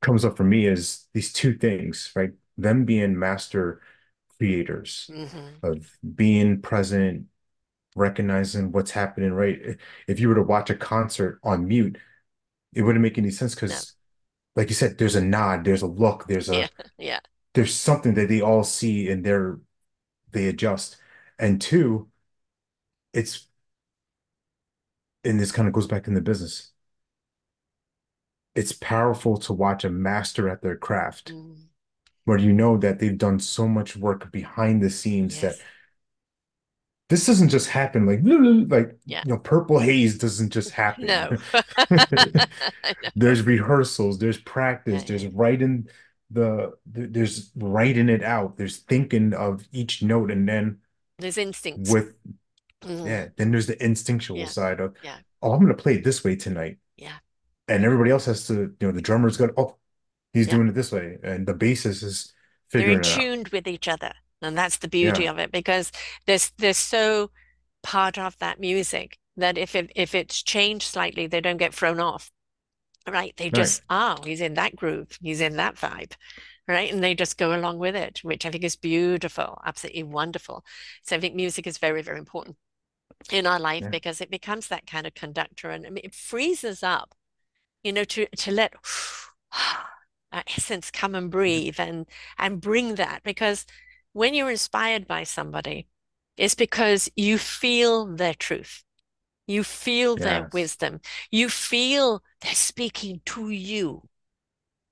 comes 0.00 0.24
up 0.24 0.36
for 0.36 0.44
me 0.44 0.66
is 0.66 1.06
these 1.12 1.32
two 1.32 1.54
things, 1.56 2.12
right? 2.14 2.32
Them 2.56 2.84
being 2.84 3.18
master 3.18 3.80
creators 4.38 5.10
hmm 5.10 5.62
of 5.62 5.90
being 6.14 6.60
present, 6.62 7.26
recognizing 7.96 8.72
what's 8.72 8.92
happening, 8.92 9.32
right? 9.32 9.78
If 10.08 10.20
you 10.20 10.28
were 10.28 10.36
to 10.36 10.42
watch 10.42 10.70
a 10.70 10.76
concert 10.76 11.40
on 11.44 11.68
mute, 11.68 11.98
it 12.74 12.82
wouldn't 12.82 13.02
make 13.02 13.18
any 13.18 13.30
sense 13.30 13.54
No. 13.66 13.82
because, 13.84 13.94
like 14.56 14.68
you 14.70 14.74
said, 14.74 14.98
there's 14.98 15.16
a 15.16 15.22
nod, 15.24 15.64
there's 15.64 15.82
a 15.82 15.86
look, 15.86 16.26
there's 16.28 16.48
Yeah. 16.48 16.68
a 16.68 16.70
Yeah. 16.98 17.20
there's 17.54 17.74
something 17.74 18.14
that 18.14 18.28
they 18.28 18.40
all 18.40 18.64
see 18.64 19.10
and 19.10 19.24
they're 19.24 19.58
they 20.32 20.48
adjust. 20.48 20.96
And 21.38 21.60
two, 21.60 22.08
it's 23.12 23.46
and 25.24 25.40
this 25.40 25.52
kind 25.52 25.66
of 25.68 25.74
goes 25.74 25.86
back 25.86 26.06
in 26.06 26.14
the 26.14 26.20
business. 26.20 26.72
It's 28.54 28.72
powerful 28.72 29.36
to 29.38 29.52
watch 29.52 29.84
a 29.84 29.90
master 29.90 30.48
at 30.48 30.62
their 30.62 30.76
craft 30.76 31.32
Mm. 31.32 31.68
where 32.24 32.38
you 32.38 32.52
know 32.52 32.76
that 32.78 32.98
they've 32.98 33.18
done 33.18 33.38
so 33.40 33.68
much 33.68 33.96
work 33.96 34.32
behind 34.32 34.82
the 34.82 34.90
scenes 34.90 35.40
that 35.40 35.56
this 37.08 37.24
doesn't 37.26 37.50
just 37.50 37.68
happen 37.68 38.06
like 38.06 38.20
like 38.70 38.98
Yeah. 39.04 39.22
you 39.24 39.32
know 39.32 39.38
purple 39.38 39.78
haze 39.78 40.18
doesn't 40.18 40.52
just 40.52 40.70
happen. 40.70 41.06
No. 41.06 41.36
There's 43.14 43.42
rehearsals, 43.42 44.18
there's 44.18 44.38
practice, 44.38 45.02
yeah. 45.02 45.08
there's 45.08 45.26
writing 45.26 45.88
the 46.30 46.72
there's 46.86 47.50
writing 47.56 48.08
it 48.08 48.22
out, 48.22 48.56
there's 48.56 48.78
thinking 48.78 49.32
of 49.34 49.64
each 49.72 50.02
note 50.02 50.30
and 50.30 50.48
then 50.48 50.78
There's 51.18 51.38
instinct 51.38 51.90
with 51.90 52.14
hmm 52.82 53.06
yeah, 53.06 53.28
then 53.36 53.50
there's 53.50 53.66
the 53.66 53.82
instinctual 53.84 54.38
Yeah. 54.38 54.46
side 54.46 54.80
of 54.80 54.96
Yeah. 55.02 55.18
oh, 55.42 55.52
I'm 55.52 55.60
gonna 55.60 55.74
play 55.74 55.96
it 55.96 56.04
this 56.04 56.24
way 56.24 56.36
tonight. 56.36 56.78
Yeah. 56.96 57.18
And 57.68 57.84
everybody 57.84 58.10
else 58.10 58.26
has 58.26 58.46
to, 58.48 58.54
you 58.80 58.88
know, 58.88 58.92
the 58.92 59.02
drummer's 59.02 59.36
going, 59.36 59.52
oh, 59.56 59.76
he's 60.32 60.48
Yeah. 60.48 60.54
doing 60.56 60.68
it 60.68 60.74
this 60.74 60.92
way. 60.92 61.18
And 61.22 61.46
the 61.46 61.54
bassist 61.54 62.04
is 62.04 62.32
They're 62.76 62.90
in 62.90 63.00
figuring 63.00 63.06
it 63.06 63.12
out. 63.12 63.28
tuned 63.28 63.48
with 63.48 63.66
each 63.66 63.88
other. 63.88 64.12
And 64.42 64.56
that's 64.56 64.78
the 64.78 64.88
beauty 64.88 65.26
of 65.26 65.38
it 65.38 65.50
because 65.50 65.90
there's 66.26 66.50
they're 66.58 66.74
so 66.74 67.30
part 67.82 68.18
of 68.18 68.38
that 68.38 68.60
music 68.60 69.18
that 69.36 69.58
if 69.58 69.74
it 69.74 69.92
if 69.96 70.14
it's 70.14 70.42
changed 70.42 70.86
slightly, 70.88 71.26
they 71.26 71.40
don't 71.40 71.56
get 71.58 71.74
thrown 71.74 72.00
off. 72.00 72.30
Right? 73.08 73.36
They 73.36 73.50
right. 73.50 73.52
just, 73.52 73.82
oh, 73.90 74.18
he's 74.24 74.40
in 74.40 74.54
that 74.54 74.76
groove, 74.76 75.18
he's 75.22 75.40
in 75.40 75.56
that 75.56 75.76
vibe. 75.76 76.14
Right. 76.68 76.92
And 76.92 77.02
they 77.04 77.14
just 77.14 77.38
go 77.38 77.54
along 77.56 77.78
with 77.78 77.96
it, 77.96 78.20
which 78.24 78.46
I 78.46 78.50
think 78.50 78.64
is 78.64 78.76
beautiful, 78.76 79.60
absolutely 79.64 80.04
wonderful. 80.04 80.64
So 81.04 81.16
I 81.16 81.20
think 81.20 81.34
music 81.36 81.66
is 81.66 81.78
very, 81.78 82.02
very 82.02 82.18
important 82.18 82.56
in 83.30 83.46
our 83.46 83.58
life 83.60 83.82
Yeah. 83.84 83.88
because 83.90 84.20
it 84.20 84.30
becomes 84.30 84.68
that 84.68 84.86
kind 84.86 85.06
of 85.06 85.14
conductor 85.14 85.70
and 85.70 85.86
I 85.86 85.90
mean, 85.90 86.04
it 86.04 86.14
frees 86.14 86.64
us 86.64 86.82
up, 86.82 87.14
you 87.82 87.92
know, 87.92 88.04
to 88.04 88.26
to 88.26 88.50
let 88.52 88.74
our 90.32 90.44
essence 90.46 90.90
come 90.90 91.14
and 91.14 91.24
mm-hmm. 91.24 91.38
breathe 91.38 91.80
and 91.80 92.06
and 92.38 92.60
bring 92.60 92.96
that 92.96 93.22
because 93.24 93.66
when 94.12 94.34
you're 94.34 94.50
inspired 94.50 95.06
by 95.06 95.24
somebody, 95.24 95.88
it's 96.36 96.54
because 96.54 97.10
you 97.16 97.38
feel 97.38 98.06
their 98.06 98.34
truth. 98.34 98.82
You 99.46 99.62
feel 99.62 100.16
their 100.16 100.48
wisdom. 100.52 101.00
You 101.30 101.48
feel 101.48 102.22
they're 102.40 102.54
speaking 102.54 103.20
to 103.26 103.50
you. 103.50 104.08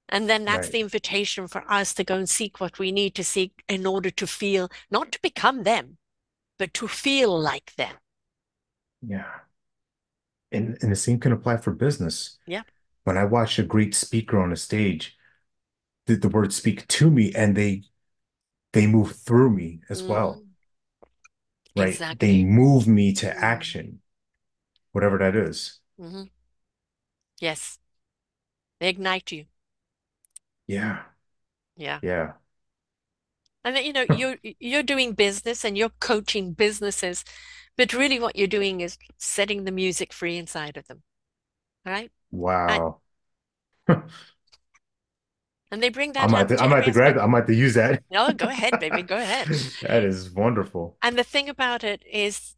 And 0.08 0.28
then 0.28 0.44
that's 0.44 0.66
Right. 0.66 0.72
the 0.72 0.80
invitation 0.80 1.48
for 1.48 1.64
us 1.70 1.94
to 1.94 2.04
go 2.04 2.16
and 2.16 2.28
seek 2.28 2.60
what 2.60 2.78
we 2.78 2.92
need 2.92 3.14
to 3.16 3.24
seek 3.24 3.64
in 3.68 3.86
order 3.86 4.10
to 4.10 4.26
feel, 4.26 4.68
not 4.90 5.10
to 5.12 5.18
become 5.22 5.64
them, 5.64 5.98
but 6.58 6.72
to 6.74 6.86
feel 6.86 7.38
like 7.38 7.74
them. 7.76 7.96
Yeah. 9.06 9.40
And 10.52 10.78
and 10.82 10.92
the 10.92 10.96
same 10.96 11.18
can 11.20 11.32
apply 11.32 11.56
for 11.58 11.72
business. 11.72 12.38
Yeah. 12.46 12.62
When 13.04 13.18
I 13.18 13.24
watch 13.24 13.58
a 13.58 13.64
great 13.64 13.94
speaker 13.94 14.38
on 14.40 14.52
a 14.52 14.56
stage, 14.56 15.16
the, 16.06 16.16
the 16.16 16.28
words 16.28 16.56
speak 16.56 16.88
to 16.88 17.10
me 17.10 17.32
and 17.34 17.56
they 17.56 17.84
they 18.72 18.86
move 18.86 19.16
through 19.16 19.50
me 19.52 19.80
as 19.90 20.08
well, 20.08 20.44
Mm, 21.76 21.76
right? 21.76 22.02
They 22.18 22.44
move 22.44 22.86
me 22.88 23.12
to 23.14 23.36
Mm, 23.36 23.44
action, 23.44 24.00
whatever 24.92 25.18
that 25.18 25.36
is. 25.36 25.80
Mm-hmm. 26.00 26.24
Yes, 27.40 27.78
they 28.78 28.88
ignite 28.88 29.32
you. 29.32 29.46
Yeah. 30.66 31.04
Yeah. 31.76 32.00
Yeah. 32.02 32.34
And 33.64 33.76
then, 33.76 33.84
you 33.84 33.92
know, 33.92 34.02
you're 34.02 34.36
you're 34.42 34.82
doing 34.82 35.12
business 35.14 35.64
and 35.64 35.76
you're 35.78 35.92
coaching 36.00 36.52
businesses, 36.52 37.24
but 37.76 37.92
really 37.92 38.20
what 38.20 38.36
you're 38.36 38.46
doing 38.46 38.80
is 38.80 38.98
setting 39.18 39.64
the 39.64 39.72
music 39.72 40.12
free 40.12 40.36
inside 40.36 40.76
of 40.76 40.86
them, 40.86 41.02
right? 41.84 42.10
And 42.68 42.82
Wow. 42.82 43.00
and 43.88 45.82
they 45.82 45.88
bring 45.88 46.12
that. 46.12 46.28
I 46.28 46.32
that 46.32 46.48
might 46.48 46.48
to, 46.48 46.62
I 46.62 46.68
might 46.68 46.76
have 46.76 46.84
to 46.86 46.90
grab 46.92 47.16
it. 47.16 47.20
I 47.20 47.26
might 47.26 47.38
have 47.38 47.46
to 47.48 47.54
use 47.54 47.74
that. 47.74 48.02
No, 48.10 48.32
go 48.32 48.48
ahead, 48.48 48.78
baby, 48.80 49.02
go 49.02 49.16
ahead. 49.16 49.48
That 49.82 50.04
is 50.04 50.30
wonderful. 50.30 50.96
And 51.02 51.18
the 51.18 51.24
thing 51.24 51.48
about 51.48 51.84
it 51.84 52.02
is 52.10 52.54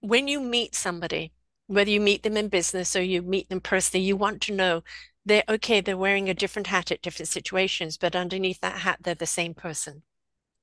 when 0.00 0.28
you 0.28 0.40
meet 0.40 0.74
somebody, 0.74 1.32
whether 1.66 1.90
you 1.90 2.00
meet 2.00 2.22
them 2.22 2.36
in 2.36 2.48
business 2.48 2.94
or 2.94 3.02
you 3.02 3.22
meet 3.22 3.48
them 3.48 3.60
personally, 3.60 4.04
you 4.04 4.16
want 4.16 4.42
to 4.42 4.52
know 4.52 4.82
they're 5.24 5.44
okay, 5.48 5.80
they're 5.80 5.96
wearing 5.96 6.28
a 6.28 6.34
different 6.34 6.66
hat 6.66 6.90
at 6.90 7.00
different 7.02 7.28
situations, 7.28 7.96
but 7.96 8.14
underneath 8.14 8.60
that 8.60 8.78
hat, 8.80 8.98
they're 9.02 9.14
the 9.14 9.26
same 9.26 9.54
person. 9.54 10.02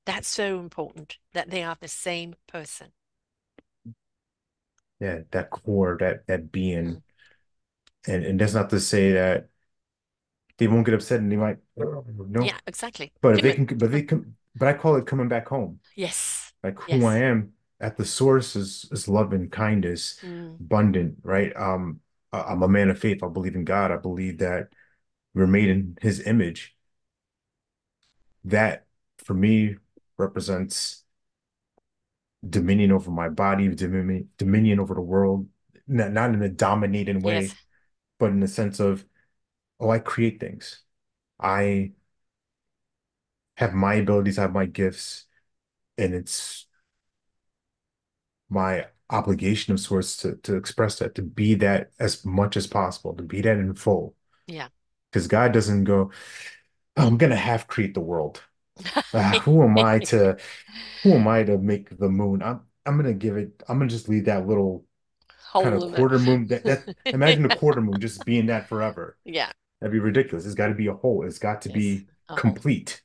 That's 0.06 0.28
so 0.28 0.60
important 0.60 1.18
that 1.34 1.50
they 1.50 1.64
are 1.64 1.78
the 1.80 1.88
same 1.88 2.36
person. 2.48 2.92
Yeah, 5.02 5.22
that 5.32 5.52
core, 5.52 5.98
that 6.02 6.28
that 6.28 6.54
Mm. 6.86 6.94
being. 6.94 7.04
And 8.08 8.26
and 8.26 8.40
that's 8.40 8.54
not 8.54 8.70
to 8.72 8.80
say 8.80 9.12
that 9.14 9.50
they 10.58 10.68
won't 10.68 10.86
get 10.86 10.94
upset 10.94 11.20
and 11.20 11.32
they 11.32 11.36
might 11.38 11.58
no. 11.78 12.46
Yeah, 12.46 12.58
exactly. 12.68 13.12
But 13.22 13.36
if 13.36 13.42
they 13.42 13.54
can 13.54 13.66
but 13.66 13.92
they 13.92 14.04
can 14.04 14.36
but 14.56 14.68
I 14.70 14.74
call 14.74 14.96
it 14.98 15.08
coming 15.08 15.28
back 15.30 15.48
home. 15.48 15.80
yes, 15.96 16.54
Like 16.64 16.80
who 16.80 17.06
I 17.06 17.20
am 17.20 17.54
at 17.80 17.98
the 17.98 18.06
source 18.06 18.56
is 18.56 18.88
is 18.92 19.08
love 19.08 19.34
and 19.34 19.52
kindness, 19.52 20.20
Mm. 20.24 20.58
abundant, 20.60 21.18
right? 21.24 21.56
Um 21.58 22.02
I'm 22.34 22.64
a 22.64 22.68
man 22.70 22.90
of 22.92 23.00
faith. 23.00 23.24
I 23.24 23.30
believe 23.30 23.56
in 23.56 23.66
God. 23.66 23.92
I 23.92 23.98
believe 23.98 24.40
that 24.40 24.70
we're 25.36 25.48
made 25.48 25.70
in 25.70 25.98
his 26.02 26.22
image. 26.28 26.76
That 28.44 28.86
for 29.24 29.34
me 29.34 29.78
represents 30.18 31.04
dominion 32.48 32.92
over 32.92 33.12
my 33.12 33.30
body, 33.30 33.68
dominion 33.76 34.30
dominion 34.38 34.80
over 34.80 34.94
the 34.96 35.02
world, 35.02 35.48
not, 35.88 36.12
not 36.12 36.34
in 36.34 36.42
a 36.42 36.50
dominating 36.50 37.22
Yes. 37.24 37.54
way, 37.54 37.58
but 38.20 38.32
in 38.32 38.40
the 38.40 38.48
sense 38.48 38.80
of, 38.80 39.06
oh, 39.80 39.90
I 39.92 40.00
create 40.00 40.40
things. 40.40 40.82
I 41.40 41.94
have 43.58 43.74
my 43.74 43.96
abilities, 43.96 44.38
I 44.38 44.44
have 44.44 44.54
my 44.54 44.66
gifts, 44.66 45.26
and 45.98 46.14
it's 46.14 46.68
my 48.50 48.88
obligation 49.10 49.74
of 49.74 49.80
sorts 49.80 50.18
to 50.18 50.36
to 50.38 50.56
express 50.56 51.00
that, 51.00 51.16
to 51.16 51.22
be 51.22 51.56
that 51.56 51.92
as 52.00 52.26
much 52.26 52.58
as 52.58 52.68
possible, 52.68 53.14
to 53.16 53.24
be 53.24 53.42
that 53.42 53.58
in 53.58 53.74
full. 53.76 54.16
Yeah. 54.48 54.70
Because 55.12 55.28
God 55.28 55.54
doesn't 55.54 55.86
go, 55.86 56.12
oh, 56.98 57.08
I'm 57.08 57.18
gonna 57.18 57.36
half 57.38 57.68
create 57.68 57.94
the 57.94 58.02
world. 58.02 58.44
Uh, 59.14 59.34
who 59.40 59.64
am 59.64 59.78
I 59.78 60.00
to 60.00 60.38
who 61.04 61.16
am 61.16 61.28
I 61.28 61.44
to 61.44 61.58
make 61.58 61.98
the 61.98 62.10
moon? 62.10 62.42
I'm 62.44 62.62
I'm 62.86 62.98
gonna 62.98 63.14
give 63.14 63.38
it, 63.38 63.64
I'm 63.68 63.80
gonna 63.80 63.90
just 63.90 64.10
leave 64.10 64.26
that 64.26 64.48
little. 64.48 64.86
kind 65.60 65.76
of 65.76 65.84
Whole, 65.84 65.92
quarter 65.92 66.20
moon. 66.20 66.48
That, 66.48 66.66
that 66.66 66.90
imagine 67.12 67.46
a 67.46 67.50
quarter 67.52 67.82
moon 67.82 68.00
just 68.00 68.26
being 68.26 68.48
that 68.48 68.70
forever. 68.70 69.18
yeah, 69.26 69.52
That'd 69.82 69.94
be 69.94 70.00
ridiculous. 70.00 70.46
It's 70.46 70.56
got 70.56 70.68
to 70.70 70.76
be 70.76 70.88
a 70.88 70.94
whole. 70.96 71.26
It's 71.26 71.40
got 71.40 71.64
to 71.64 71.70
yes, 71.70 71.72
be 71.72 72.08
a 72.30 72.38
whole. 72.38 72.60
complete. 72.60 73.02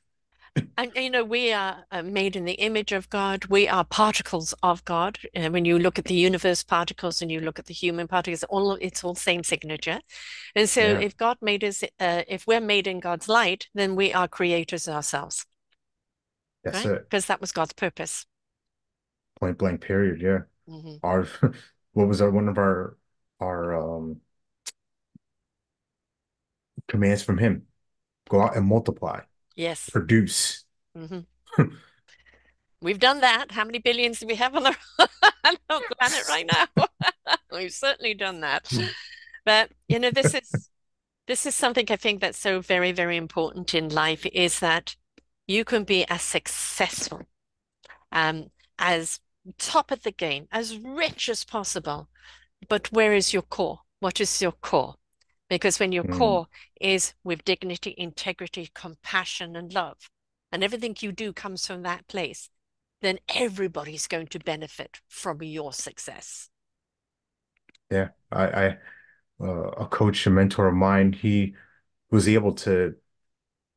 And 0.79 0.91
you 0.95 1.09
know, 1.09 1.23
we 1.23 1.51
are 1.53 1.85
uh, 1.91 2.03
made 2.03 2.35
in 2.35 2.45
the 2.45 2.53
image 2.53 2.91
of 2.91 3.09
God. 3.09 3.45
We 3.45 3.67
are 3.67 3.83
particles 3.83 4.53
of 4.61 4.85
God. 4.85 5.17
And 5.33 5.51
when 5.51 5.65
you 5.65 5.79
look 5.79 5.97
at 5.97 6.05
the 6.05 6.13
universe 6.13 6.63
particles 6.63 7.19
and 7.21 7.31
you 7.31 7.39
look 7.41 7.57
at 7.57 7.65
the 7.65 7.73
human 7.73 8.07
particles, 8.07 8.43
all 8.43 8.73
it's 8.73 9.03
all 9.03 9.15
same 9.15 9.43
signature. 9.43 9.99
And 10.55 10.69
so, 10.69 10.81
Yeah, 10.81 10.99
if 10.99 11.17
God 11.17 11.37
made 11.41 11.63
us, 11.63 11.83
uh, 11.99 12.23
if 12.27 12.45
we're 12.45 12.61
made 12.61 12.85
in 12.85 12.99
God's 12.99 13.27
light, 13.27 13.67
then 13.73 13.95
we 13.95 14.13
are 14.13 14.27
creators 14.27 14.87
ourselves, 14.87 15.45
that's 16.71 16.85
right? 16.85 16.85
it. 16.85 17.09
Because 17.09 17.25
that 17.27 17.41
was 17.41 17.51
God's 17.51 17.73
purpose. 17.73 18.25
Point 19.39 19.57
blank. 19.57 19.81
Period. 19.81 20.21
Yeah. 20.21 20.39
hmm 20.67 20.97
Our 21.03 21.27
what 21.93 22.07
was 22.07 22.21
our 22.21 22.31
one 22.31 22.47
of 22.49 22.57
our 22.57 22.97
our 23.39 23.75
um 23.75 24.21
commands 26.87 27.23
from 27.23 27.37
him? 27.37 27.67
Go 28.29 28.41
out 28.41 28.57
and 28.57 28.65
multiply, 28.67 29.21
Yes. 29.55 29.89
produce. 29.91 30.65
hmm 30.95 31.19
We've 32.81 32.99
done 32.99 33.21
that. 33.21 33.51
How 33.51 33.63
many 33.65 33.79
billions 33.79 34.19
do 34.19 34.27
we 34.27 34.35
have 34.35 34.55
on 34.55 34.63
the, 34.63 34.75
on 35.43 35.57
the 35.69 35.81
planet 35.99 36.25
right 36.27 36.45
now? 36.45 36.65
We've 37.51 37.73
certainly 37.73 38.13
done 38.13 38.41
that. 38.41 38.79
But 39.45 39.71
you 39.89 39.99
know, 39.99 40.11
this 40.11 40.33
is 40.33 40.69
this 41.27 41.45
is 41.45 41.55
something 41.55 41.87
I 41.91 41.97
think 41.97 42.21
that's 42.21 42.39
so 42.39 42.61
very, 42.61 42.91
very 42.91 43.17
important 43.17 43.75
in 43.75 43.89
life 43.89 44.25
is 44.27 44.59
that 44.59 44.95
you 45.47 45.65
can 45.65 45.83
be 45.83 46.05
as 46.09 46.21
successful, 46.21 47.23
um, 48.11 48.51
as 48.79 49.19
top 49.57 49.91
of 49.91 50.03
the 50.03 50.11
game, 50.11 50.47
as 50.51 50.77
rich 50.77 51.29
as 51.29 51.43
possible. 51.45 52.09
But 52.69 52.91
where 52.91 53.13
is 53.13 53.33
your 53.33 53.43
core? 53.43 53.81
What 53.99 54.21
is 54.21 54.41
your 54.41 54.53
core? 54.53 54.95
Because 55.49 55.79
when 55.79 55.91
your 55.93 56.03
Mm, 56.03 56.37
core 56.37 56.47
is 56.81 57.13
with 57.23 57.45
dignity, 57.45 57.95
integrity, 57.97 58.69
compassion, 58.75 59.55
and 59.55 59.73
love, 59.73 60.09
and 60.51 60.63
everything 60.63 60.95
you 61.01 61.11
do 61.11 61.33
comes 61.33 61.67
from 61.67 61.83
that 61.83 62.07
place, 62.07 62.49
then 63.01 63.19
everybody's 63.35 64.07
going 64.07 64.27
to 64.27 64.39
benefit 64.39 65.01
from 65.07 65.41
your 65.43 65.73
success. 65.73 66.49
yeah. 67.91 68.09
I, 68.31 68.45
I 68.47 68.77
uh, 69.41 69.45
a 69.71 69.87
coach, 69.87 70.27
a 70.27 70.29
mentor 70.31 70.67
of 70.67 70.75
mine, 70.75 71.13
he 71.13 71.55
was 72.11 72.27
able 72.27 72.53
to 72.55 72.95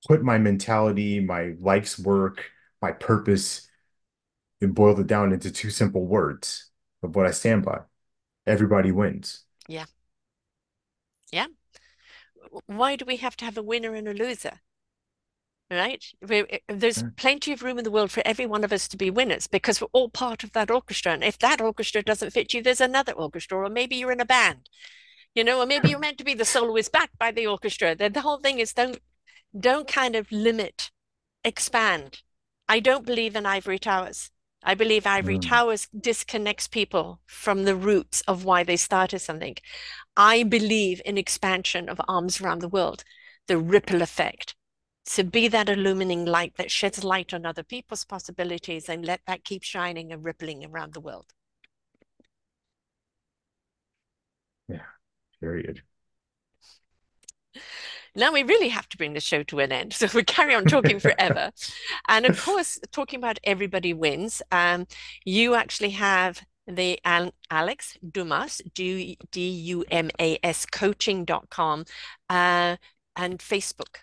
put 0.06 0.22
my 0.22 0.38
mentality, 0.38 1.20
my 1.20 1.54
life's 1.60 1.98
work, 1.98 2.44
my 2.80 2.92
purpose, 2.92 3.68
and 4.60 4.74
boiled 4.74 5.00
it 5.00 5.06
down 5.06 5.32
into 5.32 5.50
two 5.50 5.70
simple 5.70 6.06
words 6.06 6.70
of 7.02 7.14
what 7.16 7.26
I 7.26 7.30
stand 7.30 7.64
by. 7.64 7.80
Everybody 8.46 8.92
wins. 8.92 9.44
Yeah. 9.68 9.86
Yeah. 11.32 11.46
Why 12.66 12.96
do 12.96 13.04
we 13.04 13.16
have 13.16 13.36
to 13.36 13.44
have 13.44 13.56
a 13.56 13.62
winner 13.62 13.94
and 13.94 14.08
a 14.08 14.14
loser? 14.14 14.60
right? 15.70 16.04
We, 16.26 16.40
eh, 16.50 16.58
there's 16.68 17.00
hmm. 17.00 17.08
plenty 17.16 17.52
of 17.52 17.62
room 17.62 17.78
in 17.78 17.84
the 17.84 17.90
world 17.90 18.10
for 18.10 18.22
every 18.26 18.46
one 18.46 18.64
of 18.64 18.72
us 18.72 18.88
to 18.88 18.96
be 18.96 19.10
winners 19.10 19.46
because 19.46 19.80
we're 19.80 19.88
all 19.92 20.08
part 20.08 20.42
of 20.42 20.52
that 20.52 20.70
orchestra. 20.70 21.12
And 21.12 21.24
if 21.24 21.38
that 21.38 21.60
orchestra 21.60 22.02
doesn't 22.02 22.32
fit 22.32 22.52
you, 22.52 22.62
there's 22.62 22.80
another 22.80 23.12
orchestra, 23.12 23.58
or 23.58 23.68
maybe 23.68 23.96
you're 23.96 24.12
in 24.12 24.20
a 24.20 24.26
band, 24.26 24.68
you 25.34 25.44
know, 25.44 25.60
or 25.60 25.66
maybe 25.66 25.88
you're 25.88 25.98
meant 25.98 26.18
to 26.18 26.24
be 26.24 26.34
the 26.34 26.44
soloist 26.44 26.92
backed 26.92 27.18
by 27.18 27.30
the 27.30 27.46
orchestra. 27.46 27.94
The, 27.94 28.10
the 28.10 28.22
whole 28.22 28.38
thing 28.38 28.58
is 28.58 28.72
don't 28.72 28.98
don't 29.58 29.88
kind 29.88 30.16
of 30.16 30.30
limit, 30.32 30.90
expand. 31.44 32.22
I 32.68 32.80
don't 32.80 33.06
believe 33.06 33.36
in 33.36 33.46
ivory 33.46 33.78
towers. 33.78 34.30
I 34.62 34.74
believe 34.74 35.06
ivory 35.06 35.38
Mm, 35.38 35.38
towers 35.38 35.88
disconnects 35.98 36.68
people 36.68 37.20
from 37.26 37.64
the 37.64 37.76
roots 37.76 38.22
of 38.22 38.44
why 38.44 38.64
they 38.64 38.76
started 38.76 39.20
something. 39.20 39.56
I 40.16 40.44
believe 40.44 41.02
in 41.04 41.18
expansion 41.18 41.88
of 41.88 42.00
arms 42.08 42.40
around 42.40 42.60
the 42.60 42.68
world, 42.68 43.04
the 43.48 43.58
ripple 43.58 44.02
effect. 44.02 44.54
To 45.06 45.24
be 45.24 45.48
that 45.48 45.68
illumining 45.68 46.26
light 46.26 46.56
that 46.56 46.70
sheds 46.70 47.04
light 47.04 47.34
on 47.34 47.46
other 47.46 47.64
people's 47.64 48.04
possibilities 48.04 48.88
and 48.88 49.04
let 49.04 49.22
that 49.26 49.44
keep 49.44 49.62
shining 49.64 50.12
and 50.12 50.24
rippling 50.24 50.64
around 50.64 50.94
the 50.94 51.00
world. 51.00 51.32
yeah, 54.68 54.84
period. 55.40 55.82
Now 58.14 58.32
we 58.32 58.42
really 58.42 58.68
have 58.68 58.88
to 58.90 58.96
bring 58.96 59.12
the 59.14 59.20
show 59.20 59.42
to 59.44 59.60
an 59.60 59.72
end. 59.72 59.92
So 60.00 60.08
we 60.14 60.24
carry 60.24 60.54
on 60.54 60.66
talking 60.66 60.98
forever. 61.00 61.52
And 62.08 62.26
of 62.26 62.36
course, 62.36 62.78
talking 62.92 63.18
about 63.18 63.38
everybody 63.44 63.92
wins, 63.94 64.42
um, 64.52 64.86
you 65.24 65.54
actually 65.54 65.90
have 65.90 66.42
the 66.66 66.98
Al 67.04 67.32
Alex 67.50 67.96
Dumas, 68.08 68.60
D-U-M-A-S 68.74 70.66
coaching.com, 70.66 71.84
uh, 72.28 72.76
and 73.16 73.38
Facebook. 73.38 73.96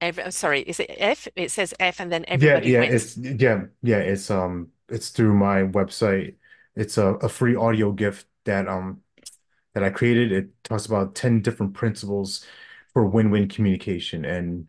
Every, 0.00 0.24
oh, 0.24 0.30
sorry, 0.30 0.60
is 0.62 0.80
it 0.80 0.90
F? 0.96 1.28
It 1.36 1.50
says 1.50 1.74
F 1.80 2.00
and 2.00 2.12
then 2.12 2.24
Yeah, 2.34 2.60
everybody 2.60 2.62
yeah, 2.62 2.80
wins. 2.80 2.82
it's 2.82 3.16
yeah, 3.16 3.66
yeah, 3.82 3.98
it's 3.98 4.30
um 4.30 4.72
it's 4.88 5.10
through 5.10 5.34
my 5.34 5.62
website. 5.62 6.36
It's 6.76 6.98
a, 6.98 7.06
a 7.16 7.28
free 7.28 7.56
audio 7.56 7.92
gift 7.92 8.26
that 8.44 8.68
um 8.68 9.02
that 9.74 9.84
I 9.84 9.90
created. 9.90 10.32
It 10.32 10.64
talks 10.64 10.86
about 10.86 11.14
10 11.16 11.42
different 11.42 11.74
principles 11.74 12.44
for 12.98 13.06
win-win 13.06 13.48
communication. 13.48 14.24
And 14.24 14.66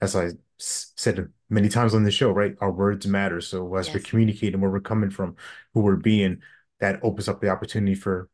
as 0.00 0.16
I 0.16 0.30
s- 0.60 0.92
said 0.96 1.28
many 1.50 1.68
times 1.68 1.94
on 1.94 2.04
the 2.04 2.10
show, 2.10 2.30
right, 2.32 2.56
our 2.60 2.72
words 2.72 3.06
matter. 3.06 3.40
So 3.40 3.76
as 3.76 3.92
we're 3.94 4.00
Yes. 4.00 4.02
communicating 4.02 4.60
where 4.60 4.70
we're 4.70 4.80
coming 4.80 5.10
from, 5.10 5.36
who 5.74 5.82
we're 5.82 5.96
being, 5.96 6.42
that 6.80 7.00
opens 7.02 7.28
up 7.28 7.40
the 7.40 7.50
opportunity 7.50 7.94
for 7.94 8.28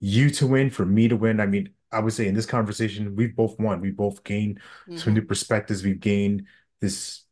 you 0.00 0.30
to 0.30 0.46
win, 0.46 0.70
for 0.70 0.86
me 0.86 1.08
to 1.08 1.16
win. 1.16 1.40
I 1.40 1.46
mean, 1.46 1.70
I 1.92 2.00
would 2.00 2.12
say 2.14 2.28
in 2.28 2.34
this 2.34 2.46
conversation, 2.46 3.16
we've 3.16 3.36
both 3.36 3.58
won. 3.58 3.80
We 3.80 3.92
both 3.92 4.24
gained 4.24 4.60
some 4.96 5.14
hmm 5.16 5.16
new 5.16 5.22
perspectives. 5.22 5.84
We've 5.84 6.00
gained 6.00 6.44
this 6.80 7.24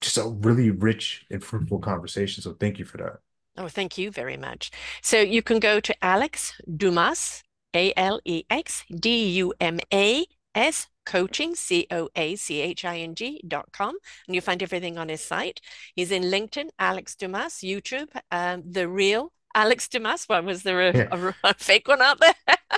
just 0.00 0.18
a 0.18 0.24
really 0.28 0.70
rich 0.70 1.26
and 1.30 1.44
fruitful 1.44 1.80
conversation. 1.80 2.42
So 2.42 2.54
thank 2.54 2.78
you 2.78 2.86
for 2.86 2.98
that. 2.98 3.18
Oh, 3.58 3.68
thank 3.68 3.96
you 3.96 4.10
very 4.10 4.36
much. 4.36 4.70
So 5.02 5.20
you 5.20 5.42
can 5.42 5.58
go 5.60 5.80
to 5.80 6.04
Alex 6.04 6.52
Dumas, 6.76 7.42
A-L-E-X 7.76 8.84
D-U-M-A-S 8.90 10.88
coaching, 11.04 11.54
C-O-A-C-H-I-N-G 11.54 13.42
dot 13.46 13.70
com, 13.72 13.96
and 14.26 14.34
you'll 14.34 14.42
find 14.42 14.62
everything 14.62 14.98
on 14.98 15.08
his 15.08 15.20
site. 15.22 15.60
He's 15.94 16.10
in 16.10 16.24
LinkedIn, 16.24 16.70
Alex 16.78 17.14
Dumas, 17.14 17.54
YouTube, 17.62 18.08
um, 18.30 18.62
the 18.68 18.88
real 18.88 19.32
Alex 19.54 19.88
Dumas. 19.88 20.24
What 20.26 20.44
was 20.44 20.62
there 20.64 20.88
a, 20.88 20.96
Yeah. 20.96 21.08
a, 21.12 21.34
a 21.50 21.54
fake 21.54 21.88
one 21.88 22.02
out 22.02 22.20
there? 22.20 22.34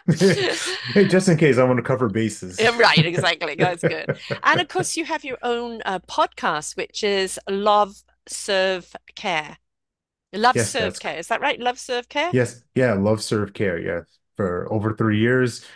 Hey, 0.95 1.07
just 1.07 1.29
in 1.29 1.37
case 1.37 1.59
I 1.59 1.65
want 1.65 1.77
to 1.79 1.83
cover 1.83 2.09
bases. 2.09 2.59
Right, 2.61 3.05
exactly. 3.05 3.55
That's 3.57 3.83
good. 3.83 4.19
And 4.43 4.61
of 4.61 4.69
course, 4.69 4.97
you 4.97 5.05
have 5.05 5.25
your 5.25 5.39
own 5.43 5.83
uh, 5.85 5.99
podcast, 6.01 6.77
which 6.77 7.03
is 7.05 7.39
Love, 7.49 8.03
Serve, 8.27 8.95
Care. 9.17 9.59
Love, 10.33 10.57
Yes, 10.57 10.71
Serve, 10.71 10.99
Care. 10.99 11.19
Is 11.19 11.29
that 11.29 11.41
right? 11.41 11.59
Love, 11.61 11.79
Serve, 11.79 12.09
Care? 12.09 12.31
yes, 12.33 12.63
yeah, 12.75 12.93
love 12.95 13.23
serve 13.23 13.53
care. 13.55 13.79
Yes, 13.79 14.18
for 14.39 14.73
over 14.73 14.95
three 14.97 15.21
years, 15.21 15.67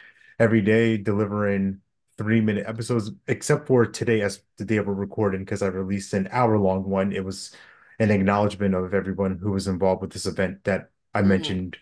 every 0.40 0.62
day 0.62 0.98
delivering 0.98 1.80
three 2.18 2.42
minute 2.42 2.66
episodes, 2.68 3.12
except 3.28 3.68
for 3.68 3.86
today 3.86 4.22
as 4.22 4.42
the 4.58 4.66
day 4.66 4.80
we're 4.80 4.94
recording, 4.94 5.42
because 5.42 5.62
I 5.62 5.68
released 5.68 6.14
an 6.14 6.28
hour 6.32 6.58
long 6.58 6.84
one. 6.90 7.12
It 7.12 7.26
was 7.26 7.54
an 8.00 8.12
acknowledgement 8.12 8.74
of 8.76 8.94
everyone 8.94 9.38
who 9.38 9.52
was 9.52 9.68
involved 9.68 10.02
with 10.02 10.12
this 10.14 10.26
event 10.26 10.64
that 10.64 10.90
I 11.14 11.22
hmm 11.22 11.52
mentioned 11.52 11.78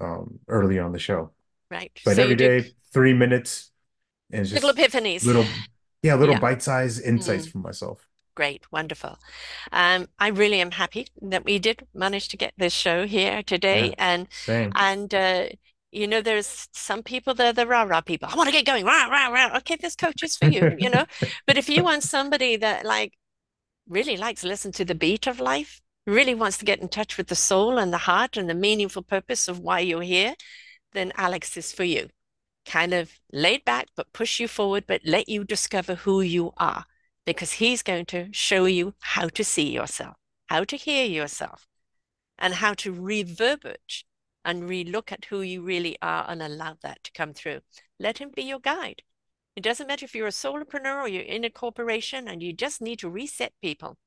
um 0.00 0.38
earlier 0.48 0.82
on 0.84 0.92
the 0.92 0.98
show. 0.98 1.32
Right. 1.70 1.92
But 2.04 2.18
So 2.18 2.20
every 2.20 2.36
day, 2.36 2.72
three 2.92 3.14
minutes, 3.14 3.72
and 4.32 4.52
it's 4.52 4.52
little 4.52 4.72
epiphanies. 4.72 5.22
little, 5.22 5.62
yeah, 6.02 6.16
little 6.16 6.34
Yeah. 6.34 6.40
bite-sized 6.40 7.02
insights 7.04 7.46
Mm, 7.46 7.48
from 7.48 7.62
myself. 7.62 8.08
great. 8.36 8.70
Wonderful. 8.72 9.18
Um, 9.72 10.08
I 10.18 10.28
really 10.28 10.60
am 10.60 10.72
happy 10.72 11.08
that 11.22 11.44
we 11.44 11.58
did 11.58 11.86
manage 11.94 12.28
to 12.28 12.36
get 12.38 12.54
this 12.58 12.72
show 12.74 13.06
here 13.06 13.42
today. 13.44 13.94
Yeah, 13.94 13.96
And 13.98 14.28
same. 14.46 14.76
and 14.76 15.14
uh, 15.14 15.48
you 15.92 16.06
know, 16.06 16.20
there's 16.20 16.68
some 16.72 17.02
people, 17.02 17.34
they're 17.34 17.52
the 17.52 17.66
rah-rah 17.66 18.00
people. 18.00 18.28
I 18.30 18.36
want 18.36 18.48
to 18.48 18.52
get 18.52 18.66
going. 18.66 18.84
Rah, 18.84 19.06
rah, 19.06 19.28
rah. 19.28 19.56
Okay, 19.58 19.76
this 19.80 19.96
coach 19.96 20.22
is 20.22 20.36
for 20.36 20.46
you, 20.46 20.76
you 20.78 20.90
know. 20.90 21.04
But 21.46 21.58
if 21.58 21.68
you 21.68 21.82
want 21.82 22.02
somebody 22.02 22.56
that 22.56 22.84
like 22.84 23.12
really 23.88 24.16
likes 24.16 24.42
to 24.42 24.48
listen 24.48 24.72
to 24.72 24.84
the 24.84 24.94
beat 24.94 25.26
of 25.26 25.40
life, 25.40 25.80
really 26.06 26.34
wants 26.34 26.58
to 26.58 26.64
get 26.64 26.80
in 26.80 26.88
touch 26.88 27.16
with 27.16 27.26
the 27.28 27.34
soul 27.34 27.78
and 27.78 27.92
the 27.92 27.98
heart 27.98 28.36
and 28.36 28.48
the 28.48 28.54
meaningful 28.54 29.02
purpose 29.02 29.48
of 29.48 29.58
why 29.58 29.80
you're 29.80 30.02
here, 30.02 30.34
then 30.92 31.12
Alex 31.16 31.56
is 31.56 31.72
for 31.72 31.84
you. 31.84 32.08
Kind 32.66 32.94
of 32.94 33.10
laid 33.32 33.64
back, 33.64 33.88
but 33.96 34.12
push 34.12 34.38
you 34.38 34.48
forward, 34.48 34.84
but 34.86 35.00
let 35.04 35.28
you 35.28 35.44
discover 35.44 35.96
who 35.96 36.20
you 36.20 36.52
are 36.56 36.84
because 37.26 37.52
he's 37.52 37.82
going 37.82 38.06
to 38.06 38.28
show 38.32 38.64
you 38.64 38.94
how 39.00 39.28
to 39.28 39.44
see 39.44 39.70
yourself, 39.70 40.16
how 40.46 40.64
to 40.64 40.76
hear 40.76 41.04
yourself, 41.04 41.66
and 42.38 42.54
how 42.54 42.74
to 42.74 42.92
reverberate 42.92 44.04
and 44.44 44.64
relook 44.64 45.12
at 45.12 45.26
who 45.26 45.42
you 45.42 45.62
really 45.62 45.96
are 46.02 46.24
and 46.28 46.42
allow 46.42 46.76
that 46.82 47.04
to 47.04 47.12
come 47.12 47.34
through. 47.34 47.60
Let 47.98 48.18
him 48.18 48.30
be 48.34 48.42
your 48.42 48.60
guide. 48.60 49.02
It 49.56 49.62
doesn't 49.62 49.86
matter 49.88 50.04
if 50.04 50.14
you're 50.14 50.26
a 50.28 50.30
solopreneur 50.30 51.02
or 51.02 51.08
you're 51.08 51.22
in 51.22 51.44
a 51.44 51.50
corporation 51.50 52.28
and 52.28 52.42
you 52.42 52.52
just 52.52 52.80
need 52.80 53.00
to 53.00 53.10
reset 53.10 53.52
people. 53.62 53.98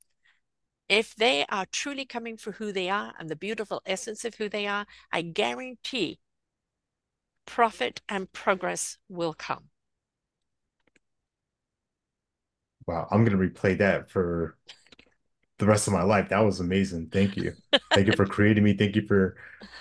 if 0.88 1.14
they 1.14 1.44
are 1.50 1.66
truly 1.66 2.06
coming 2.06 2.38
for 2.38 2.52
who 2.52 2.72
they 2.72 2.88
are 2.88 3.12
and 3.18 3.28
the 3.28 3.36
beautiful 3.36 3.82
essence 3.84 4.24
of 4.24 4.36
who 4.36 4.48
they 4.48 4.66
are, 4.66 4.86
I 5.12 5.20
guarantee 5.22 6.20
profit 7.46 8.02
and 8.06 8.30
progress 8.34 8.98
will 9.08 9.32
come. 9.32 9.70
Wow, 12.86 13.08
I'm 13.10 13.24
gonna 13.24 13.38
replay 13.38 13.76
that 13.78 14.10
for 14.10 14.56
the 15.58 15.66
rest 15.66 15.86
of 15.86 15.92
my 15.92 16.02
life. 16.02 16.28
That 16.28 16.44
was 16.44 16.60
amazing. 16.60 17.08
Thank 17.12 17.36
you. 17.36 17.52
Thank 17.92 18.06
you 18.06 18.14
for 18.14 18.26
creating 18.26 18.64
me. 18.64 18.74
Thank 18.74 18.96
you 18.96 19.06
for 19.06 19.36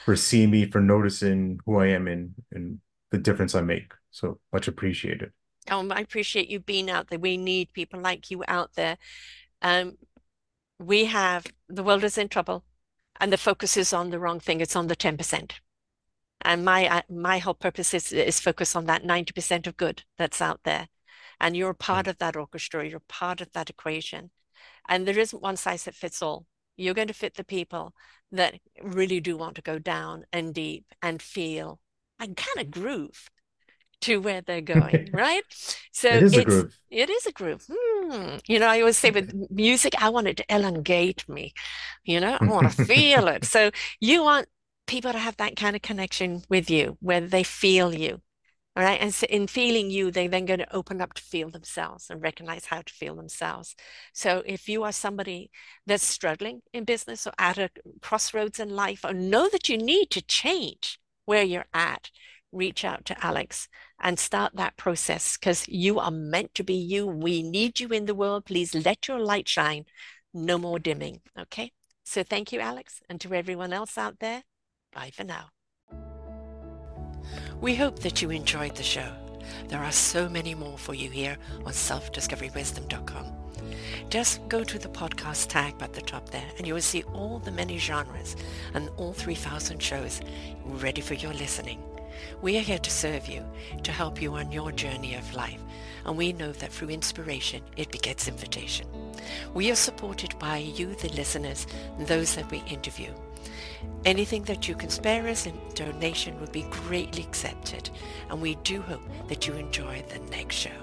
for 0.05 0.15
seeing 0.15 0.51
me, 0.51 0.69
for 0.69 0.81
noticing 0.81 1.59
who 1.65 1.77
I 1.77 1.87
am 1.87 2.07
and 2.07 2.33
and 2.51 2.79
the 3.11 3.17
difference 3.17 3.55
I 3.55 3.61
make. 3.61 3.93
So 4.11 4.39
much 4.51 4.67
appreciated. 4.67 5.31
Oh, 5.71 5.87
I 5.89 6.01
appreciate 6.01 6.49
you 6.49 6.59
being 6.59 6.89
out 6.89 7.07
there. 7.09 7.19
We 7.19 7.37
need 7.37 7.73
people 7.73 7.99
like 7.99 8.29
you 8.29 8.43
out 8.47 8.71
there. 8.75 8.97
Um, 9.61 9.97
we 10.79 11.05
have 11.05 11.45
the 11.69 11.83
world 11.83 12.03
is 12.03 12.17
in 12.17 12.27
trouble, 12.27 12.65
and 13.19 13.31
the 13.31 13.37
focus 13.37 13.77
is 13.77 13.93
on 13.93 14.09
the 14.09 14.19
wrong 14.19 14.39
thing. 14.39 14.61
It's 14.61 14.75
on 14.75 14.87
the 14.87 14.95
ten 14.95 15.17
percent. 15.17 15.61
And 16.41 16.65
my 16.65 16.87
uh, 16.87 17.01
my 17.09 17.37
whole 17.39 17.53
purpose 17.53 17.93
is 17.93 18.11
is 18.11 18.39
focus 18.39 18.75
on 18.75 18.85
that 18.85 19.05
ninety 19.05 19.31
percent 19.31 19.65
of 19.67 19.77
good 19.77 20.03
that's 20.17 20.41
out 20.41 20.61
there, 20.65 20.89
and 21.39 21.55
you're 21.55 21.73
part 21.73 22.07
of 22.07 22.17
that 22.17 22.35
orchestra. 22.35 22.87
You're 22.87 22.99
part 22.99 23.41
of 23.41 23.51
that 23.53 23.69
equation, 23.69 24.31
and 24.87 25.07
there 25.07 25.19
isn't 25.19 25.41
one 25.41 25.57
size 25.57 25.83
that 25.83 25.95
fits 25.95 26.21
all. 26.21 26.45
You're 26.75 26.93
going 26.93 27.07
to 27.07 27.13
fit 27.13 27.35
the 27.35 27.43
people 27.43 27.93
that 28.31 28.55
really 28.81 29.19
do 29.19 29.37
want 29.37 29.55
to 29.55 29.61
go 29.61 29.79
down 29.79 30.25
and 30.33 30.53
deep 30.53 30.85
and 31.01 31.21
feel 31.21 31.79
and 32.19 32.35
kind 32.35 32.59
of 32.59 32.71
groove 32.71 33.29
to 34.01 34.17
where 34.17 34.41
they're 34.41 34.61
going, 34.61 35.09
right? 35.13 35.43
So 35.91 36.09
it 36.09 36.23
is 36.23 36.33
it's, 36.33 36.41
a 36.41 36.45
groove. 36.45 36.79
It 36.89 37.09
is 37.09 37.25
a 37.25 37.31
groove. 37.31 37.65
Hmm. 37.71 38.37
You 38.47 38.59
know, 38.59 38.67
I 38.67 38.79
always 38.79 38.97
say 38.97 39.11
with 39.11 39.33
music, 39.49 39.93
I 40.01 40.09
want 40.09 40.27
it 40.27 40.37
to 40.37 40.45
elongate 40.49 41.27
me. 41.29 41.53
You 42.03 42.19
know, 42.19 42.37
I 42.39 42.45
want 42.45 42.71
to 42.71 42.85
feel 42.85 43.27
it. 43.27 43.45
So 43.53 43.71
you 43.99 44.23
want 44.23 44.47
people 44.87 45.11
to 45.11 45.19
have 45.19 45.37
that 45.37 45.55
kind 45.55 45.75
of 45.75 45.81
connection 45.81 46.43
with 46.49 46.69
you, 46.69 46.97
where 47.01 47.21
they 47.21 47.43
feel 47.43 47.93
you. 47.93 48.21
All 48.75 48.83
right. 48.83 48.99
And 48.99 49.13
so 49.13 49.27
in 49.29 49.45
feeling 49.45 49.91
you, 49.91 50.09
they're 50.09 50.27
then 50.27 50.45
going 50.45 50.59
to 50.59 50.75
open 50.75 50.99
up 50.99 51.13
to 51.13 51.21
feel 51.21 51.51
themselves 51.51 52.07
and 52.09 52.23
recognize 52.23 52.65
how 52.65 52.81
to 52.81 52.93
feel 52.93 53.15
themselves. 53.15 53.75
So 54.13 54.41
if 54.47 54.67
you 54.67 54.83
are 54.83 54.91
somebody 54.91 55.51
that's 55.85 56.05
struggling 56.05 56.61
in 56.73 56.83
business 56.83 57.27
or 57.27 57.33
at 57.37 57.59
a 57.59 57.69
crossroads 58.01 58.59
in 58.59 58.69
life, 58.69 59.05
or 59.05 59.13
know 59.13 59.47
that 59.49 59.69
you 59.69 59.77
need 59.77 60.09
to 60.11 60.23
change 60.23 60.99
where 61.25 61.43
you're 61.43 61.67
at, 61.71 62.09
reach 62.51 62.83
out 62.83 63.05
to 63.05 63.25
Alex 63.25 63.67
and 63.99 64.17
start 64.17 64.55
that 64.55 64.77
process 64.77 65.37
because 65.37 65.67
you 65.67 65.99
are 65.99 66.11
meant 66.11 66.55
to 66.55 66.63
be 66.63 66.75
you. 66.75 67.05
We 67.05 67.43
need 67.43 67.79
you 67.79 67.89
in 67.89 68.05
the 68.05 68.15
world. 68.15 68.45
Please 68.45 68.73
let 68.73 69.07
your 69.07 69.19
light 69.19 69.47
shine. 69.47 69.85
No 70.33 70.57
more 70.57 70.79
dimming. 70.79 71.21
Okay. 71.37 71.71
So 72.03 72.23
thank 72.23 72.51
you, 72.51 72.59
Alex. 72.59 73.01
And 73.07 73.21
to 73.21 73.33
everyone 73.33 73.71
else 73.71 73.97
out 73.97 74.19
there, 74.19 74.43
bye 74.93 75.11
for 75.13 75.23
now. 75.23 75.52
We 77.63 77.75
hope 77.75 77.99
that 77.99 78.21
you 78.21 78.29
enjoyed 78.29 78.75
the 78.75 78.83
show. 78.83 79.09
There 79.69 79.79
are 79.79 79.91
so 79.93 80.27
many 80.27 80.53
more 80.53 80.77
for 80.77 80.93
you 80.93 81.09
here 81.09 81.37
on 81.65 81.71
selfdiscoverywisdom.com. 81.71 83.25
Just 84.09 84.45
go 84.49 84.65
to 84.65 84.77
the 84.77 84.89
podcast 84.89 85.47
tag 85.47 85.75
at 85.79 85.93
the 85.93 86.01
top 86.01 86.27
there 86.29 86.49
and 86.57 86.67
you 86.67 86.73
will 86.73 86.81
see 86.81 87.03
all 87.13 87.39
the 87.39 87.53
many 87.53 87.77
genres 87.77 88.35
and 88.73 88.89
all 88.97 89.13
3,000 89.13 89.81
shows 89.81 90.19
ready 90.65 90.99
for 90.99 91.13
your 91.13 91.31
listening. 91.35 91.81
We 92.41 92.57
are 92.57 92.61
here 92.61 92.79
to 92.79 92.91
serve 92.91 93.27
you, 93.27 93.45
to 93.83 93.93
help 93.93 94.21
you 94.21 94.33
on 94.33 94.51
your 94.51 94.73
journey 94.73 95.15
of 95.15 95.33
life, 95.33 95.61
and 96.05 96.17
we 96.17 96.33
know 96.33 96.51
that 96.51 96.73
through 96.73 96.89
inspiration, 96.89 97.63
it 97.77 97.93
begets 97.93 98.27
invitation. 98.27 98.87
We 99.53 99.71
are 99.71 99.75
supported 99.75 100.37
by 100.37 100.57
you, 100.57 100.95
the 100.95 101.07
listeners, 101.13 101.65
and 101.97 102.05
those 102.07 102.35
that 102.35 102.51
we 102.51 102.57
interview. 102.67 103.13
Anything 104.05 104.43
that 104.43 104.67
you 104.67 104.75
can 104.75 104.89
spare 104.89 105.27
us 105.27 105.45
in 105.45 105.57
donation 105.75 106.39
would 106.41 106.51
be 106.51 106.63
greatly 106.63 107.23
accepted, 107.23 107.89
and 108.29 108.41
we 108.41 108.55
do 108.55 108.81
hope 108.81 109.01
that 109.29 109.47
you 109.47 109.53
enjoy 109.53 110.03
the 110.09 110.19
next 110.29 110.55
show. 110.55 110.82